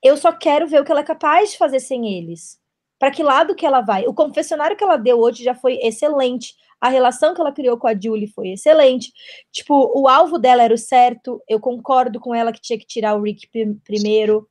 Eu 0.04 0.18
só 0.18 0.32
quero 0.32 0.68
ver 0.68 0.82
o 0.82 0.86
que 0.86 0.92
ela 0.92 1.02
é 1.02 1.06
capaz 1.06 1.52
de 1.52 1.58
fazer 1.58 1.80
sem 1.80 2.18
eles. 2.18 2.60
Para 3.00 3.12
que 3.12 3.24
lado 3.24 3.56
que 3.56 3.66
ela 3.66 3.82
vai? 3.82 4.06
O 4.08 4.14
confessionário 4.14 4.78
que 4.78 4.84
ela 4.84 4.98
deu 4.98 5.20
hoje 5.20 5.44
já 5.44 5.54
foi 5.54 5.80
excelente. 5.82 6.54
A 6.80 6.90
relação 6.90 7.34
que 7.34 7.42
ela 7.42 7.52
criou 7.52 7.78
com 7.78 7.88
a 7.88 8.00
Julie 8.00 8.28
foi 8.28 8.50
excelente. 8.50 9.12
Tipo, 9.52 9.92
o 10.00 10.08
alvo 10.08 10.38
dela 10.38 10.64
era 10.64 10.74
o 10.74 10.78
certo. 10.78 11.42
Eu 11.48 11.60
concordo 11.60 12.20
com 12.20 12.34
ela 12.34 12.54
que 12.54 12.62
tinha 12.62 12.78
que 12.78 12.86
tirar 12.86 13.16
o 13.16 13.22
Rick 13.22 13.50
primeiro. 13.84 14.48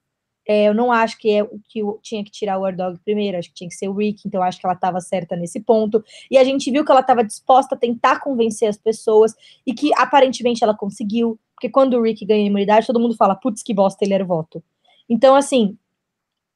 É, 0.47 0.69
eu 0.69 0.75
não 0.75 0.93
acho 0.93 1.19
que, 1.19 1.31
é, 1.31 1.45
que 1.69 1.81
tinha 2.03 2.23
que 2.23 2.31
tirar 2.31 2.59
o 2.59 2.63
War 2.63 2.77
Dog 2.77 2.99
primeiro, 3.05 3.39
acho 3.39 3.49
que 3.49 3.55
tinha 3.55 3.69
que 3.69 3.75
ser 3.75 3.89
o 3.89 3.95
Rick, 3.95 4.23
então 4.27 4.43
acho 4.43 4.61
que 4.61 4.67
ela 4.67 4.75
estava 4.75 5.01
certa 5.01 5.35
nesse 5.35 5.61
ponto. 5.61 6.05
E 6.31 6.37
a 6.37 6.45
gente 6.45 6.71
viu 6.71 6.85
que 6.85 6.91
ela 6.91 7.01
estava 7.01 7.25
disposta 7.25 7.75
a 7.75 7.79
tentar 7.79 8.21
convencer 8.21 8.69
as 8.69 8.77
pessoas 8.77 9.35
e 9.67 9.73
que 9.73 9.91
aparentemente 9.97 10.63
ela 10.63 10.77
conseguiu, 10.77 11.39
porque 11.55 11.71
quando 11.71 11.95
o 11.95 12.03
Rick 12.03 12.25
ganha 12.27 12.43
a 12.43 12.47
imunidade, 12.47 12.87
todo 12.87 13.01
mundo 13.01 13.17
fala, 13.17 13.35
putz, 13.35 13.63
que 13.63 13.73
bosta, 13.73 14.05
ele 14.05 14.15
era 14.15 14.25
o 14.25 14.27
voto. 14.27 14.63
Então, 15.09 15.35
assim, 15.35 15.79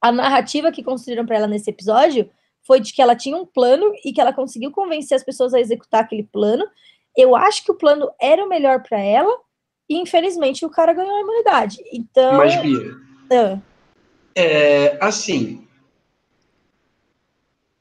a 0.01 0.11
narrativa 0.11 0.71
que 0.71 0.83
construíram 0.83 1.25
para 1.25 1.37
ela 1.37 1.47
nesse 1.47 1.69
episódio 1.69 2.29
foi 2.61 2.79
de 2.79 2.93
que 2.93 3.01
ela 3.01 3.15
tinha 3.15 3.35
um 3.35 3.45
plano 3.45 3.91
e 4.05 4.13
que 4.13 4.21
ela 4.21 4.33
conseguiu 4.33 4.71
convencer 4.71 5.15
as 5.15 5.23
pessoas 5.23 5.53
a 5.53 5.59
executar 5.59 6.01
aquele 6.01 6.23
plano. 6.23 6.65
Eu 7.17 7.35
acho 7.35 7.63
que 7.63 7.71
o 7.71 7.75
plano 7.75 8.09
era 8.21 8.43
o 8.43 8.49
melhor 8.49 8.83
para 8.83 8.99
ela 8.99 9.35
e 9.89 9.97
infelizmente 9.97 10.65
o 10.65 10.69
cara 10.69 10.93
ganhou 10.93 11.15
a 11.15 11.21
imunidade. 11.21 11.79
Então, 11.91 12.37
Mas 12.37 12.55
Bia, 12.61 12.93
uh, 13.31 13.61
é 14.39 14.97
assim, 15.01 15.67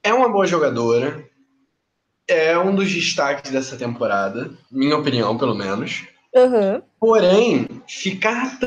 é 0.03 0.13
uma 0.13 0.29
boa 0.29 0.45
jogadora, 0.45 1.25
é 2.27 2.59
um 2.59 2.75
dos 2.75 2.93
destaques 2.93 3.53
dessa 3.53 3.77
temporada, 3.77 4.51
minha 4.71 4.97
opinião, 4.97 5.39
pelo 5.39 5.55
menos. 5.55 6.05
Uhum. 6.35 6.83
Porém, 6.99 7.69
ficar 7.87 8.59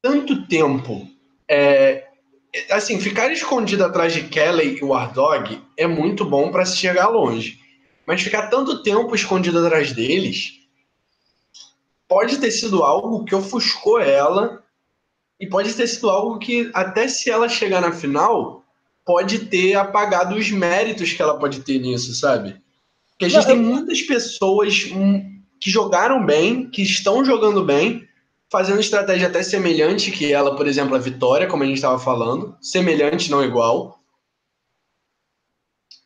tanto 0.00 0.46
tempo 0.46 1.06
é, 1.46 2.06
assim, 2.70 2.98
ficar 2.98 3.30
escondido 3.30 3.84
atrás 3.84 4.14
de 4.14 4.22
Kelly 4.22 4.78
e 4.78 4.84
War 4.84 5.12
Dog 5.12 5.62
é 5.76 5.86
muito 5.86 6.24
bom 6.24 6.50
para 6.50 6.64
se 6.64 6.78
chegar 6.78 7.08
longe. 7.08 7.60
Mas 8.06 8.22
ficar 8.22 8.48
tanto 8.48 8.82
tempo 8.82 9.14
escondido 9.14 9.58
atrás 9.58 9.92
deles 9.92 10.52
pode 12.08 12.38
ter 12.38 12.50
sido 12.50 12.82
algo 12.82 13.24
que 13.24 13.34
ofuscou 13.34 14.00
ela 14.00 14.64
e 15.38 15.46
pode 15.46 15.74
ter 15.74 15.86
sido 15.86 16.08
algo 16.10 16.38
que, 16.38 16.70
até 16.74 17.08
se 17.08 17.30
ela 17.30 17.48
chegar 17.48 17.80
na 17.80 17.92
final, 17.92 18.64
pode 19.04 19.46
ter 19.46 19.74
apagado 19.74 20.34
os 20.34 20.50
méritos 20.50 21.12
que 21.12 21.22
ela 21.22 21.38
pode 21.38 21.60
ter 21.60 21.78
nisso, 21.78 22.14
sabe? 22.14 22.60
Porque 23.10 23.26
a 23.26 23.28
gente 23.28 23.46
Não, 23.46 23.54
tem 23.54 23.56
eu... 23.56 23.62
muitas 23.62 24.02
pessoas 24.02 24.90
hum, 24.92 25.40
que 25.60 25.70
jogaram 25.70 26.24
bem, 26.24 26.68
que 26.68 26.82
estão 26.82 27.24
jogando 27.24 27.64
bem, 27.64 28.06
fazendo 28.50 28.80
estratégia 28.80 29.28
até 29.28 29.42
semelhante 29.42 30.10
que 30.10 30.32
ela, 30.32 30.56
por 30.56 30.66
exemplo, 30.66 30.94
a 30.94 30.98
Vitória, 30.98 31.46
como 31.46 31.62
a 31.62 31.66
gente 31.66 31.76
estava 31.76 31.98
falando, 31.98 32.56
semelhante, 32.60 33.30
não 33.30 33.44
igual. 33.44 34.00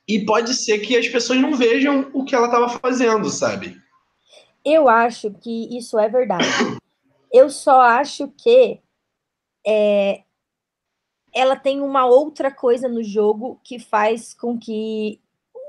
E 0.07 0.25
pode 0.25 0.55
ser 0.55 0.79
que 0.81 0.97
as 0.97 1.09
pessoas 1.09 1.41
não 1.41 1.55
vejam 1.55 2.11
o 2.13 2.25
que 2.25 2.35
ela 2.35 2.47
estava 2.47 2.69
fazendo, 2.69 3.31
sabe? 3.31 3.77
Eu 4.65 4.89
acho 4.89 5.31
que 5.31 5.77
isso 5.77 5.99
é 5.99 6.09
verdade. 6.09 6.47
Eu 7.33 7.49
só 7.49 7.81
acho 7.81 8.29
que 8.37 8.81
é, 9.67 10.23
ela 11.35 11.57
tem 11.57 11.81
uma 11.81 12.07
outra 12.07 12.51
coisa 12.51 12.89
no 12.89 13.03
jogo 13.03 13.61
que 13.65 13.79
faz 13.79 14.35
com 14.35 14.59
que 14.59 15.21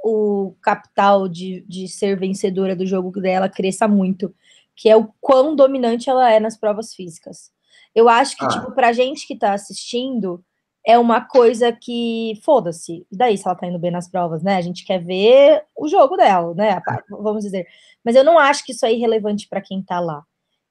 o 0.03 0.55
capital 0.61 1.27
de, 1.27 1.61
de 1.67 1.87
ser 1.87 2.17
vencedora 2.17 2.75
do 2.75 2.85
jogo 2.85 3.11
dela 3.21 3.47
cresça 3.47 3.87
muito 3.87 4.33
que 4.81 4.89
é 4.89 4.97
o 4.97 5.13
quão 5.21 5.55
dominante 5.55 6.09
ela 6.09 6.31
é 6.31 6.39
nas 6.39 6.57
provas 6.57 6.93
físicas. 6.95 7.51
Eu 7.93 8.09
acho 8.09 8.35
que, 8.35 8.45
ah. 8.45 8.47
tipo, 8.47 8.71
pra 8.71 8.93
gente 8.93 9.27
que 9.27 9.35
tá 9.35 9.53
assistindo, 9.53 10.43
é 10.83 10.97
uma 10.97 11.21
coisa 11.21 11.71
que, 11.71 12.39
foda-se, 12.43 13.05
e 13.11 13.15
daí 13.15 13.37
se 13.37 13.47
ela 13.47 13.55
tá 13.55 13.67
indo 13.67 13.77
bem 13.77 13.91
nas 13.91 14.09
provas, 14.09 14.41
né? 14.41 14.55
A 14.55 14.61
gente 14.61 14.83
quer 14.83 14.97
ver 14.97 15.63
o 15.75 15.87
jogo 15.87 16.17
dela, 16.17 16.55
né? 16.55 16.81
Vamos 17.09 17.43
dizer. 17.43 17.67
Mas 18.03 18.15
eu 18.15 18.23
não 18.23 18.39
acho 18.39 18.65
que 18.65 18.71
isso 18.71 18.83
é 18.83 18.91
irrelevante 18.91 19.47
para 19.47 19.61
quem 19.61 19.83
tá 19.83 19.99
lá. 19.99 20.23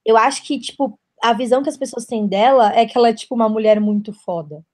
Eu 0.04 0.16
acho 0.16 0.42
que, 0.42 0.58
tipo, 0.58 0.98
a 1.22 1.32
visão 1.32 1.62
que 1.62 1.68
as 1.68 1.76
pessoas 1.76 2.06
têm 2.06 2.26
dela 2.26 2.72
é 2.74 2.86
que 2.86 2.96
ela 2.96 3.08
é, 3.08 3.14
tipo, 3.14 3.34
uma 3.34 3.48
mulher 3.48 3.80
muito 3.80 4.12
foda. 4.12 4.64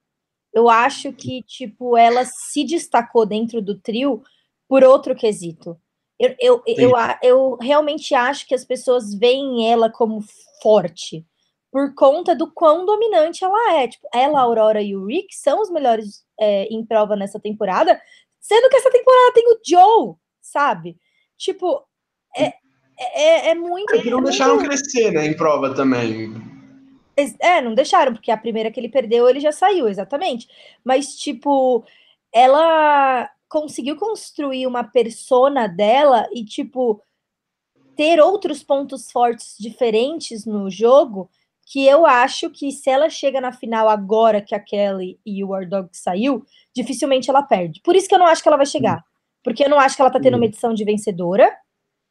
Eu 0.52 0.68
acho 0.68 1.12
que, 1.12 1.42
tipo, 1.42 1.96
ela 1.96 2.24
se 2.24 2.64
destacou 2.64 3.26
dentro 3.26 3.60
do 3.60 3.78
trio 3.78 4.22
por 4.68 4.82
outro 4.82 5.14
quesito. 5.14 5.78
Eu, 6.18 6.34
eu, 6.40 6.62
eu, 6.66 6.92
eu, 7.22 7.56
realmente 7.60 8.14
acho 8.14 8.46
que 8.46 8.54
as 8.54 8.64
pessoas 8.64 9.14
veem 9.14 9.70
ela 9.70 9.90
como 9.90 10.24
forte 10.62 11.26
por 11.70 11.94
conta 11.94 12.34
do 12.34 12.50
quão 12.50 12.86
dominante 12.86 13.44
ela 13.44 13.74
é. 13.74 13.88
Tipo, 13.88 14.08
ela, 14.14 14.38
a 14.38 14.42
Aurora 14.42 14.80
e 14.80 14.96
o 14.96 15.04
Rick 15.04 15.34
são 15.36 15.60
os 15.60 15.70
melhores 15.70 16.24
é, 16.40 16.64
em 16.64 16.84
prova 16.84 17.14
nessa 17.16 17.38
temporada, 17.38 18.00
sendo 18.40 18.70
que 18.70 18.76
essa 18.76 18.90
temporada 18.90 19.34
tem 19.34 19.44
o 19.52 19.60
Joe, 19.62 20.14
sabe? 20.40 20.96
Tipo, 21.36 21.84
é, 22.34 22.54
é, 22.98 23.50
é 23.50 23.54
muito. 23.54 23.94
É 23.94 24.02
que 24.02 24.10
não 24.10 24.20
é 24.20 24.24
deixaram 24.24 24.56
muito... 24.56 24.68
crescer, 24.68 25.12
né, 25.12 25.26
em 25.26 25.36
prova 25.36 25.74
também. 25.74 26.34
É, 27.40 27.62
não 27.62 27.74
deixaram, 27.74 28.12
porque 28.12 28.30
a 28.30 28.36
primeira 28.36 28.70
que 28.70 28.78
ele 28.78 28.90
perdeu, 28.90 29.28
ele 29.28 29.40
já 29.40 29.50
saiu, 29.50 29.88
exatamente. 29.88 30.48
Mas, 30.84 31.16
tipo, 31.16 31.84
ela 32.32 33.30
conseguiu 33.48 33.96
construir 33.96 34.66
uma 34.66 34.84
persona 34.84 35.66
dela 35.66 36.28
e, 36.32 36.44
tipo, 36.44 37.00
ter 37.96 38.20
outros 38.20 38.62
pontos 38.62 39.10
fortes 39.10 39.56
diferentes 39.58 40.44
no 40.44 40.70
jogo, 40.70 41.30
que 41.64 41.86
eu 41.86 42.04
acho 42.04 42.50
que 42.50 42.70
se 42.70 42.90
ela 42.90 43.08
chega 43.08 43.40
na 43.40 43.50
final 43.50 43.88
agora 43.88 44.42
que 44.42 44.54
a 44.54 44.60
Kelly 44.60 45.18
e 45.24 45.42
o 45.42 45.48
War 45.48 45.66
Dog 45.68 45.88
saiu, 45.92 46.44
dificilmente 46.74 47.30
ela 47.30 47.42
perde. 47.42 47.80
Por 47.80 47.96
isso 47.96 48.08
que 48.08 48.14
eu 48.14 48.18
não 48.18 48.26
acho 48.26 48.42
que 48.42 48.48
ela 48.48 48.58
vai 48.58 48.66
chegar. 48.66 49.02
Porque 49.42 49.64
eu 49.64 49.70
não 49.70 49.80
acho 49.80 49.96
que 49.96 50.02
ela 50.02 50.10
tá 50.10 50.20
tendo 50.20 50.36
uma 50.36 50.44
edição 50.44 50.74
de 50.74 50.84
vencedora. 50.84 51.50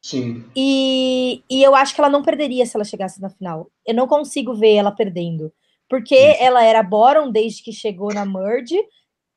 Sim. 0.06 0.44
E, 0.54 1.42
e 1.50 1.64
eu 1.64 1.74
acho 1.74 1.92
que 1.92 2.00
ela 2.00 2.08
não 2.08 2.22
perderia 2.22 2.64
se 2.64 2.76
ela 2.76 2.84
chegasse 2.84 3.20
na 3.20 3.28
final. 3.28 3.68
Eu 3.84 3.92
não 3.92 4.06
consigo 4.06 4.54
ver 4.54 4.74
ela 4.74 4.92
perdendo. 4.92 5.52
Porque 5.88 6.14
ela 6.38 6.62
era 6.62 6.80
Boron 6.80 7.28
desde 7.28 7.60
que 7.60 7.72
chegou 7.72 8.14
na 8.14 8.24
Merge, 8.24 8.80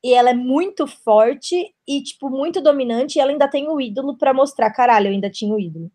e 0.03 0.13
ela 0.13 0.29
é 0.29 0.33
muito 0.35 0.85
forte 0.85 1.73
e, 1.87 2.03
tipo, 2.03 2.29
muito 2.29 2.61
dominante, 2.61 3.17
e 3.17 3.19
ela 3.19 3.31
ainda 3.31 3.47
tem 3.47 3.67
o 3.67 3.81
ídolo 3.81 4.15
para 4.15 4.31
mostrar, 4.31 4.69
caralho, 4.69 5.07
eu 5.07 5.11
ainda 5.11 5.27
tinha 5.27 5.51
o 5.51 5.59
ídolo. 5.59 5.91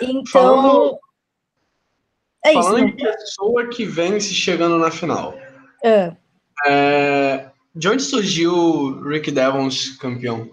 Então. 0.00 0.24
Falando, 0.26 0.98
é 2.44 2.52
isso. 2.52 2.62
Falando 2.62 2.88
em 2.88 2.96
pessoa 2.96 3.68
que 3.70 3.84
vence 3.84 4.32
chegando 4.32 4.78
na 4.78 4.92
final. 4.92 5.34
É. 5.84 6.16
É, 6.64 7.50
de 7.74 7.88
onde 7.88 8.04
surgiu 8.04 9.02
Rick 9.02 9.32
Devons 9.32 9.96
campeão? 9.96 10.48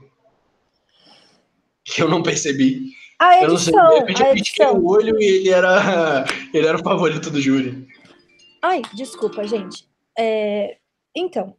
Que 1.86 2.02
eu 2.02 2.10
não 2.10 2.24
percebi. 2.24 3.03
A 3.20 3.44
edição, 3.44 3.46
eu 3.46 3.50
não 3.50 3.58
sei, 3.58 3.74
de 3.74 4.14
repente 4.14 4.22
eu 4.22 4.34
pisquei 4.34 4.66
o 4.68 4.86
olho 4.86 5.22
e 5.22 5.26
ele 5.26 5.50
era, 5.50 6.26
ele 6.54 6.68
era 6.68 6.78
o 6.78 6.84
favorito 6.84 7.30
do 7.30 7.40
júri. 7.40 7.88
Ai, 8.62 8.82
desculpa, 8.94 9.46
gente. 9.46 9.88
É, 10.18 10.78
então, 11.16 11.50
o 11.50 11.56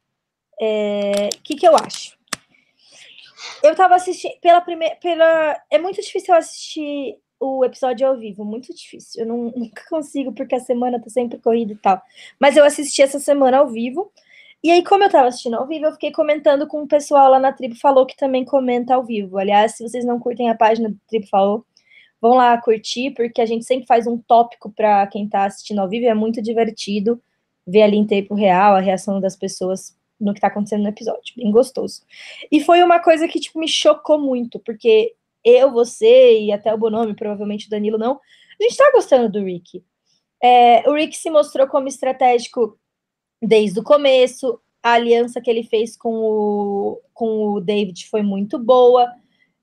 é, 0.61 1.29
que, 1.43 1.55
que 1.55 1.67
eu 1.67 1.77
acho? 1.77 2.17
Eu 3.63 3.75
tava 3.75 3.95
assistindo 3.95 4.39
pela 4.41 4.61
primeira. 4.61 4.97
Pela, 4.97 5.61
é 5.71 5.79
muito 5.79 6.01
difícil 6.01 6.35
eu 6.35 6.39
assistir 6.39 7.19
o 7.41 7.65
episódio 7.65 8.07
ao 8.07 8.17
vivo, 8.17 8.45
muito 8.45 8.75
difícil. 8.75 9.23
Eu 9.23 9.29
não, 9.29 9.53
nunca 9.57 9.85
consigo, 9.89 10.33
porque 10.33 10.55
a 10.55 10.61
semana 10.61 11.01
tá 11.01 11.11
sempre 11.11 11.39
corrida 11.39 11.73
e 11.73 11.77
tal. 11.77 12.01
Mas 12.39 12.57
eu 12.57 12.65
assisti 12.65 13.03
essa 13.03 13.19
semana 13.19 13.59
ao 13.59 13.69
vivo. 13.69 14.11
E 14.65 14.71
aí, 14.71 14.83
como 14.83 15.05
eu 15.05 15.11
tava 15.11 15.29
assistindo 15.29 15.57
ao 15.57 15.67
vivo, 15.67 15.85
eu 15.85 15.93
fiquei 15.93 16.11
comentando 16.11 16.67
com 16.67 16.83
o 16.83 16.89
pessoal 16.89 17.31
lá 17.31 17.39
na 17.39 17.53
Tribo 17.53 17.77
Falou, 17.77 18.07
que 18.07 18.17
também 18.17 18.47
comenta 18.47 18.95
ao 18.95 19.05
vivo. 19.05 19.37
Aliás, 19.37 19.77
se 19.77 19.83
vocês 19.87 20.07
não 20.07 20.19
curtem 20.19 20.49
a 20.49 20.55
página 20.55 20.89
do 20.89 20.99
Tribo 21.07 21.27
Falou, 21.27 21.67
vão 22.19 22.33
lá 22.33 22.57
curtir, 22.57 23.11
porque 23.11 23.43
a 23.43 23.47
gente 23.47 23.67
sempre 23.67 23.87
faz 23.87 24.07
um 24.07 24.17
tópico 24.17 24.73
para 24.73 25.07
quem 25.09 25.29
tá 25.29 25.45
assistindo 25.45 25.81
ao 25.81 25.89
vivo, 25.89 26.07
é 26.07 26.15
muito 26.15 26.41
divertido 26.41 27.23
ver 27.67 27.83
ali 27.83 27.99
em 27.99 28.07
tempo 28.07 28.35
real 28.35 28.75
a 28.75 28.81
reação 28.81 29.21
das 29.21 29.37
pessoas 29.37 29.95
no 30.19 30.33
que 30.33 30.41
tá 30.41 30.47
acontecendo 30.47 30.83
no 30.83 30.89
episódio, 30.89 31.35
bem 31.37 31.51
gostoso. 31.51 32.01
E 32.51 32.59
foi 32.59 32.83
uma 32.83 32.99
coisa 33.01 33.29
que, 33.29 33.39
tipo, 33.39 33.59
me 33.59 33.69
chocou 33.69 34.19
muito, 34.19 34.59
porque 34.61 35.15
eu, 35.45 35.71
você 35.73 36.41
e 36.41 36.51
até 36.51 36.73
o 36.73 36.79
Bonome, 36.79 37.15
provavelmente 37.15 37.67
o 37.67 37.71
Danilo 37.71 37.99
não, 37.99 38.13
a 38.59 38.63
gente 38.63 38.79
tá 38.79 38.91
gostando 38.95 39.29
do 39.29 39.45
Rick. 39.45 39.85
É, 40.43 40.89
o 40.89 40.95
Rick 40.95 41.19
se 41.19 41.29
mostrou 41.29 41.67
como 41.67 41.87
estratégico 41.87 42.79
desde 43.47 43.81
o 43.81 43.83
começo, 43.83 44.59
a 44.83 44.93
aliança 44.93 45.41
que 45.41 45.51
ele 45.51 45.63
fez 45.63 45.97
com 45.97 46.15
o, 46.15 47.01
com 47.13 47.55
o 47.55 47.61
David 47.61 48.07
foi 48.09 48.23
muito 48.23 48.59
boa, 48.59 49.11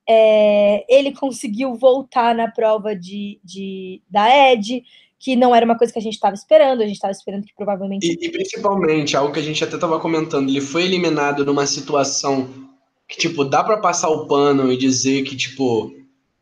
é, 0.07 0.83
ele 0.89 1.11
conseguiu 1.15 1.75
voltar 1.75 2.33
na 2.35 2.49
prova 2.49 2.95
de, 2.95 3.39
de, 3.43 4.01
da 4.09 4.51
Ed, 4.51 4.83
que 5.19 5.35
não 5.35 5.53
era 5.53 5.63
uma 5.63 5.77
coisa 5.77 5.93
que 5.93 5.99
a 5.99 6.01
gente 6.01 6.15
estava 6.15 6.33
esperando, 6.33 6.81
a 6.81 6.85
gente 6.85 6.95
estava 6.95 7.11
esperando 7.11 7.45
que 7.45 7.53
provavelmente. 7.55 8.07
E, 8.07 8.25
e, 8.25 8.31
principalmente, 8.31 9.15
algo 9.15 9.31
que 9.31 9.39
a 9.39 9.43
gente 9.43 9.63
até 9.63 9.75
estava 9.75 9.99
comentando, 9.99 10.49
ele 10.49 10.61
foi 10.61 10.83
eliminado 10.83 11.45
numa 11.45 11.67
situação 11.67 12.49
que, 13.07 13.17
tipo, 13.17 13.43
dá 13.43 13.63
para 13.63 13.77
passar 13.77 14.09
o 14.09 14.25
pano 14.25 14.71
e 14.71 14.77
dizer 14.77 15.21
que, 15.23 15.35
tipo. 15.35 15.93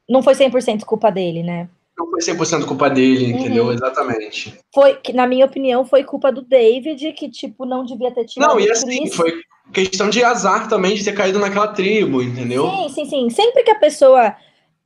Não 0.08 0.24
foi 0.24 0.34
100% 0.34 0.86
culpa 0.86 1.12
dele, 1.12 1.44
né? 1.44 1.70
Não 2.00 2.10
foi 2.10 2.22
100% 2.22 2.66
culpa 2.66 2.90
dele, 2.90 3.26
uhum. 3.26 3.40
entendeu? 3.40 3.72
Exatamente. 3.74 4.58
Foi, 4.74 4.96
que, 4.96 5.12
na 5.12 5.28
minha 5.28 5.46
opinião, 5.46 5.86
foi 5.86 6.06
culpa 6.06 6.32
do 6.32 6.42
David, 6.42 7.12
que, 7.12 7.30
tipo, 7.30 7.66
não 7.66 7.84
devia 7.84 8.10
ter 8.10 8.24
tirado. 8.24 8.52
Não, 8.52 8.60
e 8.60 8.72
assim, 8.72 9.02
Chris. 9.02 9.16
foi 9.16 9.34
questão 9.74 10.10
de 10.10 10.24
azar 10.24 10.70
também 10.70 10.96
de 10.96 11.04
ter 11.04 11.12
caído 11.12 11.40
naquela 11.40 11.68
tribo, 11.68 12.24
entendeu? 12.24 12.70
Sim, 12.70 12.90
sim, 12.90 13.06
sim. 13.06 13.30
Sempre 13.30 13.64
que 13.64 13.72
a 13.72 13.76
pessoa 13.76 14.34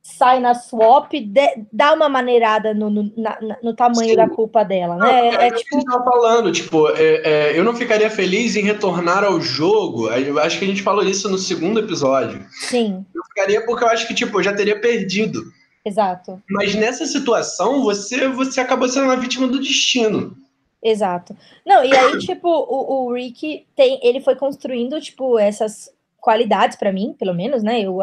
sai 0.02 0.38
na 0.38 0.54
swap, 0.54 1.12
de, 1.12 1.64
dá 1.72 1.94
uma 1.94 2.10
maneirada 2.10 2.74
no, 2.74 2.90
no, 2.90 3.10
na, 3.16 3.38
no 3.62 3.74
tamanho 3.74 4.10
Sim. 4.10 4.16
da 4.16 4.28
culpa 4.28 4.62
dela, 4.62 4.96
né? 4.96 5.06
Não, 5.06 5.08
é, 5.08 5.28
é, 5.28 5.46
é 5.46 5.50
tipo... 5.50 5.78
que 5.78 5.92
falando, 5.92 6.52
tipo, 6.52 6.88
é, 6.90 7.22
é, 7.24 7.58
eu 7.58 7.64
não 7.64 7.74
ficaria 7.74 8.10
feliz 8.10 8.54
em 8.54 8.62
retornar 8.62 9.24
ao 9.24 9.40
jogo. 9.40 10.10
Eu 10.10 10.38
acho 10.38 10.58
que 10.58 10.64
a 10.66 10.68
gente 10.68 10.82
falou 10.82 11.02
isso 11.02 11.26
no 11.30 11.38
segundo 11.38 11.80
episódio. 11.80 12.44
Sim. 12.50 13.02
Eu 13.14 13.24
ficaria 13.24 13.64
porque 13.64 13.82
eu 13.82 13.88
acho 13.88 14.06
que, 14.06 14.12
tipo, 14.12 14.38
eu 14.38 14.42
já 14.42 14.52
teria 14.52 14.78
perdido. 14.78 15.42
Exato. 15.84 16.42
Mas 16.48 16.74
nessa 16.74 17.04
situação, 17.04 17.82
você, 17.82 18.28
você 18.28 18.60
acabou 18.60 18.88
sendo 18.88 19.04
uma 19.04 19.16
vítima 19.16 19.46
do 19.46 19.60
destino. 19.60 20.36
Exato. 20.82 21.36
Não, 21.64 21.84
e 21.84 21.94
aí, 21.94 22.18
tipo, 22.18 22.48
o, 22.48 23.06
o 23.06 23.12
Rick 23.14 23.66
tem, 23.74 23.98
ele 24.02 24.20
foi 24.20 24.36
construindo, 24.36 25.00
tipo, 25.00 25.38
essas 25.38 25.90
qualidades 26.24 26.78
para 26.78 26.90
mim, 26.90 27.14
pelo 27.18 27.34
menos, 27.34 27.62
né? 27.62 27.82
Eu, 27.82 27.98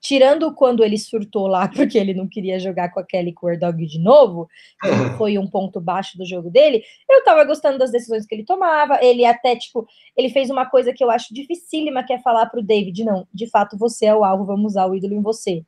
tirando 0.00 0.50
quando 0.54 0.82
ele 0.82 0.96
surtou 0.96 1.46
lá 1.46 1.68
porque 1.74 1.98
ele 1.98 2.14
não 2.14 2.26
queria 2.26 2.58
jogar 2.58 2.90
com 2.90 3.00
a 3.00 3.04
Kelly 3.04 3.34
Dog 3.60 3.86
de 3.86 3.98
novo, 3.98 4.48
que 4.80 5.16
foi 5.18 5.36
um 5.36 5.46
ponto 5.46 5.78
baixo 5.78 6.16
do 6.16 6.24
jogo 6.24 6.50
dele, 6.50 6.82
eu 7.08 7.22
tava 7.22 7.44
gostando 7.44 7.76
das 7.76 7.90
decisões 7.92 8.24
que 8.24 8.34
ele 8.34 8.46
tomava. 8.46 8.98
Ele 9.02 9.26
até, 9.26 9.54
tipo, 9.54 9.86
ele 10.16 10.30
fez 10.30 10.48
uma 10.48 10.64
coisa 10.64 10.90
que 10.92 11.04
eu 11.04 11.10
acho 11.10 11.34
dificílima, 11.34 12.02
que 12.02 12.14
é 12.14 12.18
falar 12.18 12.46
pro 12.46 12.62
David, 12.62 13.04
não, 13.04 13.28
de 13.32 13.46
fato 13.46 13.76
você 13.76 14.06
é 14.06 14.14
o 14.14 14.24
alvo, 14.24 14.46
vamos 14.46 14.72
usar 14.72 14.86
o 14.86 14.94
ídolo 14.94 15.12
em 15.14 15.22
você. 15.22 15.62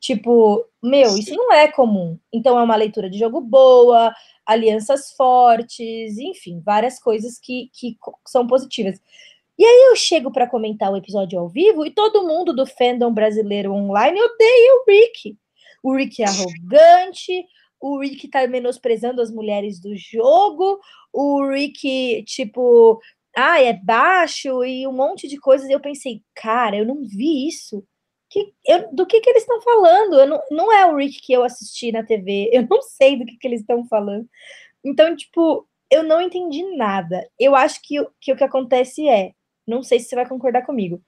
Tipo, 0.00 0.64
meu, 0.82 1.10
Sim. 1.10 1.20
isso 1.20 1.34
não 1.34 1.52
é 1.52 1.70
comum. 1.70 2.18
Então 2.32 2.58
é 2.58 2.62
uma 2.62 2.76
leitura 2.76 3.08
de 3.08 3.18
jogo 3.18 3.40
boa, 3.40 4.14
alianças 4.44 5.12
fortes, 5.12 6.18
enfim, 6.18 6.60
várias 6.64 6.98
coisas 6.98 7.38
que, 7.38 7.70
que 7.72 7.96
são 8.26 8.46
positivas. 8.46 9.00
E 9.58 9.64
aí 9.64 9.88
eu 9.90 9.96
chego 9.96 10.32
para 10.32 10.48
comentar 10.48 10.92
o 10.92 10.96
episódio 10.96 11.38
ao 11.38 11.48
vivo 11.48 11.86
e 11.86 11.90
todo 11.90 12.26
mundo 12.26 12.52
do 12.52 12.66
fandom 12.66 13.12
brasileiro 13.12 13.72
online 13.72 14.20
odeia 14.20 14.74
o 14.74 14.84
Rick. 14.90 15.38
O 15.82 15.94
Rick 15.94 16.22
é 16.22 16.26
arrogante, 16.26 17.46
o 17.80 18.00
Rick 18.00 18.28
tá 18.28 18.46
menosprezando 18.48 19.20
as 19.20 19.30
mulheres 19.30 19.80
do 19.80 19.94
jogo, 19.96 20.80
o 21.12 21.46
Rick, 21.46 22.24
tipo, 22.24 23.00
ah, 23.36 23.60
é 23.60 23.72
baixo 23.72 24.64
e 24.64 24.86
um 24.86 24.92
monte 24.92 25.28
de 25.28 25.38
coisas. 25.38 25.68
E 25.68 25.72
eu 25.72 25.80
pensei, 25.80 26.22
cara, 26.34 26.76
eu 26.76 26.86
não 26.86 27.04
vi 27.04 27.46
isso. 27.46 27.84
Que, 28.34 28.52
eu, 28.66 28.92
do 28.92 29.06
que, 29.06 29.20
que 29.20 29.30
eles 29.30 29.42
estão 29.42 29.62
falando? 29.62 30.18
Eu 30.18 30.26
não, 30.26 30.42
não 30.50 30.72
é 30.72 30.84
o 30.86 30.96
Rick 30.96 31.20
que 31.20 31.32
eu 31.32 31.44
assisti 31.44 31.92
na 31.92 32.02
TV, 32.02 32.50
eu 32.52 32.66
não 32.68 32.82
sei 32.82 33.16
do 33.16 33.24
que, 33.24 33.36
que 33.36 33.46
eles 33.46 33.60
estão 33.60 33.86
falando. 33.86 34.28
Então, 34.84 35.14
tipo, 35.14 35.68
eu 35.88 36.02
não 36.02 36.20
entendi 36.20 36.64
nada. 36.76 37.30
Eu 37.38 37.54
acho 37.54 37.80
que, 37.80 38.04
que 38.20 38.32
o 38.32 38.36
que 38.36 38.42
acontece 38.42 39.08
é 39.08 39.30
não 39.64 39.84
sei 39.84 40.00
se 40.00 40.08
você 40.08 40.16
vai 40.16 40.28
concordar 40.28 40.66
comigo. 40.66 41.00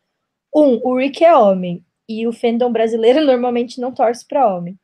Um, 0.55 0.81
o 0.85 0.97
Rick 0.97 1.25
é 1.25 1.37
homem 1.37 1.85
e 2.09 2.29
o 2.29 2.33
fandom 2.33 2.71
brasileiro 2.71 3.21
normalmente 3.27 3.81
não 3.81 3.93
torce 3.93 4.25
para 4.25 4.55
homem. 4.55 4.79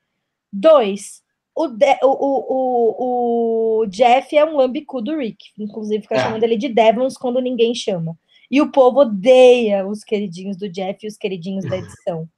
Dois, 0.52 1.22
o, 1.54 1.68
de, 1.68 1.96
o, 2.02 2.08
o, 2.08 3.82
o, 3.82 3.86
Jeff 3.86 4.36
é 4.36 4.44
um 4.44 4.56
lambicu 4.56 5.00
do 5.00 5.16
Rick, 5.16 5.44
inclusive 5.56 6.02
fica 6.02 6.16
é. 6.16 6.18
chamando 6.18 6.42
ele 6.42 6.56
de 6.56 6.68
Devons 6.68 7.16
quando 7.16 7.40
ninguém 7.40 7.72
chama. 7.72 8.18
E 8.52 8.60
o 8.60 8.70
povo 8.70 9.00
odeia 9.00 9.86
os 9.86 10.04
queridinhos 10.04 10.58
do 10.58 10.68
Jeff 10.68 10.98
e 11.02 11.08
os 11.08 11.16
queridinhos 11.16 11.64
da 11.64 11.78
edição. 11.78 12.28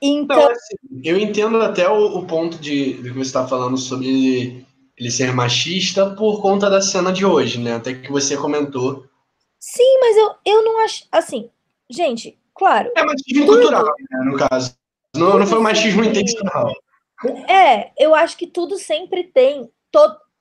Então, 0.00 0.36
não, 0.36 0.50
assim, 0.50 0.76
eu 1.02 1.18
entendo 1.18 1.56
até 1.62 1.88
o, 1.88 2.18
o 2.18 2.26
ponto 2.26 2.58
de, 2.58 3.02
de 3.02 3.10
que 3.10 3.16
você 3.16 3.22
está 3.22 3.48
falando 3.48 3.78
sobre 3.78 4.06
ele, 4.06 4.66
ele 4.94 5.10
ser 5.10 5.32
machista 5.32 6.10
por 6.10 6.42
conta 6.42 6.68
da 6.68 6.82
cena 6.82 7.10
de 7.10 7.24
hoje, 7.24 7.58
né? 7.58 7.76
Até 7.76 7.94
que 7.94 8.12
você 8.12 8.36
comentou 8.36 9.06
Sim, 9.68 9.98
mas 10.00 10.16
eu, 10.16 10.34
eu 10.44 10.62
não 10.62 10.78
acho. 10.84 11.04
Assim, 11.10 11.50
gente, 11.90 12.38
claro. 12.54 12.92
É 12.96 13.02
machismo 13.02 13.46
tudo, 13.46 13.58
cultural, 13.58 13.84
né, 13.84 14.24
no 14.24 14.36
caso. 14.36 14.76
Não, 15.14 15.38
não 15.38 15.46
foi 15.46 15.58
machismo 15.60 16.04
intencional. 16.04 16.72
É, 17.48 17.90
eu 17.98 18.14
acho 18.14 18.36
que 18.36 18.46
tudo 18.46 18.78
sempre 18.78 19.24
tem. 19.24 19.68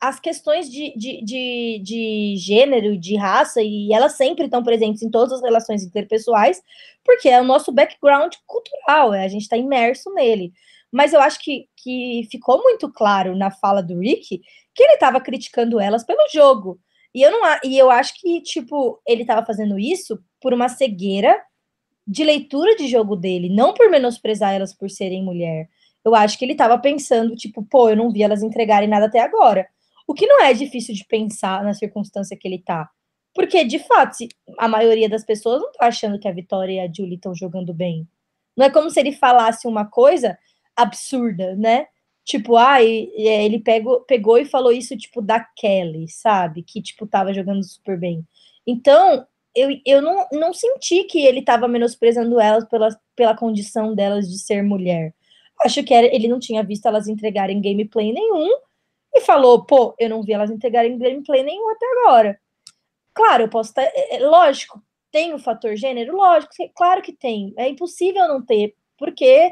As 0.07 0.19
questões 0.19 0.69
de, 0.69 0.93
de, 0.95 1.23
de, 1.23 1.81
de 1.83 2.35
gênero, 2.37 2.97
de 2.97 3.15
raça, 3.15 3.61
e 3.61 3.91
elas 3.93 4.13
sempre 4.13 4.45
estão 4.45 4.63
presentes 4.63 5.01
em 5.01 5.09
todas 5.09 5.33
as 5.33 5.41
relações 5.41 5.83
interpessoais, 5.83 6.61
porque 7.03 7.29
é 7.29 7.41
o 7.41 7.45
nosso 7.45 7.71
background 7.71 8.33
cultural, 8.45 9.13
é, 9.13 9.25
a 9.25 9.27
gente 9.27 9.43
está 9.43 9.57
imerso 9.57 10.13
nele. 10.13 10.53
Mas 10.91 11.13
eu 11.13 11.19
acho 11.19 11.39
que, 11.41 11.67
que 11.75 12.27
ficou 12.31 12.61
muito 12.61 12.91
claro 12.91 13.35
na 13.35 13.51
fala 13.51 13.81
do 13.81 13.99
Rick 13.99 14.41
que 14.73 14.83
ele 14.83 14.93
estava 14.93 15.19
criticando 15.19 15.79
elas 15.79 16.03
pelo 16.03 16.27
jogo. 16.31 16.79
E 17.13 17.21
eu 17.21 17.31
não 17.31 17.41
e 17.63 17.77
eu 17.77 17.89
acho 17.89 18.19
que 18.19 18.41
tipo 18.41 19.01
ele 19.07 19.21
estava 19.21 19.45
fazendo 19.45 19.79
isso 19.79 20.21
por 20.41 20.53
uma 20.53 20.69
cegueira 20.69 21.41
de 22.07 22.23
leitura 22.23 22.75
de 22.75 22.87
jogo 22.87 23.15
dele, 23.15 23.49
não 23.49 23.73
por 23.73 23.89
menosprezar 23.89 24.53
elas 24.53 24.73
por 24.73 24.89
serem 24.89 25.23
mulher. 25.23 25.67
Eu 26.03 26.13
acho 26.13 26.37
que 26.37 26.45
ele 26.45 26.51
estava 26.51 26.77
pensando 26.77 27.35
tipo, 27.35 27.63
pô, 27.63 27.89
eu 27.89 27.95
não 27.95 28.11
vi 28.11 28.21
elas 28.21 28.43
entregarem 28.43 28.87
nada 28.87 29.07
até 29.07 29.19
agora. 29.19 29.67
O 30.07 30.13
que 30.13 30.27
não 30.27 30.41
é 30.43 30.53
difícil 30.53 30.93
de 30.93 31.05
pensar 31.05 31.63
na 31.63 31.73
circunstância 31.73 32.37
que 32.37 32.47
ele 32.47 32.59
tá. 32.59 32.89
Porque, 33.33 33.63
de 33.65 33.79
fato, 33.79 34.17
a 34.57 34.67
maioria 34.67 35.09
das 35.09 35.25
pessoas 35.25 35.61
não 35.61 35.71
tá 35.73 35.87
achando 35.87 36.19
que 36.19 36.27
a 36.27 36.31
Vitória 36.31 36.73
e 36.73 36.79
a 36.79 36.91
Julie 36.91 37.15
estão 37.15 37.35
jogando 37.35 37.73
bem. 37.73 38.07
Não 38.55 38.65
é 38.65 38.69
como 38.69 38.89
se 38.89 38.99
ele 38.99 39.11
falasse 39.11 39.67
uma 39.67 39.85
coisa 39.85 40.37
absurda, 40.75 41.55
né? 41.55 41.87
Tipo, 42.23 42.55
ah, 42.55 42.81
ele 42.81 43.59
pegou, 43.59 44.01
pegou 44.01 44.37
e 44.37 44.45
falou 44.45 44.71
isso, 44.71 44.97
tipo, 44.97 45.21
da 45.21 45.39
Kelly, 45.39 46.07
sabe? 46.09 46.63
Que, 46.63 46.81
tipo, 46.81 47.05
tava 47.05 47.33
jogando 47.33 47.63
super 47.63 47.99
bem. 47.99 48.25
Então, 48.65 49.27
eu, 49.53 49.69
eu 49.85 50.01
não, 50.01 50.27
não 50.31 50.53
senti 50.53 51.03
que 51.03 51.19
ele 51.19 51.41
tava 51.41 51.67
menosprezando 51.67 52.39
elas 52.39 52.65
pela, 52.65 52.89
pela 53.15 53.35
condição 53.35 53.93
delas 53.93 54.29
de 54.29 54.39
ser 54.39 54.63
mulher. 54.63 55.13
Acho 55.61 55.83
que 55.83 55.93
era, 55.93 56.07
ele 56.13 56.27
não 56.27 56.39
tinha 56.39 56.63
visto 56.63 56.85
elas 56.87 57.07
entregarem 57.07 57.61
gameplay 57.61 58.11
nenhum 58.11 58.49
e 59.15 59.21
falou, 59.21 59.65
pô, 59.65 59.95
eu 59.97 60.09
não 60.09 60.21
vi 60.21 60.33
elas 60.33 60.51
entregarem 60.51 60.97
gameplay 60.97 61.41
nenhum 61.41 61.69
até 61.69 61.85
agora. 61.85 62.39
Claro, 63.13 63.43
eu 63.43 63.49
posso 63.49 63.69
estar. 63.69 63.83
Tá, 63.83 63.91
é, 63.93 64.17
é, 64.17 64.27
lógico, 64.27 64.83
tem 65.09 65.33
o 65.33 65.39
fator 65.39 65.75
gênero? 65.77 66.15
Lógico, 66.15 66.53
claro 66.75 67.01
que 67.01 67.13
tem. 67.13 67.53
É 67.57 67.69
impossível 67.69 68.27
não 68.27 68.45
ter, 68.45 68.75
porque 68.97 69.51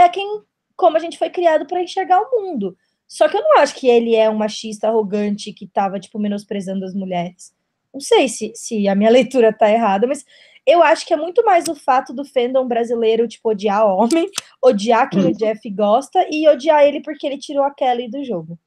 é 0.00 0.08
quem 0.08 0.42
como 0.74 0.96
a 0.96 1.00
gente 1.00 1.18
foi 1.18 1.28
criado 1.30 1.66
para 1.66 1.82
enxergar 1.82 2.20
o 2.20 2.30
mundo. 2.30 2.76
Só 3.06 3.28
que 3.28 3.36
eu 3.36 3.42
não 3.42 3.58
acho 3.58 3.74
que 3.74 3.86
ele 3.86 4.16
é 4.16 4.28
um 4.30 4.34
machista 4.34 4.88
arrogante 4.88 5.52
que 5.52 5.66
estava 5.66 6.00
tipo, 6.00 6.18
menosprezando 6.18 6.84
as 6.84 6.94
mulheres. 6.94 7.54
Não 7.92 8.00
sei 8.00 8.26
se, 8.26 8.52
se 8.54 8.88
a 8.88 8.94
minha 8.94 9.10
leitura 9.12 9.52
tá 9.52 9.70
errada, 9.70 10.06
mas 10.06 10.24
eu 10.66 10.82
acho 10.82 11.04
que 11.04 11.12
é 11.12 11.16
muito 11.16 11.44
mais 11.44 11.68
o 11.68 11.74
fato 11.74 12.14
do 12.14 12.24
fandom 12.24 12.66
brasileiro, 12.66 13.28
tipo, 13.28 13.50
odiar 13.50 13.86
homem, 13.86 14.30
odiar 14.62 15.10
quem 15.10 15.20
o 15.20 15.26
uhum. 15.26 15.32
Jeff 15.32 15.68
gosta 15.70 16.26
e 16.30 16.48
odiar 16.48 16.84
ele 16.84 17.02
porque 17.02 17.26
ele 17.26 17.36
tirou 17.36 17.64
a 17.64 17.74
Kelly 17.74 18.08
do 18.08 18.24
jogo. 18.24 18.58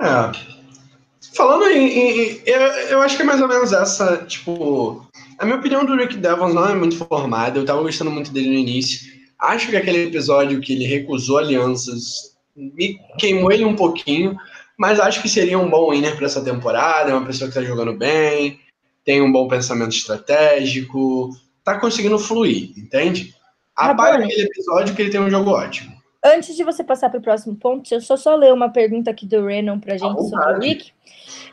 É. 0.00 0.56
Falando 1.34 1.68
em. 1.68 1.86
em 1.86 2.40
eu, 2.46 2.60
eu 2.60 3.02
acho 3.02 3.16
que 3.16 3.22
é 3.22 3.26
mais 3.26 3.40
ou 3.40 3.48
menos 3.48 3.72
essa, 3.72 4.18
tipo. 4.26 5.06
A 5.38 5.44
minha 5.44 5.58
opinião 5.58 5.84
do 5.84 5.94
Rick 5.94 6.16
Devons 6.16 6.54
não 6.54 6.66
é 6.66 6.74
muito 6.74 6.96
formada, 6.96 7.58
eu 7.58 7.64
tava 7.64 7.82
gostando 7.82 8.10
muito 8.10 8.32
dele 8.32 8.48
no 8.48 8.54
início. 8.54 9.14
Acho 9.38 9.68
que 9.68 9.76
aquele 9.76 10.04
episódio 10.04 10.60
que 10.60 10.72
ele 10.72 10.86
recusou 10.86 11.38
alianças 11.38 12.34
me 12.56 12.98
queimou 13.18 13.52
ele 13.52 13.64
um 13.66 13.76
pouquinho, 13.76 14.34
mas 14.78 14.98
acho 14.98 15.20
que 15.20 15.28
seria 15.28 15.58
um 15.58 15.68
bom 15.68 15.90
winner 15.90 16.16
para 16.16 16.24
essa 16.24 16.42
temporada. 16.42 17.10
É 17.10 17.14
uma 17.14 17.26
pessoa 17.26 17.50
que 17.50 17.58
está 17.58 17.68
jogando 17.68 17.94
bem, 17.94 18.58
tem 19.04 19.20
um 19.20 19.30
bom 19.30 19.46
pensamento 19.46 19.94
estratégico, 19.94 21.30
tá 21.62 21.78
conseguindo 21.78 22.18
fluir, 22.18 22.72
entende? 22.78 23.34
Apaga 23.76 24.24
aquele 24.24 24.42
episódio 24.42 24.94
que 24.94 25.02
ele 25.02 25.10
tem 25.10 25.20
um 25.20 25.30
jogo 25.30 25.50
ótimo. 25.50 25.95
Antes 26.26 26.56
de 26.56 26.64
você 26.64 26.82
passar 26.82 27.08
para 27.08 27.20
o 27.20 27.22
próximo 27.22 27.54
ponto, 27.54 27.92
eu 27.94 28.00
só, 28.00 28.16
só 28.16 28.34
ler 28.34 28.52
uma 28.52 28.68
pergunta 28.68 29.10
aqui 29.10 29.24
do 29.24 29.46
Renan 29.46 29.78
para 29.78 29.96
gente 29.96 30.28
sobre 30.28 30.54
o 30.54 30.58
Rick. 30.58 30.90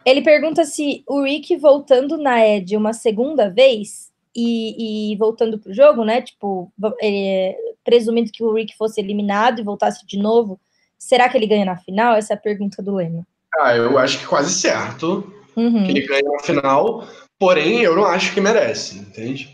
Ele 0.03 0.21
pergunta 0.23 0.65
se 0.65 1.03
o 1.07 1.21
Rick 1.21 1.55
voltando 1.57 2.17
na 2.17 2.43
Ed 2.43 2.75
uma 2.75 2.91
segunda 2.91 3.49
vez 3.49 4.11
e, 4.35 5.11
e 5.11 5.15
voltando 5.17 5.59
para 5.59 5.71
o 5.71 5.75
jogo, 5.75 6.03
né? 6.03 6.21
Tipo, 6.21 6.71
é, 7.01 7.55
presumindo 7.83 8.31
que 8.31 8.43
o 8.43 8.51
Rick 8.51 8.75
fosse 8.75 8.99
eliminado 8.99 9.59
e 9.59 9.63
voltasse 9.63 10.05
de 10.07 10.17
novo, 10.17 10.59
será 10.97 11.29
que 11.29 11.37
ele 11.37 11.47
ganha 11.47 11.65
na 11.65 11.77
final? 11.77 12.15
Essa 12.15 12.33
é 12.33 12.35
a 12.35 12.39
pergunta 12.39 12.81
do 12.81 12.95
Leno. 12.95 13.25
Ah, 13.59 13.75
eu 13.75 13.99
acho 13.99 14.19
que 14.19 14.25
quase 14.25 14.51
certo 14.53 15.31
uhum. 15.55 15.83
que 15.83 15.91
ele 15.91 16.07
ganha 16.07 16.23
na 16.23 16.39
final, 16.39 17.07
porém 17.37 17.81
eu 17.81 17.95
não 17.95 18.05
acho 18.05 18.33
que 18.33 18.41
merece, 18.41 18.97
entende? 18.97 19.52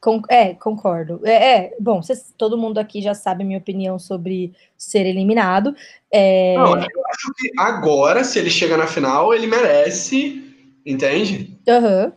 Com, 0.00 0.22
é, 0.30 0.54
concordo. 0.54 1.20
É, 1.24 1.32
é 1.32 1.76
bom, 1.78 2.00
cês, 2.00 2.32
todo 2.38 2.56
mundo 2.56 2.78
aqui 2.78 3.02
já 3.02 3.14
sabe 3.14 3.42
a 3.42 3.46
minha 3.46 3.58
opinião 3.58 3.98
sobre 3.98 4.54
ser 4.76 5.04
eliminado. 5.04 5.74
É... 6.10 6.54
Não, 6.56 6.74
eu 6.74 7.06
acho 7.06 7.34
que 7.36 7.50
agora, 7.58 8.24
se 8.24 8.38
ele 8.38 8.48
chega 8.48 8.78
na 8.78 8.86
final, 8.86 9.34
ele 9.34 9.46
merece, 9.46 10.42
entende? 10.86 11.54
Uhum. 11.68 12.12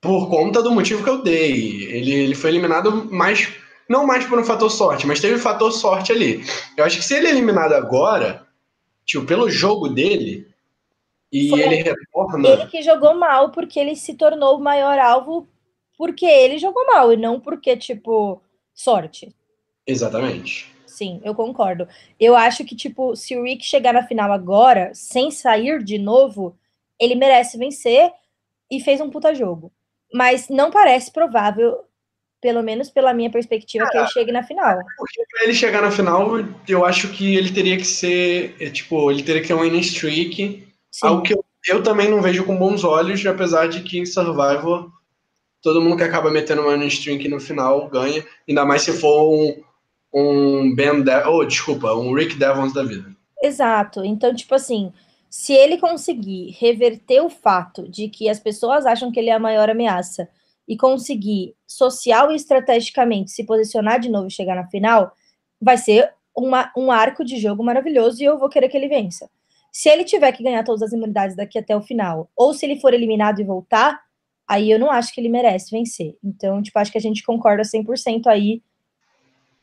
Por 0.00 0.30
conta 0.30 0.62
do 0.62 0.70
motivo 0.70 1.02
que 1.02 1.10
eu 1.10 1.22
dei. 1.22 1.84
Ele, 1.84 2.12
ele 2.12 2.34
foi 2.34 2.50
eliminado 2.50 3.08
mais. 3.10 3.52
Não 3.88 4.06
mais 4.06 4.24
por 4.24 4.38
um 4.38 4.44
fator 4.44 4.70
sorte, 4.70 5.04
mas 5.04 5.20
teve 5.20 5.34
um 5.34 5.40
fator 5.40 5.72
sorte 5.72 6.12
ali. 6.12 6.44
Eu 6.76 6.84
acho 6.84 6.98
que 6.98 7.04
se 7.04 7.14
ele 7.14 7.26
é 7.26 7.30
eliminado 7.30 7.72
agora, 7.72 8.46
tipo, 9.04 9.26
pelo 9.26 9.50
jogo 9.50 9.88
dele, 9.88 10.46
e 11.32 11.48
foi 11.48 11.60
ele 11.60 11.76
retorna. 11.76 12.48
Ele 12.48 12.66
que 12.66 12.82
jogou 12.82 13.14
mal 13.14 13.50
porque 13.50 13.80
ele 13.80 13.96
se 13.96 14.14
tornou 14.14 14.56
o 14.56 14.62
maior 14.62 14.96
alvo 14.98 15.48
porque 16.00 16.24
ele 16.24 16.56
jogou 16.56 16.86
mal 16.86 17.12
e 17.12 17.16
não 17.18 17.38
porque, 17.38 17.76
tipo, 17.76 18.40
sorte. 18.72 19.36
Exatamente. 19.86 20.74
Sim, 20.86 21.20
eu 21.22 21.34
concordo. 21.34 21.86
Eu 22.18 22.34
acho 22.34 22.64
que, 22.64 22.74
tipo, 22.74 23.14
se 23.14 23.36
o 23.36 23.42
Rick 23.42 23.62
chegar 23.66 23.92
na 23.92 24.06
final 24.06 24.32
agora, 24.32 24.92
sem 24.94 25.30
sair 25.30 25.84
de 25.84 25.98
novo, 25.98 26.56
ele 26.98 27.14
merece 27.14 27.58
vencer 27.58 28.10
e 28.70 28.80
fez 28.80 28.98
um 28.98 29.10
puta 29.10 29.34
jogo. 29.34 29.70
Mas 30.10 30.48
não 30.48 30.70
parece 30.70 31.12
provável, 31.12 31.84
pelo 32.40 32.62
menos 32.62 32.88
pela 32.88 33.12
minha 33.12 33.30
perspectiva, 33.30 33.86
que 33.90 33.98
ele 33.98 34.08
chegue 34.08 34.32
na 34.32 34.42
final. 34.42 34.78
Porque 34.96 35.22
pra 35.30 35.44
ele 35.44 35.52
chegar 35.52 35.82
na 35.82 35.90
final, 35.90 36.30
eu 36.66 36.82
acho 36.82 37.12
que 37.12 37.36
ele 37.36 37.52
teria 37.52 37.76
que 37.76 37.84
ser, 37.84 38.56
é, 38.58 38.70
tipo, 38.70 39.10
ele 39.10 39.22
teria 39.22 39.42
que 39.42 39.48
ter 39.48 39.54
um 39.54 39.60
winning 39.60 39.80
streak, 39.80 40.66
Sim. 40.90 41.06
algo 41.06 41.20
que 41.20 41.34
eu, 41.34 41.44
eu 41.68 41.82
também 41.82 42.08
não 42.08 42.22
vejo 42.22 42.46
com 42.46 42.56
bons 42.56 42.84
olhos, 42.84 43.26
apesar 43.26 43.68
de 43.68 43.82
que 43.82 43.98
em 43.98 44.06
Survivor 44.06 44.90
todo 45.62 45.80
mundo 45.80 45.96
que 45.96 46.02
acaba 46.02 46.30
metendo 46.30 46.62
uma 46.62 46.84
string 46.86 47.28
no 47.28 47.40
final 47.40 47.88
ganha, 47.88 48.24
ainda 48.48 48.64
mais 48.64 48.82
se 48.82 48.92
for 48.92 49.32
um, 49.32 49.62
um 50.12 50.74
Ben 50.74 51.02
De 51.02 51.26
oh, 51.26 51.44
desculpa, 51.44 51.92
um 51.94 52.12
Rick 52.14 52.36
Devons 52.36 52.72
da 52.72 52.82
vida. 52.82 53.14
Exato. 53.42 54.04
Então, 54.04 54.34
tipo 54.34 54.54
assim, 54.54 54.92
se 55.28 55.52
ele 55.52 55.78
conseguir 55.78 56.56
reverter 56.58 57.20
o 57.20 57.30
fato 57.30 57.88
de 57.88 58.08
que 58.08 58.28
as 58.28 58.40
pessoas 58.40 58.84
acham 58.84 59.12
que 59.12 59.20
ele 59.20 59.30
é 59.30 59.34
a 59.34 59.38
maior 59.38 59.70
ameaça 59.70 60.28
e 60.66 60.76
conseguir 60.76 61.54
social 61.66 62.30
e 62.30 62.36
estrategicamente 62.36 63.30
se 63.30 63.44
posicionar 63.44 64.00
de 64.00 64.08
novo 64.08 64.28
e 64.28 64.32
chegar 64.32 64.56
na 64.56 64.66
final, 64.66 65.12
vai 65.60 65.76
ser 65.76 66.12
uma, 66.36 66.72
um 66.76 66.90
arco 66.90 67.24
de 67.24 67.38
jogo 67.38 67.62
maravilhoso 67.62 68.22
e 68.22 68.24
eu 68.24 68.38
vou 68.38 68.48
querer 68.48 68.68
que 68.68 68.76
ele 68.76 68.88
vença. 68.88 69.28
Se 69.72 69.88
ele 69.88 70.04
tiver 70.04 70.32
que 70.32 70.42
ganhar 70.42 70.64
todas 70.64 70.82
as 70.82 70.92
imunidades 70.92 71.36
daqui 71.36 71.58
até 71.58 71.76
o 71.76 71.82
final, 71.82 72.28
ou 72.36 72.52
se 72.52 72.66
ele 72.66 72.80
for 72.80 72.92
eliminado 72.92 73.40
e 73.40 73.44
voltar, 73.44 74.00
aí 74.50 74.68
eu 74.68 74.80
não 74.80 74.90
acho 74.90 75.14
que 75.14 75.20
ele 75.20 75.28
merece 75.28 75.70
vencer. 75.70 76.16
Então, 76.24 76.60
tipo, 76.60 76.76
acho 76.76 76.90
que 76.90 76.98
a 76.98 77.00
gente 77.00 77.22
concorda 77.22 77.62
100% 77.62 78.26
aí 78.26 78.60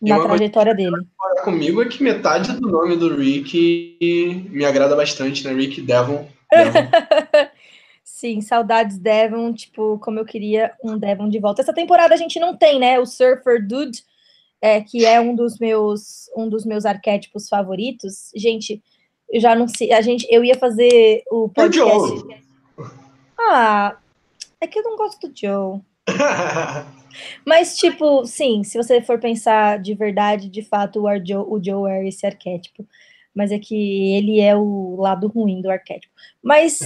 na 0.01 0.17
trajetória 0.21 0.73
dele. 0.73 0.95
Comigo 1.43 1.81
é 1.81 1.89
que 1.89 2.01
metade 2.01 2.53
do 2.53 2.71
nome 2.71 2.95
do 2.95 3.13
Rick 3.13 4.47
me 4.49 4.63
agrada 4.63 4.95
bastante, 4.95 5.45
né? 5.45 5.53
Rick 5.53 5.81
Devon. 5.81 6.25
Devon. 6.49 6.87
Sim, 8.01 8.39
saudades 8.39 8.97
Devon, 8.97 9.53
tipo, 9.53 9.99
como 9.99 10.19
eu 10.19 10.25
queria 10.25 10.71
um 10.81 10.97
Devon 10.97 11.27
de 11.27 11.39
volta. 11.39 11.61
Essa 11.61 11.73
temporada 11.73 12.13
a 12.13 12.17
gente 12.17 12.39
não 12.39 12.55
tem, 12.55 12.79
né? 12.79 12.97
O 12.97 13.05
Surfer 13.05 13.67
Dude, 13.67 14.01
é, 14.61 14.79
que 14.79 15.05
é 15.05 15.19
um 15.19 15.35
dos 15.35 15.59
meus 15.59 16.29
um 16.35 16.47
dos 16.47 16.65
meus 16.65 16.85
arquétipos 16.85 17.49
favoritos. 17.49 18.31
Gente, 18.33 18.81
eu 19.29 19.41
já 19.41 19.53
não 19.53 19.67
sei, 19.67 19.91
a 19.91 19.99
gente 19.99 20.25
eu 20.29 20.45
ia 20.45 20.57
fazer 20.57 21.23
o 21.29 21.49
podcast. 21.49 22.25
Ah, 23.37 23.97
é 24.61 24.67
que 24.67 24.79
eu 24.79 24.83
não 24.83 24.95
gosto 24.95 25.27
do 25.27 25.33
Joe. 25.35 25.81
Mas, 27.45 27.77
tipo, 27.77 28.25
sim, 28.25 28.63
se 28.63 28.77
você 28.77 29.01
for 29.01 29.19
pensar 29.19 29.79
de 29.79 29.93
verdade, 29.93 30.49
de 30.49 30.61
fato, 30.61 31.03
o 31.03 31.25
Joe, 31.25 31.45
o 31.47 31.63
Joe 31.63 31.91
é 31.91 32.07
esse 32.07 32.25
arquétipo. 32.25 32.87
Mas 33.33 33.51
é 33.51 33.59
que 33.59 34.15
ele 34.15 34.39
é 34.39 34.55
o 34.55 34.95
lado 34.99 35.27
ruim 35.27 35.61
do 35.61 35.69
arquétipo. 35.69 36.13
Mas, 36.41 36.79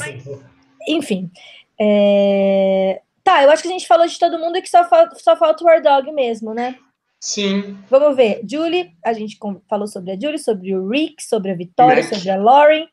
enfim. 0.87 1.31
É... 1.79 3.01
Tá, 3.23 3.43
eu 3.43 3.51
acho 3.51 3.61
que 3.61 3.69
a 3.69 3.71
gente 3.71 3.87
falou 3.87 4.05
de 4.05 4.17
todo 4.17 4.39
mundo 4.39 4.57
e 4.57 4.61
que 4.61 4.69
só, 4.69 4.83
falta, 4.83 5.15
só 5.19 5.35
falta 5.35 5.63
o 5.63 5.67
War 5.67 5.81
Dog 5.81 6.11
mesmo, 6.11 6.53
né? 6.53 6.77
Sim. 7.19 7.77
Vamos 7.89 8.15
ver. 8.15 8.41
Julie, 8.49 8.95
a 9.05 9.13
gente 9.13 9.37
falou 9.69 9.87
sobre 9.87 10.11
a 10.11 10.19
Julie, 10.19 10.39
sobre 10.39 10.75
o 10.75 10.89
Rick, 10.89 11.23
sobre 11.23 11.51
a 11.51 11.55
Vitória, 11.55 12.03
Mac. 12.03 12.13
sobre 12.13 12.29
a 12.31 12.35
Lauren, 12.35 12.87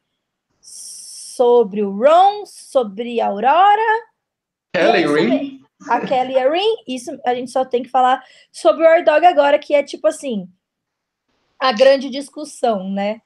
sobre 0.60 1.82
o 1.82 1.90
Ron, 1.90 2.44
sobre 2.44 3.20
a 3.20 3.26
Aurora. 3.28 4.07
Kelly 4.78 5.06
Ring. 5.06 5.60
A 5.88 6.00
Kelly 6.00 6.32
e 6.32 6.38
a 6.38 6.50
Ring, 6.50 6.76
isso 6.88 7.16
a 7.24 7.34
gente 7.34 7.50
só 7.50 7.64
tem 7.64 7.82
que 7.82 7.88
falar 7.88 8.22
sobre 8.50 8.84
o 8.84 9.04
Dog 9.04 9.24
agora, 9.24 9.58
que 9.58 9.74
é 9.74 9.82
tipo 9.82 10.08
assim, 10.08 10.48
a 11.58 11.72
grande 11.72 12.10
discussão, 12.10 12.90
né? 12.90 13.20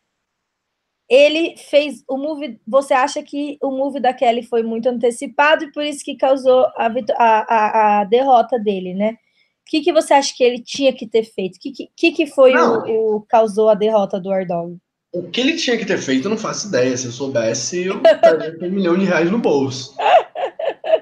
Ele 1.08 1.56
fez 1.56 2.02
o 2.08 2.16
movie. 2.16 2.60
Você 2.66 2.94
acha 2.94 3.22
que 3.22 3.58
o 3.62 3.70
movie 3.70 4.00
da 4.00 4.14
Kelly 4.14 4.42
foi 4.42 4.62
muito 4.62 4.88
antecipado 4.88 5.64
e 5.64 5.72
por 5.72 5.84
isso 5.84 6.04
que 6.04 6.16
causou 6.16 6.66
a, 6.76 6.90
a, 7.18 8.00
a 8.00 8.04
derrota 8.04 8.58
dele, 8.58 8.94
né? 8.94 9.12
O 9.12 9.70
que, 9.72 9.80
que 9.80 9.92
você 9.92 10.14
acha 10.14 10.34
que 10.34 10.42
ele 10.42 10.62
tinha 10.62 10.92
que 10.92 11.06
ter 11.06 11.24
feito? 11.24 11.56
O 11.56 11.60
que, 11.60 11.88
que, 11.94 12.12
que 12.12 12.26
foi 12.26 12.54
o, 12.56 13.16
o, 13.16 13.20
causou 13.22 13.68
a 13.68 13.74
derrota 13.74 14.20
do 14.20 14.30
Dog? 14.46 14.76
O 15.12 15.30
que 15.30 15.40
ele 15.40 15.56
tinha 15.56 15.76
que 15.76 15.84
ter 15.84 15.98
feito, 15.98 16.26
eu 16.26 16.30
não 16.30 16.38
faço 16.38 16.68
ideia. 16.68 16.96
Se 16.96 17.06
eu 17.06 17.12
soubesse, 17.12 17.84
eu 17.84 18.00
com 18.58 18.66
um 18.66 18.70
milhão 18.70 18.96
de 18.96 19.04
reais 19.04 19.30
no 19.30 19.38
bolso. 19.38 19.94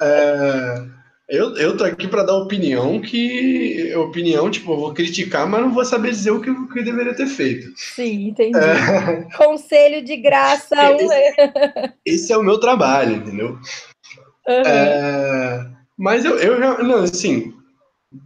É, 0.00 0.84
eu, 1.30 1.56
eu 1.56 1.76
tô 1.76 1.84
aqui 1.84 2.08
para 2.08 2.24
dar 2.24 2.36
opinião 2.36 3.00
que. 3.00 3.94
Opinião, 3.94 4.50
tipo, 4.50 4.72
eu 4.72 4.76
vou 4.76 4.92
criticar, 4.92 5.46
mas 5.46 5.60
não 5.60 5.72
vou 5.72 5.84
saber 5.84 6.10
dizer 6.10 6.32
o 6.32 6.40
que, 6.40 6.50
o 6.50 6.68
que 6.68 6.82
deveria 6.82 7.14
ter 7.14 7.26
feito. 7.26 7.72
Sim, 7.76 8.28
entendi. 8.28 8.58
É, 8.58 9.28
Conselho 9.36 10.04
de 10.04 10.16
graça. 10.16 10.74
Esse, 10.94 11.94
esse, 12.04 12.32
é 12.32 12.36
o 12.36 12.42
meu 12.42 12.58
trabalho, 12.58 13.16
entendeu? 13.16 13.58
Uhum. 14.48 14.62
É, 14.66 15.70
mas 15.96 16.24
eu, 16.24 16.36
eu 16.38 16.58
não, 16.58 17.04
assim, 17.04 17.54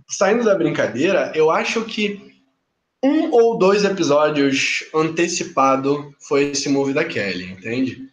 saindo 0.08 0.44
da 0.44 0.54
brincadeira, 0.54 1.30
eu 1.34 1.50
acho 1.50 1.84
que 1.84 2.32
um 3.04 3.30
ou 3.32 3.58
dois 3.58 3.84
episódios 3.84 4.84
antecipado 4.94 6.14
foi 6.20 6.52
esse 6.52 6.70
move 6.70 6.94
da 6.94 7.04
Kelly, 7.04 7.52
entende? 7.52 8.08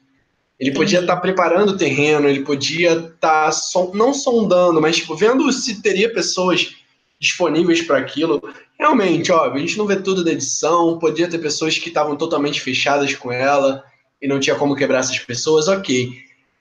Ele 0.61 0.71
podia 0.71 0.99
estar 0.99 1.15
tá 1.15 1.19
preparando 1.19 1.69
o 1.69 1.77
terreno, 1.77 2.29
ele 2.29 2.41
podia 2.41 2.91
estar 2.91 3.49
tá 3.49 3.87
não 3.95 4.13
sondando, 4.13 4.79
mas 4.79 4.97
tipo, 4.97 5.15
vendo 5.15 5.51
se 5.51 5.81
teria 5.81 6.13
pessoas 6.13 6.75
disponíveis 7.19 7.81
para 7.81 7.97
aquilo. 7.97 8.39
Realmente, 8.77 9.31
ó, 9.31 9.51
a 9.51 9.57
gente 9.57 9.75
não 9.75 9.87
vê 9.87 9.95
tudo 9.95 10.23
da 10.23 10.31
edição, 10.31 10.99
podia 10.99 11.27
ter 11.27 11.39
pessoas 11.39 11.79
que 11.79 11.87
estavam 11.87 12.15
totalmente 12.15 12.61
fechadas 12.61 13.15
com 13.15 13.31
ela 13.31 13.83
e 14.21 14.27
não 14.27 14.39
tinha 14.39 14.55
como 14.55 14.75
quebrar 14.75 14.99
essas 14.99 15.17
pessoas, 15.17 15.67
ok. 15.67 16.13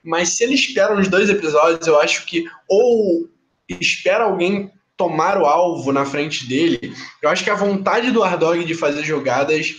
Mas 0.03 0.29
se 0.29 0.43
ele 0.43 0.55
espera 0.55 0.97
uns 0.97 1.07
dois 1.07 1.29
episódios, 1.29 1.85
eu 1.85 1.99
acho 1.99 2.25
que 2.25 2.45
ou 2.67 3.29
espera 3.69 4.23
alguém 4.23 4.71
tomar 4.97 5.39
o 5.39 5.45
alvo 5.45 5.91
na 5.91 6.05
frente 6.05 6.47
dele, 6.47 6.91
eu 7.21 7.29
acho 7.29 7.43
que 7.43 7.51
a 7.51 7.55
vontade 7.55 8.09
do 8.09 8.23
Ardog 8.23 8.63
de 8.63 8.73
fazer 8.73 9.03
jogadas 9.03 9.75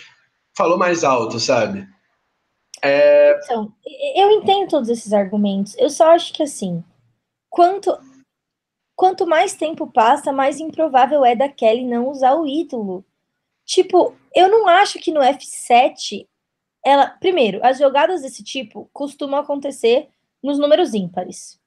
falou 0.57 0.79
mais 0.79 1.03
alto, 1.03 1.41
sabe? 1.41 1.91
É... 2.83 3.39
Então, 3.45 3.73
eu 4.17 4.31
entendo 4.33 4.69
todos 4.69 4.89
esses 4.89 5.13
argumentos. 5.13 5.77
Eu 5.79 5.89
só 5.89 6.11
acho 6.11 6.33
que 6.33 6.43
assim, 6.43 6.83
quanto 7.49 7.97
quanto 8.97 9.27
mais 9.27 9.55
tempo 9.55 9.87
passa, 9.87 10.33
mais 10.33 10.61
improvável 10.61 11.25
é 11.25 11.35
da 11.35 11.49
Kelly 11.49 11.85
não 11.85 12.09
usar 12.09 12.35
o 12.35 12.47
ídolo. 12.47 13.05
Tipo, 13.65 14.15
eu 14.35 14.49
não 14.49 14.69
acho 14.69 14.99
que 14.99 15.13
no 15.13 15.21
F7 15.21 16.27
ela, 16.85 17.09
primeiro, 17.09 17.61
as 17.65 17.79
jogadas 17.79 18.23
desse 18.23 18.43
tipo 18.43 18.89
costumam 18.93 19.41
acontecer 19.41 20.09
nos 20.43 20.59
números 20.59 20.95
ímpares, 20.95 21.61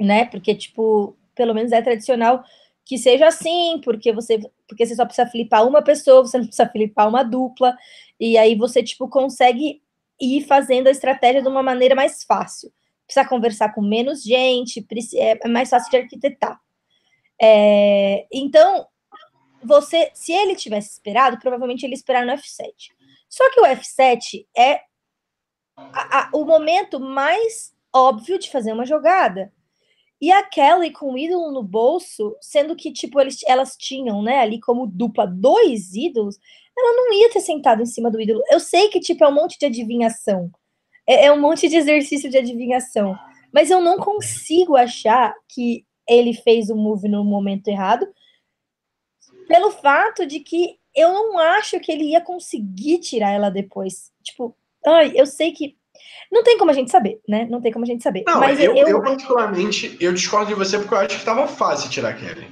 né? 0.00 0.26
Porque 0.26 0.54
tipo, 0.54 1.16
pelo 1.34 1.54
menos 1.54 1.72
é 1.72 1.80
tradicional 1.80 2.44
que 2.84 2.98
seja 2.98 3.28
assim, 3.28 3.80
porque 3.82 4.12
você 4.12 4.38
porque 4.68 4.84
você 4.86 4.94
só 4.94 5.04
precisa 5.04 5.28
flipar 5.28 5.66
uma 5.66 5.82
pessoa, 5.82 6.22
você 6.22 6.38
não 6.38 6.46
precisa 6.46 6.68
flipar 6.68 7.08
uma 7.08 7.22
dupla, 7.22 7.76
e 8.18 8.36
aí 8.36 8.56
você 8.56 8.82
tipo 8.82 9.08
consegue 9.08 9.82
e 10.20 10.42
fazendo 10.42 10.86
a 10.86 10.90
estratégia 10.90 11.42
de 11.42 11.48
uma 11.48 11.62
maneira 11.62 11.94
mais 11.94 12.24
fácil. 12.24 12.72
Precisa 13.06 13.28
conversar 13.28 13.74
com 13.74 13.82
menos 13.82 14.22
gente, 14.22 14.84
é, 15.14 15.38
é 15.42 15.48
mais 15.48 15.70
fácil 15.70 15.90
de 15.90 15.96
arquitetar. 15.96 16.58
É, 17.40 18.26
então, 18.32 18.86
você, 19.62 20.10
se 20.14 20.32
ele 20.32 20.54
tivesse 20.54 20.92
esperado, 20.92 21.38
provavelmente 21.38 21.84
ele 21.84 21.94
esperar 21.94 22.24
no 22.24 22.32
F7. 22.32 22.72
Só 23.28 23.50
que 23.50 23.60
o 23.60 23.64
F7 23.64 24.46
é 24.56 24.80
a, 25.76 26.18
a, 26.18 26.30
o 26.32 26.44
momento 26.44 27.00
mais 27.00 27.74
óbvio 27.92 28.38
de 28.38 28.50
fazer 28.50 28.72
uma 28.72 28.86
jogada. 28.86 29.52
E 30.24 30.32
a 30.32 30.42
Kelly 30.42 30.90
com 30.90 31.12
o 31.12 31.18
ídolo 31.18 31.52
no 31.52 31.62
bolso, 31.62 32.34
sendo 32.40 32.74
que, 32.74 32.90
tipo, 32.90 33.20
eles, 33.20 33.40
elas 33.46 33.76
tinham, 33.76 34.22
né, 34.22 34.38
ali 34.38 34.58
como 34.58 34.86
dupla 34.86 35.26
dois 35.26 35.94
ídolos, 35.94 36.38
ela 36.74 36.96
não 36.96 37.12
ia 37.12 37.28
ter 37.28 37.40
sentado 37.40 37.82
em 37.82 37.84
cima 37.84 38.10
do 38.10 38.18
ídolo. 38.18 38.42
Eu 38.50 38.58
sei 38.58 38.88
que, 38.88 39.00
tipo, 39.00 39.22
é 39.22 39.28
um 39.28 39.34
monte 39.34 39.58
de 39.58 39.66
adivinhação. 39.66 40.50
É, 41.06 41.26
é 41.26 41.32
um 41.32 41.38
monte 41.38 41.68
de 41.68 41.76
exercício 41.76 42.30
de 42.30 42.38
adivinhação. 42.38 43.14
Mas 43.52 43.70
eu 43.70 43.82
não 43.82 43.98
consigo 43.98 44.76
achar 44.76 45.34
que 45.46 45.84
ele 46.08 46.32
fez 46.32 46.70
o 46.70 46.74
move 46.74 47.06
no 47.06 47.22
momento 47.22 47.68
errado, 47.68 48.08
pelo 49.46 49.72
fato 49.72 50.24
de 50.24 50.40
que 50.40 50.78
eu 50.96 51.12
não 51.12 51.38
acho 51.38 51.78
que 51.80 51.92
ele 51.92 52.04
ia 52.04 52.20
conseguir 52.22 52.98
tirar 53.00 53.30
ela 53.32 53.50
depois. 53.50 54.10
Tipo, 54.22 54.56
ai, 54.86 55.12
eu 55.14 55.26
sei 55.26 55.52
que. 55.52 55.76
Não 56.30 56.42
tem 56.42 56.58
como 56.58 56.70
a 56.70 56.74
gente 56.74 56.90
saber, 56.90 57.20
né? 57.28 57.46
Não 57.50 57.60
tem 57.60 57.72
como 57.72 57.84
a 57.84 57.88
gente 57.88 58.02
saber. 58.02 58.24
Não, 58.26 58.40
mas 58.40 58.58
eu, 58.60 58.74
eu, 58.74 58.88
eu 58.88 59.02
particularmente, 59.02 59.96
eu 60.00 60.12
discordo 60.12 60.48
de 60.48 60.54
você 60.54 60.78
porque 60.78 60.94
eu 60.94 60.98
acho 60.98 61.18
que 61.18 61.24
tava 61.24 61.46
fácil 61.46 61.90
tirar 61.90 62.10
a 62.10 62.14
Kelly. 62.14 62.46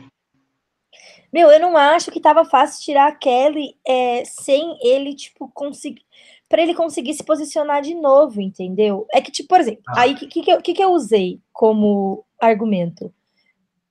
Meu, 1.33 1.51
eu 1.51 1.59
não 1.59 1.77
acho 1.77 2.11
que 2.11 2.21
tava 2.21 2.45
fácil 2.45 2.85
tirar 2.85 3.09
a 3.09 3.15
Kelly 3.15 3.75
é, 3.87 4.23
sem 4.25 4.79
ele, 4.83 5.15
tipo, 5.15 5.51
conseguir. 5.55 6.03
para 6.49 6.63
ele 6.63 6.75
conseguir 6.75 7.15
se 7.15 7.25
posicionar 7.25 7.81
de 7.81 7.95
novo, 7.95 8.41
entendeu? 8.41 9.07
É 9.11 9.21
que, 9.21 9.33
tipo, 9.33 9.49
por 9.49 9.61
exemplo, 9.61 9.83
ah. 9.89 10.01
aí 10.01 10.13
o 10.13 10.17
que, 10.17 10.27
que, 10.27 10.61
que, 10.61 10.75
que 10.75 10.85
eu 10.85 10.91
usei 10.91 11.41
como 11.51 12.25
argumento? 12.39 13.13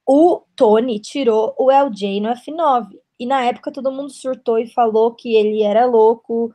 O 0.06 0.44
Tony 0.56 1.00
tirou 1.00 1.56
o 1.58 1.72
LJ 1.72 2.20
no 2.22 2.30
F9. 2.30 2.90
E 3.20 3.26
na 3.26 3.44
época 3.44 3.72
todo 3.72 3.92
mundo 3.92 4.10
surtou 4.10 4.58
e 4.58 4.68
falou 4.68 5.14
que 5.14 5.36
ele 5.36 5.62
era 5.62 5.86
louco 5.86 6.52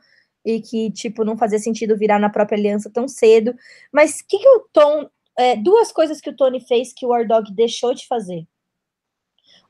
e 0.47 0.61
que, 0.61 0.89
tipo, 0.91 1.25
não 1.25 1.37
fazia 1.37 1.59
sentido 1.59 1.97
virar 1.97 2.19
na 2.19 2.29
própria 2.29 2.57
aliança 2.57 2.89
tão 2.89 3.05
cedo. 3.05 3.53
Mas 3.91 4.21
que, 4.21 4.39
que 4.39 4.47
o 4.47 4.61
Tom. 4.71 5.09
É, 5.37 5.55
duas 5.57 5.91
coisas 5.91 6.21
que 6.21 6.29
o 6.29 6.35
Tony 6.35 6.61
fez 6.61 6.93
que 6.93 7.05
o 7.05 7.09
War 7.09 7.27
Dog 7.27 7.51
deixou 7.51 7.93
de 7.93 8.07
fazer. 8.07 8.47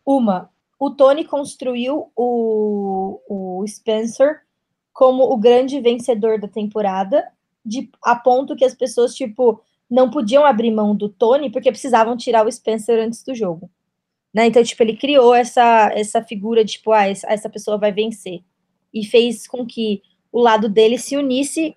Uma, 0.06 0.50
o 0.80 0.92
Tony 0.92 1.26
construiu 1.26 2.12
o, 2.16 3.20
o 3.28 3.68
Spencer 3.68 4.44
como 4.94 5.24
o 5.24 5.36
grande 5.36 5.82
vencedor 5.82 6.40
da 6.40 6.48
temporada, 6.48 7.28
de, 7.66 7.90
a 8.02 8.16
ponto 8.16 8.56
que 8.56 8.64
as 8.64 8.74
pessoas, 8.74 9.14
tipo, 9.14 9.62
não 9.90 10.10
podiam 10.10 10.46
abrir 10.46 10.72
mão 10.72 10.96
do 10.96 11.10
Tony 11.10 11.52
porque 11.52 11.72
precisavam 11.72 12.16
tirar 12.16 12.46
o 12.46 12.52
Spencer 12.52 13.04
antes 13.04 13.24
do 13.24 13.36
jogo. 13.36 13.70
Né? 14.34 14.46
Então, 14.46 14.64
tipo, 14.64 14.82
ele 14.84 14.96
criou 14.96 15.34
essa, 15.34 15.92
essa 15.94 16.24
figura 16.24 16.64
de, 16.64 16.74
tipo, 16.74 16.92
ah, 16.92 17.08
essa 17.08 17.50
pessoa 17.50 17.78
vai 17.78 17.92
vencer. 17.92 18.42
E 18.94 19.04
fez 19.06 19.48
com 19.48 19.66
que 19.66 20.02
o 20.32 20.42
lado 20.42 20.70
dele 20.70 20.98
se 20.98 21.18
unisse 21.18 21.76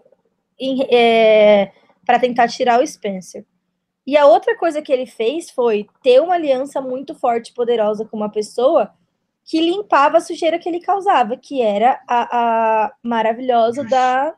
é, 0.90 1.72
para 2.04 2.18
tentar 2.18 2.48
tirar 2.48 2.80
o 2.80 2.86
Spencer. 2.86 3.44
E 4.06 4.16
a 4.16 4.26
outra 4.26 4.56
coisa 4.56 4.82
que 4.82 4.92
ele 4.92 5.06
fez 5.06 5.50
foi 5.50 5.86
ter 6.02 6.20
uma 6.20 6.34
aliança 6.34 6.80
muito 6.80 7.14
forte 7.14 7.50
e 7.50 7.54
poderosa 7.54 8.04
com 8.04 8.16
uma 8.16 8.30
pessoa 8.30 8.92
que 9.44 9.60
limpava 9.60 10.18
a 10.18 10.20
sujeira 10.20 10.58
que 10.58 10.68
ele 10.68 10.80
causava, 10.80 11.36
que 11.36 11.60
era 11.60 12.00
a, 12.08 12.84
a 12.86 12.94
maravilhosa 13.02 13.84
da. 13.84 14.34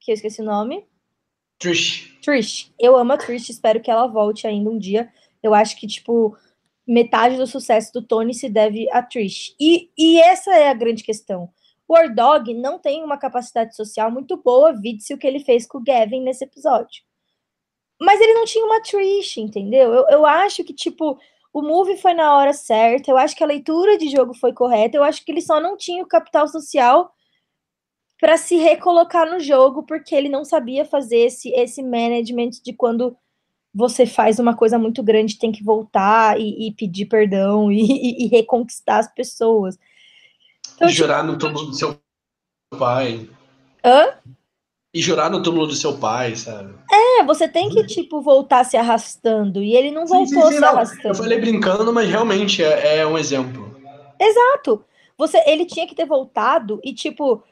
que 0.00 0.10
eu 0.10 0.14
esqueci 0.14 0.40
o 0.40 0.44
nome. 0.44 0.86
Trish. 1.58 2.18
Trish. 2.22 2.72
Eu 2.78 2.96
amo 2.96 3.12
a 3.12 3.16
Trish, 3.16 3.48
espero 3.48 3.80
que 3.80 3.90
ela 3.90 4.06
volte 4.06 4.46
ainda 4.46 4.70
um 4.70 4.78
dia. 4.78 5.10
Eu 5.42 5.54
acho 5.54 5.78
que, 5.78 5.86
tipo, 5.86 6.36
metade 6.86 7.36
do 7.36 7.46
sucesso 7.46 7.92
do 7.92 8.02
Tony 8.02 8.34
se 8.34 8.48
deve 8.48 8.90
a 8.90 9.02
Trish. 9.02 9.54
E, 9.58 9.90
e 9.96 10.20
essa 10.20 10.54
é 10.54 10.68
a 10.68 10.74
grande 10.74 11.02
questão. 11.02 11.50
O 11.86 11.94
War 11.94 12.14
Dog 12.14 12.52
não 12.54 12.78
tem 12.78 13.02
uma 13.04 13.18
capacidade 13.18 13.76
social 13.76 14.10
muito 14.10 14.36
boa, 14.36 14.72
vide-se 14.72 15.12
o 15.12 15.18
que 15.18 15.26
ele 15.26 15.40
fez 15.40 15.66
com 15.66 15.78
o 15.78 15.84
Gavin 15.84 16.20
nesse 16.20 16.44
episódio. 16.44 17.02
Mas 18.00 18.20
ele 18.20 18.34
não 18.34 18.44
tinha 18.44 18.64
uma 18.64 18.80
Trish, 18.80 19.38
entendeu? 19.38 19.92
Eu, 19.92 20.06
eu 20.08 20.26
acho 20.26 20.64
que, 20.64 20.72
tipo, 20.72 21.18
o 21.52 21.62
move 21.62 21.96
foi 21.96 22.14
na 22.14 22.36
hora 22.36 22.52
certa, 22.52 23.10
eu 23.10 23.16
acho 23.16 23.36
que 23.36 23.44
a 23.44 23.46
leitura 23.46 23.96
de 23.96 24.08
jogo 24.08 24.34
foi 24.34 24.52
correta, 24.52 24.96
eu 24.96 25.04
acho 25.04 25.24
que 25.24 25.30
ele 25.30 25.40
só 25.40 25.60
não 25.60 25.76
tinha 25.76 26.02
o 26.02 26.08
capital 26.08 26.48
social 26.48 27.12
para 28.20 28.36
se 28.36 28.56
recolocar 28.56 29.30
no 29.30 29.38
jogo, 29.38 29.82
porque 29.82 30.14
ele 30.14 30.28
não 30.28 30.44
sabia 30.44 30.84
fazer 30.84 31.18
esse, 31.18 31.50
esse 31.50 31.82
management 31.82 32.50
de 32.64 32.72
quando 32.72 33.16
você 33.74 34.06
faz 34.06 34.38
uma 34.38 34.56
coisa 34.56 34.78
muito 34.78 35.02
grande, 35.02 35.38
tem 35.38 35.52
que 35.52 35.64
voltar 35.64 36.40
e, 36.40 36.68
e 36.68 36.72
pedir 36.72 37.06
perdão 37.06 37.70
e, 37.70 37.80
e, 37.82 38.24
e, 38.24 38.28
reconquistar 38.28 38.98
as 38.98 39.12
pessoas. 39.12 39.76
Então, 40.74 40.88
jurar 40.88 41.20
tipo, 41.20 41.32
no 41.32 41.38
túmulo 41.38 41.66
do 41.66 41.74
seu 41.74 41.98
pai. 42.78 43.28
Hã? 43.84 44.14
E 44.92 45.00
jurar 45.00 45.30
no 45.30 45.42
túmulo 45.42 45.66
do 45.66 45.74
seu 45.74 45.98
pai, 45.98 46.36
sabe? 46.36 46.74
É, 46.90 47.24
você 47.24 47.48
tem 47.48 47.68
que, 47.68 47.84
tipo, 47.84 48.20
voltar 48.20 48.64
se 48.64 48.76
arrastando. 48.76 49.62
E 49.62 49.74
ele 49.74 49.90
não 49.90 50.06
voltou 50.06 50.26
sim, 50.26 50.34
sim, 50.34 50.46
sim, 50.46 50.54
se 50.54 50.60
não. 50.60 50.68
arrastando. 50.68 51.08
Eu 51.08 51.14
falei 51.14 51.40
brincando, 51.40 51.92
mas 51.92 52.08
realmente 52.08 52.62
é, 52.62 52.98
é 52.98 53.06
um 53.06 53.18
exemplo. 53.18 53.76
Exato. 54.20 54.84
Você, 55.18 55.42
ele 55.46 55.64
tinha 55.64 55.86
que 55.86 55.94
ter 55.94 56.06
voltado 56.06 56.80
e, 56.84 56.92
tipo, 56.94 57.42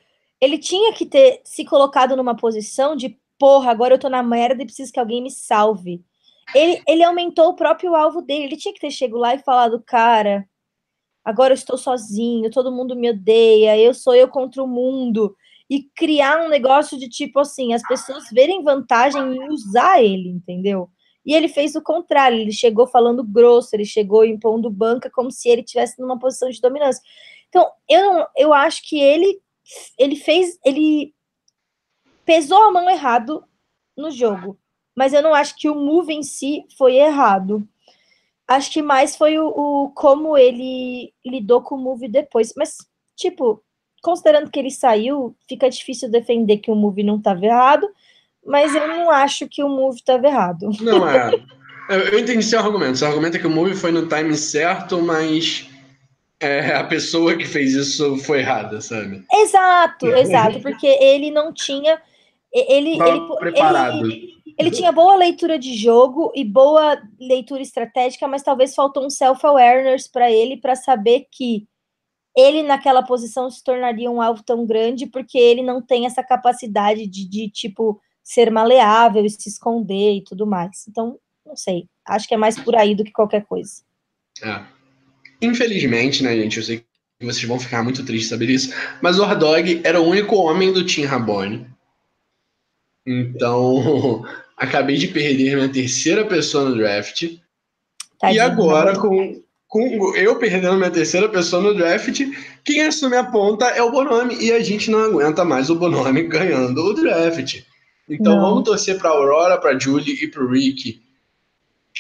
ele 0.40 0.59
tinha 0.59 0.93
que 0.93 1.07
ter 1.07 1.40
se 1.44 1.65
colocado 1.65 2.16
numa 2.16 2.36
posição 2.36 2.94
de 2.94 3.19
porra, 3.39 3.73
agora 3.73 3.94
eu 3.94 3.99
tô 3.99 4.09
na 4.09 4.23
merda 4.23 4.62
e 4.62 4.66
preciso 4.66 4.93
que 4.93 5.01
alguém 5.01 5.20
me 5.20 5.31
salve. 5.31 6.05
Ele, 6.55 6.81
ele 6.86 7.03
aumentou 7.03 7.49
o 7.49 7.57
próprio 7.57 7.94
alvo 7.94 8.23
dele. 8.23 8.44
Ele 8.44 8.57
tinha 8.57 8.74
que 8.74 8.81
ter 8.81 8.90
chegado 8.90 9.19
lá 9.19 9.35
e 9.35 9.39
falado, 9.40 9.82
cara, 9.85 10.49
agora 11.24 11.53
eu 11.53 11.57
estou 11.57 11.77
sozinho, 11.77 12.51
todo 12.51 12.73
mundo 12.73 12.97
me 12.97 13.11
odeia, 13.11 13.78
eu 13.78 13.94
sou 13.94 14.15
eu 14.15 14.28
contra 14.28 14.62
o 14.62 14.69
mundo. 14.69 15.36
E 15.69 15.85
criar 15.94 16.44
um 16.44 16.49
negócio 16.49 16.99
de 16.99 17.09
tipo 17.09 17.40
assim, 17.40 17.73
as 17.73 17.82
pessoas 17.82 18.24
verem 18.31 18.62
vantagem 18.62 19.23
em 19.23 19.49
usar 19.49 20.03
ele, 20.03 20.28
entendeu? 20.28 20.90
E 21.24 21.35
ele 21.35 21.49
fez 21.49 21.74
o 21.74 21.82
contrário, 21.82 22.39
ele 22.39 22.53
chegou 22.53 22.86
falando 22.86 23.24
grosso, 23.24 23.74
ele 23.74 23.85
chegou 23.85 24.24
impondo 24.24 24.69
banca 24.69 25.09
como 25.11 25.31
se 25.31 25.49
ele 25.49 25.62
tivesse 25.62 26.01
numa 26.01 26.19
posição 26.19 26.51
de 26.51 26.61
dominância. 26.61 27.03
Então, 27.49 27.70
eu, 27.89 28.27
eu 28.36 28.53
acho 28.53 28.82
que 28.89 28.99
ele 28.99 29.40
ele 29.99 30.16
fez, 30.16 30.59
ele 30.65 31.15
pesou 32.24 32.62
a 32.62 32.70
mão 32.70 32.90
errado 32.90 33.44
no 33.97 34.11
jogo, 34.11 34.59
mas 34.94 35.12
eu 35.12 35.23
não 35.23 35.35
acho 35.35 35.57
que 35.57 35.69
o 35.69 35.74
move 35.74 36.12
em 36.12 36.23
si 36.23 36.65
foi 36.77 36.97
errado. 36.97 37.66
Acho 38.56 38.70
que 38.70 38.82
mais 38.82 39.16
foi 39.16 39.38
o, 39.38 39.46
o 39.46 39.90
como 39.90 40.36
ele 40.36 41.12
lidou 41.24 41.62
com 41.62 41.74
o 41.74 41.78
move 41.78 42.08
depois. 42.08 42.52
Mas, 42.56 42.76
tipo, 43.16 43.62
considerando 44.02 44.50
que 44.50 44.58
ele 44.58 44.70
saiu, 44.70 45.34
fica 45.48 45.70
difícil 45.70 46.10
defender 46.10 46.58
que 46.58 46.70
o 46.70 46.74
move 46.74 47.02
não 47.02 47.16
estava 47.16 47.44
errado, 47.44 47.88
mas 48.44 48.74
eu 48.74 48.88
não 48.88 49.10
acho 49.10 49.48
que 49.48 49.62
o 49.62 49.68
move 49.68 49.96
estava 49.96 50.26
errado. 50.26 50.70
Não, 50.80 51.08
é. 51.08 51.30
Eu 51.88 52.18
entendi 52.18 52.42
seu 52.42 52.60
argumento. 52.60 52.98
Seu 52.98 53.08
argumento 53.08 53.36
é 53.36 53.40
que 53.40 53.46
o 53.46 53.50
move 53.50 53.74
foi 53.74 53.92
no 53.92 54.08
time 54.08 54.34
certo, 54.36 55.00
mas 55.00 55.68
é, 56.40 56.74
a 56.74 56.84
pessoa 56.84 57.36
que 57.36 57.46
fez 57.46 57.74
isso 57.74 58.16
foi 58.18 58.40
errada, 58.40 58.80
sabe? 58.80 59.24
Exato, 59.32 60.06
exato, 60.08 60.60
porque 60.60 60.86
ele 60.86 61.30
não 61.30 61.52
tinha. 61.52 62.00
Ele, 62.52 63.00
ele, 63.00 63.36
preparado. 63.38 64.04
Ele, 64.04 64.31
ele 64.58 64.70
tinha 64.70 64.92
boa 64.92 65.14
leitura 65.16 65.58
de 65.58 65.74
jogo 65.74 66.32
e 66.34 66.44
boa 66.44 67.00
leitura 67.18 67.62
estratégica, 67.62 68.26
mas 68.28 68.42
talvez 68.42 68.74
faltou 68.74 69.04
um 69.04 69.10
self-awareness 69.10 70.08
para 70.08 70.30
ele 70.30 70.56
para 70.56 70.74
saber 70.76 71.26
que 71.30 71.66
ele 72.36 72.62
naquela 72.62 73.02
posição 73.02 73.50
se 73.50 73.62
tornaria 73.62 74.10
um 74.10 74.22
alvo 74.22 74.42
tão 74.42 74.64
grande 74.66 75.06
porque 75.06 75.38
ele 75.38 75.62
não 75.62 75.82
tem 75.82 76.06
essa 76.06 76.22
capacidade 76.22 77.06
de, 77.06 77.28
de 77.28 77.50
tipo 77.50 78.00
ser 78.22 78.50
maleável 78.50 79.24
e 79.24 79.30
se 79.30 79.48
esconder 79.48 80.16
e 80.16 80.24
tudo 80.24 80.46
mais. 80.46 80.86
Então, 80.88 81.18
não 81.44 81.56
sei. 81.56 81.88
Acho 82.06 82.26
que 82.26 82.34
é 82.34 82.38
mais 82.38 82.58
por 82.58 82.76
aí 82.76 82.94
do 82.94 83.04
que 83.04 83.12
qualquer 83.12 83.44
coisa. 83.44 83.82
É. 84.42 84.62
Infelizmente, 85.40 86.22
né, 86.22 86.34
gente, 86.36 86.56
eu 86.56 86.62
sei 86.62 86.78
que 86.78 86.86
vocês 87.20 87.44
vão 87.44 87.58
ficar 87.58 87.82
muito 87.82 88.04
tristes 88.04 88.30
saber 88.30 88.48
isso, 88.48 88.72
mas 89.02 89.18
o 89.18 89.24
Hardog 89.24 89.80
era 89.84 90.00
o 90.00 90.06
único 90.06 90.36
homem 90.36 90.72
do 90.72 90.86
Team 90.86 91.08
Rabone. 91.08 91.66
Então, 93.06 94.24
acabei 94.56 94.96
de 94.96 95.08
perder 95.08 95.56
minha 95.56 95.68
terceira 95.68 96.24
pessoa 96.24 96.68
no 96.68 96.76
draft. 96.76 97.22
Tadinho, 98.20 98.36
e 98.36 98.40
agora, 98.40 98.96
com, 98.98 99.42
com 99.66 100.16
eu 100.16 100.36
perdendo 100.36 100.76
minha 100.76 100.90
terceira 100.90 101.28
pessoa 101.28 101.62
no 101.62 101.74
draft, 101.74 102.20
quem 102.64 102.82
assume 102.82 103.16
a 103.16 103.24
ponta 103.24 103.66
é 103.66 103.82
o 103.82 103.90
Bonome. 103.90 104.36
E 104.40 104.52
a 104.52 104.60
gente 104.60 104.90
não 104.90 105.00
aguenta 105.00 105.44
mais 105.44 105.70
o 105.70 105.74
Bonome 105.74 106.22
ganhando 106.28 106.78
o 106.78 106.94
draft. 106.94 107.62
Então 108.08 108.36
não. 108.36 108.42
vamos 108.42 108.64
torcer 108.64 108.98
para 108.98 109.10
Aurora, 109.10 109.58
para 109.58 109.78
Julie 109.78 110.22
e 110.22 110.28
para 110.28 110.44
Rick 110.44 111.02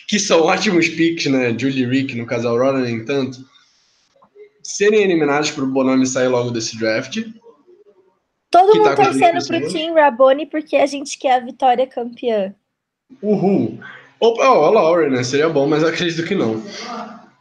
que 0.08 0.18
são 0.18 0.42
ótimos 0.46 0.88
picks, 0.88 1.26
né? 1.26 1.56
Julie 1.58 1.86
Rick, 1.86 2.14
no 2.14 2.26
caso 2.26 2.48
Aurora, 2.48 2.80
nem 2.80 3.04
tanto, 3.04 3.44
serem 4.62 5.02
eliminados 5.02 5.50
para 5.50 5.64
o 5.64 5.66
Bonami 5.66 6.06
sair 6.06 6.28
logo 6.28 6.50
desse 6.50 6.78
draft. 6.78 7.18
Todo 8.52 8.76
mundo 8.76 8.84
tá 8.84 8.96
torcendo 8.96 9.46
pro 9.46 9.72
Team 9.72 9.94
Raboni 9.94 10.44
porque 10.44 10.76
a 10.76 10.84
gente 10.84 11.18
quer 11.18 11.36
a 11.36 11.40
vitória 11.40 11.86
campeã. 11.86 12.54
Uhul. 13.22 13.80
Opa, 14.20 14.42
oh, 14.42 14.64
a 14.66 14.70
Laura, 14.70 15.08
né? 15.08 15.24
Seria 15.24 15.48
bom, 15.48 15.66
mas 15.66 15.82
acredito 15.82 16.28
que 16.28 16.34
não. 16.34 16.62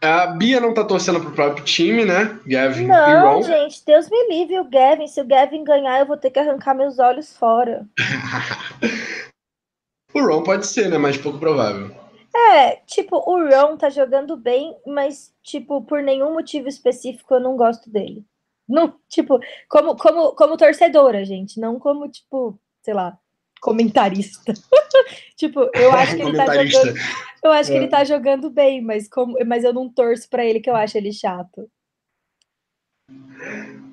A 0.02 0.28
Bia 0.28 0.62
não 0.62 0.74
tá 0.74 0.86
torcendo 0.86 1.20
pro 1.20 1.34
próprio 1.34 1.66
time, 1.66 2.06
né? 2.06 2.40
Gavin 2.48 2.88
não, 2.88 3.10
e 3.10 3.14
Ron. 3.14 3.44
gente, 3.44 3.86
Deus 3.86 4.10
me 4.10 4.30
livre 4.30 4.58
o 4.60 4.64
Gavin. 4.64 5.06
Se 5.06 5.20
o 5.20 5.28
Gavin 5.28 5.66
ganhar, 5.66 6.00
eu 6.00 6.06
vou 6.06 6.18
ter 6.18 6.32
que 6.32 6.40
arrancar 6.40 6.74
meus 6.74 6.98
olhos 6.98 7.38
fora. 7.38 7.86
o 10.16 10.26
Ron 10.26 10.44
pode 10.44 10.66
ser, 10.66 10.90
né? 10.90 10.98
Mas 10.98 11.18
pouco 11.18 11.38
provável. 11.38 11.92
É, 12.34 12.78
tipo, 12.88 13.18
o 13.18 13.48
Ron 13.48 13.76
tá 13.76 13.90
jogando 13.90 14.38
bem, 14.38 14.76
mas, 14.88 15.34
tipo, 15.44 15.82
por 15.82 16.02
nenhum 16.02 16.34
motivo 16.34 16.70
específico 16.70 17.36
eu 17.36 17.42
não 17.42 17.58
gosto 17.58 17.90
dele. 17.90 18.24
Não, 18.72 18.96
tipo, 19.10 19.40
como, 19.70 19.96
como, 19.96 20.32
como 20.34 20.58
torcedora, 20.58 21.26
gente, 21.26 21.60
não 21.60 21.78
como, 21.78 22.08
tipo, 22.08 22.60
sei 22.82 22.94
lá, 22.94 23.18
comentarista. 23.60 24.54
tipo, 25.38 25.70
eu 25.74 25.92
acho 25.94 26.16
que 26.16 26.22
ele 26.22 26.38
tá 26.38 26.66
jogando. 26.66 27.00
Eu 27.44 27.52
acho 27.52 27.70
é. 27.70 27.74
que 27.74 27.78
ele 27.78 27.86
é. 27.86 27.90
tá 27.90 28.04
jogando 28.04 28.50
bem, 28.50 28.82
mas, 28.82 29.10
como, 29.10 29.38
mas 29.46 29.64
eu 29.64 29.74
não 29.74 29.90
torço 29.90 30.30
para 30.30 30.46
ele, 30.46 30.60
que 30.60 30.70
eu 30.70 30.76
acho 30.76 30.98
ele 30.98 31.12
chato. 31.12 31.70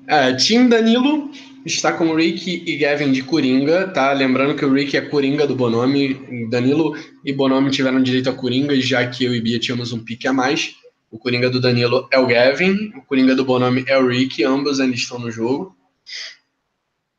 É, 0.07 0.33
Tim 0.35 0.67
Danilo 0.69 1.29
está 1.65 1.91
com 1.91 2.05
o 2.05 2.15
Rick 2.15 2.63
e 2.65 2.77
Gavin 2.77 3.11
de 3.11 3.21
Coringa, 3.21 3.87
tá? 3.89 4.11
Lembrando 4.13 4.55
que 4.55 4.65
o 4.65 4.73
Rick 4.73 4.95
é 4.95 5.01
Coringa 5.01 5.45
do 5.45 5.55
Bonomi. 5.55 6.47
Danilo 6.49 6.95
e 7.23 7.33
Bonomi 7.33 7.69
tiveram 7.69 8.01
direito 8.01 8.29
a 8.29 8.33
Coringa, 8.33 8.79
já 8.79 9.05
que 9.07 9.25
eu 9.25 9.35
e 9.35 9.41
Bia 9.41 9.59
tínhamos 9.59 9.91
um 9.91 10.03
pique 10.03 10.27
a 10.27 10.33
mais. 10.33 10.75
O 11.11 11.17
Coringa 11.17 11.49
do 11.49 11.59
Danilo 11.59 12.07
é 12.11 12.19
o 12.19 12.27
Gavin, 12.27 12.93
o 12.95 13.01
Coringa 13.01 13.35
do 13.35 13.43
Bonomi 13.43 13.83
é 13.87 13.97
o 13.97 14.07
Rick, 14.07 14.43
ambos 14.43 14.79
ainda 14.79 14.95
estão 14.95 15.17
no 15.17 15.31
jogo. 15.31 15.75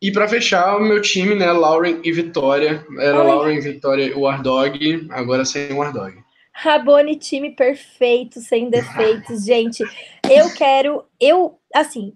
E 0.01 0.11
para 0.11 0.27
fechar, 0.27 0.79
o 0.79 0.81
meu 0.81 1.03
time, 1.03 1.35
né, 1.35 1.53
Lauren 1.53 2.01
e 2.03 2.11
Vitória. 2.11 2.87
Era 2.99 3.19
Ai. 3.19 3.27
Lauren, 3.27 3.61
Vitória 3.61 4.05
e 4.05 4.15
o 4.15 4.21
Wardog, 4.21 5.09
agora 5.11 5.45
sem 5.45 5.73
o 5.73 5.77
Wardog. 5.77 6.17
Rabone, 6.53 7.17
time 7.17 7.51
perfeito, 7.51 8.41
sem 8.41 8.71
defeitos, 8.71 9.45
gente. 9.45 9.83
Eu 10.29 10.53
quero, 10.55 11.05
eu, 11.19 11.59
assim, 11.75 12.15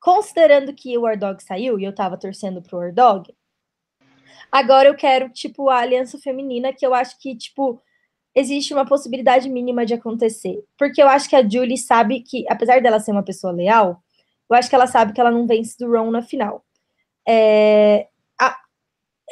considerando 0.00 0.74
que 0.74 0.96
o 0.98 1.02
Wardog 1.02 1.42
saiu 1.42 1.78
e 1.78 1.84
eu 1.84 1.94
tava 1.94 2.18
torcendo 2.18 2.60
pro 2.60 2.78
Wardog, 2.78 3.34
agora 4.52 4.88
eu 4.88 4.94
quero, 4.94 5.30
tipo, 5.30 5.70
a 5.70 5.78
aliança 5.78 6.18
feminina, 6.18 6.72
que 6.72 6.86
eu 6.86 6.92
acho 6.92 7.18
que, 7.18 7.34
tipo, 7.34 7.80
existe 8.34 8.74
uma 8.74 8.84
possibilidade 8.84 9.48
mínima 9.48 9.86
de 9.86 9.94
acontecer. 9.94 10.62
Porque 10.76 11.02
eu 11.02 11.08
acho 11.08 11.28
que 11.28 11.36
a 11.36 11.48
Julie 11.48 11.78
sabe 11.78 12.20
que, 12.20 12.44
apesar 12.48 12.80
dela 12.82 12.98
ser 12.98 13.12
uma 13.12 13.22
pessoa 13.22 13.52
leal, 13.52 14.02
eu 14.50 14.56
acho 14.56 14.68
que 14.68 14.74
ela 14.74 14.86
sabe 14.86 15.12
que 15.12 15.20
ela 15.20 15.30
não 15.30 15.46
vence 15.46 15.76
do 15.78 15.90
Ron 15.90 16.10
na 16.10 16.22
final. 16.22 16.64
É, 17.26 18.08
a, 18.38 18.56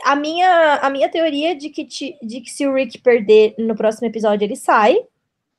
a, 0.04 0.16
minha, 0.16 0.76
a 0.76 0.88
minha 0.88 1.08
teoria 1.08 1.54
de 1.54 1.68
que, 1.68 1.84
te, 1.84 2.16
de 2.22 2.40
que 2.40 2.50
se 2.50 2.66
o 2.66 2.74
Rick 2.74 2.98
perder 2.98 3.54
no 3.58 3.74
próximo 3.74 4.06
episódio, 4.06 4.44
ele 4.44 4.56
sai. 4.56 4.96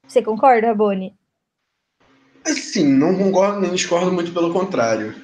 Você 0.07 0.21
concorda, 0.21 0.73
Boni? 0.73 1.15
Sim, 2.45 2.87
não 2.87 3.17
concordo 3.17 3.61
nem 3.61 3.73
discordo 3.73 4.11
muito 4.11 4.33
pelo 4.33 4.51
contrário. 4.51 5.15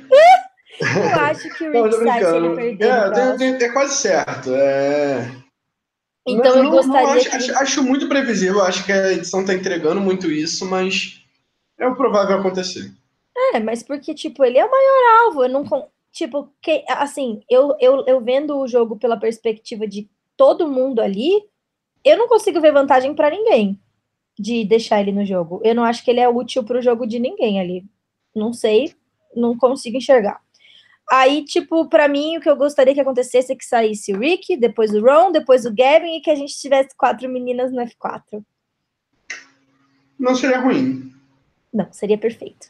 eu 0.82 1.20
acho 1.22 1.50
que 1.58 1.68
o 1.68 1.72
Rick 1.72 1.98
não, 1.98 2.04
sai 2.06 2.24
se 2.24 2.36
ele 2.36 2.56
perder. 2.56 3.62
É, 3.62 3.66
é 3.66 3.70
quase 3.70 3.96
certo. 3.96 4.54
É... 4.54 5.49
Então 6.32 6.56
não, 6.56 6.64
eu 6.66 6.72
gostaria. 6.72 7.08
Não, 7.08 7.14
acho, 7.14 7.30
que... 7.30 7.52
acho, 7.52 7.84
muito 7.84 8.08
previsível, 8.08 8.62
acho 8.62 8.86
que 8.86 8.92
a 8.92 9.12
edição 9.12 9.46
tá 9.46 9.54
entregando 9.54 10.00
muito 10.00 10.32
isso, 10.32 10.66
mas 10.66 11.24
é 11.78 11.88
o 11.88 11.96
provável 11.96 12.38
acontecer. 12.38 12.92
É, 13.54 13.60
mas 13.60 13.84
porque, 13.84 14.14
tipo, 14.14 14.44
ele 14.44 14.58
é 14.58 14.66
o 14.66 14.72
maior 14.72 15.26
alvo. 15.26 15.44
Eu 15.44 15.50
não. 15.50 15.88
Tipo, 16.12 16.52
que, 16.62 16.84
assim, 16.90 17.42
eu, 17.50 17.76
eu, 17.80 18.04
eu 18.06 18.20
vendo 18.20 18.58
o 18.58 18.68
jogo 18.68 18.98
pela 18.98 19.18
perspectiva 19.18 19.88
de 19.88 20.10
todo 20.36 20.68
mundo 20.68 21.00
ali, 21.00 21.44
eu 22.04 22.18
não 22.18 22.28
consigo 22.28 22.60
ver 22.60 22.72
vantagem 22.72 23.14
para 23.14 23.30
ninguém 23.30 23.80
de 24.38 24.64
deixar 24.64 25.02
ele 25.02 25.12
no 25.12 25.26
jogo. 25.26 25.62
Eu 25.64 25.76
não 25.76 25.84
acho 25.84 26.04
que 26.04 26.10
ele 26.10 26.22
é 26.22 26.30
útil 26.30 26.64
para 26.64 26.80
o 26.80 26.82
jogo 26.82 27.06
de 27.06 27.20
ninguém 27.20 27.60
ali. 27.60 27.86
Não 28.34 28.54
sei, 28.54 28.96
não 29.36 29.58
consigo 29.58 29.98
enxergar. 29.98 30.42
Aí, 31.12 31.44
tipo, 31.44 31.90
para 31.90 32.08
mim, 32.08 32.38
o 32.38 32.42
que 32.42 32.50
eu 32.50 32.56
gostaria 32.56 32.94
que 32.94 33.02
acontecesse 33.02 33.52
é 33.52 33.56
que 33.56 33.66
saísse 33.66 34.14
o 34.14 34.20
Rick, 34.20 34.56
depois 34.58 34.94
o 34.94 35.02
Ron, 35.02 35.32
depois 35.32 35.66
o 35.66 35.74
Gavin 35.74 36.18
e 36.18 36.22
que 36.22 36.30
a 36.30 36.36
gente 36.36 36.56
tivesse 36.56 36.90
quatro 36.96 37.28
meninas 37.28 37.72
no 37.72 37.82
F4. 37.82 38.44
Não 40.20 40.36
seria 40.36 40.60
ruim. 40.60 41.12
Não, 41.74 41.92
seria 41.92 42.18
perfeito. 42.18 42.68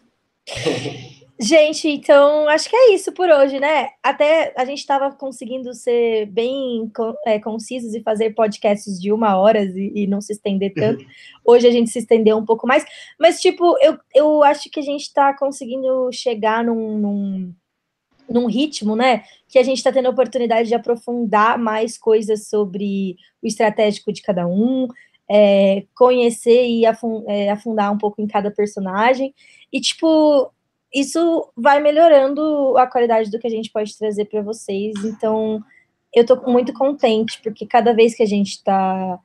gente, 1.39 1.87
então 1.87 2.47
acho 2.47 2.69
que 2.69 2.75
é 2.75 2.93
isso 2.93 3.11
por 3.11 3.29
hoje, 3.29 3.59
né? 3.59 3.89
Até 4.01 4.53
a 4.57 4.63
gente 4.63 4.79
estava 4.79 5.11
conseguindo 5.11 5.73
ser 5.73 6.27
bem 6.27 6.89
é, 7.25 7.39
concisos 7.39 7.93
e 7.93 8.01
fazer 8.01 8.33
podcasts 8.33 9.01
de 9.01 9.11
uma 9.11 9.37
hora 9.37 9.63
e, 9.63 10.03
e 10.03 10.07
não 10.07 10.21
se 10.21 10.33
estender 10.33 10.73
tanto. 10.73 11.03
Hoje 11.43 11.67
a 11.67 11.71
gente 11.71 11.89
se 11.89 11.99
estendeu 11.99 12.37
um 12.37 12.45
pouco 12.45 12.67
mais, 12.67 12.85
mas, 13.19 13.41
tipo, 13.41 13.75
eu, 13.81 13.97
eu 14.13 14.43
acho 14.43 14.69
que 14.69 14.79
a 14.79 14.83
gente 14.83 15.01
está 15.01 15.35
conseguindo 15.35 16.09
chegar 16.11 16.63
num, 16.63 16.97
num 16.97 17.53
num 18.30 18.45
ritmo, 18.45 18.95
né? 18.95 19.23
Que 19.47 19.60
a 19.60 19.64
gente 19.64 19.77
está 19.77 19.91
tendo 19.91 20.07
a 20.07 20.11
oportunidade 20.11 20.68
de 20.68 20.76
aprofundar 20.76 21.57
mais 21.57 21.97
coisas 21.97 22.47
sobre 22.47 23.18
o 23.41 23.47
estratégico 23.47 24.11
de 24.14 24.22
cada 24.22 24.47
um, 24.47 24.88
é, 25.30 25.85
conhecer 25.95 26.65
e 26.65 26.85
é, 27.27 27.49
afundar 27.49 27.91
um 27.93 27.97
pouco 27.97 28.22
em 28.22 28.27
cada 28.27 28.51
personagem. 28.51 29.34
E, 29.72 29.80
tipo, 29.80 30.51
isso 30.93 31.51
vai 31.56 31.80
melhorando 31.80 32.77
a 32.77 32.88
qualidade 32.88 33.30
do 33.30 33.39
que 33.39 33.47
a 33.47 33.51
gente 33.51 33.72
pode 33.72 33.97
trazer 33.97 34.26
para 34.26 34.41
vocês. 34.41 34.93
Então, 35.03 35.64
eu 36.14 36.26
tô 36.26 36.35
muito 36.49 36.73
contente, 36.73 37.39
porque 37.43 37.65
cada 37.65 37.93
vez 37.93 38.15
que 38.15 38.23
a 38.23 38.27
gente 38.27 38.49
está. 38.49 39.19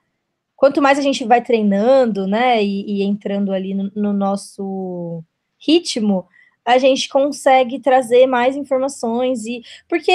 Quanto 0.57 0.81
mais 0.81 0.99
a 0.99 1.03
gente 1.03 1.25
vai 1.25 1.43
treinando, 1.43 2.27
né, 2.27 2.63
e, 2.63 2.99
e 2.99 3.03
entrando 3.03 3.53
ali 3.53 3.75
no, 3.75 3.91
no 3.95 4.13
nosso 4.13 5.23
ritmo, 5.59 6.27
a 6.65 6.79
gente 6.79 7.09
consegue 7.09 7.79
trazer 7.79 8.27
mais 8.27 8.57
informações 8.57 9.45
e 9.45 9.63
porque 9.89 10.11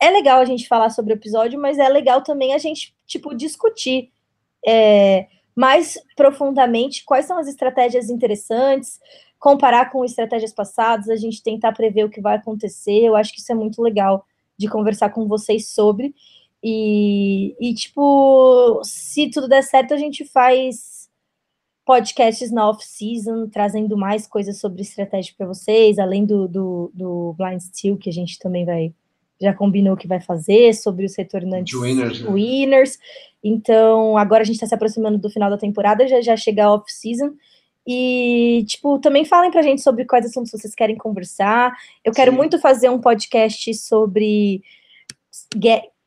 é 0.00 0.10
legal 0.10 0.40
a 0.40 0.44
gente 0.44 0.68
falar 0.68 0.90
sobre 0.90 1.12
o 1.12 1.16
episódio, 1.16 1.58
mas 1.58 1.78
é 1.78 1.88
legal 1.88 2.22
também 2.22 2.52
a 2.52 2.58
gente 2.58 2.94
tipo 3.06 3.34
discutir 3.34 4.10
é, 4.66 5.26
mais 5.54 5.98
profundamente 6.16 7.04
quais 7.04 7.26
são 7.26 7.38
as 7.38 7.46
estratégias 7.46 8.10
interessantes, 8.10 9.00
comparar 9.38 9.90
com 9.90 10.04
estratégias 10.04 10.52
passadas, 10.52 11.08
a 11.08 11.16
gente 11.16 11.42
tentar 11.42 11.72
prever 11.72 12.04
o 12.04 12.10
que 12.10 12.20
vai 12.20 12.36
acontecer. 12.36 13.04
Eu 13.04 13.14
acho 13.14 13.32
que 13.32 13.40
isso 13.40 13.52
é 13.52 13.54
muito 13.54 13.80
legal 13.80 14.26
de 14.56 14.68
conversar 14.68 15.10
com 15.10 15.26
vocês 15.28 15.68
sobre. 15.68 16.14
E, 16.62 17.54
e 17.60 17.74
tipo, 17.74 18.80
se 18.82 19.28
tudo 19.28 19.46
der 19.46 19.62
certo, 19.62 19.92
a 19.92 19.98
gente 19.98 20.24
faz 20.24 20.93
podcasts 21.84 22.50
na 22.50 22.68
off-season, 22.68 23.48
trazendo 23.48 23.96
mais 23.96 24.26
coisas 24.26 24.58
sobre 24.58 24.82
estratégia 24.82 25.34
para 25.36 25.46
vocês, 25.46 25.98
além 25.98 26.24
do, 26.24 26.48
do, 26.48 26.90
do, 26.94 27.34
Blind 27.36 27.60
Steel, 27.60 27.98
que 27.98 28.08
a 28.08 28.12
gente 28.12 28.38
também 28.38 28.64
vai, 28.64 28.92
já 29.40 29.52
combinou 29.52 29.96
que 29.96 30.08
vai 30.08 30.20
fazer, 30.20 30.74
sobre 30.74 31.04
os 31.04 31.14
retornantes 31.16 31.78
winners, 31.78 32.22
né? 32.22 32.30
winners. 32.30 32.98
Então, 33.42 34.16
agora 34.16 34.42
a 34.42 34.46
gente 34.46 34.56
está 34.56 34.66
se 34.66 34.74
aproximando 34.74 35.18
do 35.18 35.28
final 35.28 35.50
da 35.50 35.58
temporada, 35.58 36.08
já, 36.08 36.20
já 36.22 36.36
chega 36.36 36.64
a 36.64 36.72
off-season. 36.72 37.34
E, 37.86 38.64
tipo, 38.66 38.98
também 38.98 39.26
falem 39.26 39.50
pra 39.50 39.60
gente 39.60 39.82
sobre 39.82 40.06
quais 40.06 40.24
assuntos 40.24 40.50
vocês 40.50 40.74
querem 40.74 40.96
conversar. 40.96 41.76
Eu 42.02 42.12
quero 42.12 42.30
Sim. 42.30 42.36
muito 42.38 42.58
fazer 42.58 42.88
um 42.88 42.98
podcast 42.98 43.74
sobre 43.74 44.62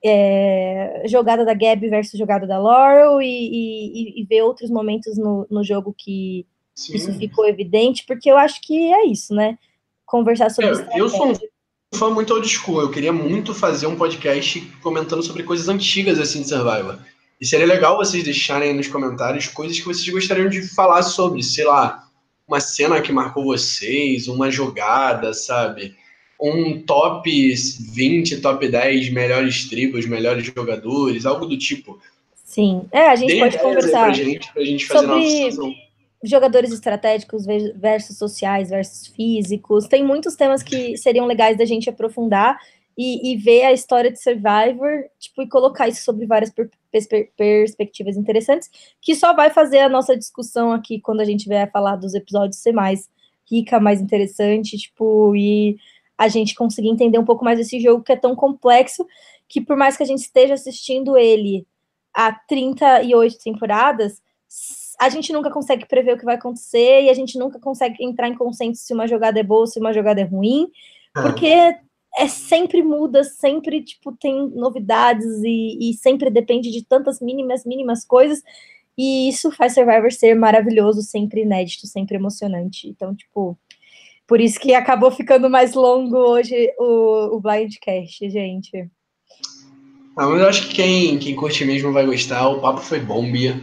é, 0.04 1.04
jogada 1.06 1.44
da 1.44 1.54
Gabi 1.54 1.90
versus 1.90 2.18
jogada 2.18 2.46
da 2.46 2.60
Laurel 2.60 3.22
e, 3.22 3.26
e, 3.26 4.22
e 4.22 4.26
ver 4.26 4.44
outros 4.44 4.70
momentos 4.70 5.18
no, 5.18 5.48
no 5.50 5.64
jogo 5.64 5.94
que 5.98 6.46
Sim. 6.76 6.96
isso 6.96 7.14
ficou 7.14 7.48
evidente, 7.48 8.04
porque 8.06 8.30
eu 8.30 8.38
acho 8.38 8.62
que 8.62 8.94
é 8.94 9.06
isso, 9.06 9.34
né? 9.34 9.58
Conversar 10.06 10.50
sobre 10.50 10.72
isso. 10.72 10.82
É, 10.92 11.00
eu 11.00 11.10
sou 11.10 11.32
um 11.32 11.34
fã 11.96 12.10
muito 12.10 12.34
old 12.34 12.48
school, 12.48 12.82
eu 12.82 12.92
queria 12.92 13.12
muito 13.12 13.54
fazer 13.54 13.88
um 13.88 13.96
podcast 13.96 14.62
comentando 14.82 15.24
sobre 15.24 15.44
coisas 15.44 15.68
antigas 15.68 16.20
assim 16.20 16.42
de 16.42 16.50
Survivor. 16.50 17.00
E 17.40 17.46
seria 17.46 17.68
legal 17.68 17.98
vocês 17.98 18.24
deixarem 18.24 18.74
nos 18.74 18.88
comentários 18.88 19.48
coisas 19.48 19.80
que 19.80 19.86
vocês 19.86 20.08
gostariam 20.10 20.50
de 20.50 20.68
falar 20.74 21.04
sobre, 21.04 21.42
sei 21.44 21.66
lá, 21.66 22.08
uma 22.48 22.60
cena 22.60 23.02
que 23.02 23.12
marcou 23.12 23.44
vocês, 23.44 24.28
uma 24.28 24.50
jogada, 24.50 25.34
sabe? 25.34 25.96
Um 26.42 26.82
top 26.82 27.30
20, 27.30 28.42
top 28.42 28.68
10 28.68 29.10
melhores 29.10 29.68
tribos, 29.68 30.06
melhores 30.06 30.46
jogadores, 30.46 31.26
algo 31.26 31.46
do 31.46 31.58
tipo. 31.58 32.00
Sim, 32.36 32.86
é, 32.92 33.08
a 33.08 33.16
gente 33.16 33.34
Dê 33.34 33.40
pode 33.40 33.60
conversar 33.60 34.06
pra 34.06 34.14
gente, 34.14 34.54
pra 34.54 34.64
gente 34.64 34.86
fazer 34.86 35.52
sobre 35.52 35.88
jogadores 36.24 36.72
estratégicos 36.72 37.46
versus 37.76 38.18
sociais 38.18 38.70
versus 38.70 39.08
físicos. 39.08 39.88
Tem 39.88 40.04
muitos 40.04 40.36
temas 40.36 40.64
que 40.64 40.98
seriam 40.98 41.26
legais 41.26 41.58
da 41.58 41.66
gente 41.66 41.90
aprofundar 41.90 42.58
e, 42.98 43.32
e 43.32 43.38
ver 43.38 43.66
a 43.66 43.74
história 43.74 44.12
de 44.12 44.22
Survivor, 44.22 45.04
tipo, 45.20 45.44
e 45.44 45.48
colocar 45.48 45.88
isso 45.88 46.04
sobre 46.04 46.26
várias 46.26 46.52
per 46.52 46.70
per 46.90 47.30
perspectivas 47.38 48.18
interessantes, 48.18 48.72
que 49.00 49.14
só 49.14 49.36
vai 49.36 49.52
fazer 49.52 49.80
a 49.80 49.90
nossa 49.90 50.18
discussão 50.18 50.72
aqui 50.72 51.00
quando 51.00 51.20
a 51.20 51.26
gente 51.26 51.48
vier 51.48 51.70
falar 51.72 51.96
dos 51.96 52.16
episódios 52.16 52.58
ser 52.58 52.72
mais 52.72 53.08
rica, 53.50 53.80
mais 53.80 54.02
interessante, 54.02 54.78
tipo, 54.78 55.36
e 55.36 55.78
a 56.18 56.28
gente 56.28 56.56
conseguir 56.56 56.90
entender 56.90 57.20
um 57.20 57.26
pouco 57.26 57.46
mais 57.46 57.58
desse 57.58 57.80
jogo 57.80 58.04
que 58.04 58.12
é 58.12 58.16
tão 58.16 58.36
complexo, 58.36 59.06
que 59.48 59.62
por 59.62 59.78
mais 59.78 59.96
que 59.96 60.04
a 60.04 60.06
gente 60.06 60.20
esteja 60.20 60.56
assistindo 60.56 61.18
ele 61.18 61.66
há 62.14 62.32
38 62.32 63.38
temporadas, 63.44 64.22
a 65.00 65.10
gente 65.10 65.32
nunca 65.32 65.52
consegue 65.52 65.86
prever 65.86 66.16
o 66.16 66.18
que 66.18 66.26
vai 66.26 66.36
acontecer 66.36 67.04
e 67.04 67.10
a 67.10 67.14
gente 67.14 67.38
nunca 67.38 67.60
consegue 67.60 68.04
entrar 68.04 68.28
em 68.28 68.36
consenso 68.36 68.82
se 68.82 68.94
uma 68.94 69.08
jogada 69.08 69.40
é 69.40 69.44
boa 69.44 69.62
ou 69.62 69.68
se 69.68 69.80
uma 69.80 69.94
jogada 69.94 70.22
é 70.22 70.24
ruim, 70.24 70.68
é. 71.16 71.22
porque 71.22 71.76
é 72.18 72.28
sempre 72.28 72.82
muda, 72.82 73.24
sempre 73.24 73.84
tipo 73.84 74.12
tem 74.12 74.50
novidades 74.50 75.44
e, 75.44 75.92
e 75.92 75.94
sempre 75.94 76.32
depende 76.32 76.72
de 76.72 76.84
tantas 76.84 77.22
mínimas, 77.22 77.64
mínimas 77.64 78.04
coisas. 78.04 78.42
E 78.98 79.30
isso 79.30 79.52
faz 79.52 79.76
Survivor 79.76 80.12
ser 80.12 80.34
maravilhoso, 80.34 81.04
sempre 81.04 81.42
inédito, 81.42 81.86
sempre 81.86 82.16
emocionante. 82.16 82.90
Então, 82.90 83.16
tipo, 83.16 83.56
por 84.28 84.42
isso 84.42 84.60
que 84.60 84.74
acabou 84.74 85.10
ficando 85.10 85.50
mais 85.50 85.74
longo 85.74 86.18
hoje 86.18 86.70
o, 86.78 87.38
o 87.38 87.40
Blindcast, 87.40 88.30
gente. 88.30 88.90
Ah, 90.18 90.28
mas 90.28 90.42
eu 90.42 90.48
acho 90.48 90.68
que 90.68 90.74
quem, 90.74 91.18
quem 91.18 91.36
curte 91.36 91.64
mesmo 91.64 91.94
vai 91.94 92.06
gostar. 92.06 92.48
O 92.50 92.60
papo 92.60 92.82
foi 92.82 93.00
bom, 93.00 93.32
Bia. 93.32 93.56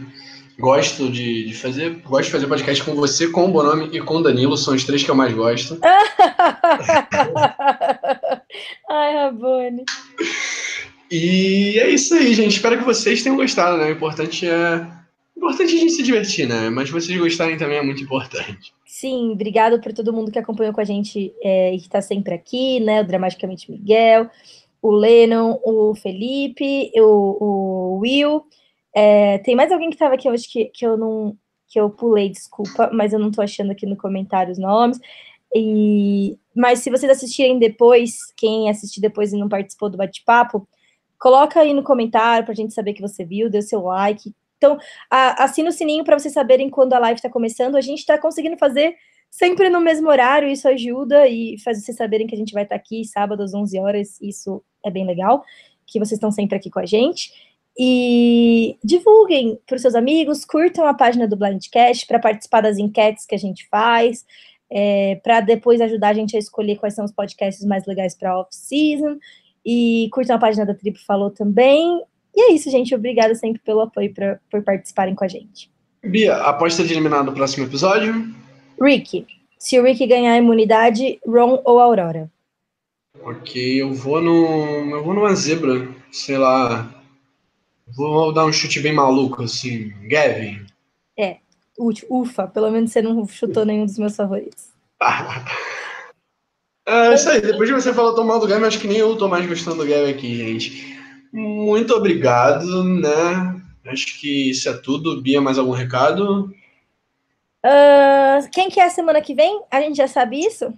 Gosto 0.57 1.09
de, 1.11 1.47
de, 1.47 1.53
fazer. 1.53 2.01
Gosto 2.05 2.27
de 2.27 2.31
fazer 2.31 2.47
podcast 2.47 2.81
com 2.83 2.95
você, 2.95 3.27
com 3.27 3.45
o 3.45 3.51
Bonome 3.51 3.89
e 3.91 3.99
com 3.99 4.15
o 4.15 4.23
Danilo. 4.23 4.57
São 4.57 4.73
os 4.73 4.85
três 4.85 5.03
que 5.03 5.11
eu 5.11 5.15
mais 5.15 5.33
gosto. 5.33 5.77
Ai, 8.89 9.13
Rabone. 9.15 9.83
E 11.11 11.77
é 11.77 11.89
isso 11.89 12.15
aí, 12.15 12.33
gente. 12.33 12.55
Espero 12.55 12.77
que 12.77 12.85
vocês 12.85 13.21
tenham 13.21 13.35
gostado, 13.35 13.77
né? 13.77 13.87
O 13.87 13.91
importante 13.91 14.47
é. 14.47 14.87
Importante 15.35 15.75
a 15.75 15.79
gente 15.79 15.91
se 15.91 16.03
divertir, 16.03 16.47
né? 16.47 16.69
Mas 16.69 16.89
vocês 16.89 17.17
gostarem 17.17 17.57
também 17.57 17.77
é 17.77 17.83
muito 17.83 18.01
importante. 18.01 18.73
Sim, 18.85 19.31
obrigado 19.31 19.81
por 19.81 19.91
todo 19.91 20.13
mundo 20.13 20.31
que 20.31 20.39
acompanhou 20.39 20.73
com 20.73 20.81
a 20.81 20.85
gente 20.85 21.33
é, 21.43 21.73
e 21.73 21.77
que 21.77 21.87
está 21.87 22.01
sempre 22.01 22.33
aqui, 22.33 22.79
né? 22.79 23.01
O 23.01 23.05
Dramaticamente 23.05 23.69
Miguel, 23.69 24.29
o 24.81 24.91
Lennon, 24.91 25.59
o 25.63 25.93
Felipe, 25.95 26.91
o, 26.95 27.43
o 27.43 27.99
Will. 27.99 28.43
É, 28.95 29.39
tem 29.39 29.55
mais 29.55 29.71
alguém 29.71 29.89
que 29.89 29.95
estava 29.95 30.15
aqui 30.15 30.29
hoje 30.29 30.47
que, 30.47 30.65
que 30.65 30.85
eu 30.85 30.95
não 30.95 31.37
que 31.67 31.79
eu 31.79 31.89
pulei, 31.89 32.29
desculpa, 32.29 32.89
mas 32.93 33.11
eu 33.11 33.19
não 33.19 33.27
estou 33.27 33.43
achando 33.43 33.71
aqui 33.71 33.85
no 33.85 33.97
comentário 33.97 34.51
os 34.51 34.57
nomes. 34.57 34.97
E, 35.53 36.37
mas 36.55 36.79
se 36.79 36.89
vocês 36.89 37.11
assistirem 37.11 37.59
depois, 37.59 38.17
quem 38.37 38.69
assistir 38.69 39.01
depois 39.01 39.33
e 39.33 39.37
não 39.37 39.49
participou 39.49 39.89
do 39.89 39.97
bate-papo, 39.97 40.67
coloca 41.19 41.59
aí 41.59 41.73
no 41.73 41.83
comentário 41.83 42.45
para 42.45 42.53
a 42.53 42.55
gente 42.55 42.73
saber 42.73 42.93
que 42.93 43.01
você 43.01 43.25
viu, 43.25 43.49
o 43.49 43.61
seu 43.61 43.81
like. 43.81 44.33
Então, 44.57 44.77
a, 45.09 45.43
assina 45.43 45.69
o 45.69 45.71
sininho 45.71 46.03
para 46.03 46.17
vocês 46.17 46.33
saberem 46.33 46.69
quando 46.69 46.93
a 46.93 46.99
live 46.99 47.17
está 47.17 47.29
começando. 47.29 47.75
A 47.75 47.81
gente 47.81 47.99
está 47.99 48.17
conseguindo 48.17 48.57
fazer 48.57 48.95
sempre 49.29 49.69
no 49.69 49.81
mesmo 49.81 50.09
horário, 50.09 50.47
isso 50.47 50.67
ajuda 50.67 51.27
e 51.27 51.57
faz 51.59 51.83
vocês 51.83 51.97
saberem 51.97 52.25
que 52.25 52.33
a 52.33 52.37
gente 52.37 52.53
vai 52.53 52.63
estar 52.63 52.75
tá 52.75 52.81
aqui 52.81 53.03
sábado 53.03 53.43
às 53.43 53.53
11 53.53 53.77
horas, 53.79 54.21
isso 54.21 54.63
é 54.83 54.89
bem 54.89 55.05
legal, 55.05 55.43
que 55.85 55.99
vocês 55.99 56.13
estão 56.13 56.31
sempre 56.31 56.55
aqui 56.55 56.69
com 56.69 56.79
a 56.79 56.85
gente. 56.85 57.31
E 57.77 58.77
divulguem 58.81 59.59
para 59.65 59.75
os 59.75 59.81
seus 59.81 59.95
amigos, 59.95 60.45
curtam 60.45 60.87
a 60.87 60.93
página 60.93 61.27
do 61.27 61.35
Blindcast 61.35 62.07
para 62.07 62.19
participar 62.19 62.61
das 62.61 62.77
enquetes 62.77 63.25
que 63.25 63.35
a 63.35 63.37
gente 63.37 63.67
faz, 63.67 64.25
é, 64.69 65.15
para 65.21 65.41
depois 65.41 65.81
ajudar 65.81 66.09
a 66.09 66.13
gente 66.13 66.37
a 66.37 66.39
escolher 66.39 66.77
quais 66.77 66.93
são 66.95 67.03
os 67.03 67.11
podcasts 67.11 67.65
mais 67.65 67.85
legais 67.85 68.15
para 68.15 68.39
off-season. 68.39 69.17
E 69.65 70.07
curtam 70.13 70.37
a 70.37 70.39
página 70.39 70.65
da 70.65 70.73
Tribo 70.73 70.99
Falou 71.05 71.29
também. 71.31 72.01
E 72.35 72.41
é 72.41 72.53
isso, 72.53 72.69
gente. 72.69 72.93
Obrigada 72.93 73.33
sempre 73.33 73.61
pelo 73.63 73.81
apoio 73.81 74.13
pra, 74.13 74.39
por 74.51 74.61
participarem 74.61 75.15
com 75.15 75.23
a 75.23 75.27
gente. 75.27 75.71
Bia, 76.03 76.35
aposta 76.37 76.83
de 76.83 76.93
eliminar 76.93 77.23
no 77.23 77.33
próximo 77.33 77.65
episódio? 77.65 78.13
Rick. 78.81 79.25
Se 79.57 79.79
o 79.79 79.83
Rick 79.83 80.05
ganhar 80.05 80.33
a 80.33 80.37
imunidade, 80.37 81.19
Ron 81.25 81.61
ou 81.65 81.79
Aurora? 81.79 82.29
Ok, 83.23 83.81
eu 83.81 83.93
vou 83.93 84.21
no. 84.21 84.91
Eu 84.91 85.03
vou 85.03 85.13
numa 85.13 85.33
zebra, 85.33 85.87
sei 86.11 86.37
lá. 86.37 86.93
Vou 87.87 88.31
dar 88.33 88.45
um 88.45 88.53
chute 88.53 88.79
bem 88.79 88.93
maluco, 88.93 89.43
assim. 89.43 89.93
Gavin. 90.07 90.65
É, 91.17 91.37
ufa, 92.09 92.47
pelo 92.47 92.69
menos 92.69 92.91
você 92.91 93.01
não 93.01 93.27
chutou 93.27 93.65
nenhum 93.65 93.85
dos 93.85 93.97
meus 93.97 94.15
favoritos. 94.15 94.69
é 96.87 97.13
isso 97.13 97.29
aí, 97.29 97.41
depois 97.41 97.67
de 97.67 97.73
você 97.73 97.93
falar 97.93 98.13
tão 98.13 98.25
mal 98.25 98.39
do 98.39 98.47
Gavin, 98.47 98.65
acho 98.65 98.79
que 98.79 98.87
nem 98.87 98.97
eu 98.97 99.15
tô 99.15 99.27
mais 99.27 99.47
gostando 99.47 99.77
do 99.77 99.89
Gavin 99.89 100.11
aqui, 100.11 100.37
gente. 100.37 100.94
Muito 101.35 101.93
obrigado, 101.93 102.81
né? 102.81 103.61
Acho 103.85 104.17
que 104.17 104.51
isso 104.51 104.69
é 104.69 104.73
tudo. 104.73 105.21
Bia, 105.21 105.41
mais 105.41 105.57
algum 105.57 105.73
recado? 105.73 106.49
Uh, 107.65 108.49
quem 108.53 108.69
que 108.69 108.79
é 108.79 108.85
a 108.85 108.89
semana 108.89 109.19
que 109.19 109.35
vem? 109.35 109.61
A 109.69 109.81
gente 109.81 109.97
já 109.97 110.07
sabe 110.07 110.39
isso? 110.39 110.73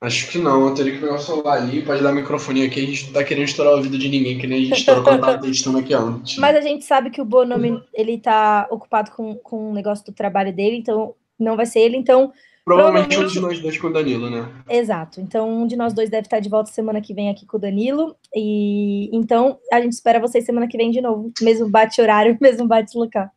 Acho 0.00 0.28
que 0.28 0.38
não, 0.38 0.66
eu 0.66 0.74
teria 0.74 0.94
que 0.94 0.98
pegar 0.98 1.14
o 1.14 1.18
celular 1.18 1.58
ali, 1.58 1.84
pode 1.84 2.02
dar 2.02 2.10
microfone 2.10 2.64
aqui, 2.64 2.80
a 2.80 2.86
gente 2.86 3.06
não 3.06 3.12
tá 3.12 3.22
querendo 3.22 3.44
estourar 3.44 3.74
o 3.74 3.76
ouvido 3.76 3.98
de 3.98 4.08
ninguém, 4.08 4.38
que 4.38 4.46
nem 4.46 4.58
a 4.58 4.62
gente 4.62 4.78
estourou 4.78 5.04
quando 5.04 5.20
tava 5.20 5.38
testando 5.46 5.78
aqui 5.78 5.94
antes. 5.94 6.38
Mas 6.38 6.56
a 6.56 6.60
gente 6.60 6.84
sabe 6.86 7.10
que 7.10 7.20
o 7.20 7.24
Bonomi, 7.24 7.80
ele 7.92 8.18
tá 8.18 8.66
ocupado 8.70 9.10
com, 9.12 9.36
com 9.36 9.70
o 9.70 9.74
negócio 9.74 10.04
do 10.06 10.12
trabalho 10.12 10.52
dele, 10.52 10.76
então 10.76 11.14
não 11.38 11.56
vai 11.56 11.66
ser 11.66 11.80
ele, 11.80 11.96
então... 11.96 12.32
Provavelmente, 12.64 13.18
um 13.18 13.26
de 13.26 13.40
nós 13.40 13.58
dois 13.58 13.78
com 13.78 13.88
o 13.88 13.92
Danilo, 13.92 14.30
né? 14.30 14.48
Exato, 14.68 15.20
então 15.20 15.62
um 15.62 15.66
de 15.66 15.76
nós 15.76 15.92
dois 15.92 16.10
deve 16.10 16.26
estar 16.26 16.40
de 16.40 16.48
volta 16.48 16.70
semana 16.70 17.00
que 17.00 17.14
vem 17.14 17.30
aqui 17.30 17.46
com 17.46 17.56
o 17.56 17.60
Danilo, 17.60 18.16
e 18.34 19.08
então 19.12 19.58
a 19.72 19.80
gente 19.80 19.92
espera 19.92 20.20
vocês 20.20 20.44
semana 20.44 20.68
que 20.68 20.76
vem 20.76 20.90
de 20.90 21.00
novo, 21.00 21.32
mesmo 21.40 21.68
bate 21.68 22.00
horário, 22.00 22.36
mesmo 22.40 22.66
bate 22.66 22.96
local. 22.96 23.28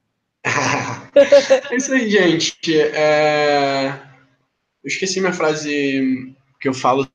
é 0.45 1.75
isso 1.75 1.93
aí, 1.93 2.09
gente. 2.09 2.79
É... 2.79 3.93
Eu 4.83 4.87
esqueci 4.87 5.21
minha 5.21 5.31
frase 5.31 6.35
que 6.59 6.67
eu 6.67 6.73
falo 6.73 7.07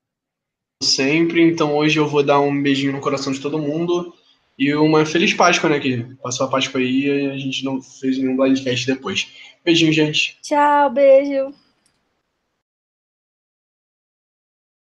sempre. 0.82 1.42
Então 1.42 1.76
hoje 1.76 1.98
eu 1.98 2.06
vou 2.06 2.22
dar 2.22 2.40
um 2.40 2.62
beijinho 2.62 2.92
no 2.92 3.00
coração 3.00 3.32
de 3.32 3.40
todo 3.40 3.58
mundo. 3.58 4.14
E 4.58 4.74
uma 4.74 5.06
feliz 5.06 5.32
Páscoa, 5.34 5.70
né? 5.70 5.78
Que 5.78 6.04
passou 6.22 6.46
a 6.46 6.50
Páscoa 6.50 6.80
aí 6.80 7.06
e 7.06 7.30
a 7.30 7.38
gente 7.38 7.64
não 7.64 7.80
fez 7.80 8.18
nenhum 8.18 8.36
blindcast 8.36 8.86
depois. 8.86 9.28
Beijinho, 9.64 9.92
gente. 9.92 10.38
Tchau, 10.42 10.90
beijo. 10.90 11.54